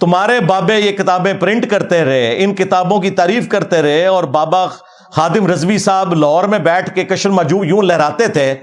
تمہارے 0.00 0.40
بابے 0.40 0.80
یہ 0.80 0.92
کتابیں 0.92 1.34
پرنٹ 1.34 1.70
کرتے 1.70 2.04
رہے، 2.04 2.44
ان 2.44 2.54
کتابوں 2.54 3.00
کی 3.00 3.10
تعریف 3.10 3.48
کرتے 3.48 3.82
رہے 3.82 4.06
اور 4.06 4.24
بابا 4.24 4.66
خادم 5.12 5.46
رضوی 5.46 5.78
صاحب 5.78 6.14
لاہور 6.14 6.44
میں 6.44 6.58
بیٹھ 6.58 6.94
کے 6.94 7.04
کشن 7.04 7.30
مجو 7.30 7.64
یوں 7.64 7.82
لہراتے 7.82 8.28
تھے 8.28 8.54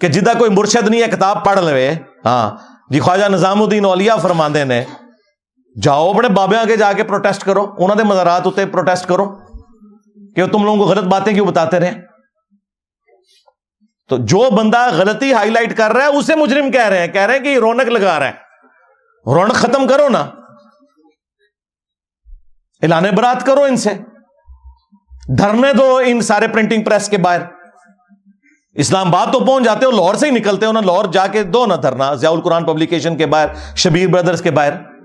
کہ 0.00 0.08
جدہ 0.08 0.30
کوئی 0.38 0.50
مرشد 0.50 0.88
نہیں 0.88 1.02
ہے، 1.02 1.06
کتاب 1.06 1.44
پڑھ 1.44 1.60
لے 1.60 1.92
ہاں 2.24 2.50
جی 2.90 3.00
خواجہ 3.00 3.24
نظام 3.24 3.62
الدین 3.62 3.84
اولیا 3.84 4.16
فرماندے 4.16 4.64
نے۔ 4.64 4.84
جاؤ 5.82 6.10
اپنے 6.10 6.28
بابے 6.28 6.56
آگے 6.56 6.76
جا 6.76 6.92
کے 6.92 7.04
پروٹیسٹ 7.04 7.44
کرو، 7.44 7.62
انہوں 7.78 7.94
نے 7.94 8.02
مزارات 8.02 8.46
ہوتے 8.46 8.66
پروٹیسٹ 8.66 9.06
کرو 9.06 9.38
کہ 10.36 10.46
تم 10.46 10.64
لوگوں 10.64 10.76
کو 10.76 10.84
غلط 10.84 11.04
باتیں 11.04 11.32
کیوں 11.32 11.46
بتاتے 11.46 11.80
رہے؟ 11.80 11.92
تو 14.08 14.16
جو 14.16 14.50
بندہ 14.50 14.88
غلطی 14.92 15.32
ہائی 15.32 15.50
لائٹ 15.50 15.76
کر 15.76 15.92
رہا 15.92 16.04
ہے، 16.04 16.16
اسے 16.16 16.34
مجرم 16.34 16.70
کہہ 16.70 16.86
رہے 16.86 17.00
ہیں، 17.00 17.08
کہہ 17.08 17.20
رہے 17.20 17.34
ہیں 17.36 17.42
کہ 17.42 17.48
یہ 17.48 17.58
رونق 17.58 17.88
لگا 17.88 18.18
رہا 18.18 18.26
ہے۔ 18.26 18.32
رونق 19.34 19.54
ختم 19.54 19.86
کرو 19.86 20.08
نا۔ 20.08 20.20
اعلان 22.82 23.04
برات 23.16 23.46
کرو 23.46 23.62
ان 23.62 23.76
سے۔ 23.76 23.90
دھرنے 25.38 25.72
دو 25.72 26.00
ان 26.04 26.20
سارے 26.20 26.48
پرنٹنگ 26.48 26.84
پریس 26.84 27.08
کے 27.08 27.18
باہر۔ 27.18 27.40
اسلام 28.74 29.14
آباد 29.14 29.32
تو 29.32 29.40
پہنچ 29.40 29.64
جاتے 29.64 29.86
ہو، 29.86 29.90
لاہور 29.90 30.14
سے 30.14 30.26
ہی 30.26 30.30
نکلتے 30.30 30.66
ہو 30.66 30.72
نا، 30.72 30.80
لاہور 30.80 31.04
جا 31.04 31.26
کے 31.26 31.42
دو 31.42 31.66
نا 31.66 31.76
دھرنا، 31.76 32.14
ضیاء 32.14 32.30
القرآن 32.30 32.64
پبلیکیشن 32.64 33.16
کے 33.16 33.26
باہر، 33.26 33.46
شبیر 33.76 34.08
بردرس 34.08 34.42
کے 34.42 34.50
باہر۔ 34.50 34.95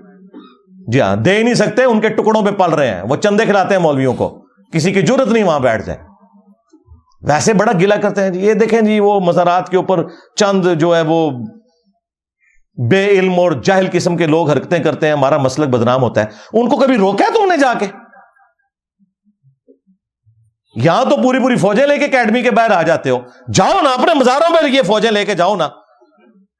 جی 0.88 1.00
ہاں 1.00 1.16
دے 1.16 1.34
ہی 1.34 1.42
نہیں 1.42 1.54
سکتے، 1.54 1.84
ان 1.84 2.00
کے 2.00 2.08
ٹکڑوں 2.08 2.42
پہ 2.42 2.50
پل 2.50 2.70
رہے 2.70 2.94
ہیں۔ 2.94 3.02
وہ 3.02 3.16
چندے 3.16 3.44
کھلاتے 3.44 3.74
ہیں 3.74 3.82
مولویوں 3.82 4.14
کو۔ 4.14 4.46
کسی 4.72 4.92
کی 4.92 5.06
ضرورت 5.06 5.28
نہیں 5.28 5.44
وہاں 5.44 5.60
بیٹھ 5.60 5.86
جائے۔ 5.86 5.98
ویسے 7.22 7.52
بڑا 7.52 7.72
گلا 7.72 7.96
کرتے 7.96 8.22
ہیں۔ 8.22 8.30
جی 8.30 8.40
یہ 8.40 8.54
دیکھیں 8.54 8.80
جی 8.80 9.00
وہ 9.00 9.20
مزارات 9.20 9.68
کے 9.68 9.76
اوپر 9.76 10.04
چند 10.36 10.66
جو 10.78 10.96
ہے 10.96 11.00
وہ 11.00 11.30
بے 12.90 13.08
علم 13.08 13.40
اور 13.40 13.52
جاہل 13.52 13.88
قسم 13.92 14.16
کے 14.16 14.26
لوگ 14.26 14.50
حرکتیں 14.50 14.78
کرتے 14.78 15.06
ہیں۔ 15.06 15.12
ہمارا 15.12 15.38
مسلک 15.38 15.68
بدنام 15.68 16.02
ہوتا 16.02 16.20
ہے۔ 16.20 16.26
ان 16.52 16.68
کو 16.68 16.76
کبھی 16.76 16.96
روکا 16.96 17.24
تو 17.34 17.42
انہیں 17.42 17.58
جا 17.58 17.74
کے؟ 17.78 17.86
یہاں 20.74 21.04
تو 21.04 21.22
پوری 21.22 21.38
پوری 21.38 21.56
فوجیں 21.56 21.86
لے 21.86 21.98
کے 21.98 22.04
اکیڈمی 22.04 22.42
کے 22.42 22.50
باہر 22.50 22.70
آ 22.70 22.82
جاتے 22.82 23.10
ہو۔ 23.10 23.18
جاؤ 23.54 23.82
نا، 23.82 23.90
اپنے 23.90 24.14
مزاروں 24.14 24.50
میں 24.50 24.70
یہ 24.70 24.82
فوجیں 24.82 25.10
لے 25.10 25.24
کے 25.24 25.34
جاؤ 25.34 25.56
نا۔ 25.56 25.68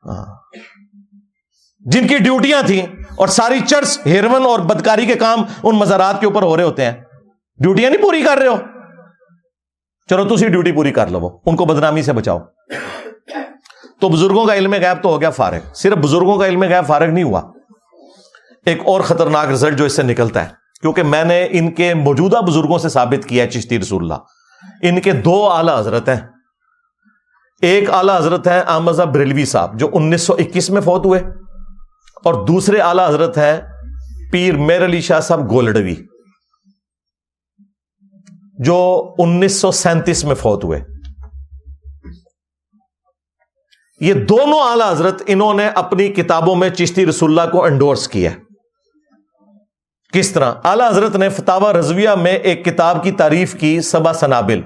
ہاں۔ 0.07 0.25
جن 1.87 2.07
کی 2.07 2.19
ڈیوٹیاں 2.19 2.63
تھیں 2.67 2.87
اور 3.17 3.29
ساری 3.29 3.61
چرس 3.61 3.99
ہیرون 4.07 4.47
اور 4.47 4.59
بدکاری 4.59 5.07
کے 5.07 5.15
کام 5.15 5.45
ان 5.63 5.77
مزارات 5.77 6.21
کے 6.21 6.27
اوپر 6.27 6.43
ہو 6.43 6.57
رہے 6.57 6.65
ہوتے 6.65 6.85
ہیں۔ 6.85 6.93
ڈیوٹیاں 7.59 7.91
نہیں 7.91 8.03
پوری 8.03 8.23
کر 8.23 8.39
رہے 8.39 8.47
ہو۔ 8.47 8.57
چلو 10.11 10.37
تھی 10.37 10.49
ڈیوٹی 10.49 10.73
پوری 10.73 10.91
کر 10.91 11.09
لو، 11.09 11.39
ان 11.47 11.57
کو 11.57 11.65
بدنامی 11.65 12.03
سے 12.03 12.13
بچاؤ۔ 12.13 12.39
تو 14.01 14.09
بزرگوں 14.09 14.47
کا 14.47 14.55
علم 14.55 14.73
غیب 14.73 15.03
تو 15.03 15.09
ہو 15.09 15.21
گیا 15.21 15.31
فارغ۔ 15.31 15.73
صرف 15.75 15.99
بزرگوں 15.99 16.39
کا 16.39 16.47
علم 16.47 16.63
غیب 16.63 16.87
فارغ 16.87 17.07
نہیں 17.07 17.25
ہوا۔ 17.25 17.43
ایک 18.67 18.81
اور 18.87 19.01
خطرناک 19.01 19.49
رزلٹ 19.49 19.79
جو 19.79 19.85
اس 19.85 19.97
سے 19.97 20.03
نکلتا 20.03 20.45
ہے، 20.45 20.49
کیونکہ 20.81 21.03
میں 21.03 21.25
نے 21.25 21.49
ان 21.51 21.71
کے 21.71 21.95
موجودہ 21.95 22.37
بزرگوں 22.37 22.79
سے 22.79 22.89
ثابت 22.89 23.25
کیا 23.25 23.51
چشتی 23.51 23.79
رسول 23.79 24.03
اللہ۔ 24.03 24.15
ان 24.83 25.01
کے 25.01 25.13
دو 25.13 25.51
اعلی 25.51 25.73
حضرت 25.77 26.09
ہیں۔ 26.09 26.21
ایک 27.63 27.91
اعلی 27.91 28.13
حضرت 28.17 28.49
ہیں 28.49 28.63
آمزہ 28.67 29.03
بریلوی 29.03 29.45
صاحب، 29.45 29.79
جو 29.79 29.91
انیس 29.93 30.23
سو 30.23 30.35
اکیس 30.35 30.71
میں 30.71 30.81
فوت 30.81 31.07
ہوئے۔ 31.07 31.21
اور 32.25 32.47
دوسرے 32.47 32.79
اعلی 32.79 33.03
حضرت 33.09 33.39
ہیں 33.39 33.61
پیر 34.33 34.57
میر 34.57 34.85
علی 34.85 35.01
شاہ 35.01 35.21
صاحب 35.21 35.51
گولڈوی، 35.51 35.95
جو 38.59 39.15
انیس 39.19 39.53
سو 39.53 39.71
سینتیس 39.71 40.25
میں 40.25 40.35
فوت 40.35 40.65
ہوئے۔ 40.65 40.81
یہ 44.01 44.15
دونوں 44.15 44.61
اعلی 44.61 44.83
حضرت 44.89 45.23
انہوں 45.27 45.55
نے 45.55 45.69
اپنی 45.69 46.09
کتابوں 46.09 46.57
میں 46.57 46.71
چشتی 46.71 47.07
رسول 47.07 47.39
اللہ 47.39 47.53
کو 47.53 47.65
انڈورس 47.65 48.09
کیا۔ 48.09 48.31
کس 50.13 50.31
طرح؟ 50.31 50.55
اعلی 50.65 50.83
حضرت 50.89 51.17
نے 51.17 51.29
فتح 51.29 51.73
رضویہ 51.79 52.09
میں 52.11 52.33
ایک 52.33 52.65
کتاب 52.65 53.05
کی 53.05 53.13
تعریف 53.13 53.57
کی، 53.61 53.81
سبا 53.81 54.13
سنابل، 54.13 54.61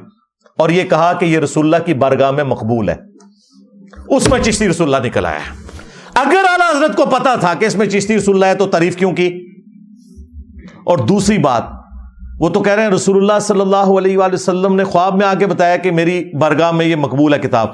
اور 0.58 0.68
یہ 0.68 0.82
کہا 0.82 1.12
کہ 1.12 1.24
یہ 1.24 1.38
رسول 1.38 1.74
اللہ 1.74 1.86
کی 1.86 1.94
بارگاہ 1.94 2.30
میں 2.30 2.44
مقبول 2.44 2.88
ہے۔ 2.88 2.96
اس 4.16 4.28
میں 4.28 4.42
چشتی 4.42 4.68
رسول 4.68 4.94
اللہ 4.94 5.06
نکل 5.06 5.26
آیا۔ 5.26 5.65
اگر 6.16 6.44
اعلی 6.50 6.78
حضرت 6.78 6.96
کو 6.96 7.06
پتا 7.06 7.34
تھا 7.34 7.54
کہ 7.54 7.64
اس 7.64 7.76
میں 7.76 7.86
چشتی 7.86 8.16
رسول 8.16 8.34
اللہ 8.34 8.46
ہے 8.46 8.54
تو 8.54 8.66
تعریف 8.66 8.96
کیوں 8.96 9.12
کی؟ 9.12 9.52
اور 10.84 10.98
دوسری 10.98 11.38
بات، 11.38 11.62
وہ 12.40 12.48
تو 12.48 12.62
کہہ 12.62 12.72
رہے 12.72 12.82
ہیں 12.82 12.90
رسول 12.90 13.16
اللہ 13.16 13.38
صلی 13.40 13.60
اللہ 13.60 13.76
علیہ 13.76 14.18
وآلہ 14.18 14.34
وسلم 14.34 14.74
نے 14.74 14.84
خواب 14.84 15.16
میں 15.16 15.26
آ 15.26 15.34
کے 15.34 15.46
بتایا 15.46 15.76
کہ 15.76 15.90
میری 15.90 16.24
بارگاہ 16.38 16.70
میں 16.70 16.86
یہ 16.86 16.96
مقبول 16.96 17.34
ہے 17.34 17.38
کتاب۔ 17.38 17.68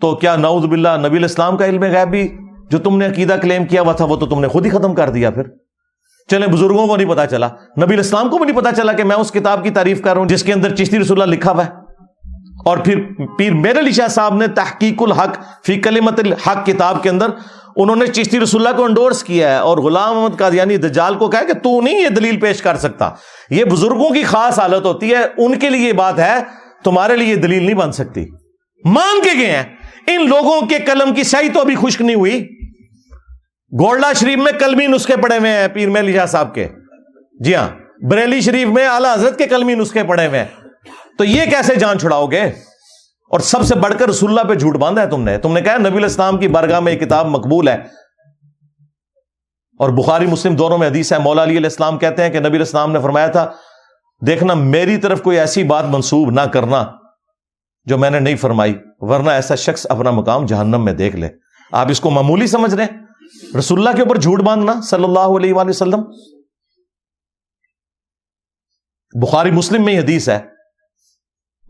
تو 0.00 0.14
کیا 0.14 0.36
نعوذ 0.36 0.64
باللہ 0.64 0.88
نبی 1.08 1.16
الاسلام 1.16 1.56
کا 1.56 1.66
علم 1.66 1.82
غیب 1.82 2.10
بھی 2.10 2.28
جو 2.70 2.78
تم 2.78 2.98
نے 2.98 3.06
عقیدہ 3.06 3.36
کلیم 3.42 3.64
کیا 3.64 3.82
ہوا 3.82 3.92
تھا 3.92 4.04
وہ 4.04 4.16
تو 4.16 4.26
تم 4.26 4.40
نے 4.40 4.48
خود 4.48 4.64
ہی 4.64 4.70
ختم 4.70 4.94
کر 4.94 5.10
دیا 5.10 5.30
پھر؟ 5.30 5.42
چلے 6.28 6.46
بزرگوں 6.46 6.86
کو 6.86 6.96
نہیں 6.96 7.08
پتا 7.08 7.26
چلا۔ 7.26 7.48
نبی 7.82 7.94
الاسلام 7.94 8.28
کو 8.28 8.38
بھی 8.38 8.46
نہیں 8.46 8.56
پتا 8.56 8.72
چلا 8.72 8.92
کہ 8.92 9.04
میں 9.04 9.16
اس 9.16 9.30
کتاب 9.30 9.62
کی 9.62 9.70
تعریف 9.70 10.02
کر 10.02 10.12
رہا 10.12 10.20
ہوں 10.20 10.28
جس 10.28 10.42
کے 10.42 10.52
اندر 10.52 10.74
چشتی 10.76 11.00
رسول 11.00 11.22
اللہ 11.22 11.34
لکھا 11.34 11.52
ہوا 11.52 11.64
ہے۔ 11.64 11.70
اور 12.66 12.78
پھر 12.78 13.00
پیر 13.38 13.54
میر 13.54 13.78
علی 13.78 13.92
شاہ 13.92 14.06
صاحب 14.06 14.34
نے 14.34 14.46
تحقیق 14.46 15.02
الحق 15.02 15.36
فی 15.66 15.76
کلمت 15.76 16.20
الحق 16.24 16.66
کتاب 16.66 17.02
کے 17.02 17.08
اندر 17.08 17.26
انہوں 17.76 17.96
نے 17.96 18.06
چشتی 18.06 18.40
رسول 18.40 18.66
اللہ 18.66 18.76
کو 18.76 18.84
انڈورس 18.84 19.24
کیا 19.24 19.50
ہے 19.50 19.58
اور 19.58 19.78
غلام 19.78 20.16
محمد 20.16 20.38
قادیانی 20.38 20.76
دجال 20.76 21.14
کو 21.14 21.28
کہا 21.28 21.44
کہ 21.44 21.52
تو 21.52 21.80
نہیں 21.80 22.02
یہ 22.02 22.08
دلیل 22.08 22.40
پیش 22.40 22.62
کر 22.62 22.76
سکتا۔ 22.76 23.10
یہ 23.50 23.64
بزرگوں 23.64 24.10
کی 24.10 24.22
خاص 24.22 24.58
حالت 24.58 24.86
ہوتی 24.86 25.10
ہے، 25.10 25.24
ان 25.36 25.58
کے 25.58 25.70
لیے 25.70 25.88
یہ 25.88 25.92
بات 25.92 26.18
ہے، 26.18 26.34
تمہارے 26.84 27.16
لیے 27.16 27.28
یہ 27.28 27.36
دلیل 27.36 27.62
نہیں 27.62 27.74
بن 27.74 27.92
سکتی۔ 27.92 28.26
مان 28.84 29.22
کے 29.22 29.38
گئے 29.38 29.50
ہیں۔ 29.50 29.62
ان 30.06 30.28
لوگوں 30.28 30.60
کے 30.60 30.78
قلم 30.78 31.14
کی 31.14 31.22
سیائی 31.22 31.48
تو 31.48 31.60
ابھی 31.60 31.74
خشک 31.82 32.02
نہیں 32.02 32.16
ہوئی۔ 32.16 32.48
گولڈا 33.80 34.12
شریف 34.12 34.38
میں 34.38 34.52
کلمی 34.52 34.86
نسخے 34.86 35.16
پڑے 35.16 35.38
ہوئے 35.38 35.50
ہیں، 35.50 35.68
پیر 35.68 35.90
میں 35.90 36.12
شاہ 36.12 36.26
صاحب 36.26 36.54
کے۔ 36.54 36.68
جی 37.40 37.54
ہاں 37.54 37.68
بریلی 38.04 38.40
شریف 38.40 38.68
میں 38.68 38.86
اعلی 38.86 39.08
حضرت 39.14 39.38
کے 39.38 39.46
کلمی 39.46 39.74
نسخے 39.74 40.02
پڑے 40.04 40.26
ہوئے 40.26 40.38
ہیں۔ 40.38 40.46
تو 41.18 41.24
یہ 41.24 41.44
کیسے 41.44 41.74
جان 41.74 41.98
چھڑاؤ 41.98 42.26
گے؟ 42.26 42.52
اور 43.30 43.40
سب 43.40 43.62
سے 43.62 43.74
بڑھ 43.74 43.98
کر 43.98 44.08
رسول 44.08 44.30
اللہ 44.30 44.48
پہ 44.48 44.54
جھوٹ 44.54 44.76
باندھا 44.76 45.02
ہے 45.02 45.10
تم 45.10 45.22
نے۔ 45.22 45.38
تم 45.38 45.52
نے 45.52 45.60
کہا 45.60 45.76
نبی 45.78 45.96
الاسلام 45.96 46.38
کی 46.38 46.48
برگاہ 46.48 46.80
میں 46.80 46.92
یہ 46.92 46.98
کتاب 46.98 47.26
مقبول 47.26 47.68
ہے۔ 47.68 47.74
اور 49.78 49.90
بخاری 49.90 50.26
مسلم 50.26 50.56
دونوں 50.56 50.78
میں 50.78 50.88
حدیث 50.88 51.12
ہے، 51.12 51.18
مولا 51.18 51.42
علی 51.42 51.50
علیہ 51.50 51.66
السلام 51.66 51.98
کہتے 51.98 52.22
ہیں 52.22 52.30
کہ 52.30 52.40
نبی 52.40 52.56
الاسلام 52.56 52.92
نے 52.92 53.00
فرمایا 53.00 53.26
تھا، 53.26 53.50
دیکھنا 54.26 54.54
میری 54.54 54.96
طرف 54.96 55.22
کوئی 55.22 55.38
ایسی 55.38 55.64
بات 55.64 55.84
منسوب 55.84 56.30
نہ 56.30 56.40
کرنا 56.40 56.84
جو 57.84 57.98
میں 57.98 58.10
نے 58.10 58.20
نہیں 58.20 58.36
فرمائی، 58.36 58.74
ورنہ 58.98 59.30
ایسا 59.30 59.54
شخص 59.54 59.86
اپنا 59.88 60.10
مقام 60.10 60.46
جہنم 60.46 60.84
میں 60.84 60.92
دیکھ 60.92 61.16
لے۔ 61.16 61.28
آپ 61.72 61.86
اس 61.90 62.00
کو 62.00 62.10
معمولی 62.10 62.46
سمجھ 62.46 62.74
رہے 62.74 62.84
ہیں؟ 62.84 62.98
رسول 63.58 63.78
اللہ 63.78 63.96
کے 63.96 64.02
اوپر 64.02 64.16
جھوٹ 64.16 64.40
باندھنا 64.40 64.80
صلی 64.80 65.04
اللہ 65.04 65.18
علیہ 65.18 65.54
وآلہ 65.54 65.70
وسلم۔ 65.70 66.02
بخاری 69.20 69.50
مسلم 69.50 69.84
میں 69.84 69.94
ہی 69.94 69.98
حدیث 69.98 70.28
ہے۔ 70.28 70.59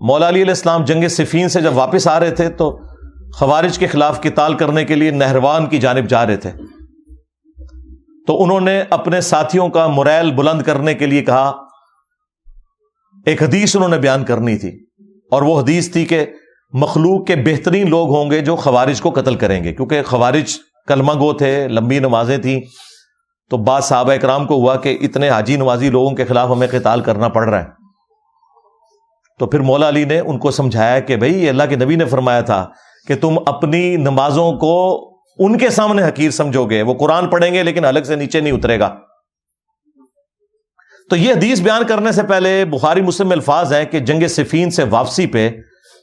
مولا 0.01 0.29
علی 0.29 0.43
علیہ 0.43 0.51
السلام 0.51 0.85
جنگ 0.85 1.09
صفین 1.09 1.49
سے 1.49 1.61
جب 1.61 1.77
واپس 1.77 2.09
آ 2.09 2.21
رہے 2.21 2.31
تھے 2.31 2.49
تو 2.49 2.81
خوارج 3.35 3.79
کے 3.79 3.87
خلاف 3.87 4.21
قتال 4.21 4.55
کرنے 4.55 4.85
کے 4.85 4.95
لیے 4.95 5.11
نہروان 5.11 5.67
کی 5.67 5.79
جانب 5.79 6.09
جا 6.09 6.27
رہے 6.27 6.37
تھے۔ 6.37 6.51
تو 8.27 8.43
انہوں 8.43 8.61
نے 8.61 8.83
اپنے 8.91 9.21
ساتھیوں 9.21 9.69
کا 9.69 9.87
موریل 9.87 10.31
بلند 10.31 10.63
کرنے 10.63 10.95
کے 10.95 11.07
لیے 11.07 11.23
کہا، 11.23 11.53
ایک 13.27 13.43
حدیث 13.43 13.77
انہوں 13.77 13.89
نے 13.89 13.99
بیان 13.99 14.25
کرنی 14.25 14.57
تھی، 14.59 14.81
اور 15.31 15.43
وہ 15.43 15.61
حدیث 15.61 15.93
تھی 15.93 16.05
کہ 16.05 16.27
مخلوق 16.73 17.27
کے 17.27 17.37
بہترین 17.37 17.91
لوگ 17.91 18.17
ہوں 18.17 18.31
گے 18.31 18.41
جو 18.41 18.57
خوارج 18.57 19.01
کو 19.01 19.11
قتل 19.11 19.35
کریں 19.35 19.65
گے۔ 19.65 19.73
کیونکہ 19.73 20.03
خوارج 20.03 20.57
کلمہ 20.89 21.13
گو 21.13 21.33
تھے، 21.33 21.69
لمبی 21.69 21.99
نمازیں 21.99 22.39
تھیں۔ 22.39 22.61
تو 23.51 23.57
بعض 23.57 23.85
صحابہ 23.85 24.13
اکرام 24.13 24.47
کو 24.47 24.55
ہوا 24.55 24.77
کہ 24.77 24.99
اتنے 25.01 25.29
حاجی 25.29 25.57
نوازی 25.57 25.91
لوگوں 25.91 26.11
کے 26.11 26.25
خلاف 26.25 26.51
ہمیں 26.51 26.69
قتال 26.71 27.01
کرنا 27.01 27.29
پڑ 27.29 27.49
رہا 27.49 27.61
ہے۔ 27.61 27.80
تو 29.41 29.47
پھر 29.47 29.61
مولا 29.61 29.89
علی 29.89 30.05
نے 30.05 30.19
ان 30.19 30.39
کو 30.39 30.51
سمجھایا 30.51 31.01
کہ 31.01 31.17
بھائی 31.17 31.49
اللہ 31.49 31.63
کے 31.69 31.77
نبی 31.77 31.97
نے 31.97 32.05
فرمایا 32.05 32.41
تھا 32.41 32.69
کہ 33.07 33.17
تم 33.17 33.39
اپنی 33.47 33.97
نمازوں 33.97 34.53
کو 34.53 34.97
ان 35.39 35.59
کے 35.59 35.71
سامنے 35.71 36.03
حقیر 36.03 36.31
سمجھو 36.31 36.71
گے۔ 36.71 36.83
وہ 36.83 36.95
قرآن 36.95 37.29
پڑھیں 37.29 37.55
گے 37.55 37.63
لیکن 37.63 37.85
الگ 37.85 37.99
سے 38.05 38.17
نیچے 38.17 38.41
نہیں 38.41 38.53
اترے 38.53 38.79
گا۔ 38.79 38.95
تو 41.11 41.17
یہ 41.17 41.33
حدیث 41.33 41.61
بیان 41.61 41.83
کرنے 41.87 42.13
سے 42.13 42.23
پہلے 42.23 42.65
بخاری 42.65 43.01
مسلم 43.01 43.31
الفاظ 43.31 43.73
ہے 43.73 43.87
کہ 43.87 43.99
جنگ 43.99 44.27
صفین 44.27 44.71
سے 44.71 44.85
واپسی 44.91 45.27
پہ 45.27 45.51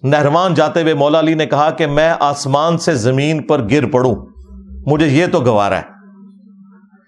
نہروان 0.03 0.53
جاتے 0.53 0.81
ہوئے 0.81 0.93
مولا 0.93 1.19
علی 1.19 1.33
نے 1.33 1.45
کہا 1.45 1.69
کہ 1.69 1.87
میں 1.87 2.13
آسمان 2.19 2.77
سے 2.77 2.95
زمین 2.95 3.43
پر 3.43 3.69
گر 3.71 3.85
پڑوں۔ 3.85 4.15
مجھے 4.85 5.07
یہ 5.07 5.25
تو 5.31 5.39
گوارا 5.39 5.77
ہے۔ 5.77 5.83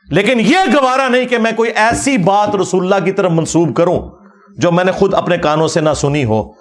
لیکن 0.09 0.39
یہ 0.39 0.73
گوارا 0.73 1.07
نہیں 1.07 1.25
کہ 1.25 1.37
میں 1.37 1.51
کوئی 1.55 1.71
ایسی 1.75 2.17
بات 2.17 2.55
رسول 2.55 2.93
اللہ 2.93 3.05
کی 3.05 3.11
طرف 3.11 3.31
منسوب 3.31 3.75
کروں۔ 3.75 4.18
جو 4.57 4.71
میں 4.71 4.83
نے 4.83 4.91
خود 4.91 5.13
اپنے 5.13 5.37
کانوں 5.37 5.67
سے 5.67 5.81
نہ 5.81 5.89
سنی 5.95 6.25
ہو۔ 6.25 6.51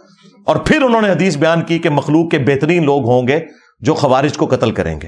اور 0.44 0.56
پھر 0.56 0.82
انہوں 0.82 1.00
نے 1.00 1.10
حدیث 1.10 1.36
بیان 1.36 1.62
کی 1.62 1.78
کہ 1.78 1.90
مخلوق 1.90 2.30
کے 2.30 2.38
بہترین 2.38 2.84
لوگ 2.84 3.04
ہوں 3.04 3.28
گے 3.28 3.40
جو 3.80 3.94
خوارج 3.94 4.36
کو 4.36 4.46
قتل 4.46 4.70
کریں 4.70 5.00
گے۔ 5.00 5.06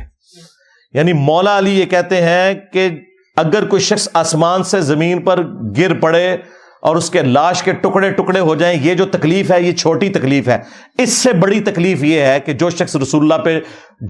یعنی 0.92 1.12
مولا 1.12 1.58
علی 1.58 1.80
یہ 1.80 1.84
کہتے 1.84 2.22
ہیں 2.22 2.54
کہ 2.72 2.88
اگر 3.36 3.66
کوئی 3.66 3.82
شخص 3.82 4.08
آسمان 4.14 4.64
سے 4.64 4.80
زمین 4.80 5.22
پر 5.22 5.42
گر 5.78 5.94
پڑے 5.94 6.36
اور 6.82 6.96
اس 6.96 7.10
کے 7.10 7.22
لاش 7.22 7.62
کے 7.62 7.72
ٹکڑے 7.72 8.10
ٹکڑے 8.10 8.40
ہو 8.40 8.54
جائیں، 8.54 8.78
یہ 8.82 8.94
جو 8.94 9.06
تکلیف 9.06 9.50
ہے، 9.50 9.62
یہ 9.62 9.72
چھوٹی 9.72 10.08
تکلیف 10.08 10.48
ہے۔ 10.48 10.58
اس 10.98 11.12
سے 11.12 11.32
بڑی 11.32 11.60
تکلیف 11.60 12.04
یہ 12.04 12.20
ہے 12.20 12.40
کہ 12.40 12.52
جو 12.52 12.70
شخص 12.70 12.96
رسول 12.96 13.22
اللہ 13.22 13.44
پہ 13.44 13.60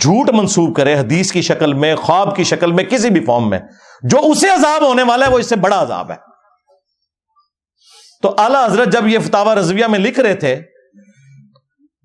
جھوٹ 0.00 0.30
منسوب 0.30 0.76
کرے 0.76 0.94
حدیث 0.94 1.32
کی 1.32 1.42
شکل 1.42 1.74
میں، 1.74 1.96
خواب 1.96 2.36
کی 2.36 2.44
شکل 2.44 2.72
میں، 2.72 2.84
کسی 2.84 3.10
بھی 3.10 3.24
فارم 3.24 3.50
میں، 3.50 3.58
جو 4.02 4.18
اسے 4.22 4.48
عذاب 4.48 4.82
ہونے 4.82 5.02
والا 5.02 5.26
ہے، 5.26 5.30
وہ 5.30 5.38
اس 5.38 5.48
سے 5.48 5.56
بڑا 5.56 5.82
عذاب 5.82 6.10
ہے۔ 6.10 6.29
تو 8.22 8.34
اعلی 8.38 8.64
حضرت 8.64 8.92
جب 8.92 9.06
یہ 9.06 9.18
فتح 9.18 9.54
رضویہ 9.54 9.86
میں 9.86 9.98
لکھ 9.98 10.20
رہے 10.20 10.34
تھے 10.34 10.56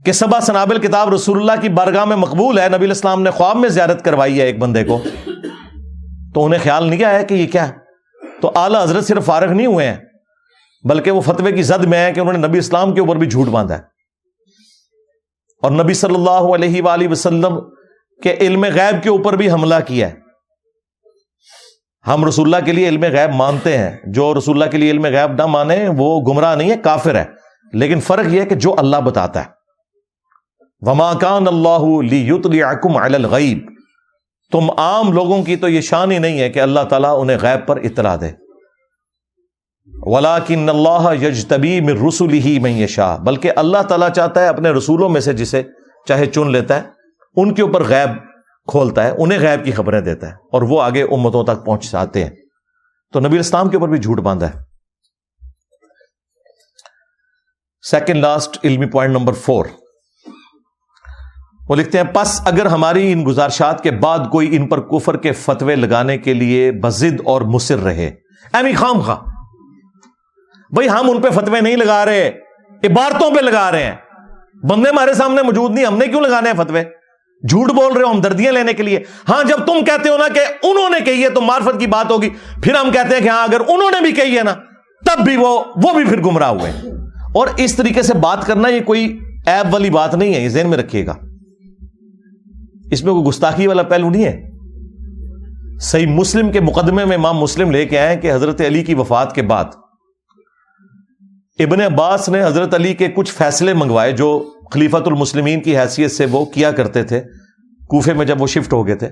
کہ 0.05 0.11
سبا 0.11 0.39
سنابل 0.41 0.79
کتاب 0.81 1.13
رسول 1.13 1.37
اللہ 1.39 1.61
کی 1.61 1.69
بارگاہ 1.69 2.05
میں 2.05 2.17
مقبول 2.17 2.59
ہے، 2.59 2.69
نبی 2.69 2.85
الاسلام 2.85 3.21
نے 3.21 3.29
خواب 3.29 3.57
میں 3.57 3.69
زیارت 3.69 4.05
کروائی 4.05 4.39
ہے 4.41 4.45
ایک 4.45 4.59
بندے 4.59 4.83
کو، 4.83 5.01
تو 6.33 6.45
انہیں 6.45 6.59
خیال 6.63 6.89
نہیں 6.89 7.03
آیا 7.03 7.21
کہ 7.21 7.33
یہ 7.33 7.47
کیا 7.47 7.71
تو 8.41 8.51
اعلی 8.55 8.77
حضرت 8.83 9.05
صرف 9.05 9.25
فارغ 9.25 9.53
نہیں 9.53 9.67
ہوئے 9.67 9.87
ہیں، 9.87 9.97
بلکہ 10.83 11.11
وہ 11.11 11.21
فتوے 11.21 11.51
کی 11.51 11.63
زد 11.63 11.83
میں 11.83 12.05
ہے 12.05 12.13
کہ 12.13 12.19
انہوں 12.19 12.37
نے 12.37 12.47
نبی 12.47 12.57
اسلام 12.57 12.93
کے 12.93 13.01
اوپر 13.01 13.15
بھی 13.15 13.27
جھوٹ 13.27 13.47
باندھا 13.47 13.77
ہے۔ 13.77 13.81
اور 15.61 15.71
نبی 15.71 15.93
صلی 15.93 16.15
اللہ 16.15 16.53
علیہ 16.55 16.81
وآلہ 16.81 17.07
وسلم 17.07 17.59
کے 18.23 18.35
علم 18.41 18.63
غیب 18.63 19.03
کے 19.03 19.09
اوپر 19.09 19.33
بھی 19.33 19.51
حملہ 19.51 19.75
کیا 19.87 20.09
ہے۔ 20.09 20.24
ہم 22.07 22.25
رسول 22.25 22.53
اللہ 22.53 22.65
کے 22.65 22.71
لیے 22.71 22.87
علم 22.87 23.03
غیب 23.03 23.35
مانتے 23.35 23.77
ہیں۔ 23.77 23.97
جو 24.07 24.33
رسول 24.37 24.61
اللہ 24.61 24.71
کے 24.71 24.77
لیے 24.77 24.91
علم 24.91 25.05
غیب 25.05 25.31
نہ 25.31 25.45
مانے، 25.45 25.87
وہ 25.97 26.21
گمراہ 26.21 26.55
نہیں 26.55 26.71
ہے، 26.71 26.77
کافر 26.77 27.15
ہے۔ 27.15 27.25
لیکن 27.73 27.99
فرق 27.99 28.33
یہ 28.33 28.41
ہے 28.41 28.45
کہ 28.45 28.55
جو 28.55 28.75
اللہ 28.77 28.97
بتاتا 28.97 29.39
ہے۔ 29.39 29.45
وما 30.81 31.13
کان 31.13 31.47
اللہ 31.47 32.95
الغیب 32.95 33.57
تم 34.51 34.69
عام 34.77 35.11
لوگوں 35.11 35.43
کی 35.43 35.55
تو 35.55 35.69
یہ 35.69 35.81
شان 35.81 36.11
ہی 36.11 36.17
نہیں 36.17 36.39
ہے 36.39 36.49
کہ 36.49 36.59
اللہ 36.59 36.79
تعالیٰ 36.89 37.21
انہیں 37.21 37.37
غیب 37.41 37.67
پر 37.67 37.77
اطلاع 37.77 38.15
دے۔ 38.21 38.31
ولاکن 40.01 40.69
اللہ 40.69 41.23
یجتبی 41.23 41.81
من 41.81 42.07
رسول 42.07 42.33
ہی 42.33 42.59
میں 42.59 42.71
یشا 42.71 43.15
بلکہ 43.15 43.51
اللہ 43.55 43.81
تعالیٰ 43.81 44.09
چاہتا 44.09 44.41
ہے 44.41 44.47
اپنے 44.47 44.69
رسولوں 44.69 45.09
میں 45.09 45.21
سے 45.21 45.33
جسے 45.33 45.63
چاہے 46.07 46.25
چن 46.25 46.51
لیتا 46.51 46.75
ہے، 46.75 46.81
ان 47.35 47.53
کے 47.53 47.61
اوپر 47.61 47.83
غیب 47.83 48.24
کھولتا 48.67 49.03
ہے، 49.03 49.11
انہیں 49.17 49.39
غیب 49.39 49.65
کی 49.65 49.71
خبریں 49.71 50.01
دیتا 50.01 50.27
ہے 50.27 50.33
اور 50.51 50.61
وہ 50.61 50.81
آگے 50.81 51.03
امتوں 51.03 51.43
تک 51.43 51.65
پہنچ 51.65 51.91
جاتے 51.91 52.23
ہیں۔ 52.23 52.31
تو 53.13 53.19
نبی 53.19 53.39
اسلام 53.39 53.69
کے 53.69 53.77
اوپر 53.77 53.87
بھی 53.87 53.97
جھوٹ 53.97 54.19
باندھا 54.19 54.49
ہے۔ 54.49 54.59
سیکنڈ 57.81 58.19
لاسٹ 58.19 58.57
علمی 58.63 58.85
پوائنٹ 58.85 59.13
نمبر 59.13 59.33
فور 59.33 59.65
وہ 61.69 61.75
لکھتے 61.75 61.97
ہیں، 61.97 62.05
پس 62.13 62.41
اگر 62.45 62.65
ہماری 62.65 63.11
ان 63.11 63.25
گزارشات 63.27 63.83
کے 63.83 63.91
بعد 63.91 64.19
کوئی 64.31 64.55
ان 64.55 64.67
پر 64.67 64.79
کفر 64.79 65.17
کے 65.17 65.31
فتوے 65.31 65.75
لگانے 65.75 66.17
کے 66.17 66.33
لیے 66.33 66.71
بزد 66.71 67.21
اور 67.25 67.41
مصر 67.41 67.77
رہے۔ 67.77 68.11
ایمی 68.53 68.73
خام 68.73 69.01
خواہ۔ 69.01 69.17
بھائی 70.73 70.89
ہم 70.89 71.09
ان 71.09 71.21
پہ 71.21 71.29
فتوے 71.29 71.61
نہیں 71.61 71.75
لگا 71.75 72.05
رہے، 72.05 72.31
عبارتوں 72.83 73.35
پہ 73.35 73.41
لگا 73.41 73.71
رہے 73.71 73.83
ہیں۔ 73.83 73.95
بندے 74.69 74.89
ہمارے 74.89 75.13
سامنے 75.13 75.41
موجود 75.41 75.71
نہیں، 75.71 75.85
ہم 75.85 75.97
نے 75.97 76.07
کیوں 76.07 76.21
لگانے 76.21 76.51
ہیں 76.51 76.63
فتوے؟ 76.63 76.83
جھوٹ 77.49 77.71
بول 77.71 77.93
رہے 77.93 78.03
ہو 78.03 78.11
ہم 78.11 78.21
دردیاں 78.21 78.51
لینے 78.51 78.73
کے 78.73 78.83
لیے۔ 78.83 78.99
ہاں 79.29 79.43
جب 79.43 79.57
تم 79.57 79.85
کہتے 79.85 80.09
ہو 80.09 80.17
نا 80.17 80.27
کہ 80.33 80.39
انہوں 80.63 80.89
نے 80.89 80.99
کہی 81.05 81.23
ہے 81.23 81.29
تو 81.29 81.41
معرفت 81.41 81.79
کی 81.79 81.87
بات 81.87 82.11
ہوگی۔ 82.11 82.29
پھر 82.63 82.75
ہم 82.75 82.91
کہتے 82.91 83.15
ہیں 83.15 83.21
کہ 83.21 83.29
ہاں 83.29 83.43
اگر 83.43 83.59
انہوں 83.59 83.91
نے 83.91 84.01
بھی 84.01 84.11
کہی 84.11 84.37
ہے 84.37 84.43
نا، 84.43 84.53
تب 85.05 85.25
بھی 85.25 85.37
وہ 85.37 85.63
وہ 85.75 85.93
بھی 85.93 86.03
پھر 86.03 86.21
گمراہ 86.21 86.49
ہوئے۔ 86.49 86.71
اور 87.35 87.47
اس 87.57 87.75
طریقے 87.75 88.01
سے 88.01 88.13
بات 88.13 88.45
کرنا 88.45 88.67
یہ 88.67 88.79
کوئی 88.79 89.19
ایب 89.45 89.73
والی 89.73 89.89
بات 89.89 90.15
نہیں 90.15 90.33
ہے، 90.33 90.39
یہ 90.39 90.49
ذہن 90.49 90.69
میں 90.69 90.77
رکھیے 90.77 91.05
گا۔ 91.05 91.13
اس 92.91 93.03
میں 93.03 93.13
کوئی 93.13 93.25
گستاخی 93.25 93.67
والا 93.67 93.83
پہلو 93.83 94.09
نہیں 94.09 94.25
ہے۔ 94.25 94.55
صحیح 95.81 96.07
مسلم 96.07 96.51
کے 96.51 96.59
مقدمے 96.59 97.05
میں 97.05 97.17
امام 97.17 97.37
مسلم 97.37 97.71
لے 97.71 97.85
کے 97.85 97.99
آئے 97.99 98.17
کہ 98.17 98.33
حضرت 98.33 98.61
علی 98.61 98.83
کی 98.83 98.93
وفات 98.93 99.35
کے 99.35 99.41
بعد 99.41 99.65
ابن 101.59 101.81
عباس 101.81 102.29
نے 102.29 102.43
حضرت 102.43 102.73
علی 102.73 102.93
کے 102.93 103.07
کچھ 103.07 103.33
فیصلے 103.33 103.73
منگوائے 103.73 104.11
جو 104.11 104.51
خلیفت 104.71 105.07
المسلمین 105.07 105.61
کی 105.61 105.77
حیثیت 105.77 106.11
سے 106.11 106.25
وہ 106.25 106.45
کیا 106.45 106.71
کرتے 106.71 107.03
تھے؟ 107.03 107.21
کوفے 107.87 108.13
میں 108.13 108.25
جب 108.25 108.41
وہ 108.41 108.47
شفٹ 108.47 108.73
ہو 108.73 108.87
گئے 108.87 108.95
تھے، 108.95 109.09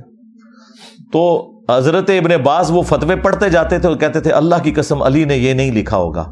تو 1.14 1.54
حضرت 1.72 2.10
ابن 2.10 2.42
باز 2.44 2.72
وہ 2.72 2.82
فتوے 2.82 3.16
پڑھتے 3.16 3.50
جاتے 3.50 3.80
تھے 3.80 3.90
اور 3.90 3.98
کہتے 3.98 4.20
تھے، 4.20 4.32
اللہ 4.32 4.56
کی 4.64 4.72
قسم 4.72 5.02
علی 5.02 5.26
نے 5.26 5.38
یہ 5.38 5.54
نہیں 5.54 5.72
لکھا 5.72 5.98
ہوگا۔ 5.98 6.32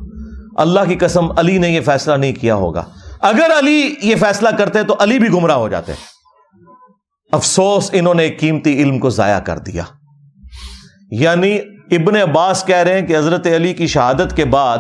اللہ 0.56 0.80
کی 0.88 0.95
قسم 0.95 1.31
علی 1.38 1.57
نے 1.57 1.69
یہ 1.69 1.81
فیصلہ 1.81 2.14
نہیں 2.14 2.34
کیا 2.34 2.56
ہوگا۔ 2.56 2.84
اگر 3.19 3.49
علی 3.60 3.95
یہ 4.03 4.15
فیصلہ 4.15 4.49
کرتے 4.57 4.84
تو 4.84 4.95
علی 4.99 5.19
بھی 5.19 5.30
گمراہ 5.30 5.56
ہو 5.56 5.69
جاتے۔ 5.69 5.93
افسوس، 7.31 7.89
انہوں 7.93 8.14
نے 8.14 8.30
قیمتی 8.30 8.81
علم 8.81 8.99
کو 8.99 9.10
ضائع 9.10 9.39
کر 9.39 9.57
دیا۔ 9.57 9.84
یعنی 11.11 11.60
ابن 11.91 12.15
عباس 12.15 12.64
کہہ 12.68 12.76
رہے 12.76 12.99
ہیں 12.99 13.07
کہ 13.07 13.18
حضرت 13.18 13.48
علی 13.48 13.73
کی 13.73 13.88
شہادت 13.88 14.35
کے 14.35 14.45
بعد 14.45 14.77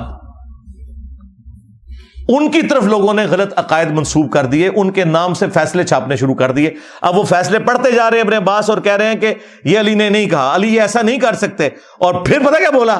ان 2.27 2.51
کی 2.51 2.61
طرف 2.61 2.83
لوگوں 2.83 3.13
نے 3.13 3.25
غلط 3.25 3.53
عقائد 3.55 3.91
منسوب 3.91 4.31
کر 4.31 4.45
دیے، 4.45 4.69
ان 4.75 4.91
کے 4.91 5.05
نام 5.05 5.33
سے 5.33 5.49
فیصلے 5.49 5.83
چھاپنے 5.83 6.15
شروع 6.15 6.35
کر 6.35 6.51
دیے۔ 6.51 6.73
اب 7.01 7.17
وہ 7.17 7.23
فیصلے 7.23 7.59
پڑھتے 7.59 7.91
جا 7.91 8.09
رہے 8.09 8.17
ہیں، 8.17 8.23
ابن 8.23 8.33
عباس، 8.33 8.69
اور 8.69 8.77
کہہ 8.77 8.95
رہے 8.95 9.05
ہیں 9.05 9.15
کہ 9.15 9.33
یہ 9.63 9.79
علی 9.79 9.95
نے 9.95 10.09
نہیں 10.09 10.25
کہا۔ 10.25 10.55
علی 10.55 10.75
یہ 10.75 10.81
ایسا 10.81 11.01
نہیں 11.01 11.17
کر 11.17 11.33
سکتے۔ 11.33 11.65
اور 11.99 12.13
پھر 12.25 12.39
پتہ 12.39 12.57
کیا 12.57 12.69
بولا؟ 12.69 12.99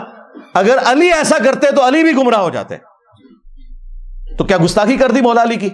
اگر 0.54 0.78
علی 0.86 1.14
ایسا 1.14 1.38
کرتے 1.44 1.72
تو 1.76 1.88
علی 1.88 2.04
بھی 2.04 2.12
گمراہ 2.12 2.40
ہو 2.40 2.50
جاتے۔ 2.50 2.76
تو 4.38 4.44
کیا 4.44 4.58
گستاخی 4.64 4.98
کر 4.98 5.12
دی 5.12 5.22
مولا 5.22 5.42
علی 5.42 5.56
کی؟ 5.56 5.70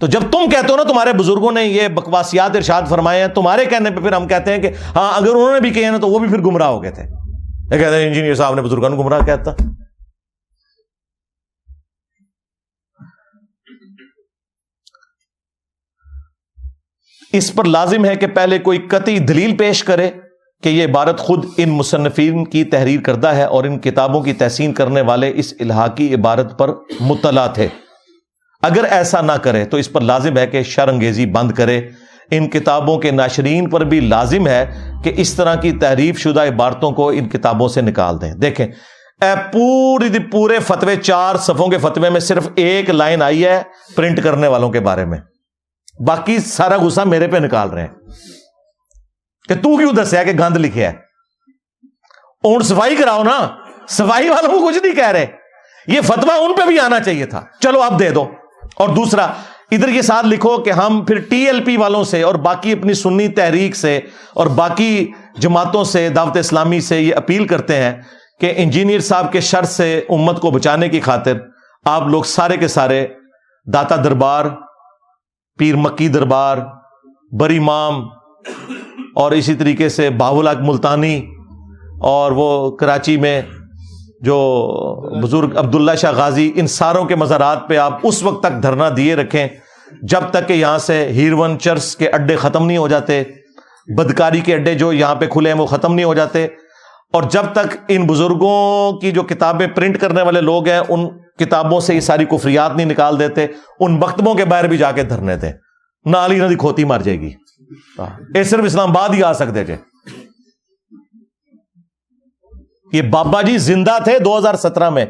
تو 0.00 0.06
جب 0.06 0.20
تم 0.20 0.50
کہتے 0.50 0.72
ہو 0.72 0.76
نا، 0.76 0.82
تمہارے 0.82 1.12
بزرگوں 1.12 1.52
نے 1.52 1.64
یہ 1.64 1.88
بکواسیات 1.88 2.56
ارشاد 2.56 2.82
فرمائے 2.88 3.20
ہیں، 3.20 3.28
تمہارے 3.28 3.64
کہنے 3.64 3.90
پہ 3.90 4.00
پھر 4.00 4.12
ہم 4.12 4.28
کہتے 4.28 4.50
ہیں 4.50 4.58
کہ 4.58 4.70
ہاں 4.96 5.12
اگر 5.16 5.28
انہوں 5.28 5.52
نے 5.52 5.60
بھی 5.60 5.70
کہے 5.70 5.90
نا، 5.90 5.98
تو 5.98 6.08
وہ 6.08 6.18
بھی 6.18 6.28
پھر 6.28 6.38
گمراہ 6.38 6.68
ہو 6.68 6.82
گئے 6.82 6.90
تھے۔ 6.90 7.02
یہ 7.76 7.82
کہتے 7.82 7.96
ہیں، 7.96 8.06
انجینئر 8.06 8.34
صاحب 8.34 8.54
نے 8.54 8.62
بزرگوں 8.62 8.90
کو 8.90 9.02
گمراہ 9.02 9.20
کہتا 9.26 9.50
اس 17.32 17.54
پر 17.54 17.64
لازم 17.64 18.04
ہے 18.04 18.16
کہ 18.16 18.26
پہلے 18.26 18.58
کوئی 18.58 18.78
قطعی 18.78 19.18
دلیل 19.18 19.56
پیش 19.56 19.84
کرے 19.84 20.10
کہ 20.62 20.68
یہ 20.68 20.84
عبارت 20.84 21.18
خود 21.18 21.44
ان 21.56 21.70
مصنفین 21.70 22.44
کی 22.44 22.64
تحریر 22.64 23.00
کردہ 23.00 23.28
ہے 23.28 23.44
اور 23.44 23.64
ان 23.64 23.78
کتابوں 23.78 24.20
کی 24.20 24.32
تحسین 24.32 24.72
کرنے 24.72 25.00
والے 25.00 25.32
اس 25.34 25.54
الحاقی 25.60 26.14
عبارت 26.14 26.58
پر 26.58 26.70
مطلع 27.00 27.46
تھے۔ 27.46 27.68
اگر 28.62 28.84
ایسا 28.90 29.20
نہ 29.20 29.32
کرے 29.32 29.64
تو 29.64 29.76
اس 29.76 29.92
پر 29.92 30.00
لازم 30.00 30.36
ہے 30.36 30.46
کہ 30.46 30.62
شرنگیزی 30.62 31.26
بند 31.26 31.52
کرے۔ 31.52 31.80
ان 32.30 32.48
کتابوں 32.48 32.98
کے 32.98 33.10
ناشرین 33.10 33.70
پر 33.70 33.84
بھی 33.84 34.00
لازم 34.00 34.46
ہے 34.46 34.66
کہ 35.04 35.12
اس 35.16 35.34
طرح 35.34 35.54
کی 35.54 35.72
تحریف 35.72 36.18
شدہ 36.18 36.40
عبارتوں 36.40 36.90
کو 36.90 37.08
ان 37.08 37.28
کتابوں 37.28 37.68
سے 37.68 37.80
نکال 37.80 38.20
دیں۔ 38.20 38.32
دیکھیں، 38.32 38.66
اے 39.20 39.34
پوری 39.52 40.08
دی 40.08 40.18
پورے 40.18 40.58
فتوے، 40.58 40.96
چار 40.96 41.36
صفوں 41.36 41.68
کے 41.68 41.78
فتوے 41.78 42.10
میں 42.10 42.20
صرف 42.20 42.48
ایک 42.54 42.90
لائن 42.90 43.22
آئی 43.22 43.44
ہے 43.44 43.62
پرنٹ 43.96 44.22
کرنے 44.22 44.46
والوں 44.46 44.70
کے 44.70 44.80
بارے 44.80 45.04
میں۔ 45.04 45.18
باقی 46.06 46.38
سارا 46.38 46.76
غصہ 46.76 47.00
میرے 47.00 47.26
پہ 47.26 47.36
نکال 47.36 47.70
رہے 47.70 47.80
ہیں۔ 47.80 47.94
کہ 49.48 49.54
تو 49.54 49.76
کیوں 49.76 49.92
دسیا 49.92 50.24
کہ 50.24 50.32
گند 50.32 50.56
لکھے 50.56 50.86
ہے؟ 50.86 50.92
اونٹ 52.44 52.64
صفائی 52.64 52.96
کراؤ 52.96 53.22
نا، 53.22 53.48
صفائی 53.88 54.28
والوں 54.28 54.60
کو 54.60 54.66
کچھ 54.66 54.78
نہیں 54.78 54.94
کہہ 54.94 55.08
رہے۔ 55.08 55.26
یہ 55.86 56.00
فتوا 56.00 56.34
ان 56.34 56.54
پہ 56.54 56.66
بھی 56.66 56.80
آنا 56.80 57.00
چاہیے 57.00 57.26
تھا۔ 57.26 57.44
چلو 57.60 57.82
اب 57.82 58.00
دے 58.00 58.10
دو۔ 58.10 58.30
اور 58.74 58.88
دوسرا، 58.88 59.24
ادھر 59.70 59.88
یہ 59.88 60.02
ساتھ 60.02 60.26
لکھو 60.26 60.58
کہ 60.58 60.70
ہم 60.70 61.04
پھر 61.04 61.18
ٹی 61.18 61.46
ایل 61.46 61.64
پی 61.64 61.76
والوں 61.76 62.04
سے 62.04 62.22
اور 62.22 62.34
باقی 62.34 62.72
اپنی 62.72 62.94
سنی 62.94 63.28
تحریک 63.28 63.76
سے 63.76 64.00
اور 64.34 64.46
باقی 64.46 65.12
جماعتوں 65.38 65.84
سے، 65.84 66.08
دعوت 66.08 66.36
اسلامی 66.36 66.80
سے 66.80 67.00
یہ 67.00 67.14
اپیل 67.14 67.46
کرتے 67.46 67.76
ہیں 67.76 67.94
کہ 68.40 68.52
انجینئر 68.56 69.00
صاحب 69.00 69.32
کے 69.32 69.40
شر 69.40 69.62
سے 69.62 69.98
امت 70.08 70.40
کو 70.40 70.50
بچانے 70.50 70.88
کی 70.88 71.00
خاطر 71.00 71.32
آپ 71.84 72.02
لوگ 72.02 72.22
سارے 72.22 72.56
کے 72.56 72.68
سارے 72.68 73.06
داتا 73.72 73.96
دربار 73.96 74.44
پیر 75.58 75.76
مکی 75.76 76.08
دربار، 76.08 76.58
بری 77.32 77.58
مام 77.60 78.02
اور 79.16 79.32
اسی 79.32 79.54
طریقے 79.54 79.88
سے 79.88 80.08
باہولاک 80.18 80.58
ملتانی، 80.62 81.16
اور 82.06 82.32
وہ 82.32 82.76
کراچی 82.76 83.16
میں 83.16 83.40
جو 84.22 84.36
بزرگ 85.22 85.56
عبداللہ 85.58 85.94
شاہ 85.96 86.12
غازی، 86.12 86.50
ان 86.56 86.66
ساروں 86.68 87.04
کے 87.04 87.16
مزارات 87.16 87.68
پہ 87.68 87.76
آپ 87.78 87.98
اس 88.02 88.22
وقت 88.22 88.42
تک 88.42 88.62
دھرنا 88.62 88.88
دیے 88.96 89.16
رکھیں، 89.16 89.46
جب 90.02 90.30
تک 90.30 90.48
کہ 90.48 90.52
یہاں 90.52 90.78
سے 90.78 91.04
ہیرون 91.12 91.58
چرس 91.58 91.94
کے 91.96 92.08
اڈے 92.08 92.36
ختم 92.36 92.66
نہیں 92.66 92.78
ہو 92.78 92.88
جاتے، 92.88 93.22
بدکاری 93.88 94.40
کے 94.40 94.54
اڈے 94.54 94.74
جو 94.74 94.92
یہاں 94.92 95.14
پہ 95.14 95.26
کھلے 95.26 95.52
ہیں 95.52 95.58
وہ 95.58 95.66
ختم 95.66 95.94
نہیں 95.94 96.06
ہو 96.06 96.14
جاتے، 96.14 96.46
اور 97.14 97.22
جب 97.30 97.52
تک 97.52 97.76
ان 97.88 98.06
بزرگوں 98.06 98.92
کی 99.00 99.10
جو 99.10 99.22
کتابیں 99.24 99.66
پرنٹ 99.66 99.98
کرنے 100.00 100.22
والے 100.22 100.40
لوگ 100.40 100.68
ہیں، 100.68 100.80
ان 100.80 101.08
کتابوں 101.38 101.80
سے 101.80 101.94
یہ 101.94 102.00
ساری 102.00 102.24
کفریات 102.24 102.70
نہیں 102.76 102.86
نکال 102.86 103.18
دیتے، 103.18 103.46
ان 103.80 104.00
مکتبوں 104.00 104.34
کے 104.34 104.44
باہر 104.44 104.66
بھی 104.66 104.78
جا 104.78 104.92
کے 104.92 105.02
دھرنے 105.02 105.36
تھے۔ 105.36 105.52
نالی 106.04 106.38
ندی 106.38 106.54
کھوتی 106.54 106.84
مر 106.84 106.98
جائے 106.98 107.20
گی۔ 107.20 107.30
یہ 108.34 108.42
صرف 108.42 108.64
اسلام 108.64 108.90
آباد 108.90 109.08
ہی 109.08 109.22
آ 109.22 109.32
سکتے 109.32 109.64
تھے۔ 109.64 109.76
یہ 112.92 113.02
بابا 113.02 113.42
جی 113.42 113.58
زندہ 113.58 113.98
تھے 114.04 114.18
دو 114.18 114.38
ہزار 114.38 114.54
سترہ 114.54 114.90
میں۔ 114.90 115.06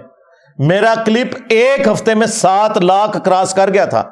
میرا 0.58 0.94
کلپ 1.06 1.36
ایک 1.48 1.88
ہفتے 1.88 2.14
میں 2.14 2.26
سات 2.26 2.78
لاکھ 2.78 3.18
کراس 3.24 3.54
کر 3.54 3.74
گیا 3.74 3.84
تھا، 3.84 4.02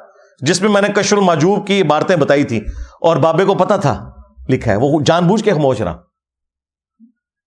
جس 0.41 0.61
میں 0.61 0.69
میں 0.69 0.81
نے 0.81 0.87
کشر 0.87 1.17
الماجوب 1.17 1.67
کی 1.67 1.81
عبارتیں 1.81 2.15
بتائی 2.15 2.43
تھی 2.43 2.61
اور 3.01 3.17
بابے 3.17 3.45
کو 3.45 3.55
پتا 3.55 3.77
تھا، 3.77 4.09
لکھا 4.49 4.71
ہے، 4.71 4.77
وہ 4.77 4.99
جان 5.05 5.27
بوجھ 5.27 5.43
کے 5.43 5.53
خموش 5.53 5.81
رہا۔ 5.81 5.97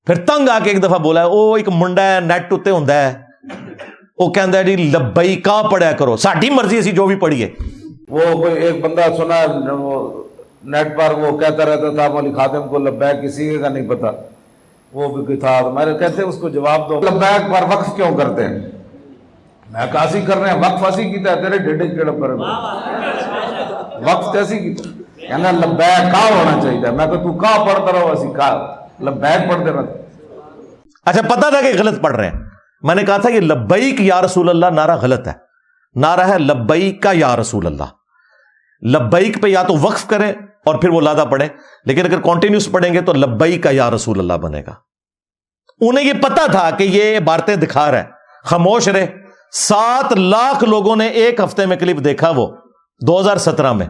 پھر 0.07 0.15
تنگ 0.27 0.49
آ 0.49 0.59
کے 0.59 0.71
ایک 0.71 0.83
دفعہ 0.83 0.99
بولا 0.99 1.21
ہے 1.21 1.27
وہ 1.27 1.57
ایک 1.57 1.69
منڈا 1.69 2.15
ہے، 2.15 2.21
نیٹ 2.21 2.53
اتنے 2.53 2.73
ہوں 2.73 2.87
وہ 4.21 4.29
کہ 4.31 4.63
جی 4.65 4.77
لبئی 4.77 5.37
کا 5.41 5.61
پڑھیا 5.71 5.91
کرو 5.93 6.17
ساڈی 6.19 6.49
مرضی 6.51 6.79
اسی 6.79 6.91
جو 6.93 7.07
بھی 7.07 7.15
پڑھیے 7.17 7.49
وہ 8.09 8.47
ایک 8.47 8.85
بندہ 8.85 9.07
سنا 9.17 9.45
نیٹ 10.65 10.97
پر 10.99 11.13
وہ 11.19 11.37
کہتا 11.39 11.67
رہتا 11.67 11.91
تھا 11.95 12.09
مولی 12.09 12.33
خاتم 12.33 12.69
کو 12.69 12.79
لبیک 12.79 13.23
کسی 13.23 13.49
کا 13.59 13.69
نہیں 13.69 13.89
پتا 13.89 14.11
وہ 14.93 15.09
بھی 15.17 15.37
تھا 15.37 15.55
میں 15.69 15.87
نے 15.87 15.97
کہتے 15.99 16.23
اس 16.23 16.37
کو 16.41 16.49
جواب 16.49 16.89
دو 16.89 17.01
لبیک 17.01 17.51
پر 17.53 17.67
وقف 17.71 17.95
کیوں 17.97 18.11
کرتے 18.19 18.45
ہیں 18.45 18.61
میں 19.67 19.87
کاسی 19.93 20.21
کر 20.21 20.39
رہے 20.39 20.51
ہیں 20.51 20.59
وقف 20.59 20.85
ایسی 20.85 21.11
کیتا 21.11 21.31
ہے 21.31 21.43
تیرے 21.43 21.59
ڈیڈے 21.61 21.89
کیڑا 21.89 22.13
پر 22.13 22.35
وقف 24.03 24.33
کیسی 24.33 24.59
کیتا 24.59 24.91
کہنا 25.21 25.51
لبیک 25.55 26.13
کا 26.13 26.27
ہونا 26.31 26.59
چاہیے 26.63 26.91
میں 26.91 27.07
کہ 27.07 27.23
تو 27.23 27.33
کا 27.39 27.57
پڑھتا 27.65 27.93
رہو 27.93 28.13
اسی 28.13 28.33
کا 28.37 28.53
لبیک 29.01 29.49
پڑھتے 29.51 29.73
رہتے 29.73 29.99
اچھا 31.07 31.23
پتہ 31.25 31.49
تھا 31.49 31.61
کہ 31.61 31.77
غلط 31.79 32.01
پڑھ 32.03 32.17
رہے 32.17 32.29
ہیں 32.29 32.50
میں 32.83 32.95
نے 32.95 33.03
کہا 33.03 33.17
تھا 33.17 33.31
یہ 33.31 33.41
لبیک 33.41 34.01
یا 34.01 34.23
رسول 34.23 34.49
اللہ 34.49 34.67
نعرہ 34.67 34.97
غلط 34.97 35.29
ہے۔ 35.29 35.33
نعرہ 35.95 36.21
ہے 36.21 36.39
لبیک 36.39 37.03
کا 37.03 37.11
یا 37.13 37.37
رسول 37.37 37.67
اللہ۔ 37.67 37.85
لبیک 38.87 39.43
پہ 39.43 39.49
یا 39.49 39.63
تو 39.63 39.77
وقف 39.77 40.07
کریں 40.07 40.33
اور 40.67 40.75
پھر 40.75 40.89
وہ 40.89 41.01
لادہ 41.01 41.25
پڑھیں۔ 41.31 41.49
لیکن 41.85 42.05
اگر 42.05 42.21
کانٹینیوس 42.21 42.69
پڑھیں 42.73 42.93
گے 42.93 43.01
تو 43.01 43.13
لبئی 43.13 43.59
کا 43.59 43.71
یا 43.71 43.91
رسول 43.91 44.19
اللہ 44.19 44.33
بنے 44.33 44.63
گا۔ 44.67 44.75
انہیں 45.81 46.05
یہ 46.05 46.13
پتا 46.13 46.47
تھا 46.47 46.71
کہ 46.71 46.85
یہ 46.85 47.19
بارتیں 47.19 47.57
دکھا 47.57 47.93
رہے 47.93 48.05
خاموش 48.45 48.89
رہے۔ 48.89 49.07
سات 49.53 50.13
لاکھ 50.13 50.65
لوگوں 50.65 50.97
نے 50.97 51.07
ایک 51.07 51.41
ہفتے 51.41 51.67
میں 51.67 51.77
کلپ 51.77 52.05
دیکھا 52.05 52.31
وہ 52.31 52.57
دو 53.07 53.21
ہزار 53.21 53.37
سترہ 53.37 53.73
میں۔ 53.73 53.87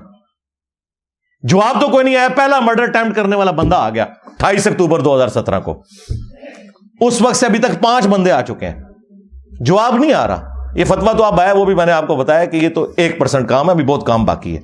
جواب 1.42 1.80
تو 1.80 1.88
کوئی 1.88 2.04
نہیں 2.04 2.16
آیا۔ 2.16 2.28
پہلا 2.36 2.60
مرڈر 2.60 2.82
اٹمپٹ 2.82 3.16
کرنے 3.16 3.36
والا 3.36 3.50
بندہ 3.50 3.76
آ 3.76 3.90
گیا۔ 3.90 4.02
اٹھائیس 4.02 4.66
اکتوبر 4.66 5.00
دو 5.00 5.16
ہزار 5.16 5.28
سترہ 5.28 5.60
کو۔ 5.60 5.82
اس 7.00 7.22
وقت 7.22 7.36
سے 7.36 7.46
ابھی 7.46 7.58
تک 7.58 7.82
پانچ 7.82 8.06
بندے 8.06 8.32
آ 8.32 8.42
چکے 8.42 8.68
ہیں۔ 8.68 8.82
جواب 9.60 9.98
نہیں 9.98 10.12
آ 10.12 10.26
رہا۔ 10.26 10.44
یہ 10.74 10.84
فتوا 10.84 11.12
تو 11.12 11.24
آپ 11.24 11.40
آیا 11.40 11.52
وہ 11.52 11.64
بھی 11.64 11.74
میں 11.74 11.86
نے 11.86 11.92
آپ 11.92 12.06
کو 12.06 12.16
بتایا 12.16 12.44
کہ 12.44 12.56
یہ 12.56 12.68
تو 12.68 12.92
ایک 12.96 13.18
پرسنٹ 13.18 13.48
کام 13.48 13.66
ہے، 13.66 13.70
ابھی 13.70 13.84
بہت 13.84 14.06
کام 14.06 14.24
باقی 14.24 14.56
ہے۔ 14.56 14.60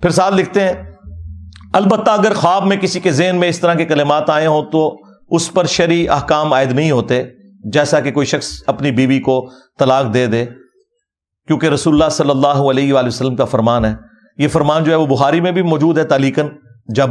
پھر 0.00 0.10
ساتھ 0.10 0.34
لکھتے 0.34 0.60
ہیں، 0.60 0.72
البتہ 1.72 2.10
اگر 2.10 2.34
خواب 2.34 2.66
میں 2.66 2.76
کسی 2.76 3.00
کے 3.00 3.12
ذہن 3.12 3.36
میں 3.36 3.48
اس 3.48 3.60
طرح 3.60 3.74
کے 3.74 3.84
کلمات 3.84 4.30
آئے 4.30 4.46
ہوں 4.46 4.62
تو 4.62 4.96
اس 5.28 5.52
پر 5.52 5.64
شرعی 5.64 6.08
احکام 6.08 6.52
عائد 6.52 6.72
نہیں 6.72 6.90
ہوتے، 6.90 7.22
جیسا 7.72 8.00
کہ 8.00 8.12
کوئی 8.12 8.26
شخص 8.26 8.62
اپنی 8.66 8.90
بیوی 8.90 9.20
کو 9.20 9.50
طلاق 9.78 10.14
دے 10.14 10.26
دے۔ 10.26 10.44
کیونکہ 11.46 11.66
رسول 11.66 11.94
اللہ 11.94 12.08
صلی 12.10 12.30
اللہ 12.30 12.46
علیہ 12.46 12.92
وآلہ 12.92 13.06
وسلم 13.06 13.36
کا 13.36 13.44
فرمان 13.44 13.84
ہے۔ 13.84 13.94
یہ 14.38 14.48
فرمان 14.48 14.84
جو 14.84 14.92
ہے، 14.92 14.96
وہ 14.96 15.06
بخاری 15.06 15.40
میں 15.40 15.52
بھی 15.52 15.62
موجود 15.62 15.98
ہے 15.98 16.04
تعلیقن 16.04 16.46
جب 16.94 17.10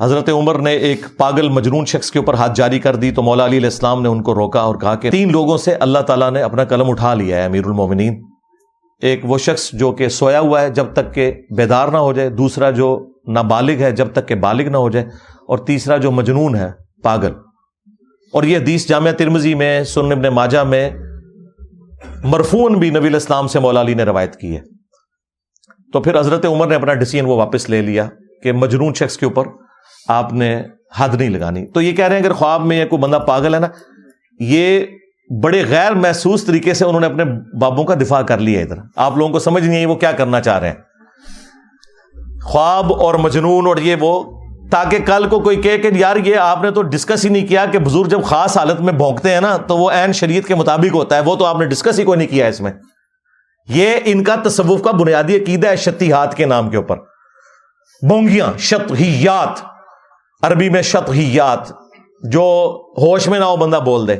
حضرت 0.00 0.28
عمر 0.28 0.58
نے 0.58 0.70
ایک 0.70 1.06
پاگل 1.16 1.48
مجنون 1.48 1.84
شخص 1.84 2.10
کے 2.10 2.18
اوپر 2.18 2.34
ہاتھ 2.34 2.52
جاری 2.54 2.78
کر 2.78 2.96
دی 2.96 3.10
تو 3.10 3.22
مولا 3.22 3.46
علی 3.46 3.56
علیہ 3.56 3.66
السلام 3.66 4.02
نے 4.02 4.08
ان 4.08 4.22
کو 4.22 4.34
روکا 4.34 4.60
اور 4.60 4.76
کہا 4.76 4.94
کہ 4.94 5.10
تین 5.10 5.32
لوگوں 5.32 5.58
سے 5.58 5.74
اللہ 5.74 5.98
تعالیٰ 5.98 6.30
نے 6.30 6.42
اپنا 6.42 6.64
قلم 6.64 6.90
اٹھا 6.90 7.14
لیا 7.14 7.36
ہے، 7.36 7.44
امیر 7.44 7.66
المومنین۔ 7.66 8.24
ایک 9.02 9.20
وہ 9.24 9.38
شخص 9.38 9.70
جو 9.72 9.92
کہ 9.92 10.08
سویا 10.08 10.40
ہوا 10.40 10.60
ہے 10.60 10.70
جب 10.70 10.86
تک 10.92 11.14
کہ 11.14 11.32
بیدار 11.56 11.88
نہ 11.88 11.96
ہو 11.96 12.12
جائے، 12.12 12.28
دوسرا 12.28 12.70
جو 12.70 13.06
نابالغ 13.26 13.72
ہے 13.72 13.92
جب 13.92 14.12
تک 14.12 14.28
کہ 14.28 14.34
بالغ 14.34 14.68
نہ 14.68 14.76
ہو 14.76 14.90
جائے، 14.90 15.06
اور 15.48 15.58
تیسرا 15.58 15.96
جو 15.96 16.10
مجنون 16.10 16.56
ہے، 16.56 16.70
پاگل۔ 17.02 17.32
اور 18.32 18.42
یہ 18.42 18.56
حدیث 18.56 18.88
جامعہ 18.88 19.12
ترمزی 19.12 19.54
میں 19.54 19.84
سن 19.84 20.12
ابن 20.12 20.22
ماجہ 20.22 20.58
میں 20.58 20.90
مرفون 22.24 22.72
بھی 22.72 22.90
نبی 22.90 23.08
الاسلام 23.08 23.46
سے 23.46 23.58
مولا 23.58 23.80
علی 23.80 23.94
نے 23.94 24.02
روایت 24.02 24.36
کی 24.36 24.56
ہے۔ 24.56 24.60
تو 25.92 26.00
پھر 26.00 26.20
حضرت 26.20 26.46
عمر 26.46 26.66
نے 26.66 26.74
اپنا 26.74 26.94
ڈسیزن 26.94 27.26
وہ 27.26 27.36
واپس 27.36 27.70
لے 27.70 27.82
لیا 27.82 28.08
کہ 28.42 28.52
مجنون 28.52 28.94
شخص 28.94 29.16
کے 29.18 29.26
اوپر 29.26 29.44
آپ 30.08 30.32
نے 30.32 30.62
حد 30.96 31.14
نہیں 31.14 31.28
لگانی۔ 31.28 31.66
تو 31.66 31.80
یہ 31.80 31.92
کہہ 31.92 32.04
رہے 32.04 32.16
ہیں 32.16 32.22
اگر 32.22 32.32
خواب 32.32 32.64
میں 32.64 32.78
یا 32.78 32.86
کوئی 32.86 33.02
بندہ 33.02 33.16
پاگل 33.16 33.54
ہے 33.54 33.60
نا، 33.60 33.66
یہ 34.40 34.86
بڑے 35.42 35.64
غیر 35.68 35.92
محسوس 35.92 36.44
طریقے 36.44 36.74
سے 36.74 36.84
انہوں 36.84 37.00
نے 37.00 37.06
اپنے 37.06 37.24
بابوں 37.58 37.84
کا 37.84 37.94
دفاع 37.94 38.22
کر 38.22 38.38
لیا 38.38 38.60
ادھر۔ 38.60 38.76
آپ 38.96 39.16
لوگوں 39.16 39.32
کو 39.32 39.38
سمجھ 39.38 39.64
نہیں 39.64 39.76
آئی 39.76 39.84
وہ 39.84 39.94
کیا 39.94 40.12
کرنا 40.12 40.40
چاہ 40.40 40.58
رہے 40.58 40.68
ہیں۔ 40.68 40.76
خواب 42.42 42.92
اور 43.00 43.14
مجنون 43.14 43.66
اور 43.66 43.76
یہ 43.76 43.96
وہ، 44.00 44.40
تاکہ 44.70 44.98
کل 44.98 45.28
کو 45.28 45.40
کوئی 45.40 45.62
کہے 45.62 45.78
کہ 45.78 45.90
یار 45.94 46.16
یہ 46.16 46.36
آپ 46.36 46.62
نے 46.62 46.70
تو 46.70 46.82
ڈسکس 46.82 47.24
ہی 47.24 47.30
نہیں 47.30 47.46
کیا 47.46 47.66
کہ 47.66 47.78
بزرگ 47.78 48.04
جب 48.04 48.24
خاص 48.24 48.56
حالت 48.56 48.80
میں 48.80 48.92
بھونکتے 48.92 49.34
ہیں 49.34 49.40
نا، 49.40 49.56
تو 49.56 49.76
وہ 49.76 49.90
عین 49.90 50.12
شریعت 50.12 50.48
کے 50.48 50.54
مطابق 50.54 50.94
ہوتا 50.94 51.16
ہے۔ 51.16 51.20
وہ 51.20 51.36
تو 51.36 51.44
آپ 51.44 51.58
نے 51.58 51.66
ڈسکس 51.66 51.98
ہی 51.98 52.04
کوئی 52.04 52.18
نہیں 52.18 52.28
کیا 52.28 52.46
اس 52.46 52.60
میں۔ 52.60 52.72
یہ 53.68 53.90
ان 54.04 54.24
کا 54.24 54.34
تصوف 54.44 54.82
کا 54.82 54.90
بنیادی 54.90 55.42
عقیدہ 55.42 55.68
ہے 55.68 55.76
شتیحات 55.76 56.34
کے 56.36 56.46
نام 56.46 56.70
کے 56.70 56.76
اوپر۔ 56.76 56.96
بونگیاں 58.08 58.58
شتحیات 58.58 59.69
عربی 60.42 60.70
میں 60.70 60.82
شتحیات 60.82 61.68
جو 62.22 62.78
ہوش 62.98 63.28
میں 63.28 63.38
نہ 63.38 63.44
ہو 63.44 63.56
بندہ 63.56 63.76
بول 63.76 64.08
دے۔ 64.08 64.16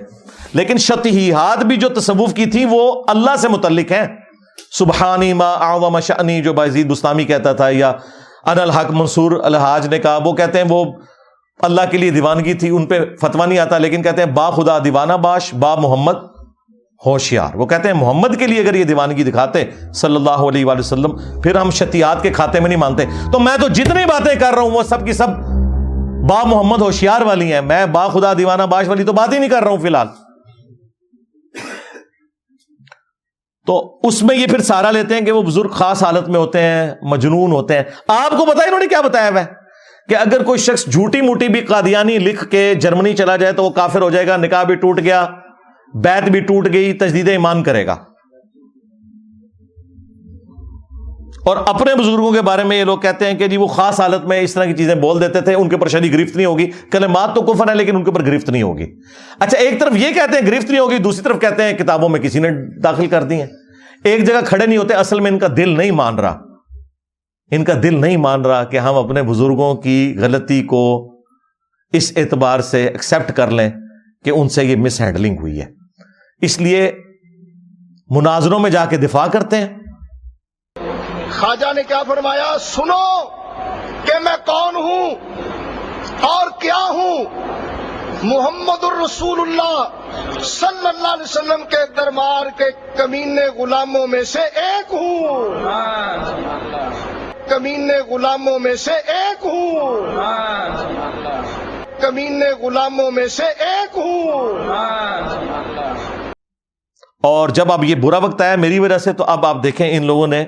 لیکن 0.55 0.76
شتحیات 0.78 1.64
بھی 1.64 1.76
جو 1.76 1.88
تصوف 1.88 2.34
کی 2.34 2.47
تھی، 2.47 2.64
وہ 2.70 3.05
اللہ 3.09 3.36
سے 3.36 3.48
متعلق 3.48 3.92
ہیں۔ 3.92 4.06
سبحانی 4.78 5.32
ما 5.32 5.52
اعظم 5.52 6.01
شانی 6.01 6.42
جو 6.42 6.52
بازید 6.52 6.90
بستامی 6.90 7.24
کہتا 7.24 7.52
تھا، 7.52 7.68
یا 7.68 7.92
ان 8.44 8.60
الحق 8.60 8.90
منصور 8.90 9.32
الحاج 9.44 9.86
نے 9.86 9.98
کہا، 9.98 10.18
وہ 10.24 10.32
کہتے 10.32 10.59
ہیں 10.59 10.64
وہ 10.68 10.84
اللہ 11.60 11.80
کے 11.90 11.98
لیے 11.98 12.10
دیوانگی 12.10 12.55
تھی، 12.55 12.70
ان 12.70 12.86
پہ 12.86 13.01
فتوا 13.20 13.47
نہیں 13.47 13.59
آتا، 13.59 13.78
لیکن 13.78 14.02
کہتے 14.02 14.22
ہیں 14.22 14.30
با 14.30 14.51
خدا 14.51 14.78
دیوانہ 14.84 15.12
باش، 15.12 15.55
با 15.55 15.74
محمد 15.74 16.14
ہوشیار۔ 17.06 17.55
وہ 17.55 17.66
کہتے 17.66 17.88
ہیں 17.88 17.94
محمد 17.94 18.38
کے 18.38 18.47
لیے 18.47 18.60
اگر 18.60 18.74
یہ 18.74 18.84
دیوانگی 18.84 19.24
دکھاتے، 19.24 19.64
صلی 19.94 20.16
اللہ 20.16 20.30
علیہ 20.30 20.64
وآلہ 20.64 20.78
وسلم، 20.78 21.40
پھر 21.40 21.56
ہم 21.56 21.70
شتیات 21.70 22.22
کے 22.22 22.30
کھاتے 22.30 22.60
میں 22.60 22.68
نہیں 22.68 22.78
مانتے۔ 22.78 23.05
تو 23.32 23.38
میں 23.38 23.56
تو 23.60 23.68
جتنی 23.68 24.05
باتیں 24.05 24.34
کر 24.34 24.55
رہا 24.55 24.62
ہوں، 24.62 24.70
وہ 24.70 24.82
سب 24.82 25.06
کی 25.06 25.12
سب 25.12 25.26
با 26.28 26.42
محمد 26.44 26.78
ہوشیار 26.78 27.20
والی 27.20 27.52
ہیں۔ 27.52 27.60
میں 27.60 27.86
با 27.86 28.09
خدا 28.09 28.34
دیوانہ 28.34 28.62
باش 28.62 28.88
والی 28.88 29.05
تو 29.05 29.12
بات 29.12 29.32
ہی 29.32 29.38
نہیں 29.38 29.51
کر 29.51 29.62
رہا 29.62 29.70
ہوں 29.70 29.78
فی 29.78 29.86
الحال۔ 29.86 30.06
تو 33.66 34.01
اس 34.02 34.22
میں 34.22 34.36
یہ 34.36 34.47
پھر 34.47 34.59
سارا 34.59 34.90
لیتے 34.90 35.14
ہیں 35.14 35.20
کہ 35.20 35.32
وہ 35.32 35.42
بزرگ 35.42 35.68
خاص 35.68 36.02
حالت 36.02 36.28
میں 36.28 36.40
ہوتے 36.40 36.62
ہیں، 36.62 36.94
مجنون 37.02 37.52
ہوتے 37.52 37.76
ہیں۔ 37.76 37.82
آپ 38.09 38.30
کو 38.30 38.44
بتایا 38.44 38.66
انہوں 38.66 38.80
نے 38.80 38.86
کیا 38.86 39.01
بتایا 39.01 39.28
ہوا 39.28 39.42
کہ 40.09 40.16
اگر 40.16 40.42
کوئی 40.42 40.59
شخص 40.59 40.86
جھوٹی 40.86 41.20
موٹی 41.20 41.48
بھی 41.48 41.60
قادیانی 41.60 42.18
لکھ 42.18 42.51
کے 42.51 42.74
جرمنی 42.74 43.16
چلا 43.16 43.36
جائے 43.36 43.52
تو 43.52 43.64
وہ 43.64 43.70
کافر 43.70 44.02
ہو 44.02 44.10
جائے 44.10 44.26
گا، 44.26 44.36
نکاح 44.36 44.62
بھی 44.62 44.74
ٹوٹ 44.74 44.98
گیا 44.98 45.26
بیت 45.94 46.28
بھی 46.28 46.40
ٹوٹ 46.40 46.68
گئی 46.72 46.92
تجدید 46.92 47.28
ایمان 47.28 47.62
کرے 47.62 47.86
گا۔ 47.86 47.97
اور 51.44 51.56
اپنے 51.66 51.94
بزرگوں 51.94 52.32
کے 52.32 52.42
بارے 52.42 52.64
میں 52.64 52.78
یہ 52.78 52.84
لوگ 52.84 52.98
کہتے 52.98 53.26
ہیں 53.26 53.38
کہ 53.38 53.48
جی 53.48 53.56
وہ 53.56 53.66
خاص 53.66 54.00
حالت 54.00 54.24
میں 54.24 54.40
اس 54.40 54.54
طرح 54.54 54.64
کی 54.64 54.72
چیزیں 54.72 54.94
بول 54.94 55.20
دیتے 55.20 55.40
تھے، 55.40 55.54
ان 55.54 55.68
کے 55.68 55.74
اوپر 55.74 55.88
شدید 55.88 56.14
گرفت 56.14 56.36
نہیں 56.36 56.46
ہوگی۔ 56.46 56.70
کلمات 56.90 57.34
تو 57.34 57.42
کفر 57.42 57.68
ہے 57.68 57.74
لیکن 57.74 57.96
ان 57.96 58.04
کے 58.04 58.10
اوپر 58.10 58.26
گرفت 58.26 58.50
نہیں 58.50 58.62
ہوگی۔ 58.62 58.86
اچھا 59.38 59.58
ایک 59.58 59.80
طرف 59.80 59.92
یہ 59.96 60.12
کہتے 60.12 60.38
ہیں 60.38 60.46
گرفت 60.46 60.70
نہیں 60.70 60.80
ہوگی، 60.80 60.98
دوسری 60.98 61.24
طرف 61.24 61.40
کہتے 61.40 61.62
ہیں 61.62 61.72
کتابوں 61.72 62.08
میں 62.08 62.20
کسی 62.20 62.38
نے 62.38 62.80
داخل 62.80 63.06
کر 63.06 63.22
دی 63.22 63.34
ہیں۔ 63.34 63.46
ایک 64.04 64.24
جگہ 64.24 64.40
کھڑے 64.44 64.66
نہیں 64.66 64.78
ہوتے، 64.78 64.94
اصل 64.94 65.20
میں 65.20 65.30
ان 65.30 65.38
کا 65.38 65.46
دل 65.56 65.68
نہیں 65.68 65.90
مان 65.90 66.14
رہا۔ 66.18 66.40
ان 67.50 67.64
کا 67.64 67.72
دل 67.82 68.00
نہیں 68.00 68.16
مان 68.16 68.40
رہا 68.40 68.64
کہ 68.64 68.76
ہم 68.76 68.94
اپنے 68.94 69.22
بزرگوں 69.22 69.74
کی 69.74 70.16
غلطی 70.20 70.62
کو 70.62 71.10
اس 71.92 72.12
اعتبار 72.16 72.60
سے 72.60 72.86
ایکسپٹ 72.86 73.32
کر 73.32 73.50
لیں 73.50 73.70
کہ 74.24 74.30
ان 74.30 74.48
سے 74.48 74.64
یہ 74.64 74.76
مس 74.76 75.00
ہینڈلنگ 75.00 75.36
ہوئی 75.40 75.60
ہے۔ 75.60 75.66
اس 76.40 76.60
لیے 76.60 76.92
مناظروں 78.10 78.58
میں 78.58 78.70
جا 78.70 78.84
کے 78.84 78.96
دفاع 78.96 79.26
کرتے 79.26 79.56
ہیں۔ 79.56 79.80
خواجہ 81.39 81.73
نے 81.73 81.82
کیا 81.82 82.02
فرمایا؟ 82.02 82.59
سنو 82.61 83.24
کہ 84.05 84.19
میں 84.19 84.36
کون 84.47 84.77
ہوں 84.77 85.11
اور 86.20 86.51
کیا 86.61 86.85
ہوں؟ 86.89 87.24
محمد 88.23 88.85
الرسول 88.85 89.40
اللہ 89.40 89.85
صلی 90.40 90.89
اللہ 90.89 91.09
علیہ 91.09 91.23
وسلم 91.23 91.62
کے 91.70 91.93
دربار 91.97 92.47
کے 92.59 92.65
کمینے 92.97 93.47
غلاموں 93.47 94.07
میں 94.07 94.23
سے 94.23 94.40
ایک 94.40 94.94
ہوں۔ 94.94 95.44
کمینے 97.48 97.98
غلاموں 97.98 98.59
میں 98.59 98.74
سے 98.74 98.93
ایک 98.93 99.47
ہوں۔ 99.47 100.01
کمینے 102.01 102.51
غلاموں 102.51 103.11
میں 103.11 103.27
سے 103.27 103.47
ایک 103.47 103.98
ہوں۔ 103.98 104.52
اور 107.23 107.48
جب 107.48 107.73
اب 107.73 107.85
یہ 107.85 107.94
برا 107.94 108.19
وقت 108.19 108.40
آیا 108.40 108.57
میری 108.57 108.78
وجہ 108.78 108.98
سے، 108.98 109.12
تو 109.12 109.24
اب 109.24 109.47
آپ 109.47 109.57
دیکھیں 109.62 109.97
ان 109.97 110.05
لوگوں 110.05 110.27
نے 110.27 110.47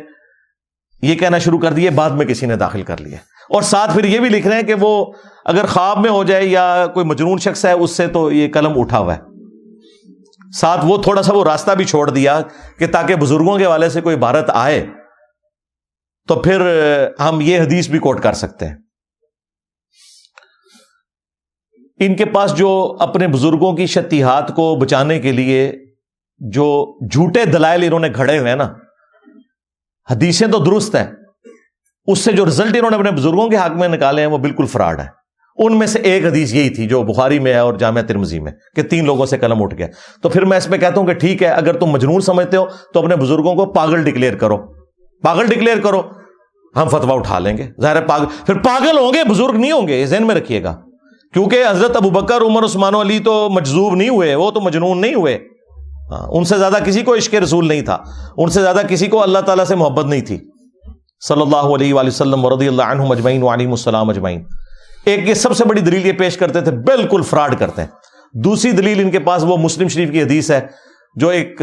یہ 1.03 1.15
کہنا 1.15 1.39
شروع 1.39 1.59
کر 1.59 1.73
دیے، 1.73 1.91
بعد 1.91 2.11
میں 2.11 2.27
کسی 2.27 2.47
نے 2.47 2.57
داخل 2.57 2.83
کر 2.83 3.01
لیا۔ 3.01 3.19
اور 3.49 3.63
ساتھ 3.63 3.95
پھر 3.95 4.05
یہ 4.05 4.21
بھی 4.21 4.29
لکھ 4.29 4.47
رہے 4.47 4.57
ہیں 4.57 4.63
کہ 4.63 4.75
وہ 4.81 5.13
اگر 5.45 5.67
خواب 5.67 5.99
میں 5.99 6.11
ہو 6.11 6.25
جائے 6.25 6.45
یا 6.45 6.87
کوئی 6.95 7.07
مجنون 7.07 7.39
شخص 7.39 7.65
ہے، 7.65 7.73
اس 7.73 7.91
سے 7.91 8.07
تو 8.07 8.33
یہ 8.33 8.49
قلم 8.53 8.81
اٹھا 8.81 8.99
ہوا 8.99 9.17
ہے۔ 9.17 9.21
ساتھ 10.53 10.81
وہ 10.85 11.03
تھوڑا 11.03 11.23
سا 11.23 11.35
وہ 11.35 11.45
راستہ 11.45 11.71
بھی 11.71 11.85
چھوڑ 11.85 12.11
دیا 12.11 12.41
کہ 12.79 12.87
تاکہ 12.87 13.15
بزرگوں 13.15 13.59
کے 13.59 13.67
والے 13.67 13.89
سے 13.89 14.01
کوئی 14.01 14.17
بھارت 14.17 14.51
آئے، 14.55 14.87
تو 16.29 16.35
پھر 16.35 16.61
ہم 17.21 17.41
یہ 17.41 17.61
حدیث 17.61 17.89
بھی 17.89 17.99
کوٹ 17.99 18.23
کر 18.23 18.33
سکتے 18.33 18.67
ہیں۔ 18.67 18.77
ان 22.01 22.17
کے 22.17 22.25
پاس 22.25 22.55
جو 22.57 22.97
اپنے 23.01 23.29
بزرگوں 23.29 23.73
کی 23.73 23.87
شتیحات 23.87 24.57
کو 24.57 24.77
بچانے 24.77 25.21
کے 25.21 25.33
لیے 25.33 25.73
جو 26.39 26.99
جھوٹے 27.13 27.45
دلائل 27.45 27.83
انہوں 27.83 28.01
نے 28.01 28.09
کھڑے 28.09 28.39
ہوئے 28.39 28.49
ہیں 28.49 28.57
نا 28.57 28.73
حدیثیں 30.11 30.47
تو 30.47 30.59
درست 30.59 30.95
ہیں۔ 30.95 31.07
اس 32.07 32.19
سے 32.19 32.33
جو 32.33 32.45
رزلٹ 32.47 32.77
انہوں 32.77 32.91
نے 32.91 32.97
اپنے 32.97 33.11
بزرگوں 33.11 33.49
کے 33.49 33.57
حق 33.57 33.73
میں 33.73 33.89
نکالے 33.89 34.23
ہیں 34.23 34.29
وہ 34.29 34.39
بالکل 34.39 34.67
فراڈ 34.67 35.01
ہے۔ 35.01 35.23
ان 35.57 35.79
میں 35.79 35.87
سے 35.87 35.99
ایک 35.99 36.25
حدیث 36.25 36.55
یہی 36.55 36.71
تھی 36.71 36.87
جو 36.87 37.03
بخاری 37.03 37.39
میں 37.39 37.55
ہے 37.55 37.59
اور 37.59 37.75
جامعہ 37.75 38.03
ترمزی 38.03 38.41
میں 38.41 38.53
کہ 38.77 38.83
تین 38.83 39.05
لوگوں 39.05 39.27
سے 39.27 39.39
قلم 39.39 39.63
اٹھ 39.63 39.75
گیا۔ 39.75 39.87
تو 40.23 40.29
پھر 40.29 40.45
میں 40.45 40.59
اس 40.59 40.69
میں 40.69 40.79
کہتا 40.79 41.01
ہوں 41.01 41.07
کہ 41.07 41.13
ٹھیک 41.13 41.43
ہے، 41.43 41.49
اگر 41.49 41.79
تم 41.79 41.87
مجنون 41.87 42.21
سمجھتے 42.21 42.57
ہو 42.57 42.67
تو 42.95 43.01
اپنے 43.01 43.17
بزرگوں 43.17 43.55
کو 43.55 43.67
پاگل 43.67 44.05
ڈکلیئر 44.05 44.37
کرو۔ 44.37 44.57
پاگل 45.23 45.47
ڈکلیئر 45.47 45.81
کرو۔ 45.81 46.03
ہم 46.77 46.89
فتوا 46.89 47.15
اٹھا 47.15 47.39
لیں 47.39 47.59
گے۔ 47.59 47.69
ظاہر 47.81 48.07
پاگل، 48.07 48.25
پھر 48.47 48.59
پاگل 48.59 48.99
ہوں 48.99 49.13
گے، 49.15 49.19
بزرگ 49.31 49.55
نہیں 49.55 49.73
ہوں 49.73 49.89
گے، 49.89 50.01
یہ 50.01 50.07
ذہن 50.07 50.27
میں 50.27 50.35
رکھیے 50.35 50.63
گا۔ 50.63 50.81
کیونکہ 51.33 51.65
حضرت 51.71 51.97
ابو 51.97 52.11
بکر 52.11 52.41
عمر، 52.41 52.65
عثمان 52.65 52.95
علی 52.95 53.19
تو 53.19 53.49
مجزوب 53.51 53.95
نہیں 53.95 54.09
ہوئے، 54.09 54.35
وہ 54.35 54.51
تو 54.51 54.61
مجنون 54.61 55.01
نہیں 55.01 55.15
ہوئے۔ 55.15 55.52
ہاں، 56.13 56.27
ان 56.29 56.45
سے 56.45 56.59
زیادہ 56.59 56.77
کسی 56.85 57.03
کو 57.03 57.15
عشق 57.15 57.35
رسول 57.35 57.69
نہیں 57.69 57.83
تھا، 57.83 57.99
ان 58.37 58.51
سے 58.51 58.63
زیادہ 58.63 58.81
کسی 58.89 59.07
کو 59.07 59.23
اللہ 59.23 59.39
تعالیٰ 59.39 59.65
سے 59.65 59.75
محبت 59.75 60.05
نہیں 60.05 60.21
تھی۔ 60.21 60.39
صلی 61.29 61.43
اللہ 61.43 61.57
علیہ 61.57 61.95
وآلہ 61.95 62.09
وسلم 62.09 62.45
ورضی 62.45 62.69
اللہ 62.69 62.83
عنہ 62.83 63.03
مجمعین 63.03 63.43
وعلیم 63.43 63.71
السلام 63.71 64.09
اجمعین۔ 64.09 64.45
ایک 65.05 65.29
یہ 65.29 65.35
سب 65.35 65.57
سے 65.57 65.65
بڑی 65.65 65.81
دلیل 65.81 66.07
یہ 66.07 66.13
پیش 66.13 66.37
کرتے 66.37 66.61
تھے، 66.61 66.71
بالکل 66.71 67.23
فراڈ 67.23 67.59
کرتے 67.59 67.83
ہیں۔ 67.83 67.89
دوسری 68.35 68.71
دلیل 68.71 69.01
ان 69.01 69.11
کے 69.11 69.19
پاس 69.19 69.45
وہ 69.45 69.57
مسلم 69.57 69.89
شریف 69.89 70.11
کی 70.11 70.23
حدیث 70.23 70.51
ہے، 70.51 70.67
جو 71.17 71.29
ایک 71.29 71.63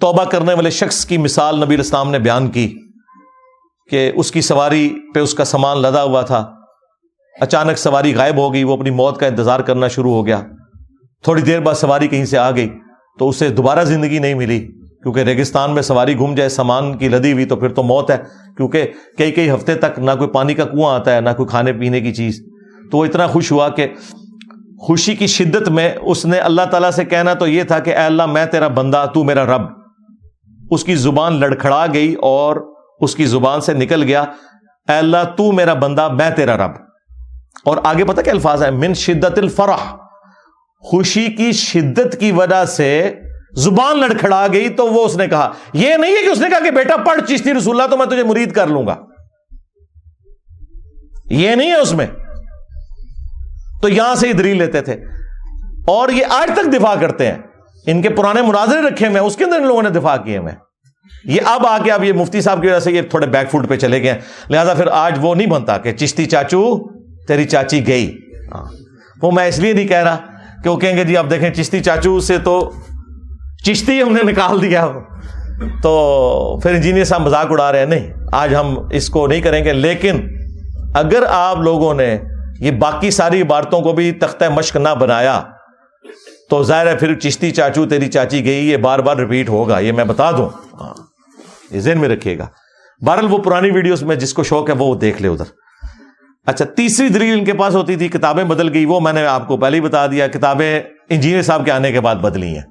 توبہ 0.00 0.24
کرنے 0.24 0.54
والے 0.54 0.70
شخص 0.70 1.06
کی 1.06 1.18
مثال 1.18 1.60
نبی 1.60 1.74
اسلام 1.74 2.10
نے 2.10 2.18
بیان 2.18 2.48
کی 2.48 2.74
کہ 3.90 4.12
اس 4.14 4.30
کی 4.30 4.40
سواری 4.40 4.94
پہ 5.14 5.20
اس 5.20 5.34
کا 5.34 5.44
سامان 5.44 5.78
لدا 5.78 6.02
ہوا 6.02 6.22
تھا۔ 6.22 6.50
اچانک 7.40 7.78
سواری 7.78 8.14
غائب 8.14 8.36
ہو 8.36 8.52
گئی، 8.52 8.64
وہ 8.64 8.76
اپنی 8.76 8.90
موت 8.90 9.20
کا 9.20 9.26
انتظار 9.26 9.60
کرنا 9.60 9.88
شروع 9.88 10.12
ہو 10.12 10.26
گیا۔ 10.26 10.40
تھوڑی 11.22 11.42
دیر 11.42 11.60
بعد 11.60 11.74
سواری 11.74 12.08
کہیں 12.08 12.24
سے 12.24 12.38
آ 12.38 12.50
گئی۔ 12.50 12.68
تو 13.18 13.28
اسے 13.28 13.48
دوبارہ 13.48 13.84
زندگی 13.84 14.18
نہیں 14.18 14.34
ملی۔ 14.34 14.60
کیونکہ 15.02 15.20
ریگستان 15.20 15.70
میں 15.70 15.82
سواری 15.82 16.18
گھوم 16.18 16.34
جائے، 16.34 16.48
سامان 16.48 16.98
کی 16.98 17.08
لدی 17.08 17.32
ہوئی 17.32 17.44
تو 17.44 17.56
پھر 17.56 17.68
تو 17.68 17.82
موت 17.82 18.10
ہے۔ 18.10 18.18
کیونکہ 18.56 18.90
کئی 19.18 19.32
کئی 19.32 19.50
ہفتے 19.50 19.74
تک 19.74 19.98
نہ 19.98 20.10
کوئی 20.18 20.30
پانی 20.30 20.54
کا 20.54 20.64
کنواں 20.64 20.94
آتا 20.94 21.16
ہے، 21.16 21.20
نہ 21.20 21.30
کوئی 21.36 21.48
کھانے 21.48 21.72
پینے 21.72 22.00
کی 22.00 22.14
چیز۔ 22.14 22.46
تو 22.90 22.98
وہ 22.98 23.04
اتنا 23.04 23.26
خوش 23.26 23.52
ہوا 23.52 23.68
کہ 23.68 23.88
خوشی 24.78 25.16
کی 25.16 25.26
شدت 25.26 25.68
میں 25.68 25.94
اس 26.02 26.26
نے 26.26 26.38
اللہ 26.38 26.62
تعالیٰ 26.70 26.90
سے 26.90 27.04
کہنا 27.04 27.34
تو 27.34 27.46
یہ 27.46 27.62
تھا 27.62 27.78
کہ 27.78 27.90
اے 27.90 28.04
اللہ، 28.04 28.26
میں 28.26 28.46
تیرا 28.46 28.68
بندہ، 28.68 29.06
تو 29.14 29.24
میرا 29.24 29.44
رب۔ 29.44 29.62
اس 30.70 30.84
کی 30.84 30.94
زبان 30.94 31.40
لڑکھڑا 31.40 31.86
گئی 31.94 32.14
اور 32.14 32.74
اس 33.00 33.14
کی 33.14 33.24
زبان 33.24 33.60
سے 33.60 33.72
نکل 33.72 34.02
گیا۔ 34.02 34.20
اے 34.88 34.92
اللہ، 34.92 35.24
تو 35.36 35.52
میرا 35.52 35.74
بندہ، 35.74 36.08
میں 36.08 36.30
تیرا 36.30 36.56
رب۔ 36.56 36.70
اور 37.64 37.76
آگے 37.84 38.04
پتہ 38.04 38.20
کیا 38.20 38.32
الفاظ 38.32 38.62
ہے 38.62 38.70
من 38.70 38.94
شدت 38.94 39.38
الفرح۔ 39.38 40.03
خوشی 40.84 41.26
کی 41.26 41.52
شدت 41.52 42.16
کی 42.20 42.32
وجہ 42.32 42.64
سے 42.64 43.14
زبان 43.52 44.00
لڑکھڑا 44.00 44.46
گئی 44.52 44.68
تو 44.68 44.86
وہ 44.86 45.04
اس 45.04 45.16
نے 45.16 45.26
کہا، 45.26 45.52
یہ 45.72 45.96
نہیں 45.96 46.16
ہے 46.16 46.24
کہ 46.24 46.30
اس 46.30 46.40
نے 46.40 46.50
کہا 46.50 46.60
کہ 46.64 46.70
بیٹا 46.70 46.96
پڑھ 46.96 47.20
چشتی 47.28 47.54
رسول 47.54 47.80
اللہ 47.80 47.90
تو 47.90 47.96
میں 47.96 48.06
تجھے 48.06 48.22
مرید 48.22 48.52
کر 48.52 48.66
لوں 48.66 48.86
گا۔ 48.86 48.96
یہ 51.30 51.54
نہیں 51.54 51.70
ہے 51.70 51.76
اس 51.76 51.92
میں۔ 51.92 52.06
تو 53.82 53.88
یہاں 53.88 54.14
سے 54.14 54.28
ہی 54.28 54.32
دلیل 54.32 54.56
لیتے 54.56 54.80
تھے۔ 54.80 54.92
اور 55.86 56.08
یہ 56.08 56.24
آج 56.30 56.50
تک 56.54 56.72
دفاع 56.72 56.94
کرتے 57.00 57.26
ہیں۔ 57.26 57.38
ان 57.86 58.02
کے 58.02 58.08
پرانے 58.08 58.42
مناظرے 58.42 58.80
رکھے 58.80 59.06
ہوئے 59.06 59.18
اس 59.18 59.36
کے 59.36 59.44
اندر 59.44 59.56
ان 59.56 59.66
لوگوں 59.66 59.82
نے 59.82 59.90
دفاع 59.90 60.16
کیے 60.16 60.38
ہوئے 60.38 60.52
یہ 61.24 61.40
اب 61.44 61.66
آ 61.66 61.78
کے 61.84 61.92
اب 61.92 62.04
یہ 62.04 62.12
مفتی 62.12 62.40
صاحب 62.40 62.62
کی 62.62 62.66
وجہ 62.66 62.78
سے 62.78 62.92
یہ 62.92 63.02
تھوڑے 63.02 63.26
بیک 63.26 63.50
فوٹ 63.50 63.68
پہ 63.68 63.76
چلے 63.76 64.02
گئے 64.02 64.20
لہذا 64.50 64.74
پھر 64.74 64.86
آج 64.86 65.18
وہ 65.20 65.34
نہیں 65.34 65.46
بنتا 65.46 65.78
کہ 65.78 65.92
چشتی 65.92 66.26
چاچو، 66.26 66.88
تیری 67.26 67.44
چاچی 67.44 67.86
گئی۔ 67.86 68.18
ہاں۔ 68.54 68.64
وہ 69.22 69.30
میں 69.30 69.48
اس 69.48 69.58
لیے 69.58 69.72
نہیں 69.72 69.88
کہہ 69.88 70.02
رہا 70.02 70.16
کہ 70.64 70.70
وہ 70.70 70.76
کہیں 70.76 70.96
گے 70.96 71.04
جی 71.04 71.16
آپ 71.16 71.26
دیکھیں 71.30 71.50
چشتی 71.50 71.80
چاچو 71.80 72.20
سے 72.20 72.38
تو 72.38 72.72
چشتی 73.64 74.02
ہم 74.02 74.12
نے 74.12 74.22
نکال 74.22 74.62
دیا 74.62 74.88
تو 75.82 76.60
پھر 76.62 76.74
انجینئر 76.74 77.04
صاحب 77.04 77.20
مذاق 77.20 77.46
اڑا 77.50 77.72
رہے 77.72 77.78
ہیں، 77.78 77.86
نہیں، 77.86 78.12
آج 78.32 78.54
ہم 78.54 78.78
اس 78.92 79.08
کو 79.08 79.26
نہیں 79.26 79.40
کریں 79.40 79.64
گے۔ 79.64 79.72
لیکن 79.72 80.28
اگر 80.94 81.22
آپ 81.28 81.58
لوگوں 81.58 81.94
نے 81.94 82.18
یہ 82.60 82.70
باقی 82.70 83.10
ساری 83.10 83.42
عبارتوں 83.42 83.80
کو 83.80 83.92
بھی 83.92 84.12
تختہ 84.12 84.44
مشق 84.48 84.76
نہ 84.76 84.88
بنایا، 85.00 85.42
تو 86.50 86.62
ظاہر 86.62 86.86
ہے 86.86 86.96
پھر 86.96 87.14
چشتی 87.14 87.50
چاچو، 87.50 87.86
تیری 87.86 88.06
چاچی 88.06 88.44
گئی، 88.44 88.70
یہ 88.70 88.76
بار 88.76 88.98
بار 88.98 89.16
ریپیٹ 89.16 89.48
ہوگا، 89.48 89.78
یہ 89.78 89.92
میں 89.92 90.04
بتا 90.04 90.30
دوں۔ 90.30 90.48
ہاں، 90.80 90.94
یہ 91.70 91.80
ذہن 91.80 91.98
میں 91.98 92.08
رکھیے 92.08 92.38
گا۔ 92.38 92.46
بہرحال 93.06 93.26
وہ 93.30 93.38
پرانی 93.38 93.70
ویڈیوز 93.70 94.02
میں 94.02 94.16
جس 94.16 94.34
کو 94.34 94.42
شوق 94.42 94.70
ہے، 94.70 94.74
وہ 94.78 94.94
دیکھ 94.94 95.22
لے 95.22 95.28
ادھر۔ 95.28 95.63
اچھا 96.46 96.64
تیسری 96.64 97.08
دلیل 97.08 97.38
ان 97.38 97.44
کے 97.44 97.52
پاس 97.52 97.74
ہوتی 97.74 97.96
تھی، 97.96 98.08
کتابیں 98.08 98.44
بدل 98.44 98.74
گئی، 98.74 98.84
وہ 98.84 99.00
میں 99.00 99.12
نے 99.12 99.26
آپ 99.26 99.48
کو 99.48 99.56
پہلے 99.56 99.76
ہی 99.76 99.80
بتا 99.80 100.06
دیا، 100.06 100.26
کتابیں 100.26 100.80
انجینئر 101.10 101.42
صاحب 101.42 101.64
کے 101.64 101.70
آنے 101.70 101.92
کے 101.92 102.00
بعد 102.00 102.14
بدلی 102.14 102.46
ہیں۔ 102.46 102.62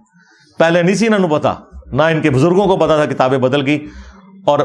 پہلے 0.60 0.84
نہیں 0.84 0.96
سی 0.96 1.08
انہوں 1.08 1.30
پتا، 1.30 1.54
نہ 1.92 2.02
ان 2.02 2.22
کے 2.22 2.30
بزرگوں 2.30 2.66
کو 2.66 2.78
پتا 2.78 2.96
تھا 2.96 3.14
کتابیں 3.14 3.38
بدل 3.38 3.66
گئی۔ 3.66 3.86
اور 4.46 4.60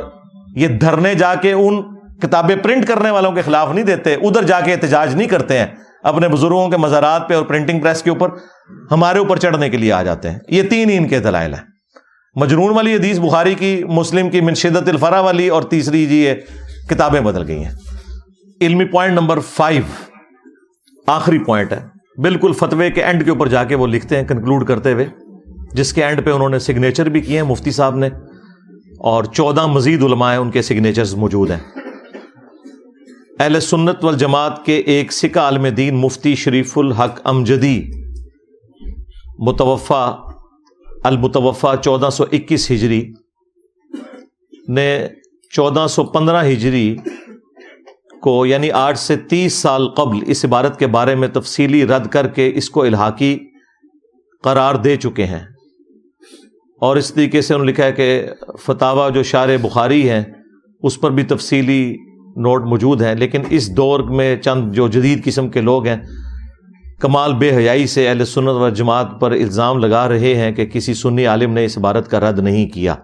یہ 0.56 0.68
دھرنے 0.68 1.14
جا 1.14 1.35
کے 1.35 1.52
ان 1.52 1.82
کتابیں 2.22 2.56
پرنٹ 2.56 2.86
کرنے 2.86 3.10
والوں 3.10 3.32
کے 3.32 3.43
خلاف 3.43 3.72
نہیں 3.74 3.85
دیتے، 3.85 4.14
ادھر 4.14 4.43
جا 4.43 4.60
کے 4.60 4.72
احتجاج 4.72 5.14
نہیں 5.14 5.28
کرتے 5.28 5.59
ہیں۔ 5.59 5.66
اپنے 6.02 6.28
بزرگوں 6.28 6.68
کے 6.68 6.76
مزارات 6.76 7.28
پہ 7.28 7.35
اور 7.35 7.43
پرنٹنگ 7.43 7.80
پریس 7.80 8.02
کے 8.02 8.10
اوپر 8.10 8.28
ہمارے 8.90 9.18
اوپر 9.18 9.36
چڑھنے 9.36 9.70
کے 9.70 9.76
لیے 9.76 9.93
آ 9.93 10.02
جاتے 10.02 10.30
ہیں۔ 10.30 10.39
یہ 10.48 10.62
تین 10.62 10.90
ہی 10.90 10.97
ان 10.97 11.09
کے 11.09 11.18
دلائل 11.18 11.55
ہیں۔ 11.55 11.62
مجنون 12.35 12.74
والی 12.74 12.94
حدیث، 12.94 13.18
بخاری 13.18 13.55
کی، 13.55 13.85
مسلم 13.85 14.30
کی 14.30 14.40
منشدت 14.40 14.89
الفرا 14.89 15.20
والی 15.20 15.48
اور 15.48 15.62
تیسری 15.62 16.06
جی 16.06 16.16
یہ 16.16 16.35
کتابیں 16.89 17.20
بدل 17.20 17.48
گئی 17.48 17.64
ہیں۔ 17.64 17.70
علمی 18.60 18.85
پوائنٹ 18.85 19.14
نمبر 19.14 19.39
فائیو 19.40 19.82
آخری 21.06 21.39
پوائنٹ 21.39 21.72
ہے۔ 21.72 21.86
بالکل 22.20 22.52
فتوے 22.52 22.90
کے 22.90 23.02
اینڈ 23.02 23.24
کے 23.24 23.30
اوپر 23.30 23.48
جا 23.48 23.64
کے 23.64 23.74
وہ 23.74 23.86
لکھتے 23.86 24.16
ہیں 24.16 24.24
کنکلوڈ 24.24 24.66
کرتے 24.66 24.93
ہوئے۔ 24.93 25.06
جس 25.72 25.93
کے 25.93 26.05
اینڈ 26.05 26.24
پہ 26.24 26.30
انہوں 26.30 26.48
نے 26.48 26.59
سگنیچر 26.59 27.09
بھی 27.09 27.20
کیے 27.20 27.36
ہیں، 27.36 27.48
مفتی 27.48 27.70
صاحب 27.70 27.97
نے۔ 27.97 28.09
اور 28.98 29.24
چودہ 29.24 29.66
مزید 29.66 30.02
علماء 30.02 30.36
ان 30.36 30.51
کے 30.51 30.62
سگنیچرز 30.62 31.14
موجود 31.14 31.51
ہیں۔ 31.51 31.59
اہل 33.40 33.60
سنت 33.60 34.05
والجماعت 34.05 34.64
کے 34.64 34.76
ایک 34.76 35.12
سکہ 35.12 35.39
عالم 35.39 35.66
دین، 35.66 35.97
مفتی 35.97 36.35
شریف 36.35 36.78
الحق 36.78 37.20
امجدی 37.24 37.90
متوفہ 39.39 40.22
المتوفہ 41.05 41.66
چودہ 41.85 42.09
سو 42.12 42.24
اکیس 42.32 42.70
ہجری 42.70 43.12
نے 44.68 45.09
چودہ 45.52 45.86
سو 45.90 46.05
پندرہ 46.05 46.44
ہجری 46.44 46.97
کو 48.23 48.47
یعنی 48.47 48.70
آٹھ 48.70 48.99
سے 48.99 49.16
تیس 49.16 49.53
سال 49.53 49.89
قبل 49.89 50.19
اس 50.27 50.45
عبارت 50.45 50.78
کے 50.78 50.86
بارے 50.86 51.15
میں 51.15 51.28
تفصیلی 51.28 51.86
رد 51.86 52.07
کر 52.07 52.27
کے 52.27 52.53
اس 52.55 52.70
کو 52.70 52.82
الحاقی 52.82 53.39
قرار 54.43 54.74
دے 54.74 54.97
چکے 54.97 55.24
ہیں۔ 55.24 55.40
اور 56.81 56.97
اس 56.97 57.15
طریقے 57.15 57.40
سے 57.40 57.55
انہوں 57.55 57.66
نے 57.66 57.73
لکھا 57.73 57.85
ہے 57.85 57.93
کہ 57.93 58.27
فتح 58.61 59.09
جو 59.15 59.23
شار 59.23 59.49
بخاری 59.62 60.11
ہیں، 60.11 60.24
اس 60.82 61.01
پر 61.01 61.11
بھی 61.11 61.23
تفصیلی 61.23 61.97
نوٹ 62.36 62.65
موجود 62.65 63.03
ہیں۔ 63.03 63.15
لیکن 63.15 63.43
اس 63.51 63.77
دور 63.77 64.01
میں 64.01 64.36
چند 64.36 64.73
جو 64.73 64.89
جدید 64.89 65.24
قسم 65.24 65.49
کے 65.49 65.61
لوگ 65.61 65.86
ہیں، 65.86 65.97
کمال 67.01 67.35
بے 67.35 67.57
حیائی 67.57 67.86
سے 67.86 68.09
اہل 68.09 68.24
سنت 68.24 68.49
و 68.49 68.69
جماعت 68.69 69.20
پر 69.20 69.31
الزام 69.31 69.78
لگا 69.78 70.09
رہے 70.09 70.35
ہیں 70.35 70.53
کہ 70.53 70.66
کسی 70.66 70.95
سنی 70.95 71.27
عالم 71.27 71.53
نے 71.53 71.65
اس 71.65 71.78
عبارت 71.78 72.11
کا 72.11 72.20
رد 72.20 72.39
نہیں 72.39 72.69
کیا۔ 72.69 72.95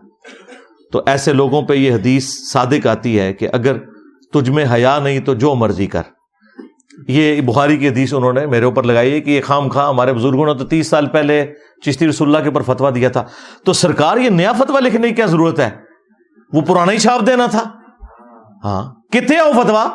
تو 0.92 1.02
ایسے 1.06 1.32
لوگوں 1.32 1.62
پہ 1.62 1.74
یہ 1.74 1.92
حدیث 1.92 2.28
صادق 2.52 2.86
آتی 2.86 3.20
ہے 3.20 3.32
کہ 3.32 3.48
اگر 3.52 3.76
تجھ 4.34 4.50
میں 4.50 4.66
حیا 4.72 4.98
نہیں 4.98 5.20
تو 5.20 5.34
جو 5.34 5.54
مرضی 5.54 5.86
کر۔ 5.86 6.02
یہ 7.08 7.40
بخاری 7.40 7.76
کی 7.76 7.88
حدیث 7.88 8.14
انہوں 8.14 8.32
نے 8.32 8.46
میرے 8.46 8.64
اوپر 8.64 8.82
لگائی 8.82 9.12
ہے 9.12 9.20
کہ 9.20 9.30
یہ 9.30 9.40
خام 9.42 9.68
خواہ 9.68 9.88
ہمارے 9.88 10.12
بزرگوں 10.12 10.46
نے 10.46 10.54
تو 10.54 10.64
تیس 10.64 10.86
سال 10.86 11.06
پہلے 11.06 11.52
چشتی 11.82 12.08
رسول 12.08 12.28
اللہ 12.28 12.38
کے 12.38 12.48
اوپر 12.48 12.74
فتوا 12.74 12.90
دیا 12.94 13.08
تھا۔ 13.08 13.24
تو 13.64 13.72
سرکار 13.72 14.16
یہ 14.16 14.30
نیا 14.30 14.52
فتوا 14.52 14.80
لکھنے 14.80 15.08
کی 15.08 15.14
کیا 15.14 15.26
ضرورت 15.26 15.60
ہے؟ 15.60 15.70
وہ 16.52 16.60
پرانا 16.60 16.92
ہی 16.92 16.98
چھاپ 16.98 17.26
دینا 17.26 17.46
تھا۔ 17.46 17.70
ہاں 18.64 18.94
کتنے 19.12 19.38
آؤ 19.38 19.52
فتوا 19.52 19.88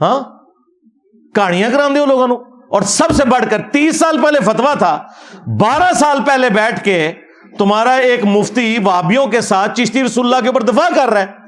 ہاں 0.00 0.20
کہانیاں 1.34 1.70
کرا 1.70 1.88
دے 1.88 2.06
لوگوں 2.06 2.36
اور 2.70 2.82
سب 2.82 3.10
سے 3.10 3.24
بڑھ 3.24 3.44
کر 3.50 3.60
تیس 3.72 3.98
سال 3.98 4.20
پہلے 4.22 4.40
فتوا 4.40 4.74
تھا۔ 4.74 5.02
بارہ 5.46 5.92
سال 5.92 6.18
پہلے 6.26 6.50
بیٹھ 6.50 6.84
کے 6.84 7.12
تمہارا 7.58 7.92
ایک 7.92 8.24
مفتی 8.24 8.76
وابیوں 8.84 9.26
کے 9.26 9.40
ساتھ 9.40 9.80
چشتی 9.80 10.04
رسول 10.04 10.24
اللہ 10.24 10.40
کے 10.40 10.48
اوپر 10.48 10.62
دفاع 10.62 10.88
کر 10.96 11.08
رہا 11.08 11.20
ہے۔ 11.20 11.39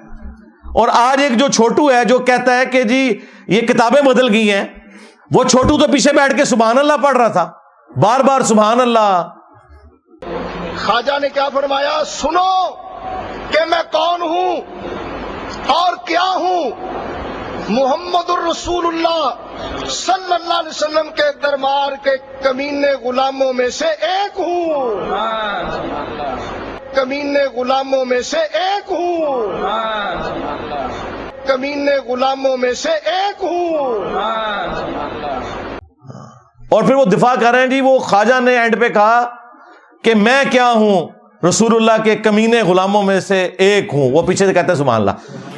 اور 0.74 0.88
آج 0.92 1.22
ایک 1.22 1.38
جو 1.38 1.48
چھوٹو 1.48 1.90
ہے 1.90 2.04
جو 2.04 2.18
کہتا 2.18 2.56
ہے 2.56 2.66
کہ 2.66 2.82
جی 2.82 3.20
یہ 3.46 3.60
کتابیں 3.60 4.02
بدل 4.02 4.32
گئی 4.32 4.52
ہیں۔ 4.52 4.64
وہ 5.30 5.44
چھوٹو 5.44 5.78
تو 5.78 5.92
پیچھے 5.92 6.12
بیٹھ 6.12 6.36
کے 6.36 6.44
سبحان 6.44 6.78
اللہ 6.78 6.92
پڑھ 7.02 7.16
رہا 7.16 7.28
تھا۔ 7.28 7.50
بار 7.96 8.20
بار 8.20 8.40
سبحان 8.40 8.80
اللہ۔ 8.80 9.28
خواجہ 10.84 11.18
نے 11.18 11.28
کیا 11.28 11.48
فرمایا؟ 11.48 12.04
سنو 12.06 12.70
کہ 13.50 13.64
میں 13.70 13.82
کون 13.92 14.22
ہوں 14.22 14.56
اور 15.66 15.96
کیا 16.06 16.30
ہوں؟ 16.34 16.70
محمد 17.68 18.30
الرسول 18.30 18.86
اللہ 18.86 19.30
صلی 19.88 20.34
اللہ 20.34 20.54
علیہ 20.54 20.68
وسلم 20.68 21.10
کے 21.16 21.32
دربار 21.42 21.92
کے 22.04 22.16
کمینے 22.42 22.92
غلاموں 22.92 23.52
میں 23.52 23.68
سے 23.68 23.86
ایک 23.86 24.40
ہوں۔ 24.40 25.10
کمینے 26.94 27.44
غلاموں 27.44 28.04
میں 28.04 28.20
سے 28.20 28.38
ایک 28.38 28.92
ہوں۔ 28.92 29.46
کمینے 31.46 31.96
غلاموں 31.96 32.56
میں 32.56 32.72
سے 32.72 32.88
ایک 32.88 33.44
ہوں۔ 33.44 33.94
اور 36.68 36.82
پھر 36.82 36.94
وہ 36.94 37.04
دفاع 37.04 37.34
کر 37.40 37.52
رہے 37.52 37.60
ہیں 37.60 37.66
جی 37.66 37.80
وہ 37.80 37.98
خواجہ 37.98 38.40
نے 38.40 38.58
اینڈ 38.58 38.80
پہ 38.80 38.88
کہا 38.88 39.26
کہ 40.04 40.14
میں 40.14 40.44
کیا 40.50 40.72
ہوں؟ 40.72 41.08
رسول 41.48 41.76
اللہ 41.76 42.04
کے 42.04 42.16
کمینے 42.16 42.62
غلاموں 42.62 43.02
میں 43.02 43.20
سے 43.20 43.50
ایک 43.58 43.94
ہوں۔ 43.94 44.10
وہ 44.10 44.22
پیچھے 44.22 44.46
سے 44.46 44.54
کہتے 44.54 44.68
ہیں 44.68 44.78
سبحان 44.78 45.00
اللہ۔ 45.00 45.10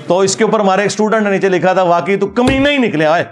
تو 0.06 0.18
اس 0.18 0.36
کے 0.36 0.44
اوپر 0.44 0.60
ہمارے 0.60 0.82
ایک 0.82 0.90
اسٹوڈنٹ 0.90 1.22
نے 1.22 1.30
نیچے 1.30 1.48
لکھا 1.48 1.72
تھا 1.72 1.82
واقعی 1.82 2.16
تو 2.16 2.26
کمینے 2.26 2.70
ہی 2.70 2.76
نکلے 2.76 3.06
آئے۔ 3.06 3.24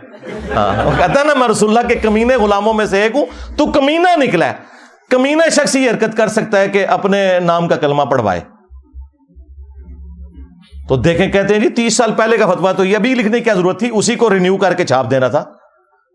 ہاں، 0.54 0.84
وہ 0.84 0.90
کہتا 0.98 1.20
ہے 1.20 1.24
نا 1.24 1.34
میں 1.34 1.48
رسول 1.48 1.76
اللہ 1.76 1.88
کے 1.88 1.94
کمینے 1.94 2.36
غلاموں 2.36 2.74
میں 2.74 2.86
سے 2.86 3.02
ایک 3.02 3.12
ہوں 3.14 3.26
تو 3.56 3.66
کمینہ 3.66 4.08
نکلا 4.16 4.46
ہے۔ 4.46 4.72
کمینہ 5.12 5.50
شخص 5.50 5.76
ہی 5.76 5.88
حرکت 5.88 6.16
کر 6.16 6.28
سکتا 6.28 6.60
ہے 6.60 6.68
کہ 6.68 6.86
اپنے 6.86 7.38
نام 7.40 7.68
کا 7.68 7.76
کلمہ 7.76 8.02
پڑھوائے۔ 8.02 8.40
تو 10.88 10.96
دیکھیں، 10.96 11.32
کہتے 11.32 11.54
ہیں 11.54 11.60
جی 11.60 11.68
تیس 11.68 11.96
سال 11.96 12.12
پہلے 12.12 12.36
کا 12.36 12.50
فتوا 12.50 12.72
تو 12.72 12.84
یہ 12.84 12.96
ابھی 12.96 13.14
لکھنے 13.14 13.38
کی 13.38 13.44
کیا 13.44 13.54
ضرورت 13.54 13.78
تھی؟ 13.78 13.90
اسی 13.92 14.14
کو 14.14 14.30
رینیو 14.30 14.56
کر 14.56 14.74
کے 14.74 14.86
چھاپ 14.86 15.10
دینا 15.10 15.28
تھا۔ 15.28 15.44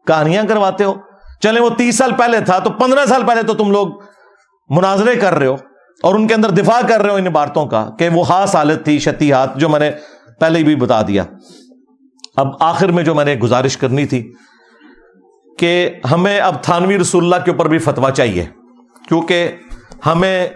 کہانیاں 0.08 0.44
کرواتے 0.50 0.84
ہو۔ 0.84 0.94
چلے 1.42 1.60
وہ 1.60 1.70
تیس 1.78 1.98
سال 1.98 2.12
پہلے 2.18 2.40
تھا 2.40 2.60
تو 2.60 2.70
پندرہ 2.70 3.06
سال 3.06 3.24
پہلے 3.28 3.44
تو 3.44 3.54
تم 3.54 3.72
لوگ 3.72 3.88
مناظرے 4.70 5.16
کر 5.16 5.34
رہے 5.34 5.48
ہو 5.48 5.56
اور 6.04 6.16
ان 6.16 6.28
کے 6.28 6.34
اندر 6.34 6.50
دفاع 6.50 6.88
کر 6.88 7.02
رہے 7.02 7.10
ہو 7.10 7.16
ان 7.16 7.28
عبارتوں 7.28 7.66
کا 7.66 7.90
کہ 8.00 8.10
وہ 8.10 8.24
خاص 8.24 8.56
حالت 8.56 8.86
تھی 8.86 9.00
شتی 9.00 9.32
ہاتھ 9.32 9.60
جو 9.60 9.70
میں 9.70 9.80
نے 9.80 9.92
پہلے 10.40 10.64
بھی 10.64 10.76
بتا 10.76 11.02
دیا۔ 11.02 11.24
اب 12.36 12.48
آخر 12.60 12.88
میں 12.88 13.04
جو 13.04 13.16
میں 13.16 13.26
نے 13.26 13.36
گزارش 13.36 13.78
کرنی 13.78 14.06
تھی 14.06 14.34
کہ 15.60 15.90
ہمیں 16.12 16.40
اب 16.40 16.64
تھانوی 16.64 17.00
رسول 17.00 17.24
اللہ 17.24 17.46
کے 17.46 17.52
اوپر 17.52 17.68
بھی 17.68 17.78
فتوا 17.78 18.12
چاہیے۔ 18.12 18.46
کیونکہ 19.08 19.52
ہمیں 20.06 20.48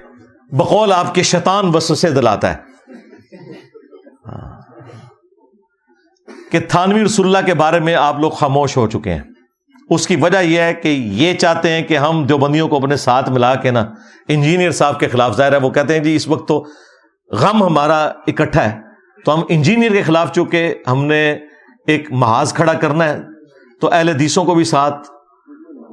بقول 0.51 0.91
آپ 0.91 1.15
کے 1.15 1.23
شیطان 1.23 1.71
بس 1.71 1.99
سے 1.99 2.09
دلاتا 2.09 2.53
ہے۔ 2.53 2.57
ہاں۔ 4.27 4.61
کہ 6.51 6.59
تھانوی 6.59 7.05
رسول 7.05 7.25
اللہ 7.25 7.45
کے 7.45 7.53
بارے 7.53 7.79
میں 7.79 7.95
آپ 7.95 8.19
لوگ 8.19 8.31
خاموش 8.31 8.77
ہو 8.77 8.89
چکے 8.89 9.13
ہیں۔ 9.13 9.21
اس 9.89 10.07
کی 10.07 10.15
وجہ 10.15 10.37
یہ 10.37 10.61
ہے 10.61 10.73
کہ 10.73 10.87
یہ 10.87 11.33
چاہتے 11.33 11.69
ہیں 11.69 11.81
کہ 11.81 11.97
ہم 11.97 12.25
جو 12.25 12.37
بندیوں 12.37 12.67
کو 12.67 12.77
اپنے 12.77 12.95
ساتھ 12.95 13.29
ملا 13.29 13.55
کے 13.55 13.71
نا 13.71 13.85
انجینئر 14.27 14.71
صاحب 14.71 14.99
کے 14.99 15.07
خلاف 15.07 15.37
ظاہر 15.37 15.51
ہے، 15.51 15.57
وہ 15.57 15.69
کہتے 15.69 15.93
ہیں 15.93 16.03
جی 16.03 16.15
اس 16.15 16.27
وقت 16.27 16.47
تو 16.47 16.65
غم 17.31 17.63
ہمارا 17.63 18.03
اکٹھا 18.05 18.71
ہے۔ 18.71 18.79
تو 19.25 19.33
ہم 19.33 19.41
انجینئر 19.49 19.91
کے 19.91 20.01
خلاف 20.01 20.31
چونکہ 20.31 20.75
ہم 20.87 21.05
نے 21.05 21.37
ایک 21.87 22.11
محاذ 22.11 22.53
کھڑا 22.53 22.73
کرنا 22.73 23.05
ہے، 23.05 23.19
تو 23.81 23.89
اہل 23.91 24.09
حدیثوں 24.09 24.45
کو 24.45 24.55
بھی 24.55 24.63
ساتھ 24.63 25.11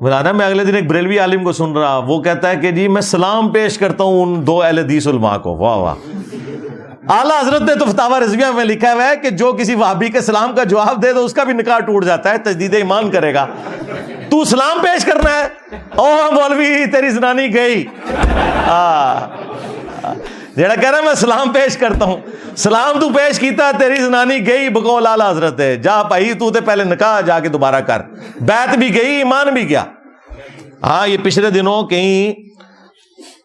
ملانا 0.01 0.33
میں 0.33 0.47
اگلے 0.47 0.65
دن 0.65 0.75
ایک 0.75 0.87
بریلوی 0.87 1.19
عالم 1.19 1.45
کو 1.45 1.53
سن 1.53 1.73
رہا، 1.77 1.99
وہ 1.99 2.23
کہتا 2.23 2.51
ہے 2.51 2.57
کہ 2.57 2.71
جی 2.71 2.89
میں 2.89 3.03
سلام 3.03 3.49
پیش 3.49 3.79
کرتا 3.79 4.05
ہوں 4.05 4.23
ان 4.23 4.47
دو 4.47 4.63
اہل 4.63 4.79
حدیث 4.79 5.07
علماء 5.07 5.37
کو۔ 5.37 5.57
واہ 5.57 5.77
واہ۔ 5.77 5.95
اعلیٰ 7.09 7.43
حضرت 7.43 7.63
نے 7.63 7.75
تو 7.75 7.85
فتح 7.85 8.21
رضویہ 8.25 8.47
میں 8.55 8.65
لکھا 8.65 8.95
ہوا 8.95 9.09
ہے 9.09 9.17
کہ 9.17 9.31
جو 9.31 9.53
کسی 9.53 9.75
وہابی 9.75 10.09
کے 10.09 10.21
سلام 10.21 10.55
کا 10.57 10.65
جواب 10.65 11.03
دے 11.03 11.13
تو 11.13 11.25
اس 11.25 11.33
کا 11.33 11.45
بھی 11.45 11.53
نکاح 11.53 11.79
ٹوٹ 11.79 12.05
جاتا 12.05 12.31
ہے، 12.31 12.39
تجدید 12.39 12.75
ایمان 12.75 13.11
کرے 13.11 13.35
گا۔ 13.35 13.47
تو 14.31 14.45
سلام 14.45 14.79
پیش 14.83 15.05
کرنا 15.05 15.31
ہے۔ 15.31 15.49
او 15.95 16.17
مولوی، 16.33 16.87
تیری 16.87 17.11
زنانی 17.11 17.55
گئی۔ 17.55 17.85
جڑا 20.59 20.75
کہہ 20.75 20.91
رہا 20.91 21.01
میں 21.01 21.15
سلام 21.15 21.53
پیش 21.53 21.77
کرتا 21.77 22.05
ہوں۔ 22.05 22.17
سلام 22.57 23.01
تو 23.01 23.09
پیش 23.09 23.39
کیتا، 23.39 23.71
تیری 23.79 23.97
زنانی 23.97 24.47
گئی 24.47 24.69
بکول 24.69 25.07
آلہ 25.07 25.23
حضرت 25.31 25.61
ہے۔ 25.61 25.77
جا 25.77 26.03
پائی 26.03 26.35
تو 26.35 26.51
تے 26.51 26.61
پہلے 26.61 26.85
نکاح 26.85 27.21
جا 27.21 27.41
کے 27.41 27.49
دوبارہ 27.49 27.81
کر۔ 27.81 28.01
بیت 28.41 28.79
بھی 28.79 28.95
گئی، 28.95 29.17
ایمان 29.17 29.55
بھی 29.55 29.69
گیا۔ 29.69 29.85
ہاں 30.83 31.09
یہ 31.09 31.17
پچھلے 31.23 31.51
دنوں 31.51 31.83
کہیں 31.83 32.31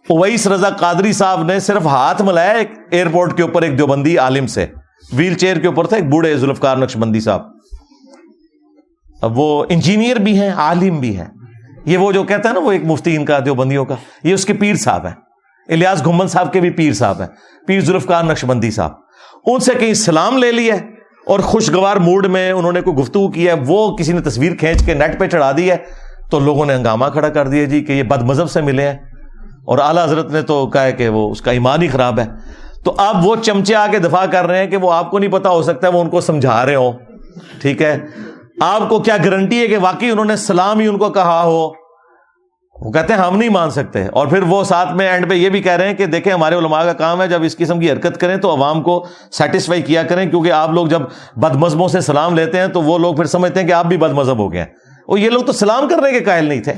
اویس 0.09 0.47
رضا 0.47 0.69
قادری 0.69 1.13
صاحب 1.13 1.43
نے 1.43 1.59
صرف 1.59 1.85
ہاتھ 1.85 2.21
ملایا 2.21 2.51
ایک 2.51 2.71
ایئرپورٹ 2.91 3.37
کے 3.37 3.41
اوپر 3.41 3.61
ایک 3.61 3.77
دیوبندی 3.77 4.17
عالم 4.17 4.47
سے۔ 4.47 4.65
ویل 5.13 5.33
چیئر 5.33 5.59
کے 5.59 5.67
اوپر 5.67 5.87
تھا 5.87 5.95
ایک 5.95 6.09
بوڑھے 6.09 6.37
ذوالفقار 6.37 6.77
نقش 6.77 6.97
بندی 6.97 7.19
صاحب۔ 7.19 7.41
اب 9.21 9.39
وہ 9.39 9.65
انجینئر 9.69 10.15
بھی 10.15 10.39
ہیں، 10.39 10.53
عالم 10.53 10.99
بھی 10.99 11.17
ہیں۔ 11.17 11.27
یہ 11.85 11.97
وہ 11.97 12.11
جو 12.11 12.23
کہتا 12.23 12.49
ہے 12.49 12.53
نا، 12.53 12.59
وہ 12.59 12.71
ایک 12.71 12.81
مفتی 12.85 13.15
ان 13.15 13.25
کا 13.25 13.39
دیوبندیوں 13.45 13.85
کا۔ 13.85 13.95
یہ 14.23 14.33
اس 14.33 14.45
کے 14.45 14.53
پیر 14.53 14.75
صاحب 14.75 15.05
ہیں۔ 15.05 15.22
الیاس 15.67 16.05
گھمن 16.05 16.27
صاحب 16.27 16.53
کے 16.53 16.59
بھی 16.59 16.69
پیر 16.69 16.93
صاحب 16.93 17.21
ہیں، 17.21 17.27
پیر 17.67 17.81
ذوالفقار 17.81 18.23
نقشبندی 18.23 18.71
صاحب۔ 18.71 18.91
ان 19.45 19.59
سے 19.59 19.73
کہیں 19.79 19.93
سلام 19.93 20.37
لے 20.37 20.51
لیا 20.51 20.75
اور 21.27 21.39
خوشگوار 21.39 21.95
موڈ 21.95 22.25
میں 22.25 22.51
انہوں 22.51 22.71
نے 22.71 22.81
کوئی 22.81 22.97
گفتگو 22.97 23.27
کی 23.27 23.47
ہے، 23.47 23.53
وہ 23.67 23.97
کسی 23.97 24.13
نے 24.13 24.21
تصویر 24.21 24.55
کھینچ 24.55 24.85
کے 24.85 24.93
نیٹ 24.93 25.19
پہ 25.19 25.27
چڑھا 25.27 25.51
دی 25.57 25.71
ہے، 25.71 25.77
تو 26.31 26.39
لوگوں 26.39 26.65
نے 26.65 26.75
ہنگامہ 26.75 27.05
کھڑا 27.13 27.29
کر 27.29 27.47
دیا 27.47 27.63
جی 27.63 27.81
کہ 27.81 27.91
یہ 27.91 28.03
بد 28.03 28.21
مذہب 28.21 28.51
سے 28.51 28.61
ملے 28.61 28.87
ہیں۔ 28.87 28.97
اور 29.65 29.77
اعلیٰ 29.77 30.03
حضرت 30.03 30.31
نے 30.31 30.41
تو 30.41 30.67
کہا 30.67 30.83
ہے 30.83 30.91
کہ 30.91 31.09
وہ 31.09 31.31
اس 31.31 31.41
کا 31.41 31.51
ایمان 31.51 31.81
ہی 31.81 31.87
خراب 31.87 32.19
ہے۔ 32.19 32.25
تو 32.85 32.95
اب 32.97 33.27
وہ 33.27 33.35
چمچے 33.35 33.75
آ 33.75 33.87
کے 33.91 33.99
دفاع 33.99 34.25
کر 34.25 34.47
رہے 34.47 34.57
ہیں 34.57 34.67
کہ 34.67 34.77
وہ 34.77 34.93
آپ 34.93 35.11
کو 35.11 35.19
نہیں 35.19 35.31
پتا، 35.31 35.49
ہو 35.49 35.63
سکتا 35.63 35.87
ہے 35.87 35.91
وہ 35.91 36.01
ان 36.01 36.09
کو 36.09 36.21
سمجھا 36.21 36.65
رہے 36.65 36.75
ہو 36.75 36.91
ٹھیک 37.61 37.81
ہے۔ 37.81 37.99
آپ 38.61 38.89
کو 38.89 38.99
کیا 38.99 39.17
گارنٹی 39.17 39.61
ہے 39.61 39.67
کہ 39.67 39.77
واقعی 39.77 40.11
انہوں 40.11 40.25
نے 40.25 40.35
سلام 40.35 40.79
ہی 40.79 40.87
ان 40.87 40.97
کو 40.97 41.09
کہا 41.09 41.43
ہو؟ 41.43 41.82
وہ 42.83 42.91
کہتے 42.91 43.13
ہیں 43.13 43.19
ہم 43.19 43.37
نہیں 43.37 43.49
مان 43.49 43.71
سکتے 43.71 44.07
اور 44.07 44.27
پھر 44.27 44.41
وہ 44.41 44.63
ساتھ 44.63 44.93
میں 44.93 45.07
اینڈ 45.07 45.29
پہ 45.29 45.33
یہ 45.33 45.49
بھی 45.49 45.61
کہہ 45.61 45.71
رہے 45.71 45.87
ہیں 45.87 45.93
کہ 45.93 46.05
دیکھیں 46.05 46.33
ہمارے 46.33 46.55
علماء 46.55 46.83
کا 46.83 46.93
کام 46.93 47.21
ہے 47.21 47.27
جب 47.27 47.43
اس 47.43 47.57
قسم 47.57 47.79
کی 47.79 47.91
حرکت 47.91 48.17
کریں 48.17 48.37
تو 48.37 48.51
عوام 48.51 48.81
کو 48.81 49.07
سیٹسفائی 49.31 49.81
کیا 49.81 50.03
کریں، 50.03 50.29
کیونکہ 50.29 50.51
آپ 50.51 50.69
لوگ 50.69 50.87
جب 50.87 51.01
بد 51.35 51.55
مذہبوں 51.55 51.87
سے 51.87 52.01
سلام 52.01 52.35
لیتے 52.35 52.59
ہیں 52.59 52.67
تو 52.67 52.81
وہ 52.81 52.97
لوگ 52.97 53.15
پھر 53.15 53.25
سمجھتے 53.25 53.59
ہیں 53.59 53.67
کہ 53.67 53.73
آپ 53.73 53.85
بھی 53.85 53.97
بد 53.97 54.11
مذہب 54.11 54.37
ہو 54.37 54.53
گئے 54.53 54.61
ہیں۔ 54.61 54.67
اور 55.07 55.17
یہ 55.17 55.29
لوگ 55.29 55.41
تو 55.41 55.51
سلام 55.51 55.87
کرنے 55.87 56.11
کے 56.11 56.19
قائل 56.19 56.45
نہیں 56.45 56.61
تھے۔ 56.61 56.73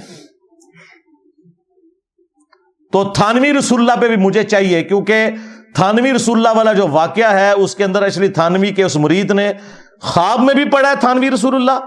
تو 2.92 3.04
تھانوی 3.04 3.54
رسول 3.54 3.80
اللہ 3.80 4.02
پہ 4.02 4.08
بھی 4.08 4.16
مجھے 4.16 4.44
چاہیے، 4.44 4.84
کیونکہ 4.84 5.30
تھانوی 5.76 6.14
رسول 6.14 6.38
اللہ 6.38 6.58
والا 6.58 6.74
جو 6.74 6.88
واقعہ 6.88 7.34
ہے، 7.34 7.52
اس 7.52 7.76
کے 7.76 7.84
اندر 7.84 8.04
ایکچولی 8.04 8.28
تھانوی 8.28 8.72
کے 8.72 8.84
اس 8.84 8.96
مرید 8.96 9.32
نے 9.32 9.54
خواب 10.02 10.40
میں 10.40 10.54
بھی 10.54 10.70
پڑھا 10.70 10.90
ہے 10.90 10.96
تھانوی 11.00 11.32
رسول 11.32 11.56
اللہ، 11.56 11.80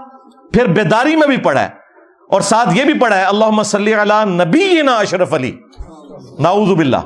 پھر 0.53 0.65
بیداری 0.65 1.15
میں 1.15 1.27
بھی 1.27 1.37
پڑھا 1.37 1.61
ہے۔ 1.61 1.78
اور 2.29 2.41
ساتھ 2.41 2.69
یہ 2.77 2.83
بھی 2.83 2.99
پڑھا 2.99 3.17
ہے 3.17 3.23
اللہ 3.23 3.63
صلی 3.63 3.93
علی 3.93 4.13
نبی 4.25 4.79
اشرف 4.87 5.33
علی۔ 5.33 5.51
ناؤز 6.39 6.69
باللہ۔ 6.71 6.97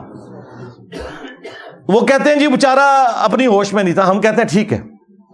وہ 1.87 2.05
کہتے 2.05 2.29
ہیں 2.29 2.35
جی 2.35 2.47
بےچارا 2.47 3.03
اپنی 3.15 3.47
ہوش 3.47 3.73
میں 3.73 3.83
نہیں 3.83 3.93
تھا۔ 3.93 4.09
ہم 4.09 4.21
کہتے 4.21 4.41
ہیں، 4.41 4.47
ٹھیک 4.49 4.73
ہے۔ 4.73 4.81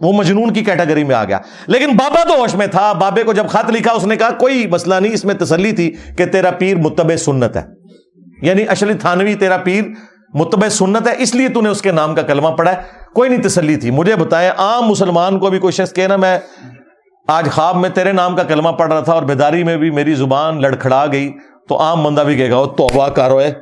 وہ 0.02 0.12
مجنون 0.12 0.52
کی 0.52 0.64
کیٹیگری 0.64 1.04
میں 1.04 1.14
آ 1.14 1.24
گیا۔ 1.24 1.38
لیکن 1.66 1.96
بابا 1.96 2.24
تو 2.24 2.40
ہوش 2.40 2.54
میں 2.54 2.66
تھا۔ 2.66 2.92
بابے 2.92 3.22
کو 3.22 3.32
جب 3.32 3.48
خط 3.48 3.70
لکھا، 3.70 3.92
اس 3.92 4.04
نے 4.04 4.16
کہا، 4.16 4.30
کوئی 4.30 4.66
مسئلہ 4.66 4.94
نہیں، 4.94 5.12
اس 5.12 5.24
میں 5.24 5.34
تسلی 5.34 5.72
تھی 5.72 5.96
کہ 6.18 6.26
تیرا 6.26 6.50
پیر 6.50 6.76
متبع 6.76 7.16
سنت 7.16 7.56
ہے۔ 7.56 7.62
یعنی 8.42 8.64
اشلی 8.68 8.94
تھانوی، 8.94 9.34
تیرا 9.34 9.56
پیر 9.56 9.84
متبع 10.34 10.68
سنت 10.68 11.08
ہے، 11.08 11.14
اس 11.18 11.34
لیے 11.34 11.48
تو 11.48 11.60
نے 11.60 11.68
اس 11.68 11.82
کے 11.82 11.92
نام 11.92 12.14
کا 12.14 12.22
کلمہ 12.22 12.48
پڑھا 12.48 12.72
ہے۔ 12.72 12.82
کوئی 13.14 13.30
نہیں 13.30 13.42
تسلی 13.42 13.76
تھی۔ 13.76 13.90
مجھے 13.90 14.16
بتائیں، 14.16 14.50
عام 14.58 14.82
مسلمان 14.82 15.38
کو 15.38 15.50
بھی 15.50 15.58
کوئی 15.58 15.72
شخص 15.72 15.92
کہنا 15.92 16.16
میں 16.16 16.38
آج 17.30 17.48
خواب 17.52 17.76
میں 17.76 17.90
تیرے 17.90 18.12
نام 18.12 18.36
کا 18.36 18.42
کلمہ 18.42 18.68
پڑھ 18.68 18.92
رہا 18.92 19.00
تھا 19.00 19.12
اور 19.12 19.22
بیداری 19.22 19.64
میں 19.64 19.76
بھی 19.76 19.90
میری 19.90 20.14
زبان 20.14 20.60
لڑکھڑا 20.60 21.06
گئی، 21.12 21.32
تو 21.68 21.80
عام 21.80 22.04
بندہ 22.04 22.20
بھی 22.20 22.36
کہے 22.36 22.50
گا 22.50 22.64
توبہ 22.64 23.08
کارو 23.08 23.40
ہے 23.40 23.54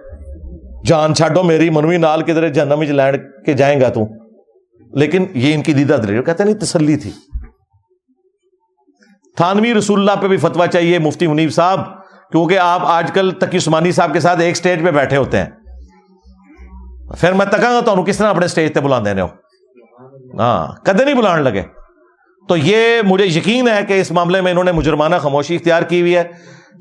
جان 0.84 1.14
چھاڈو 1.14 1.42
میری، 1.42 1.70
منوی 1.70 1.96
نال 1.96 2.22
کے 2.22 2.34
ذریعے 2.34 2.50
جنم 2.50 2.82
لینڈ 2.82 3.18
کے 3.46 3.52
جائیں 3.52 3.80
گا 3.80 3.88
تو. 3.88 4.00
لیکن 4.92 5.26
یہ 5.34 5.54
ان 5.54 5.62
کی 5.62 5.72
دیدہ 5.72 5.92
دلیل 5.92 6.22
کہتے 6.22 6.44
نہیں، 6.44 6.54
تسلی 6.54 6.96
تھی۔ 6.96 7.10
تھانوی 9.36 9.74
رسول 9.74 10.00
اللہ 10.00 10.22
پہ 10.22 10.28
بھی 10.28 10.36
فتوا 10.36 10.66
چاہیے، 10.66 10.98
مفتی 10.98 11.26
منیب 11.26 11.52
صاحب، 11.52 11.80
کیونکہ 12.32 12.58
آپ 12.58 12.80
آج 12.84 13.12
کل 13.12 13.30
تقی 13.30 13.56
عثمانی 13.56 13.92
صاحب 13.92 14.12
کے 14.12 14.20
ساتھ 14.20 14.40
ایک 14.40 14.56
سٹیج 14.56 14.84
پہ 14.84 14.90
بیٹھے 14.90 15.16
ہوتے 15.16 15.38
ہیں۔ 15.38 15.46
پھر 17.18 17.32
میں 17.32 17.46
تکا 17.46 17.70
گا 17.72 17.80
تو 17.84 18.02
کس 18.02 18.18
طرح 18.18 18.30
اپنے 18.30 18.48
سٹیج 18.48 18.74
پہ 18.74 18.80
بلا 18.80 19.00
دینے 19.04 19.20
ہو؟ 19.20 19.28
ہاں 20.38 20.84
کدے 20.84 21.04
نہیں 21.04 21.14
بلان 21.14 21.42
لگے۔ 21.42 21.62
تو 22.48 22.56
یہ 22.56 23.02
مجھے 23.02 23.26
یقین 23.26 23.68
ہے 23.68 23.84
کہ 23.88 24.00
اس 24.00 24.10
معاملے 24.10 24.40
میں 24.40 24.50
انہوں 24.50 24.64
نے 24.64 24.72
مجرمانہ 24.72 25.16
خاموشی 25.16 25.54
اختیار 25.54 25.82
کی 25.82 26.00
ہوئی 26.00 26.16
ہے۔ 26.16 26.24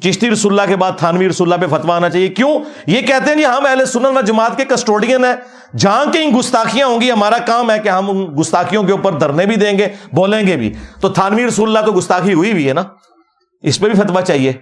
چشتی 0.04 0.30
رسول 0.30 0.60
اللہ 0.60 0.72
کے 0.72 0.76
بعد 0.76 0.92
تھانوی 0.98 1.30
رسول 1.30 1.54
اللہ 1.54 1.68
پہ 1.68 1.76
فتوا 1.76 1.96
آنا 1.96 2.10
چاہیے۔ 2.10 2.28
کیوں؟ 2.28 2.60
یہ 2.88 3.02
کہتے 3.02 3.30
ہیں 3.30 3.36
جی 3.36 3.46
ہم 3.46 3.66
اہل 3.66 3.86
سنن 3.86 4.06
و 4.06 4.22
جماعت 4.22 4.58
کے 4.58 4.66
کسٹوڈین 4.66 5.26
ہیں۔ 5.26 5.34
جہاں 5.78 6.14
کہیں 6.14 6.32
گستاخیاں 6.32 6.88
ہوں 6.88 7.02
گی، 7.02 7.12
ہمارا 7.12 7.38
کام 7.38 7.72
ہے 7.72 7.80
کہ 7.80 7.90
ہم 7.90 8.10
ان 8.10 8.36
گستاخیوں 8.40 8.84
کے 8.84 8.92
اوپر 8.92 9.12
دھرنے 9.12 9.46
بھی 9.46 9.56
دیں 9.56 9.78
گے، 9.78 9.88
بولیں 10.14 10.48
گے 10.48 10.58
بھی۔ 10.58 10.74
تو 11.02 11.10
تھانوی 11.10 11.48
رسول 11.48 11.78
اللہ 11.78 11.86
تو 11.86 11.92
گستاخی 11.92 12.34
ہوئی 12.34 12.54
بھی 12.54 12.70
ہے 12.70 12.74
نا؟ 12.74 12.84
اس 13.62 13.80
پہ 13.80 13.90
بھی 13.90 14.02
فتوا 14.02 14.22
چاہیے۔ 14.22 14.54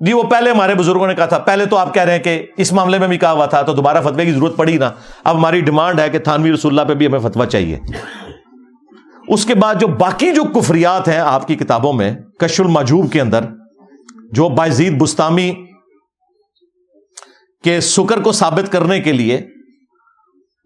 جی 0.00 0.12
وہ 0.12 0.22
پہلے 0.22 0.50
ہمارے 0.50 0.74
بزرگوں 0.74 1.06
نے 1.06 1.14
کہا 1.14 1.26
تھا، 1.26 1.38
پہلے 1.38 1.66
تو 1.66 1.76
آپ 1.76 1.94
کہہ 1.94 2.02
رہے 2.02 2.12
ہیں 2.12 2.22
کہ 2.22 2.46
اس 2.56 2.72
معاملے 2.72 2.98
میں 2.98 3.08
بھی 3.08 3.18
کہا 3.18 3.32
ہوا 3.32 3.46
تھا، 3.46 3.62
تو 3.62 3.72
دوبارہ 3.72 4.00
فتوے 4.00 4.24
کی 4.24 4.32
ضرورت 4.32 4.56
پڑی 4.56 4.76
نا۔ 4.76 4.90
اب 5.24 5.36
ہماری 5.36 5.60
ڈیمانڈ 5.60 6.00
ہے 6.00 6.10
کہ 6.10 6.18
تھانوی 6.18 6.52
رسول 6.52 6.78
اللہ 6.78 6.88
پہ 6.88 6.94
بھی 6.94 7.06
ہمیں 7.06 7.18
فتوا 7.18 7.46
چاہیے۔ 7.46 7.78
اس 9.28 9.46
کے 9.46 9.54
بعد 9.54 9.74
جو 9.74 9.86
باقی 9.86 10.34
جو 10.34 10.42
کفریات 10.42 11.08
ہیں 11.08 11.18
آپ 11.18 11.46
کی 11.46 11.54
کتابوں 11.54 11.92
میں 11.92 12.14
کش 12.38 12.60
المجوب 12.60 13.12
کے 13.12 13.20
اندر، 13.20 13.44
جو 14.32 14.48
بائزید 14.48 15.00
بستامی 15.00 15.52
کے 17.64 17.80
سکر 17.80 18.22
کو 18.22 18.32
ثابت 18.32 18.72
کرنے 18.72 19.00
کے 19.00 19.12
لیے 19.12 19.36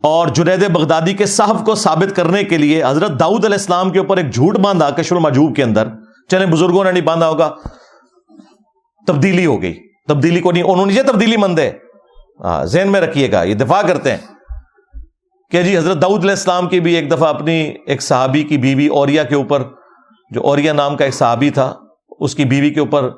اور 0.03 0.29
جنید 0.29 0.71
بغدادی 0.71 1.13
کے 1.13 1.27
صاحب 1.27 1.67
کو 1.67 1.75
ثابت 1.75 2.17
کرنے 2.17 2.45
کے 2.45 2.59
لیے 2.59 2.85
حضرت 2.85 3.21
داؤد 3.21 3.45
علیہ 3.45 3.57
السلام 3.57 3.91
کے 3.91 3.99
اوپر 3.99 4.17
ایک 4.17 4.35
جھوٹ 4.35 4.59
باندھا 4.59 4.91
کش 4.91 5.13
المجوب 5.13 5.57
کے 5.57 5.63
اندر۔ 5.63 5.89
چلے 6.29 6.47
بزرگوں 6.47 6.85
نے 6.85 6.93
نہیں 6.93 7.05
باندھا 7.05 7.29
ہوگا۔ 7.29 7.51
تبدیلی 9.13 9.47
ہو 9.47 9.63
گئی۔ 9.63 9.75
تبدیلی 10.09 10.41
کو 10.41 10.53
نہیں، 10.53 10.63
انہوں 10.63 10.87
نے 10.87 10.93
یہ 10.93 11.03
تبدیلی 11.03 11.37
مند 11.37 11.59
ہے۔ 11.59 11.71
ہاں، 12.41 12.65
ذہن 12.65 12.89
میں 12.89 13.01
رکھیے 13.01 13.33
گا، 13.33 13.43
یہ 13.43 13.55
دفاع 13.55 13.83
کرتے 13.83 14.11
ہیں۔ 14.11 14.19
کہ 15.51 15.63
جی 15.63 15.77
حضرت 15.77 16.03
داؤد 16.03 16.19
علیہ 16.19 16.31
السلام 16.31 16.69
کی 16.69 16.81
بھی 16.81 16.95
ایک 16.95 17.11
دفعہ 17.11 17.29
اپنی 17.29 17.75
ایک 17.87 18.03
صحابی 18.03 18.43
کی 18.43 18.59
بیوی 18.59 18.87
اوریا 18.87 19.23
کے 19.23 19.35
اوپر، 19.35 19.63
جو 20.31 20.43
اوریا 20.43 20.73
نام 20.73 20.97
کا 20.97 21.05
ایک 21.05 21.15
صحابی 21.15 21.51
تھا، 21.51 21.75
اس 22.21 22.35
کی 22.35 22.45
بیوی 22.45 22.71
کے 22.71 22.81
اوپر 22.81 23.09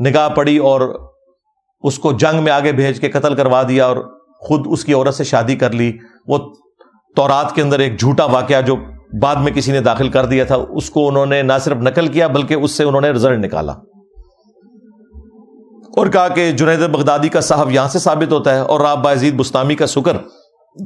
نگاہ 0.00 0.28
پڑی 0.28 0.58
اور 0.58 1.10
اس 1.82 1.98
کو 1.98 2.12
جنگ 2.12 2.42
میں 2.42 2.52
آگے 2.52 2.72
بھیج 2.72 3.00
کے 3.00 3.10
قتل 3.10 3.34
کروا 3.34 3.62
دیا 3.68 3.86
اور 3.86 3.96
خود 4.40 4.66
اس 4.70 4.84
کی 4.84 4.92
عورت 4.92 5.14
سے 5.14 5.24
شادی 5.24 5.56
کر 5.56 5.70
لی۔ 5.70 5.92
وہ 6.26 6.38
تورات 7.16 7.54
کے 7.54 7.62
اندر 7.62 7.78
ایک 7.78 8.00
جھوٹا 8.00 8.24
واقعہ 8.24 8.62
جو 8.62 8.76
بعد 9.20 9.36
میں 9.36 9.52
کسی 9.52 9.72
نے 9.72 9.80
داخل 9.80 10.08
کر 10.08 10.26
دیا 10.26 10.44
تھا، 10.44 10.56
اس 10.68 10.90
کو 10.90 11.08
انہوں 11.08 11.26
نے 11.26 11.42
نہ 11.42 11.52
صرف 11.60 11.76
نقل 11.76 12.06
کیا، 12.06 12.26
بلکہ 12.26 12.54
اس 12.54 12.70
سے 12.70 12.84
انہوں 12.84 13.00
نے 13.00 13.10
رزلٹ 13.10 13.44
نکالا۔ 13.44 13.74
اور 15.96 16.06
کہا 16.06 16.28
کہ 16.28 16.52
جنید 16.52 16.80
بغدادی 16.80 17.28
کا 17.28 17.40
صاحب 17.40 17.70
یہاں 17.70 17.88
سے 17.88 17.98
ثابت 17.98 18.32
ہوتا 18.32 18.54
ہے 18.54 18.60
اور 18.60 18.80
راب 18.80 19.02
بازید 19.04 19.34
بستانی 19.34 19.74
کا 19.74 19.86
سکر 19.86 20.16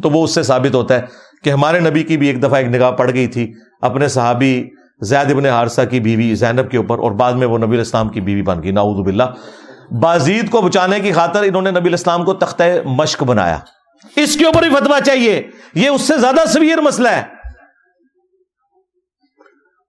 تو 0.03 0.11
وہ 0.11 0.25
اس 0.25 0.35
سے 0.35 0.43
ثابت 0.43 0.75
ہوتا 0.75 0.95
ہے 0.95 1.01
کہ 1.45 1.51
ہمارے 1.51 1.81
نبی 1.81 2.03
کی 2.03 2.17
بھی 2.17 2.27
ایک 2.27 2.43
دفعہ 2.43 2.55
ایک 2.55 2.67
نگاہ 2.67 2.91
پڑ 2.91 3.13
گئی 3.15 3.27
تھی، 3.27 3.53
اپنے 3.83 4.09
صحابی 4.09 4.69
زید 5.01 5.31
ابن 5.31 5.47
حارثہ 5.47 5.81
کی 5.91 6.01
بیوی 6.01 6.35
زینب 6.35 6.71
کے 6.71 6.77
اوپر 6.77 6.99
اور 6.99 7.13
بعد 7.13 7.33
میں 7.33 7.47
وہ 7.47 7.59
نبی 7.59 7.77
الاسلام 7.77 8.09
کی 8.09 8.21
بیوی 8.21 8.43
بن 8.43 8.63
گئی 8.63 8.71
ناؤد 8.71 9.05
باللہ۔ 9.05 9.23
بازید 10.01 10.51
کو 10.51 10.61
بچانے 10.61 11.01
کی 11.01 11.13
خاطر 11.13 11.43
انہوں 11.43 11.63
نے 11.63 11.71
نبی 11.71 11.89
الاسلام 11.89 12.25
کو 12.25 12.35
تختہ 12.35 12.63
مشق 12.85 13.23
بنایا۔ 13.23 13.59
اس 14.17 14.37
کے 14.37 14.45
اوپر 14.45 14.63
بھی 14.63 14.71
فتوا 14.71 15.01
چاہیے، 15.01 15.43
یہ 15.75 15.89
اس 15.89 16.01
سے 16.01 16.19
زیادہ 16.19 16.49
سویر 16.49 16.81
مسئلہ 16.81 17.09
ہے۔ 17.09 17.23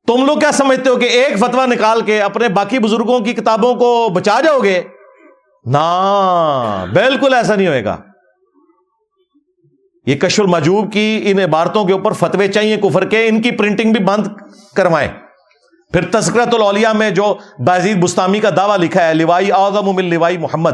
تم 0.07 0.25
لوگ 0.25 0.37
کیا 0.37 0.51
سمجھتے 0.51 0.89
ہو 0.89 0.95
کہ 0.95 1.05
ایک 1.05 1.37
فتوا 1.39 1.65
نکال 1.65 2.01
کے 2.01 2.21
اپنے 2.21 2.47
باقی 2.49 2.79
بزرگوں 2.79 3.19
کی 3.19 3.33
کتابوں 3.33 3.73
کو 3.75 4.09
بچا 4.09 4.41
جاؤ 4.41 4.59
گے؟ 4.59 4.81
نہ 5.71 6.85
بالکل 6.93 7.33
ایسا 7.33 7.55
نہیں 7.55 7.67
ہوئے 7.67 7.85
گا۔ 7.85 7.97
یہ 10.05 10.15
کش 10.15 10.39
المجوب 10.39 10.93
کی 10.93 11.21
ان 11.23 11.39
عبارتوں 11.39 11.85
کے 11.85 11.93
اوپر 11.93 12.11
فتوے 12.11 12.47
چاہیے 12.47 12.77
کفر 12.77 13.05
کے، 13.05 13.27
ان 13.27 13.41
کی 13.41 13.51
پرنٹنگ 13.51 13.93
بھی 13.93 14.03
بند 14.03 14.27
کروائیں۔ 14.75 15.09
پھر 15.93 16.05
تذکرت 16.11 16.53
الاولیاء 16.53 16.93
میں 16.93 17.09
جو 17.09 17.35
بازید 17.65 18.03
بستامی 18.03 18.39
کا 18.39 18.49
دعویٰ 18.49 18.77
لکھا 18.77 19.07
ہے، 19.07 19.13
لوائی 19.13 19.51
اعظم 19.51 19.95
من 19.95 20.05
لوائی 20.05 20.37
محمد۔ 20.37 20.71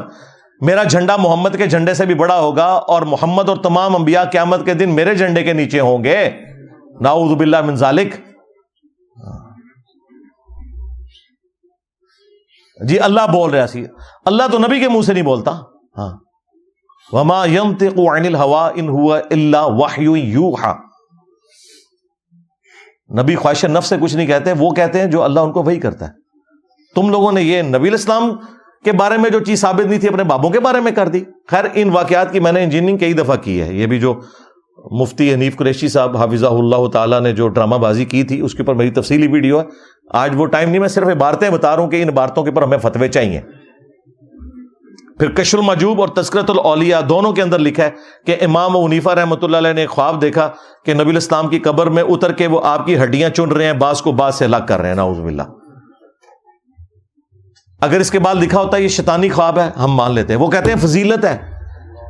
میرا 0.62 0.84
جھنڈا 0.84 1.18
محمد 1.18 1.50
کے 1.58 1.68
جھنڈے 1.68 1.94
سے 1.94 2.06
بھی 2.06 2.16
بڑا 2.16 2.40
ہوگا 2.40 2.66
اور 2.66 3.02
محمد 3.02 3.50
اور 3.50 3.58
تمام 3.58 3.96
انبیاء 3.96 4.24
قیامت 4.24 4.66
کے 4.66 4.74
دن 4.74 4.96
میرے 4.96 5.16
جھنڈے 5.16 5.44
کے 5.44 5.54
نیچے 5.54 5.80
ہوں 5.80 6.04
گے۔ 6.04 6.30
ناؤذ 7.02 7.32
باللہ 7.32 7.62
من 7.62 7.76
ذالک۔ 7.76 8.16
جی 12.84 13.00
اللہ 13.00 13.22
بول 13.32 13.54
رہا 13.54 13.68
سی۔ 13.68 13.86
اللہ 14.26 14.44
تو 14.52 14.58
نبی 14.58 14.80
کے 14.80 14.90
منہ 14.90 15.02
سے 15.02 15.14
نہیں 15.14 15.24
بولتا۔ 15.24 15.52
ہاں۔ 15.98 16.18
وما 17.12 17.46
ينطق 17.46 18.00
عن 18.00 18.26
الهوى 18.26 18.80
ان 18.80 18.90
هو 18.90 19.14
الا 19.14 19.66
وحي 19.66 20.22
يوحى۔ 20.32 20.72
نبی 23.22 23.36
خواہش 23.36 23.66
نفس 23.66 23.88
سے 23.88 23.96
کچھ 24.02 24.16
نہیں 24.16 24.28
کہتے، 24.28 24.54
وہ 24.58 24.72
کہتے 24.72 25.00
ہیں 25.00 25.06
جو 25.06 25.24
اللہ 25.24 25.40
ان 25.40 25.52
کو 25.52 25.64
وہی 25.64 25.80
کرتا 25.80 26.08
ہے۔ 26.08 26.12
تم 26.96 27.10
لوگوں 27.10 27.32
نے 27.32 27.42
یہ 27.42 27.62
نبی 27.62 27.88
الاسلام 27.88 28.32
کے 28.84 28.92
بارے 28.92 29.18
میں 29.18 29.30
جو 29.30 29.40
چیز 29.40 29.62
ثابت 29.62 29.86
نہیں 29.86 30.00
تھی، 30.00 30.08
اپنے 30.08 30.24
بابوں 30.24 30.50
کے 30.50 30.60
بارے 30.60 30.80
میں 30.80 30.92
کر 30.92 31.08
دی۔ 31.08 31.24
خیر، 31.48 31.66
ان 31.74 31.90
واقعات 31.90 32.32
کی 32.32 32.40
میں 32.40 32.52
نے 32.52 32.64
انجینئرنگ 32.64 32.98
کئی 32.98 33.14
دفعہ 33.14 33.36
کی 33.36 33.62
ہے۔ 33.62 33.74
یہ 33.74 33.88
بھی 33.88 34.00
جو 34.00 34.22
مفتی 34.92 35.34
حنیف 35.34 35.58
قریشی 35.58 35.88
صاحب، 35.88 36.18
حافظہ 36.18 36.46
اللہ 36.46 36.88
تعالیٰ 36.94 37.22
نے 37.22 37.34
جو 37.34 37.48
ڈرامہ 37.48 37.76
بازی 37.76 38.06
کی 38.06 38.24
تھی، 38.24 38.42
اس 38.42 38.54
کے 38.54 38.62
اوپر 38.62 38.74
میری 38.74 38.92
تفصیلی 38.92 39.28
ویڈیو 39.28 39.60
ہے۔ 39.60 39.66
آج 40.14 40.32
وہ 40.38 40.46
ٹائم 40.46 40.70
نہیں، 40.70 40.80
میں 40.80 40.88
صرف 40.88 41.08
عبارتیں 41.08 41.50
بتا 41.50 41.76
رہا 41.76 41.84
ہوں 41.84 41.90
کہ 41.90 42.02
ان 42.02 42.10
عبارتوں 42.10 42.44
کے 42.44 42.50
اوپر 42.50 42.62
ہمیں 42.62 42.78
فتوے 42.78 43.08
چاہیے۔ 43.08 43.42
پھر 45.20 45.32
کش 45.32 45.56
المجوب 45.56 46.02
اور 46.02 46.08
تسکرت 46.08 46.50
الاولیاء 46.50 47.00
دونوں 47.00 47.34
کے 47.34 47.42
اندر 47.42 47.60
لکھا 47.60 47.84
ہے 47.84 47.90
کہ 48.26 48.36
امام 48.42 48.76
ونیفا 48.76 49.16
رحمۃ 49.16 49.36
اللہ 49.42 49.58
علیہ 49.58 49.74
نے 49.74 49.86
خواب 49.86 50.22
دیکھا 50.22 50.50
کہ 50.86 50.94
نبی 50.94 51.10
الاسلام 51.10 51.48
کی 51.48 51.60
قبر 51.60 51.88
میں 51.88 52.04
اتر 52.04 52.32
کے 52.32 52.48
وہ 52.48 52.62
آپ 52.64 52.86
کی 52.86 53.04
ہڈیاں 53.04 53.30
چن 53.30 53.50
رہے 53.50 53.66
ہیں 53.66 53.74
باس 53.74 54.02
کو 54.02 54.12
باس 54.12 54.36
سے 54.36 54.46
الگ 54.46 54.66
کر 54.68 54.80
رہے 54.80 54.88
ہیں 54.88 54.96
ناؤز 54.96 55.20
باللہ۔ 55.20 55.42
اگر 57.82 58.00
اس 58.00 58.12
کے 58.12 58.20
بعد 58.20 58.36
لکھا 58.36 58.60
ہوتا 58.60 58.78
ہے 58.78 58.82
یہ 58.82 58.88
شیطانی 58.88 59.30
خواب 59.30 59.60
ہے، 59.60 59.70
ہم 59.80 59.92
مان 59.92 60.12
لیتے 60.12 60.34
ہیں۔ 60.34 60.40
وہ 60.40 60.48
کہتے 60.48 60.72
ہیں 60.72 60.78
فضیلت 60.78 61.26
ہے۔ 61.26 61.38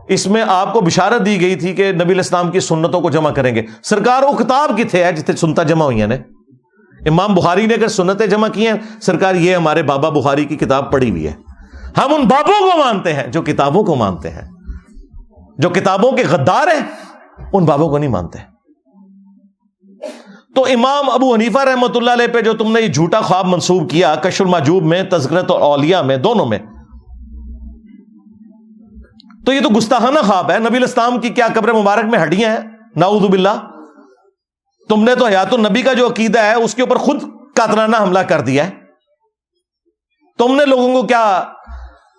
اس 0.07 0.27
میں 0.27 0.43
آپ 0.47 0.73
کو 0.73 0.81
بشارت 0.81 1.26
دی 1.26 1.41
گئی 1.41 1.55
تھی 1.55 1.73
کہ 1.73 1.91
نبی 1.91 2.13
الاسلام 2.13 2.51
کی 2.51 2.59
سنتوں 2.59 3.01
کو 3.01 3.09
جمع 3.09 3.31
کریں 3.31 3.55
گے۔ 3.55 3.61
سرکار 3.84 4.23
وہ 4.23 4.38
کتاب 4.38 4.77
کتنے 4.77 5.03
ہے 5.03 5.11
جتنے 5.11 5.35
سنتا 5.35 5.63
جمع 5.63 5.85
ہوئی 5.85 5.99
ہیں 5.99 6.07
نے۔ 6.07 6.17
امام 7.06 7.36
بخاری 7.36 7.65
نے 7.65 7.73
اگر 7.73 7.88
سنتیں 7.88 8.27
جمع 8.27 8.48
کی 8.48 8.68
ہیں، 8.68 8.73
سرکار 9.02 9.36
یہ 9.36 9.56
ہمارے 9.56 9.84
بابا 9.84 10.10
بخاری 10.10 10.45
کی 10.45 10.56
کتاب 10.56 10.91
پڑھی 10.91 11.11
ہوئی 11.11 11.27
ہے۔ 11.27 11.34
ہم 11.98 12.14
ان 12.14 12.22
بابوں 12.22 12.72
کو 12.72 12.77
مانتے 12.77 13.14
ہیں 13.14 13.27
جو 13.27 13.41
کتابوں 13.41 13.84
کو 13.84 13.95
مانتے 13.95 14.30
ہیں۔ 14.30 14.52
جو 15.57 15.69
کتابوں 15.69 16.11
کے 16.11 16.23
غدار 16.30 16.68
ہیں، 16.68 16.86
ان 17.53 17.65
بابوں 17.65 17.90
کو 17.90 17.98
نہیں 17.98 18.10
مانتے۔ 18.10 18.40
تو 20.56 20.64
امام 20.64 21.10
ابو 21.10 21.34
حنیفہ 21.34 21.60
رحمۃ 21.60 21.95
اللہ 21.95 22.11
علیہ 22.11 22.27
پہ 22.27 22.41
جو 22.41 22.53
تم 22.53 22.72
نے 22.72 22.82
یہ 22.82 22.88
جھوٹا 22.88 23.22
خواب 23.22 23.48
منسوب 23.48 23.90
کیا 23.90 24.15
کش 24.15 24.41
الماجوب 24.41 24.84
میں، 24.84 25.03
تذکرت 25.03 25.52
اور 25.52 25.61
اولیا 25.61 26.02
میں، 26.02 26.18
دونوں 26.18 26.45
میں۔ 26.45 26.60
تو 29.45 29.53
یہ 29.53 29.60
تو 29.60 29.69
گستاحانہ 29.77 30.19
خواب 30.19 30.52
ہے۔ 30.52 30.60
نبی 30.60 30.77
الاسلام 30.77 31.19
کی 31.19 31.30
کیا 31.30 31.48
قبر 31.53 31.73
مبارک 31.73 32.06
میں 32.06 32.19
ہڈیاں 32.19 32.49
ہیں؟ 32.49 32.60
ناؤد 32.95 33.22
باللہ۔ 33.22 33.74
تم 34.90 35.03
نے 35.03 35.16
تو 35.16 35.26
حیات 35.26 35.53
النبی 35.53 35.82
کا 35.82 35.94
جو 35.94 36.07
عقیدہ 36.07 36.40
ہے، 36.40 36.53
اس 36.53 36.76
کے 36.76 36.82
اوپر 36.82 36.95
خود 36.95 37.24
قاتلانہ 37.56 37.95
حملہ 37.99 38.20
کر 38.20 38.41
دیا 38.41 38.68
ہے۔ 38.68 38.72
تم 40.38 40.56
نے 40.56 40.66
لوگوں 40.66 41.02
کو 41.02 41.07
کیا 41.07 41.44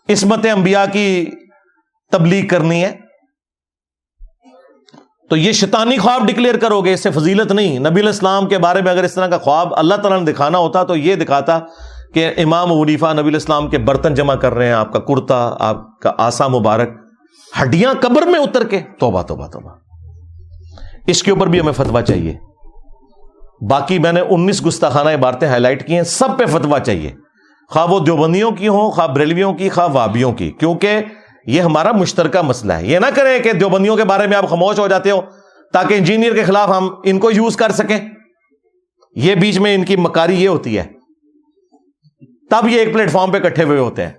عصمت 0.08 0.46
انبیاء 0.54 0.84
کی 0.92 1.26
تبلیغ 2.12 2.46
کرنی 2.48 2.84
ہے؟ 2.84 2.96
تو 5.30 5.36
یہ 5.36 5.52
شیطانی 5.52 5.98
خواب 5.98 6.26
ڈکلیئر 6.26 6.58
کرو 6.58 6.80
گے، 6.80 6.92
اس 6.92 7.02
سے 7.02 7.10
فضیلت 7.10 7.52
نہیں۔ 7.52 7.78
نبی 7.78 8.00
الاسلام 8.00 8.48
کے 8.48 8.58
بارے 8.58 8.82
میں 8.82 8.92
اگر 8.92 9.04
اس 9.04 9.14
طرح 9.14 9.26
کا 9.26 9.38
خواب 9.38 9.74
اللہ 9.74 9.94
تعالیٰ 9.94 10.22
نے 10.22 10.32
دکھانا 10.32 10.58
ہوتا 10.58 10.84
تو 10.84 10.96
یہ 10.96 11.14
دکھاتا 11.14 11.60
کہ 12.14 12.32
امام 12.36 12.72
ونیفا 12.72 13.12
نبی 13.12 13.28
الاسلام 13.28 13.70
کے 13.70 13.78
برتن 13.78 14.14
جمع 14.14 14.34
کر 14.34 14.54
رہے 14.54 14.66
ہیں، 14.66 14.72
آپ 14.72 14.92
کا 14.92 14.98
کرتا، 14.98 15.56
آپ 15.60 16.00
کا 16.00 16.12
آسا 16.18 16.48
مبارک۔ 16.48 16.88
ہڈیاں 17.62 17.94
قبر 18.00 18.22
میں 18.22 18.40
اتر 18.40 18.68
کے۔ 18.68 18.80
توبہ 18.98 19.22
توبہ 19.22 19.46
توبہ۔ 19.46 19.70
اس 21.06 21.22
کے 21.22 21.30
اوپر 21.30 21.46
بھی 21.46 21.60
ہمیں 21.60 21.72
فتوا 21.72 22.02
چاہیے۔ 22.02 22.38
باقی 23.60 23.98
میں 23.98 24.12
نے 24.12 24.20
انیس 24.20 24.66
گستاخانہ 24.66 25.10
عبارتیں 25.10 25.48
ہائی 25.48 25.60
لائٹ 25.60 25.86
کی 25.86 25.94
ہیں، 25.94 26.02
سب 26.02 26.38
پہ 26.38 26.46
فتوا 26.46 26.80
چاہیے۔ 26.80 27.12
خواہ 27.68 27.86
وہ 27.86 28.00
دیوبندیوں 28.00 28.50
کی 28.50 28.68
ہوں، 28.68 28.90
خواہ 28.90 29.06
بریلویوں 29.06 29.54
کی، 29.54 29.68
خواہ 29.68 29.88
وابیوں 29.92 30.32
کی، 30.32 30.50
کیونکہ 30.50 30.98
یہ 31.46 31.60
ہمارا 31.60 31.92
مشترکہ 31.92 32.42
مسئلہ 32.42 32.72
ہے۔ 32.72 32.86
یہ 32.86 32.98
نہ 32.98 33.06
کریں 33.14 33.38
کہ 33.38 33.52
دیوبندیوں 33.52 33.96
کے 33.96 34.04
بارے 34.04 34.26
میں 34.26 34.36
آپ 34.36 34.48
خاموش 34.48 34.78
ہو 34.78 34.86
جاتے 34.86 35.10
ہو، 35.10 35.20
تاکہ 35.72 35.94
انجینئر 35.94 36.34
کے 36.34 36.44
خلاف 36.44 36.68
ہم 36.68 36.88
ان 37.04 37.18
کو 37.18 37.30
یوز 37.30 37.56
کر 37.56 37.72
سکیں۔ 37.72 38.00
یہ 39.14 39.34
بیچ 39.34 39.58
میں 39.58 39.74
ان 39.74 39.84
کی 39.84 39.96
مکاری 39.96 40.42
یہ 40.42 40.48
ہوتی 40.48 40.78
ہے۔ 40.78 40.86
تب 42.50 42.68
یہ 42.68 42.78
ایک 42.78 42.94
پلیٹ 42.94 43.10
فارم 43.10 43.32
پہ 43.32 43.38
کٹھے 43.38 43.64
ہوئے 43.64 43.78
ہوتے 43.78 44.02
ہیں۔ 44.02 44.12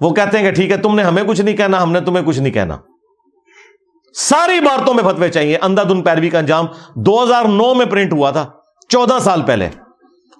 وہ 0.00 0.10
کہتے 0.10 0.38
ہیں 0.38 0.44
کہ 0.44 0.54
ٹھیک 0.54 0.70
ہے، 0.70 0.76
تم 0.76 0.94
نے 0.94 1.02
ہمیں 1.02 1.22
کچھ 1.22 1.40
نہیں 1.40 1.56
کہنا، 1.56 1.82
ہم 1.82 1.92
نے 1.92 2.00
تمہیں 2.00 2.24
کچھ 2.24 2.40
نہیں 2.40 2.52
کہنا۔ 2.52 2.76
ساری 4.14 4.60
باتوں 4.60 4.94
میں 4.94 5.04
فتوے 5.04 5.28
چاہیے۔ 5.28 5.58
اندھا 5.62 5.82
دن 5.82 6.02
پیروی 6.02 6.30
کا 6.30 6.38
انجام۔ 6.38 6.66
دو 6.96 7.24
ہزار 7.24 7.44
نو 7.44 7.74
میں 7.74 7.86
پرنٹ 7.86 8.12
ہوا 8.12 8.30
تھا۔ 8.30 8.50
چودہ 8.90 9.18
سال 9.22 9.42
پہلے۔ 9.42 9.66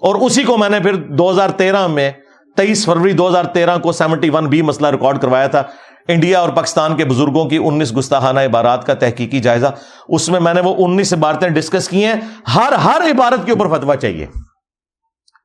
اور 0.03 0.15
اسی 0.15 0.43
کو 0.43 0.57
میں 0.57 0.69
نے 0.69 0.81
پھر 0.81 0.95
دو 0.95 1.31
ہزار 1.31 1.51
تیرہ 1.51 1.87
میں 1.87 2.11
تیئیس 2.57 2.85
فروری 2.87 3.13
دو 3.13 3.29
ہزار 3.29 3.45
تیرہ 3.45 3.77
کو 3.79 3.93
سیونٹی 3.93 4.31
ون 4.31 4.47
بی 4.47 4.63
مسئلہ 4.63 4.89
ریکارڈ 4.89 5.21
کروایا 5.23 5.47
تھا۔ 5.47 5.63
انڈیا 6.09 6.41
اور 6.41 6.49
پاکستان 6.49 6.97
کے 6.97 7.05
بزرگوں 7.05 7.45
کی 7.45 7.57
انیس 7.57 7.97
گستاحانہ 7.97 8.41
عبارات 8.41 8.87
کا 8.87 8.95
تحقیقی 8.95 9.41
جائزہ۔ 9.41 9.67
اس 10.09 10.29
میں 10.29 10.41
میں 10.41 10.55
نے 10.55 10.61
وہ 10.61 10.75
انیس 10.79 11.13
عبارتیں 11.15 11.49
ڈسکس 11.49 11.89
کی 11.89 12.05
ہیں۔ 12.05 12.15
ہر 12.55 12.73
ہر 12.85 13.03
عبارت 13.11 13.47
کے 13.47 13.53
اوپر 13.53 13.79
فتوا 13.79 13.97
چاہیے۔ 13.97 14.27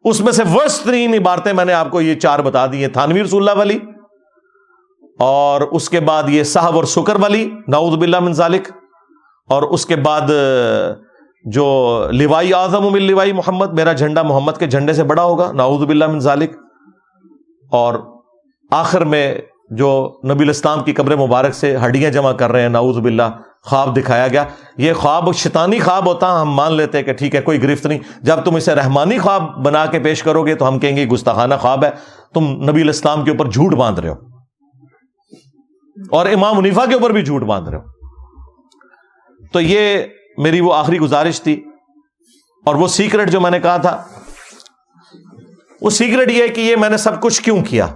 اس 0.03 0.21
میں 0.21 0.31
سے 0.31 0.43
ورس 0.53 0.79
ترین 0.79 1.13
عبارتیں 1.13 1.51
میں 1.53 1.65
نے 1.65 1.73
آپ 1.73 1.91
کو 1.91 2.01
یہ 2.01 2.15
چار 2.19 2.39
بتا 2.39 2.65
دی 2.71 2.81
ہیں۔ 2.81 2.87
تھانوی 2.87 3.23
رسول 3.23 3.41
اللہ 3.41 3.57
والی 3.57 3.77
اور 5.19 5.61
اس 5.61 5.89
کے 5.89 5.99
بعد 5.99 6.29
یہ 6.29 6.43
صاحب 6.43 6.75
اور 6.75 6.83
شکر 6.85 7.15
والی 7.15 7.49
ناؤد 7.67 7.97
باللہ 7.99 8.19
من 8.19 8.33
ذالک، 8.33 8.69
اور 9.49 9.63
اس 9.63 9.85
کے 9.85 9.95
بعد 9.95 10.31
جو 11.45 12.03
لیوائی 12.11 12.53
اعظم 12.53 12.93
من 12.93 13.01
لیوائی 13.01 13.33
محمد، 13.33 13.73
میرا 13.73 13.93
جھنڈا 13.93 14.21
محمد 14.21 14.51
کے 14.59 14.67
جھنڈے 14.67 14.93
سے 14.93 15.03
بڑا 15.03 15.23
ہوگا 15.23 15.51
ناؤد 15.51 15.87
باللہ 15.87 16.07
من 16.07 16.19
ذالک۔ 16.19 16.51
اور 17.71 17.93
آخر 18.71 19.05
میں 19.05 19.35
جو 19.69 20.19
نبی 20.29 20.43
الاسلام 20.43 20.83
کی 20.83 20.93
قبر 20.93 21.15
مبارک 21.15 21.53
سے 21.53 21.77
ہڈیاں 21.85 22.11
جمع 22.11 22.31
کر 22.31 22.51
رہے 22.51 22.61
ہیں 22.61 22.69
ناؤز 22.69 22.97
باللہ، 22.97 23.23
خواب 23.63 23.97
دکھایا 23.97 24.27
گیا۔ 24.27 24.43
یہ 24.77 24.93
خواب 24.93 25.35
شیطانی 25.35 25.79
خواب 25.79 26.05
ہوتا، 26.05 26.41
ہم 26.41 26.51
مان 26.51 26.73
لیتے 26.73 27.03
کہ 27.03 27.13
ٹھیک 27.13 27.35
ہے، 27.35 27.41
کوئی 27.41 27.63
گرفت 27.63 27.85
نہیں۔ 27.85 27.99
جب 28.21 28.35
تم 28.45 28.55
اسے 28.55 28.75
رحمانی 28.75 29.19
خواب 29.19 29.65
بنا 29.65 29.85
کے 29.85 29.99
پیش 29.99 30.23
کرو 30.23 30.45
گے، 30.45 30.55
تو 30.55 30.67
ہم 30.67 30.79
کہیں 30.79 30.95
گے 30.95 31.05
گستاخانہ 31.05 31.53
خواب 31.61 31.85
ہے۔ 31.85 31.89
تم 32.33 32.69
نبی 32.69 32.81
الاسلام 32.81 33.23
کے 33.23 33.31
اوپر 33.31 33.49
جھوٹ 33.49 33.73
باندھ 33.73 33.99
رہے 33.99 34.09
ہو۔ 34.09 34.15
اور 36.11 36.25
امام 36.25 36.57
منیفا 36.57 36.85
کے 36.85 36.93
اوپر 36.93 37.09
بھی 37.09 37.25
جھوٹ 37.25 37.41
باندھ 37.41 37.69
رہے 37.69 37.77
ہو۔ 37.77 37.83
تو 39.53 39.61
یہ 39.61 40.03
میری 40.37 40.61
وہ 40.61 40.73
آخری 40.73 40.97
گزارش 40.97 41.41
تھی 41.41 41.65
اور 42.65 42.75
وہ 42.75 42.87
سیکرٹ 42.87 43.29
جو 43.29 43.41
میں 43.41 43.51
نے 43.51 43.59
کہا 43.59 43.77
تھا، 43.77 44.03
وہ 45.81 45.89
سیکرٹ 45.89 46.31
یہ 46.31 46.43
ہے 46.43 46.47
کہ 46.47 46.61
یہ 46.61 46.75
میں 46.75 46.89
نے 46.89 46.97
سب 46.97 47.21
کچھ 47.21 47.41
کیوں 47.41 47.61
کیا؟ 47.61 47.87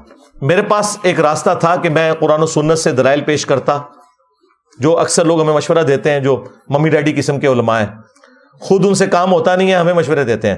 میرے 0.41 0.61
پاس 0.61 0.97
ایک 1.01 1.19
راستہ 1.19 1.49
تھا 1.59 1.75
کہ 1.75 1.89
میں 1.89 2.13
قرآن 2.13 2.43
و 2.43 2.45
سنت 2.45 2.79
سے 2.79 2.91
درائل 2.91 3.21
پیش 3.21 3.45
کرتا، 3.45 3.79
جو 4.79 4.97
اکثر 4.97 5.25
لوگ 5.25 5.41
ہمیں 5.41 5.53
مشورہ 5.53 5.83
دیتے 5.83 6.11
ہیں، 6.11 6.19
جو 6.19 6.43
ممی 6.69 6.89
ڈیڈی 6.89 7.13
قسم 7.13 7.39
کے 7.39 7.47
علماء 7.47 7.79
ہیں۔ 7.79 7.87
خود 8.59 8.85
ان 8.85 8.93
سے 8.95 9.07
کام 9.07 9.31
ہوتا 9.31 9.55
نہیں 9.55 9.71
ہے، 9.71 9.75
ہمیں 9.75 9.93
مشورے 9.93 10.23
دیتے 10.23 10.49
ہیں۔ 10.49 10.57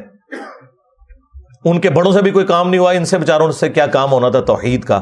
ان 1.65 1.81
کے 1.81 1.89
بڑوں 1.89 2.11
سے 2.11 2.21
بھی 2.21 2.31
کوئی 2.31 2.45
کام 2.45 2.69
نہیں 2.69 2.79
ہوا، 2.79 2.91
ان 2.91 3.05
سے 3.05 3.17
بےچاروں 3.17 3.51
سے 3.51 3.69
کیا 3.69 3.85
کام 3.85 4.11
ہونا 4.11 4.29
تھا 4.29 4.41
توحید 4.41 4.83
کا؟ 4.83 5.01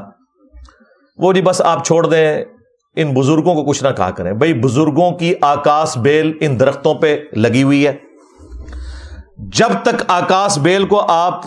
وہ 1.17 1.33
جی 1.33 1.41
بس 1.41 1.61
آپ 1.61 1.85
چھوڑ 1.85 2.07
دیں 2.07 2.45
ان 2.95 3.13
بزرگوں 3.13 3.55
کو 3.55 3.65
کچھ 3.65 3.83
نہ 3.83 3.89
کہا 3.97 4.11
کریں۔ 4.11 4.33
بھائی 4.33 4.53
بزرگوں 4.53 5.11
کی 5.11 5.33
آکاش 5.41 5.97
بیل 5.97 6.33
ان 6.41 6.59
درختوں 6.59 6.95
پہ 6.95 7.23
لگی 7.33 7.63
ہوئی 7.63 7.87
ہے۔ 7.87 7.97
جب 9.37 9.69
تک 9.83 10.03
آکاش 10.07 10.59
بیل 10.59 10.87
کو 10.87 10.99
آپ 11.07 11.41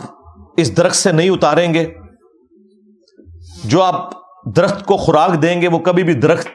اس 0.56 0.76
درخت 0.76 0.96
سے 0.96 1.12
نہیں 1.12 1.30
اتاریں 1.30 1.74
گے، 1.74 1.94
جو 3.64 3.82
آپ 3.82 4.10
درخت 4.56 4.86
کو 4.86 4.96
خوراک 4.96 5.42
دیں 5.42 5.62
گے، 5.62 5.68
وہ 5.68 5.78
کبھی 5.78 6.02
بھی 6.02 6.14
درخت 6.14 6.48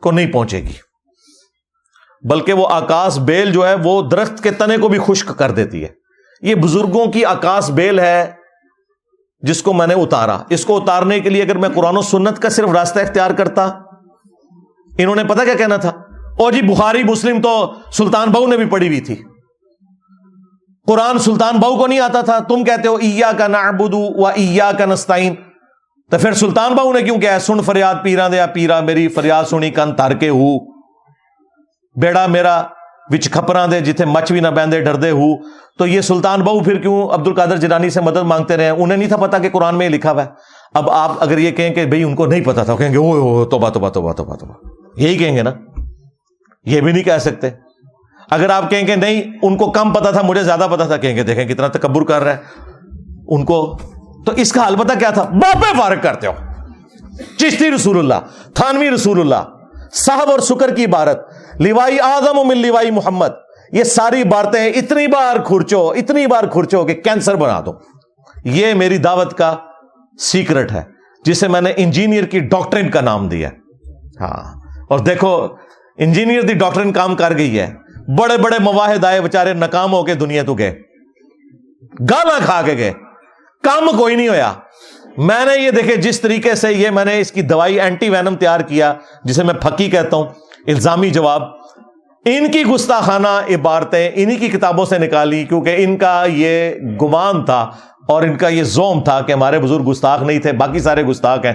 کو 0.00 0.10
نہیں 0.10 0.32
پہنچے 0.32 0.62
گی۔ 0.62 0.72
بلکہ 2.28 2.52
وہ 2.52 2.66
آکاش 2.70 3.18
بیل 3.18 3.52
جو 3.52 3.68
ہے، 3.68 3.74
وہ 3.74 4.02
درخت 4.02 4.42
کے 4.42 4.50
تنے 4.50 4.78
کو 4.78 4.88
بھی 4.88 4.98
خشک 5.06 5.38
کر 5.38 5.50
دیتی 5.50 5.82
ہے۔ 5.82 5.88
یہ 6.42 6.54
بزرگوں 6.54 7.06
کی 7.06 7.24
آکاش 7.24 7.70
بیل 7.70 8.00
ہے 8.00 8.32
جس 9.40 9.62
کو 9.62 9.72
میں 9.72 9.86
نے 9.86 9.94
اتارا۔ 9.94 10.38
اس 10.50 10.64
کو 10.64 10.76
اتارنے 10.76 11.20
کے 11.20 11.30
لیے 11.30 11.42
اگر 11.42 11.58
میں 11.58 11.68
قرآن 11.74 11.96
و 11.96 12.02
سنت 12.02 12.38
کا 12.38 12.48
صرف 12.48 12.70
راستہ 12.70 12.98
اختیار 12.98 13.30
کرتا 13.30 13.89
انہوں 15.02 15.16
نے 15.16 15.24
پتا 15.24 15.44
کیا 15.44 15.54
کہنا 15.54 15.76
تھا؟ 15.76 15.92
او 16.38 16.50
جی 16.50 16.62
بخاری، 16.62 17.02
مسلم 17.04 17.40
تو 17.40 17.72
سلطان 17.92 18.30
بہو 18.30 18.46
نے 18.46 18.56
بھی 18.56 18.64
پڑھی 18.64 18.86
ہوئی 18.86 19.00
تھی۔ 19.00 19.16
قرآن 20.86 21.18
سلطان 21.18 21.56
بہو 21.56 21.76
کو 21.76 21.86
نہیں 21.86 22.00
آتا 22.00 22.20
تھا، 22.20 22.38
تم 22.38 22.64
کہتے 22.64 22.88
ہو 22.88 22.94
ایا 22.94 23.32
کا 23.38 23.48
نعبدو 23.48 24.22
و 24.22 24.26
ایا 24.26 24.72
کا 24.78 24.84
نستعین. 24.84 25.34
تو 26.10 26.18
پھر 26.18 26.32
سلطان 26.32 26.74
بہو 26.74 26.92
نے 26.92 27.02
کیوں 27.02 27.18
کیا 27.18 27.38
سن 27.38 27.62
فریاد 27.62 27.94
پیرا 28.02 28.28
دیا 28.28 28.46
پیرا 28.46 28.80
میری، 28.80 29.08
فریاد 29.08 29.44
سنی، 29.44 29.70
کن 29.70 29.94
تر 29.94 30.12
کے 30.12 30.28
ہو۔ 30.28 30.58
بیڑا 32.00 32.26
میرا 32.26 32.62
وچ 33.10 33.30
کھپرا 33.30 33.66
دے، 33.70 33.80
جتھے 33.80 34.04
مچ 34.04 34.32
بھی 34.32 34.40
نہ 34.40 34.48
بہندے 34.48 34.80
ڈردے 34.80 35.10
ہو۔ 35.10 35.36
تو 35.78 35.86
یہ 35.86 36.00
سلطان 36.00 36.40
بہو 36.42 36.60
پھر 36.60 36.78
کیوں 36.78 37.08
عبد 37.08 37.28
القادر 37.28 37.56
جنانی 37.56 37.90
سے 37.90 38.00
مدد 38.00 38.16
مانگتے 38.16 38.56
رہے 38.56 38.68
انہیں 38.68 38.98
نہیں 38.98 39.08
تھا 39.08 39.16
پتا 39.16 39.38
کہ 39.38 39.50
قرآن 39.50 39.74
میں 39.74 39.86
یہ 39.86 39.90
لکھا 39.90 40.12
ہوا 40.12 40.24
ہے۔ 40.24 40.28
اب 40.74 40.90
آپ 40.90 41.12
اگر 41.20 41.38
یہ 41.38 41.50
کہیں 41.50 41.74
کہ 41.74 41.86
بھائی 41.86 42.02
ان 42.02 42.14
کو 42.14 42.26
نہیں 42.26 42.44
پتا 42.44 42.64
تھا 42.64 42.76
کہیں 42.76 42.92
گے 42.92 42.96
او 42.96 43.44
توبہ 43.44 43.68
توبہ 43.68 43.88
توبہ 43.88 44.12
توبہ 44.12 44.36
توبہ۔ 44.36 44.79
یہی 44.96 45.16
کہیں 45.18 45.36
گے 45.36 45.42
نا، 45.42 45.50
یہ 46.64 46.80
بھی 46.80 46.92
نہیں 46.92 47.02
کہہ 47.02 47.18
سکتے۔ 47.18 47.50
اگر 48.30 48.50
آپ 48.50 48.70
کہیں 48.70 48.86
گے 48.86 48.96
نہیں، 48.96 49.22
ان 49.42 49.56
کو 49.56 49.70
کم 49.70 49.92
پتا 49.92 50.10
تھا، 50.10 50.22
مجھے 50.22 50.42
زیادہ 50.42 50.66
پتا 50.70 50.84
تھا۔ 50.84 50.96
کہیں 50.96 51.16
گے، 51.16 51.22
دیکھیں 51.22 51.44
کتنا 51.44 51.68
تکبر 51.68 52.04
کر 52.04 52.20
رہا 52.20 52.32
ہے۔ 52.32 52.36
ان 53.28 53.44
کو 53.44 53.78
تو 54.26 54.32
اس 54.32 54.52
کا 54.52 54.62
البتہ 54.66 54.98
کیا 54.98 55.10
تھا؟ 55.10 55.22
باپے 55.22 55.78
فارغ 55.78 56.00
کرتے 56.02 56.26
ہو۔ 56.26 56.32
چشتی 57.38 57.70
رسول 57.70 57.98
اللہ، 57.98 58.50
تھانوی 58.54 58.90
رسول 58.90 59.20
اللہ، 59.20 59.50
صاحب 59.92 60.30
اور 60.30 60.38
شکر 60.38 60.74
کی 60.74 60.84
عبارت 60.84 61.34
لیوائی 61.54 62.00
آزم 62.00 62.38
و 62.38 62.44
مل 62.44 62.58
لیوائی 62.58 62.90
محمد۔ 62.90 63.28
یہ 63.72 63.84
ساری 63.84 64.24
باتیں 64.24 64.68
اتنی 64.68 65.06
بار 65.06 65.36
کھرچو، 65.46 65.90
اتنی 65.90 66.26
بار 66.26 66.44
کھرچو 66.44 66.84
کہ 66.84 66.94
کینسر 66.94 67.34
بنا 67.34 67.62
دو۔ 67.66 67.72
یہ 68.44 68.74
میری 68.74 68.98
دعوت 68.98 69.38
کا 69.38 69.56
سیکرٹ 70.18 70.72
ہے، 70.72 70.82
جسے 71.24 71.48
میں 71.48 71.60
نے 71.60 71.72
انجینئر 71.76 72.24
کی 72.24 72.40
ڈاکٹرن 72.40 72.90
کا 72.90 73.00
نام 73.00 73.28
دیا۔ 73.28 73.48
ہاں۔ 74.20 74.59
اور 74.90 74.98
دیکھو 74.98 75.48
انجینئر 75.98 76.42
دی 76.42 76.52
ڈاکٹرن 76.52 76.92
کام 76.92 77.16
کر 77.16 77.36
گئی 77.36 77.60
ہے۔ 77.60 77.74
بڑے 78.18 78.36
بڑے 78.36 78.56
مواحد 78.58 79.04
آئے 79.04 79.20
بےچارے 79.20 79.54
ناکام 79.54 79.92
ہو 79.92 80.04
کے 80.04 80.14
دنیا 80.14 80.42
تو 80.42 80.54
گئے۔ 80.54 80.80
گالا 82.10 82.38
کھا 82.44 82.62
کے 82.62 82.76
گئے۔ 82.76 82.92
کام 83.62 83.98
کوئی 83.98 84.14
نہیں 84.14 84.28
ہویا۔ 84.28 84.52
میں 85.16 85.44
نے 85.44 85.62
یہ 85.62 85.70
دیکھے، 85.70 85.96
جس 85.96 86.20
طریقے 86.20 86.54
سے 86.54 86.72
یہ 86.72 86.90
میں 86.90 87.04
نے 87.04 87.20
اس 87.20 87.32
کی 87.32 87.42
دوائی 87.42 87.80
اینٹی 87.80 88.08
وینم 88.08 88.36
تیار 88.36 88.60
کیا، 88.60 88.94
جسے 89.24 89.42
میں 89.42 89.54
پھکی 89.54 89.90
کہتا 89.90 90.16
ہوں، 90.16 90.24
الزامی 90.66 91.10
جواب۔ 91.10 91.42
ان 92.24 92.50
کی 92.50 92.62
گستاخانہ 92.62 93.28
عبارتیں، 93.28 94.10
انہی 94.14 94.36
کی 94.36 94.48
کتابوں 94.48 94.86
سے 94.86 94.98
نکالی، 94.98 95.44
کیونکہ 95.44 95.74
ان 95.78 95.96
کا 95.96 96.24
یہ 96.28 96.70
گمان 97.02 97.44
تھا 97.44 97.70
اور 98.08 98.22
ان 98.22 98.36
کا 98.36 98.48
یہ 98.48 98.62
زوم 98.62 99.04
تھا 99.04 99.20
کہ 99.20 99.32
ہمارے 99.32 99.58
بزرگ 99.58 99.90
گستاخ 99.90 100.22
نہیں 100.22 100.38
تھے، 100.38 100.52
باقی 100.52 100.78
سارے 100.78 101.02
گستاخ 101.02 101.44
ہیں۔ 101.44 101.52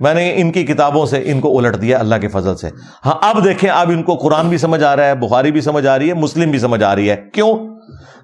میں 0.00 0.14
نے 0.14 0.32
ان 0.36 0.52
کی 0.52 0.64
کتابوں 0.64 1.06
سے 1.06 1.22
ان 1.24 1.40
کو 1.40 1.58
الٹ 1.58 1.80
دیا 1.80 1.98
اللہ 1.98 2.14
کے 2.14 2.28
فضل 2.28 2.56
سے۔ 2.56 2.68
ہاں 3.06 3.14
اب 3.22 3.44
دیکھیں، 3.44 3.70
اب 3.70 3.90
ان 3.90 4.02
کو 4.02 4.14
قرآن 4.14 4.48
بھی 4.48 4.58
سمجھ 4.58 4.82
آ 4.82 4.96
رہا 4.96 5.06
ہے، 5.06 5.14
بخاری 5.14 5.52
بھی 5.52 5.60
سمجھ 5.60 5.86
آ 5.86 5.98
رہی 5.98 6.08
ہے، 6.08 6.14
مسلم 6.14 6.50
بھی 6.50 6.58
سمجھ 6.58 6.82
آ 6.82 6.94
رہی 6.96 7.10
ہے۔ 7.10 7.16
کیوں؟ 7.32 7.56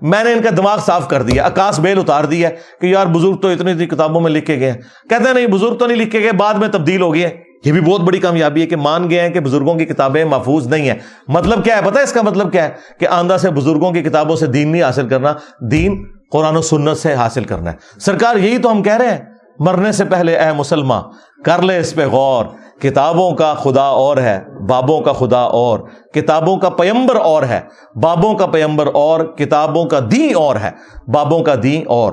میں 0.03 0.25
نے 0.25 0.33
ان 0.33 0.43
کا 0.43 0.51
دماغ 0.57 0.79
صاف 0.87 1.09
کر 1.09 1.23
دیا 1.23 1.47
آکاش 1.47 1.81
بیل 1.81 1.99
اتار 1.99 2.25
دیا 2.25 2.51
کہ 2.81 2.87
یار 2.87 3.07
بزرگ 3.07 3.35
تو 3.35 3.49
اتنی 3.49 3.71
اتنی 3.71 3.87
کتابوں 3.87 4.21
میں 4.21 4.31
لکھ 4.31 4.47
کے 4.47 4.61
گئے 4.61 4.73
کہتے 5.11 5.25
ہیں، 5.25 5.35
نہیں، 5.35 5.47
بزرگ 5.47 5.77
تو 5.77 5.87
نہیں 5.87 5.97
لکھ 5.97 6.11
کے 6.11 6.21
گئے، 6.21 6.33
بعد 6.33 6.55
میں 6.55 6.69
تبدیل 6.69 7.03
ہو 7.03 7.15
گئے 7.15 7.31
یہ 7.65 7.73
بھی 7.73 7.81
بہت 7.81 8.01
بڑی 8.01 8.19
کامیابی 8.19 8.63
ہے 8.63 8.67
کہ 8.67 8.77
مان 8.77 9.11
گئے 9.11 9.21
ہیں 9.21 9.29
کہ 9.29 9.41
بزرگوں 9.41 9.75
کی 9.75 9.85
کتابیں 9.85 10.25
محفوظ 10.25 10.67
نہیں 10.67 10.89
ہیں۔ 10.89 10.99
مطلب 11.29 11.65
کیا 11.65 11.77
ہے؟ 11.77 11.91
پتہ 11.91 11.99
ہے 11.99 12.05
اس 12.05 12.13
کا 12.13 12.23
مطلب 12.23 12.53
کیا 12.53 12.65
ہے؟ 12.65 12.71
کہ 13.01 13.09
آندہ 13.09 13.37
سے 13.37 13.51
بزرگوں 13.51 13.93
کی 13.93 14.03
کتابوں 14.03 14.37
سے 14.37 14.47
دین 14.47 14.73
نہیں 14.73 14.83
حاصل 14.83 15.09
کرنا، 15.09 15.35
دین 15.61 16.05
قرآن 16.31 16.57
و 16.57 16.63
سنت 16.63 16.97
سے 16.97 17.15
حاصل 17.15 17.45
کرنا 17.45 17.73
ہے۔ 17.73 17.77
سرکار 18.01 18.37
یہی 18.37 18.59
تو 18.59 18.73
ہم 18.73 18.83
کہہ 18.83 18.97
رہے 18.97 19.11
ہیں۔ 19.11 19.19
مرنے 19.61 19.93
سے 19.93 20.05
پہلے 20.05 20.37
اے 20.37 20.53
مسلمان 20.53 21.03
کر 21.45 21.63
لے 21.63 21.79
اس 21.79 21.95
پہ 21.95 22.07
غور، 22.07 22.45
کتابوں 22.81 23.31
کا 23.33 23.55
خدا 23.55 23.83
اور 23.83 24.17
ہے، 24.17 24.41
بابوں 24.69 25.01
کا 25.01 25.13
خدا 25.13 25.41
اور، 25.41 25.81
کتابوں 26.15 26.57
کا 26.57 26.69
پیمبر 26.69 27.17
اور 27.17 27.43
ہے، 27.43 27.61
بابوں 28.03 28.35
کا 28.35 28.47
پیمبر 28.47 28.87
اور، 28.95 29.21
کتابوں 29.21 29.85
کا 29.85 29.99
دین 30.11 30.37
اور 30.37 30.57
ہے، 30.57 30.71
بابوں 31.13 31.43
کا 31.43 31.55
دین 31.63 31.83
اور۔ 31.87 32.13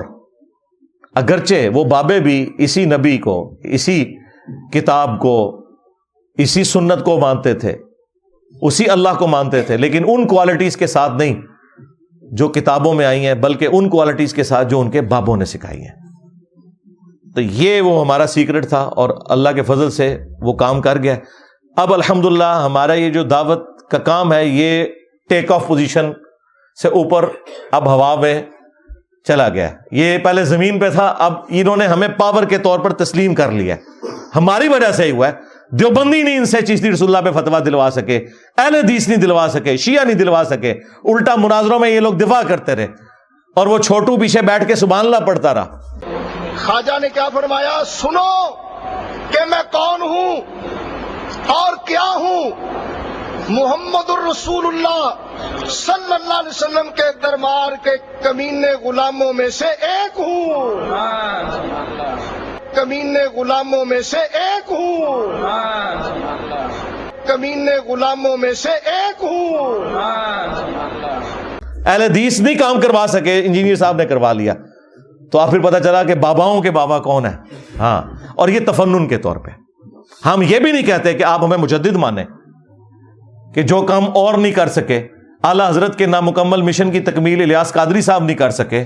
اگرچہ 1.14 1.68
وہ 1.74 1.84
بابے 1.84 2.20
بھی 2.20 2.52
اسی 2.58 2.84
نبی 2.84 3.18
کو، 3.18 3.56
اسی 3.64 4.14
کتاب 4.72 5.20
کو، 5.20 5.66
اسی 6.36 6.64
سنت 6.64 7.04
کو 7.04 7.18
مانتے 7.18 7.54
تھے، 7.54 7.76
اسی 8.62 8.90
اللہ 8.90 9.08
کو 9.18 9.26
مانتے 9.26 9.62
تھے، 9.62 9.76
لیکن 9.76 10.04
ان 10.06 10.26
کوالٹیز 10.26 10.76
کے 10.76 10.86
ساتھ 10.86 11.12
نہیں 11.12 11.40
جو 12.32 12.48
کتابوں 12.48 12.94
میں 12.94 13.06
آئی 13.06 13.26
ہیں، 13.26 13.34
بلکہ 13.34 13.68
ان 13.72 13.88
کوالٹیز 13.88 14.34
کے 14.34 14.42
ساتھ 14.42 14.68
جو 14.68 14.80
ان 14.80 14.90
کے 14.90 15.00
بابوں 15.00 15.36
نے 15.36 15.44
سکھائی 15.44 15.80
ہیں۔ 15.80 16.07
تو 17.38 17.42
یہ 17.42 17.80
وہ 17.80 18.00
ہمارا 18.00 18.26
سیکرٹ 18.26 18.68
تھا 18.68 18.78
اور 18.78 19.10
اللہ 19.28 19.48
کے 19.48 19.62
فضل 19.62 19.90
سے 19.90 20.18
وہ 20.40 20.52
کام 20.52 20.80
کر 20.80 20.98
گیا۔ 20.98 21.16
اب 21.76 21.94
الحمد 21.94 22.24
ہمارا 22.64 22.92
یہ 22.92 23.10
جو 23.10 23.22
دعوت 23.22 23.88
کا 23.90 23.98
کام 23.98 24.32
ہے، 24.32 24.46
یہ 24.46 24.84
ٹیک 25.28 25.52
آف 25.52 25.66
پوزیشن 25.66 26.10
سے 26.82 26.88
اوپر 26.88 27.28
اب 27.72 27.88
ہوا 27.88 28.14
میں 28.14 28.42
چلا 29.24 29.48
گیا۔ 29.48 29.70
یہ 29.90 30.18
پہلے 30.18 30.44
زمین 30.44 30.78
پہ 30.78 30.90
تھا، 30.90 31.14
اب 31.18 31.32
انہوں 31.48 31.76
نے 31.76 31.86
ہمیں 31.86 32.08
پاور 32.08 32.42
کے 32.42 32.58
طور 32.58 32.78
پر 32.78 32.92
تسلیم 32.92 33.34
کر 33.34 33.50
لیا۔ 33.50 33.76
ہماری 34.36 34.68
وجہ 34.68 34.92
سے 34.92 35.04
ہی 35.04 35.10
ہوا 35.10 35.28
ہے۔ 35.28 35.32
دیوبندی 35.70 36.22
نہیں 36.22 36.38
ان 36.38 36.44
سے 36.44 36.62
چیشتی 36.62 36.92
رسول 36.92 37.16
اللہ 37.16 37.30
پہ 37.30 37.40
فتوا 37.40 37.58
دلوا 37.58 37.90
سکے، 37.90 38.26
اہل 38.58 38.74
حدیث 38.74 39.08
نہیں 39.08 39.20
دلوا 39.20 39.46
سکے، 39.48 39.76
شیعہ 39.76 40.04
نہیں 40.04 40.14
دلوا 40.14 40.42
سکے۔ 40.50 40.72
الٹا 41.04 41.36
مناظروں 41.36 41.78
میں 41.78 41.90
یہ 41.90 42.00
لوگ 42.00 42.14
دفاع 42.14 42.42
کرتے 42.48 42.76
رہے 42.76 42.86
اور 43.56 43.66
وہ 43.66 43.78
چھوٹو 43.78 44.16
پیچھے 44.16 44.42
بیٹھ 44.42 44.68
کے 44.68 44.74
سبحان 44.74 45.04
اللہ 45.04 45.26
پڑھتا 45.26 45.54
رہا۔ 45.54 45.80
خواجہ 46.66 46.98
نے 46.98 47.08
کیا 47.08 47.28
فرمایا؟ 47.28 47.82
سنو 47.86 48.50
کہ 49.30 49.44
میں 49.44 49.62
کون 49.72 50.02
ہوں 50.02 50.36
اور 51.46 51.76
کیا 51.86 52.12
ہوں؟ 52.14 52.50
محمد 53.48 54.10
الرسول 54.10 54.66
اللہ 54.66 55.10
صلی 55.68 56.14
اللہ 56.14 56.34
علیہ 56.34 56.48
وسلم 56.48 56.90
کے 56.96 57.12
دربار 57.22 57.72
کے 57.84 57.90
کمینے 58.22 58.72
غلاموں 58.72 59.32
میں 59.32 59.48
سے 59.48 59.66
ایک 59.66 60.20
ہوں۔ 60.20 60.70
کمینے 62.74 63.24
غلاموں 63.24 63.84
میں 63.84 64.00
سے 64.00 64.18
ایک 64.18 64.72
ہوں۔ 64.72 65.26
کمینے 67.26 67.76
غلاموں 67.76 68.36
میں 68.36 68.52
سے 68.52 68.70
ایک 68.70 69.24
ہوں۔ 69.24 69.78
اہل 71.86 72.02
حدیث 72.02 72.40
نہیں 72.40 72.58
کام 72.58 72.80
کروا 72.80 73.06
سکے، 73.08 73.42
انجینئر 73.46 73.76
صاحب 73.76 73.96
نے 73.96 74.04
کروا 74.04 74.32
لیا۔ 74.32 74.54
تو 75.32 75.38
آپ 75.38 75.50
پھر 75.50 75.58
پتا 75.58 75.80
چلا 75.80 76.02
کہ 76.02 76.14
باباؤں 76.14 76.62
کے 76.62 76.70
بابا 76.70 76.98
کون 76.98 77.26
ہے 77.26 77.36
ہاں۔ 77.78 78.02
اور 78.34 78.48
یہ 78.48 78.60
تفنن 78.66 79.08
کے 79.08 79.18
طور 79.18 79.36
پہ۔ 79.36 79.50
ہم 80.28 80.42
یہ 80.42 80.58
بھی 80.58 80.72
نہیں 80.72 80.86
کہتے 80.86 81.14
کہ 81.14 81.24
آپ 81.24 81.44
ہمیں 81.44 81.56
مجدد 81.56 81.96
مانیں 81.96 82.24
کہ 83.54 83.62
جو 83.62 83.82
کام 83.82 84.04
اور 84.04 84.34
نہیں 84.34 84.52
کر 84.52 84.68
سکے، 84.68 85.06
اعلی 85.44 85.62
حضرت 85.68 85.98
کے 85.98 86.06
نامکمل 86.06 86.62
مشن 86.62 86.90
کی 86.90 87.00
تکمیل 87.00 87.42
الیاس 87.42 87.72
قادری 87.72 88.00
صاحب 88.00 88.24
نہیں 88.24 88.36
کر 88.36 88.50
سکے۔ 88.50 88.84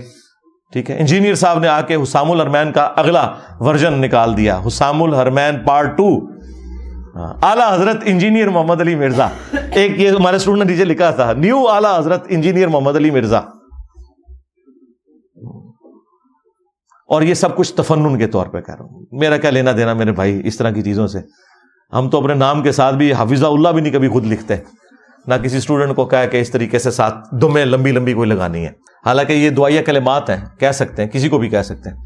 ٹھیک 0.72 0.90
ہے۔ 0.90 0.98
انجینئر 0.98 1.34
صاحب 1.34 1.58
نے 1.58 1.68
آ 1.68 1.80
کے 1.80 1.94
حسام 1.94 2.30
الحرمین 2.30 2.72
کا 2.72 2.82
اگلا 2.96 3.32
ورژن 3.60 3.92
نکال 3.92 4.36
دیا۔ 4.36 4.60
حسام 4.66 5.02
الحرمین 5.02 5.58
پارٹ 5.66 5.88
ہاں۔ 5.88 5.96
ٹو 5.96 6.18
اعلی 7.46 7.74
حضرت 7.74 7.96
انجینئر 8.04 8.48
محمد 8.48 8.80
علی 8.80 8.94
مرزا۔ 8.94 9.28
ایک 9.72 10.00
یہ 10.00 10.10
ہمارے 10.10 10.36
اسٹوڈنٹ 10.36 10.66
نے 10.66 10.72
نیچے 10.72 10.84
لکھا 10.84 11.10
تھا۔ 11.10 11.32
نیو 11.32 11.68
اعلی 11.68 11.98
حضرت 11.98 12.26
انجینئر 12.28 12.68
محمد 12.68 12.96
علی 12.96 13.10
مرزا۔ 13.10 13.40
اور 17.12 17.22
یہ 17.22 17.34
سب 17.34 17.56
کچھ 17.56 17.74
تفنن 17.74 18.18
کے 18.18 18.26
طور 18.26 18.46
پہ 18.46 18.60
کہہ 18.60 18.74
رہا 18.74 18.84
ہوں۔ 18.84 19.00
میرا 19.12 19.36
کیا 19.36 19.50
لینا 19.50 19.72
دینا 19.76 19.92
میرے 19.94 20.12
بھائی 20.12 20.42
اس 20.44 20.56
طرح 20.56 20.70
کی 20.70 20.82
چیزوں 20.82 21.06
سے؟ 21.06 21.18
ہم 21.92 22.10
تو 22.10 22.20
اپنے 22.20 22.34
نام 22.34 22.62
کے 22.62 22.72
ساتھ 22.72 22.94
بھی 22.94 23.12
حافظہ 23.12 23.46
اللہ 23.46 23.68
بھی 23.68 23.82
نہیں 23.82 23.92
کبھی 23.92 24.08
خود 24.08 24.24
لکھتے۔ 24.24 24.54
نہ 25.26 25.34
کسی 25.34 25.56
اسٹوڈنٹ 25.56 25.96
کو 25.96 26.04
کہا 26.04 26.26
کہ 26.26 26.40
اس 26.40 26.50
طریقے 26.50 26.78
سے 26.78 26.90
ساتھ 26.90 27.14
دمیں 27.32 27.64
لمبی 27.64 27.92
لمبی 27.92 28.12
کوئی 28.12 28.28
لگانی 28.28 28.62
ہے۔ 28.62 28.70
حالانکہ 29.06 29.32
یہ 29.32 29.50
دعائیا 29.50 29.82
کلمات 29.82 30.30
ہیں، 30.30 30.60
کہہ 30.60 30.72
سکتے 30.72 31.02
ہیں، 31.02 31.10
کسی 31.10 31.28
کو 31.28 31.38
بھی 31.38 31.48
کہہ 31.48 31.62
سکتے 31.62 31.90
ہیں۔ 31.90 31.96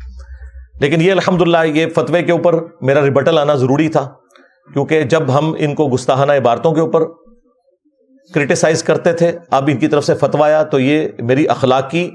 لیکن 0.81 1.01
یہ 1.01 1.12
الحمد 1.12 1.43
یہ 1.65 1.87
فتوے 1.87 2.23
کے 2.23 2.33
اوپر 2.33 2.55
میرا 2.81 3.05
ریبٹل 3.05 3.39
آنا 3.39 3.55
ضروری 3.55 3.89
تھا، 3.89 4.09
کیونکہ 4.73 5.03
جب 5.03 5.39
ہم 5.39 5.55
ان 5.59 5.74
کو 5.74 5.89
گستاحانہ 5.89 6.33
عبارتوں 6.33 6.73
کے 6.73 6.81
اوپر 6.81 7.01
کرٹیسائز 8.35 8.83
کرتے 8.83 9.12
تھے، 9.12 9.33
اب 9.51 9.65
ان 9.73 9.77
کی 9.77 9.89
طرف 9.89 10.05
سے 10.05 10.15
فتوایا 10.15 10.62
تو 10.62 10.81
یہ 10.81 11.09
میری 11.19 11.49
اخلاقی 11.49 12.11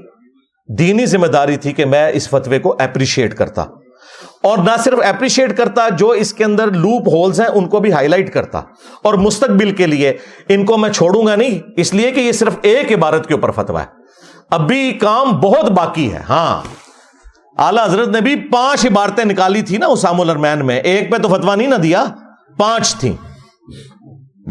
دینی 0.68 1.06
ذمہ 1.06 1.26
داری 1.26 1.56
تھی 1.56 1.72
کہ 1.72 1.84
میں 1.84 2.10
اس 2.14 2.28
فتوے 2.28 2.58
کو 2.58 2.76
اپریشیٹ 2.78 3.34
کرتا۔ 3.34 3.62
اور 4.42 4.58
نہ 4.58 4.70
صرف 4.84 4.98
اپریشیٹ 5.06 5.56
کرتا، 5.56 5.88
جو 5.88 6.08
اس 6.08 6.34
کے 6.34 6.44
اندر 6.44 6.66
لوپ 6.66 7.08
ہولز 7.08 7.40
ہیں، 7.40 7.48
ان 7.48 7.68
کو 7.68 7.80
بھی 7.80 7.92
ہائی 7.92 8.08
لائٹ 8.08 8.34
کرتا۔ 8.34 8.58
اور 9.02 9.14
مستقبل 9.14 9.70
کے 9.70 9.86
لیے 9.86 10.16
ان 10.48 10.64
کو 10.64 10.76
میں 10.76 10.90
چھوڑوں 10.90 11.26
گا 11.26 11.36
نہیں، 11.36 11.58
اس 11.76 11.94
لیے 11.94 12.10
کہ 12.10 12.20
یہ 12.20 12.32
صرف 12.32 12.56
ایک 12.62 12.92
عبارت 12.92 13.26
کے 13.26 13.34
اوپر 13.34 13.50
فتوا 13.50 13.80
ہے۔ 13.80 13.86
اب 14.50 14.68
بھی 14.68 14.92
کام 14.92 15.40
بہت 15.40 15.70
باقی 15.70 16.12
ہے۔ 16.12 16.20
ہاں 16.28 16.62
اعلی 17.58 17.80
حضرت 17.84 18.08
نے 18.08 18.20
بھی 18.20 18.36
پانچ 18.36 18.86
عبارتیں 18.86 19.24
نکالی 19.24 19.62
تھی 19.62 19.76
نا 19.76 19.86
اسام 19.86 20.20
الرمین 20.20 20.66
میں۔ 20.66 20.80
ایک 20.80 21.12
پہ 21.12 21.16
تو 21.18 21.28
فتوا 21.28 21.54
نہیں 21.54 21.68
نہ 21.68 21.74
دیا، 21.74 22.04
پانچ 22.58 22.94
تھیں۔ 22.94 23.12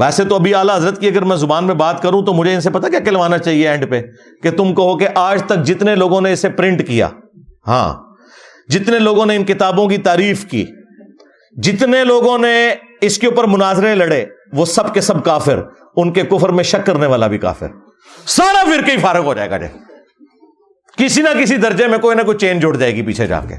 ویسے 0.01 0.23
تو 0.23 0.35
ابھی 0.35 0.55
اعلیٰ 0.55 0.75
حضرت 0.75 0.99
کی 0.99 1.07
اگر 1.07 1.21
میں 1.21 1.35
زبان 1.35 1.65
میں 1.65 1.75
بات 1.75 2.01
کروں 2.01 2.21
تو 2.21 2.33
مجھے 2.33 2.53
ان 2.53 2.61
سے 2.61 2.69
پتا 2.69 2.89
کیا 2.89 2.99
کہلوانا 2.99 3.37
چاہیے 3.37 3.69
اینڈ 3.69 3.89
پہ؟ 3.89 4.01
کہ 4.43 4.51
تم 4.51 4.75
کہو 4.75 4.97
کہ 4.97 5.07
آج 5.15 5.43
تک 5.43 5.63
جتنے 5.63 5.95
لوگوں 5.95 6.21
نے 6.21 6.31
اسے 6.31 6.49
پرنٹ 6.49 6.87
کیا 6.87 7.09
ہاں 7.67 7.93
جتنے 8.69 8.99
لوگوں 8.99 9.25
نے 9.25 9.35
ان 9.35 9.43
کتابوں 9.43 9.87
کی 9.89 9.97
تعریف 9.97 10.45
کی، 10.45 10.65
جتنے 11.63 12.03
لوگوں 12.03 12.37
نے 12.37 12.75
اس 13.01 13.17
کے 13.17 13.27
اوپر 13.27 13.43
مناظرے 13.43 13.95
لڑے، 13.95 14.25
وہ 14.53 14.65
سب 14.65 14.93
کے 14.93 15.01
سب 15.01 15.23
کافر، 15.25 15.61
ان 15.95 16.13
کے 16.13 16.21
کفر 16.21 16.49
میں 16.49 16.63
شک 16.63 16.85
کرنے 16.85 17.05
والا 17.05 17.27
بھی 17.27 17.37
کافر۔ 17.37 17.67
سارا 18.27 18.63
فرقہ 18.63 18.91
ہی 18.91 18.97
فارغ 18.97 19.23
ہو 19.23 19.33
جائے 19.33 19.49
گا 19.49 19.57
جی 19.57 19.65
کسی 20.97 21.21
نہ 21.21 21.29
کسی 21.41 21.57
درجے 21.57 21.87
میں 21.87 21.97
کوئی 21.97 22.17
نہ 22.17 22.21
کوئی 22.21 22.37
چین 22.37 22.59
جڑ 22.59 22.75
جائے 22.75 22.95
گی 22.95 23.01
پیچھے 23.01 23.27
جا 23.27 23.39
کے۔ 23.39 23.55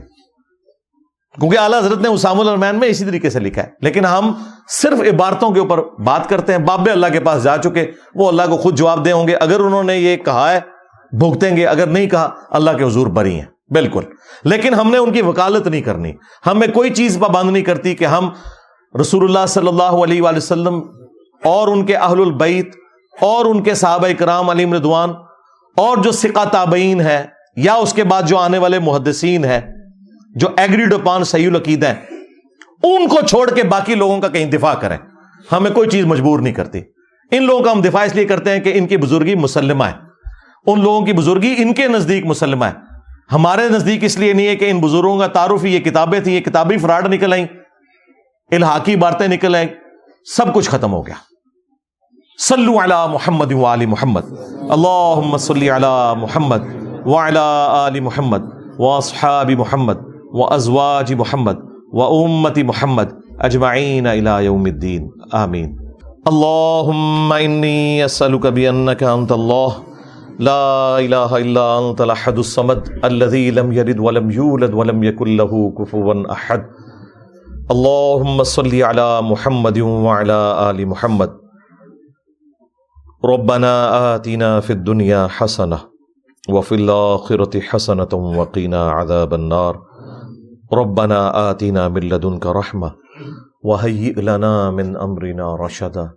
کیونکہ 1.41 1.59
اعلیٰ 1.59 1.79
حضرت 1.79 1.99
نے 1.99 2.09
اسام 2.09 2.41
الرمین 2.41 2.77
میں 2.77 2.89
اسی 2.89 3.05
طریقے 3.05 3.31
سے 3.31 3.41
لکھا 3.41 3.63
ہے۔ 3.63 3.69
لیکن 3.81 4.05
ہم 4.05 4.33
صرف 4.69 5.01
عبارتوں 5.01 5.51
کے 5.51 5.61
اوپر 5.61 5.81
بات 6.05 6.29
کرتے 6.29 6.53
ہیں۔ 6.53 6.59
بابے 6.59 6.91
اللہ 6.91 7.07
کے 7.13 7.21
پاس 7.21 7.43
جا 7.43 7.57
چکے، 7.57 7.91
وہ 8.15 8.29
اللہ 8.29 8.43
کو 8.43 8.57
خود 8.57 8.79
جواب 8.79 9.05
دے 9.05 9.13
ہوں 9.13 9.29
گے۔ 9.29 9.35
اگر 9.35 9.61
انہوں 9.61 9.83
نے 9.83 9.97
یہ 9.97 10.17
کہا 10.17 10.53
ہے، 10.53 10.61
بھگتیں 11.13 11.57
گے۔ 11.57 11.67
اگر 11.67 11.87
نہیں 11.87 12.07
کہا، 12.07 12.31
اللہ 12.51 12.71
کے 12.71 12.85
حضور 12.85 13.07
بری 13.07 13.35
ہیں۔ 13.35 13.73
بالکل۔ 13.73 14.03
لیکن 14.45 14.75
ہم 14.75 14.91
نے 14.91 14.99
ان 14.99 15.13
کی 15.13 15.23
وکالت 15.23 15.67
نہیں 15.67 15.81
کرنی۔ 15.81 16.13
ہمیں 16.47 16.69
کوئی 16.69 16.91
چیز 16.91 17.19
پابند 17.21 17.51
نہیں 17.51 17.63
کرتی 17.63 17.95
کہ 17.95 18.05
ہم 18.05 18.29
رسول 19.01 19.25
اللہ 19.25 19.47
صلی 19.49 19.69
اللہ 19.69 19.83
علیہ 19.83 20.23
وآلہ 20.23 20.37
وسلم 20.37 20.81
اور 21.45 21.69
ان 21.69 21.87
کے 21.87 21.97
اہل 21.97 22.21
البیت 22.21 22.77
اور 23.21 23.45
ان 23.45 23.63
کے 23.63 23.75
صحابہ 23.75 24.09
کرام 24.19 24.51
علی 24.51 24.65
مردوان 24.65 25.11
اور 25.77 25.97
جو 25.97 26.13
سکا 26.13 26.45
تابعین 26.45 27.01
ہے 27.01 27.27
یا 27.57 27.75
اس 27.75 27.93
کے 27.93 28.05
بعد 28.05 28.23
جو 28.23 28.39
آنے 28.39 28.59
والے 28.59 28.79
محدثین 28.79 29.45
ہیں 29.45 29.61
جو 30.35 30.49
ایگریڈ 30.57 30.95
اپان 30.95 31.25
صحیح 31.25 31.49
العقید 31.49 31.85
ہیں، 31.85 31.95
ان 32.83 33.09
کو 33.09 33.27
چھوڑ 33.27 33.51
کے 33.51 33.63
باقی 33.63 33.95
لوگوں 33.95 34.21
کا 34.21 34.29
کہیں 34.29 34.47
دفاع 34.47 34.75
کریں۔ 34.75 34.97
ہمیں 35.53 35.71
کوئی 35.71 35.89
چیز 35.89 36.05
مجبور 36.05 36.41
نہیں 36.41 36.55
کرتی۔ 36.55 36.81
ان 37.31 37.47
لوگوں 37.47 37.65
کا 37.65 37.73
ہم 37.73 37.81
دفاع 37.81 38.03
اس 38.03 38.15
لیے 38.15 38.25
کرتے 38.25 38.51
ہیں 38.51 38.61
کہ 38.61 38.73
ان 38.75 38.87
کی 38.87 38.97
بزرگی 38.97 39.35
مسلمہ 39.35 39.85
ہے۔ 39.85 39.93
ان 40.67 40.81
لوگوں 40.81 41.07
کی 41.07 41.13
بزرگی 41.13 41.55
ان 41.59 41.75
کے 41.75 41.89
نزدیک 41.89 42.25
مسلمہ 42.27 42.65
ہے۔ 42.65 42.73
ہمارے 43.33 43.69
نزدیک 43.69 44.05
اس 44.05 44.19
لیے 44.19 44.33
نہیں 44.33 44.47
ہے 44.47 44.57
کہ 44.57 44.71
ان 44.71 44.81
بزرگوں 44.81 45.19
کا 45.19 45.27
تعارف، 45.27 45.65
یہ 45.65 45.79
کتابیں 45.79 46.21
تھیں، 46.21 46.35
یہ 46.35 46.41
کتابی 46.41 46.77
فراڈ 46.77 47.15
نکل 47.15 47.33
آئیں۔ 47.33 47.47
الحاقی 48.51 48.97
باتیں 48.97 49.29
نکل 49.29 49.55
آئیں۔ 49.55 49.69
سب 50.37 50.55
کچھ 50.55 50.71
ختم 50.71 50.93
ہو 50.93 51.07
گیا۔ 51.07 51.15
صلو 52.39 52.79
علی 52.79 53.13
محمد 53.13 53.53
وعلی 53.53 53.87
محمد۔ 53.87 54.23
اللہم 54.71 55.37
صلی 55.37 55.71
علی 55.71 56.21
محمد 56.21 56.59
وعلی 57.07 57.39
آل 57.69 58.01
محمد 58.01 58.43
واصحاب 58.79 59.51
محمد۔ 59.51 60.12
و 60.33 60.55
ازواج 60.55 61.13
محمد 61.13 61.59
و 61.93 62.01
امت 62.01 62.59
محمد 62.59 63.15
اجمعین 63.41 64.07
الى 64.07 64.45
يوم 64.45 64.65
الدین 64.65 65.09
آمین 65.33 65.73
اللهم 66.31 67.33
انی 67.33 68.03
اسألك 68.03 68.47
بأنك 68.59 69.03
انت 69.03 69.33
اللہ 69.33 69.81
لا 70.49 70.97
الہ 70.97 71.41
الا 71.41 71.65
انت 71.79 72.01
الاحد 72.01 72.39
الصمد 72.39 72.89
الذي 73.05 73.51
لم 73.51 73.73
يلد 73.73 73.99
ولم 73.99 74.31
يولد 74.31 74.75
ولم 74.75 75.03
يكن 75.03 75.37
له 75.37 75.61
كفوا 75.79 76.15
احد 76.33 76.67
اللهم 77.71 78.43
صل 78.55 78.83
على 78.83 79.23
محمد 79.23 79.79
وعلى 79.79 80.41
آل 80.71 80.87
محمد 80.89 81.39
ربنا 83.25 83.73
آتنا 84.15 84.61
في 84.61 84.73
الدنيا 84.73 85.27
حسنة 85.27 85.79
وفي 86.49 86.75
الآخرة 86.75 87.61
حسنة 87.61 88.09
وقنا 88.39 88.91
عذاب 88.91 89.35
النار 89.35 89.92
ربنا 90.75 91.51
آتنا 91.51 91.89
من 91.89 92.03
لدنك 92.09 92.47
رحمة 92.47 92.93
وهيئ 93.63 94.21
لنا 94.21 94.71
من 94.71 94.97
أمرنا 94.97 95.57
رشدا. 95.57 96.11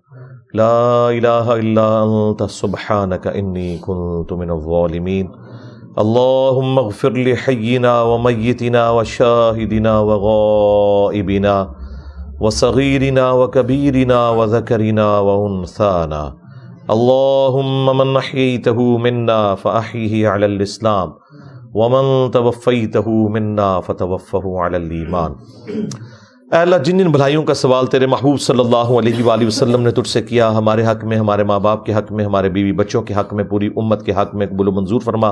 لا 0.54 1.10
إله 1.10 1.56
إلا 1.56 2.04
أنت، 2.04 2.44
سبحانك 2.44 3.28
إني 3.28 3.78
كنت 3.78 4.34
من 4.34 4.52
الظالمين. 4.52 5.32
اللهم 6.00 6.80
اغفر 6.80 7.14
لحينا 7.14 8.02
وميتنا 8.02 8.90
وشاهدنا 8.90 10.00
وغائبنا 10.00 11.56
وصغيرنا 12.40 13.32
وكبيرنا 13.32 14.30
وذكرنا 14.30 15.20
وأنثانا. 15.20 16.24
اللهم 16.90 17.98
من 17.98 18.18
أحييته 18.18 18.98
منا 18.98 19.56
فأحيه 19.56 20.28
على 20.28 20.46
الإسلام. 20.46 21.25
ومن 21.76 22.32
توفيته 22.32 23.32
منا 23.36 23.70
فتوفه 23.86 24.66
على 24.66 24.78
اے 26.54 26.58
اللہ، 26.58 26.76
جن 26.88 26.98
جن 26.98 27.08
بھلائیوں 27.12 27.44
کا 27.44 27.54
سوال 27.54 27.88
تیرے 27.88 28.08
محبوب 28.08 28.42
صلی 28.42 28.60
اللہ 28.60 28.92
علیہ 29.00 29.24
وآلہ 29.24 29.48
وسلم 29.48 29.82
نے 29.82 29.92
تجھ 29.92 30.10
سے 30.10 30.22
کیا، 30.22 30.50
ہمارے 30.58 30.86
حق 30.86 31.04
میں، 31.04 31.18
ہمارے 31.18 31.44
ماں 31.44 31.60
باپ 31.60 31.86
کے 31.86 31.94
حق 31.94 32.12
میں، 32.12 32.26
ہمارے 32.26 32.50
بیوی 32.50 32.72
بچوں 32.72 33.02
کے 33.02 33.14
حق 33.14 33.34
میں، 33.34 33.44
پوری 33.44 33.68
امت 33.76 34.06
کے 34.06 34.12
حق 34.12 34.36
میں 34.36 34.48
قبول 34.48 34.68
و 34.68 34.72
منظور 34.72 35.02
فرما۔ 35.02 35.32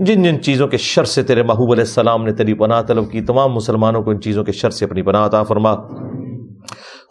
جن 0.00 0.22
جن 0.22 0.42
چیزوں 0.42 0.68
کے 0.68 0.76
شر 0.76 1.04
سے 1.04 1.22
تیرے 1.22 1.42
محبوب 1.42 1.72
علیہ 1.72 1.84
السلام 1.84 2.24
نے 2.24 2.32
تیری 2.32 2.54
پناہ 2.54 2.82
طلب 2.82 3.10
کی، 3.10 3.20
تمام 3.20 3.52
مسلمانوں 3.52 4.02
کو 4.02 4.10
ان 4.10 4.20
چیزوں 4.20 4.44
کے 4.44 4.52
شر 4.52 4.70
سے 4.70 4.84
اپنی 4.84 5.02
پناہ 5.02 5.26
عطا 5.26 5.42
فرما۔ 5.42 5.74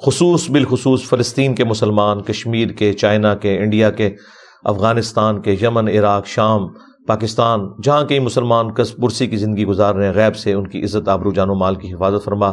خصوص 0.05 0.49
بالخصوص 0.49 1.09
فلسطین 1.09 1.55
کے 1.55 1.63
مسلمان، 1.63 2.21
کشمیر 2.21 2.67
کے، 2.67 2.93
چائنا 2.93 3.35
کے، 3.35 3.57
انڈیا 3.57 3.89
کے، 3.89 4.15
افغانستان 4.63 5.41
کے، 5.41 5.55
یمن، 5.61 5.87
عراق، 5.87 6.25
شام 6.25 6.67
پاکستان، 7.07 7.59
جہاں 7.83 8.03
کئی 8.03 8.19
مسلمان 8.19 8.73
کس 8.73 8.95
پرسی 8.95 9.27
کی 9.27 9.37
زندگی 9.37 9.65
گزار 9.65 9.95
رہے 9.95 10.05
ہیں، 10.05 10.13
غیب 10.13 10.35
سے 10.35 10.53
ان 10.53 10.67
کی 10.67 10.83
عزت، 10.83 11.09
آبرو 11.09 11.31
جان 11.31 11.49
و 11.49 11.55
مال 11.55 11.75
کی 11.75 11.93
حفاظت 11.93 12.25
فرما۔ 12.25 12.47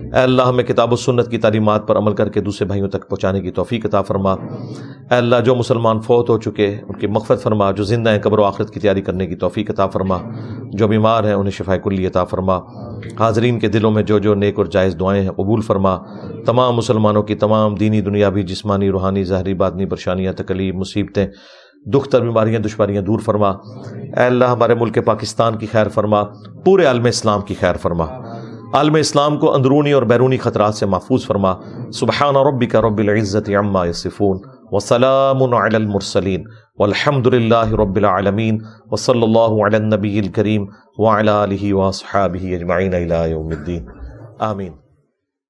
اے 0.00 0.22
اللہ، 0.22 0.42
ہمیں 0.42 0.64
کتاب 0.64 0.92
و 0.92 0.96
سنت 0.96 1.30
کی 1.30 1.38
تعلیمات 1.38 1.88
پر 1.88 1.96
عمل 1.96 2.14
کر 2.14 2.28
کے 2.28 2.40
دوسرے 2.40 2.66
بھائیوں 2.66 2.88
تک 2.88 3.08
پہنچانے 3.08 3.40
کی 3.40 3.50
توفیق 3.50 3.86
عطا 3.86 4.02
فرما۔ 4.02 4.32
اے 4.32 5.14
اللہ، 5.14 5.36
جو 5.44 5.54
مسلمان 5.54 6.00
فوت 6.00 6.30
ہو 6.30 6.38
چکے 6.38 6.66
ان 6.66 6.98
کی 6.98 7.06
مغفرت 7.06 7.42
فرما۔ 7.42 7.70
جو 7.70 7.84
زندہ 7.84 8.10
ہیں، 8.10 8.18
قبر 8.22 8.38
و 8.38 8.44
آخرت 8.44 8.70
کی 8.70 8.80
تیاری 8.80 9.02
کرنے 9.02 9.26
کی 9.26 9.34
توفیق 9.34 9.70
عطا 9.70 9.86
فرما۔ 9.86 10.18
جو 10.72 10.88
بیمار 10.88 11.24
ہیں، 11.24 11.32
انہیں 11.32 11.50
شفا 11.50 11.76
کلی 11.76 12.06
عطا 12.06 12.24
فرما۔ 12.24 12.58
حاضرین 13.18 13.58
کے 13.58 13.68
دلوں 13.68 13.90
میں 13.90 14.02
جو 14.02 14.18
جو 14.18 14.34
نیک 14.34 14.58
اور 14.58 14.66
جائز 14.66 14.96
دعائیں 15.00 15.22
ہیں، 15.22 15.30
قبول 15.30 15.60
فرما۔ 15.60 15.98
تمام 16.46 16.74
مسلمانوں 16.74 17.22
کی 17.22 17.34
تمام 17.34 17.74
دینی، 17.74 18.00
دنیاوی، 18.00 18.42
جسمانی، 18.42 18.90
روحانی، 18.90 19.24
ظاہری 19.24 19.54
بادنی 19.54 19.86
پریشانیاں، 19.86 20.32
تکلیف، 20.32 20.74
مصیبتیں 20.74 21.26
دکھ 21.86 22.08
تر 22.08 22.20
بیماریاں، 22.20 22.60
دشواریاں 22.60 23.02
دور 23.02 23.18
فرما۔ 23.18 23.48
اے 23.94 24.26
اللہ، 24.26 24.44
ہمارے 24.44 24.74
ملک 24.74 25.04
پاکستان 25.04 25.58
کی 25.58 25.66
خیر 25.66 25.88
فرما، 25.88 26.22
پورے 26.64 26.84
عالم 26.84 27.04
اسلام 27.04 27.40
کی 27.40 27.54
خیر 27.54 27.76
فرما۔ 27.76 28.06
عالم 28.72 28.94
اسلام 28.94 29.38
کو 29.38 29.54
اندرونی 29.54 29.92
اور 29.92 30.02
بیرونی 30.02 30.36
خطرات 30.36 30.74
سے 30.74 30.86
محفوظ 30.86 31.26
فرما۔ 31.26 31.54
سبحان 31.92 32.36
ربک 32.36 32.76
رب 32.76 32.98
العزت 32.98 33.50
عما 33.50 33.86
یصفون 33.86 34.38
وسلام 34.70 35.54
علی 35.54 35.76
المرسلین 35.76 36.44
والحمد 36.78 37.26
للہ 37.26 37.72
رب 37.72 37.96
العالمین 37.96 38.58
وصلی 38.90 39.22
اللہ 39.22 39.66
علی 39.66 39.76
النبی 39.76 40.18
الکریم 40.18 40.66
وعلی 40.98 41.28
آلہ 41.28 41.74
واصحابہ 41.74 42.46
اجمعین 42.46 42.94
الى 42.94 43.30
یوم 43.30 43.46
الدین۔ 43.46 43.86
آمین۔ 44.38 44.72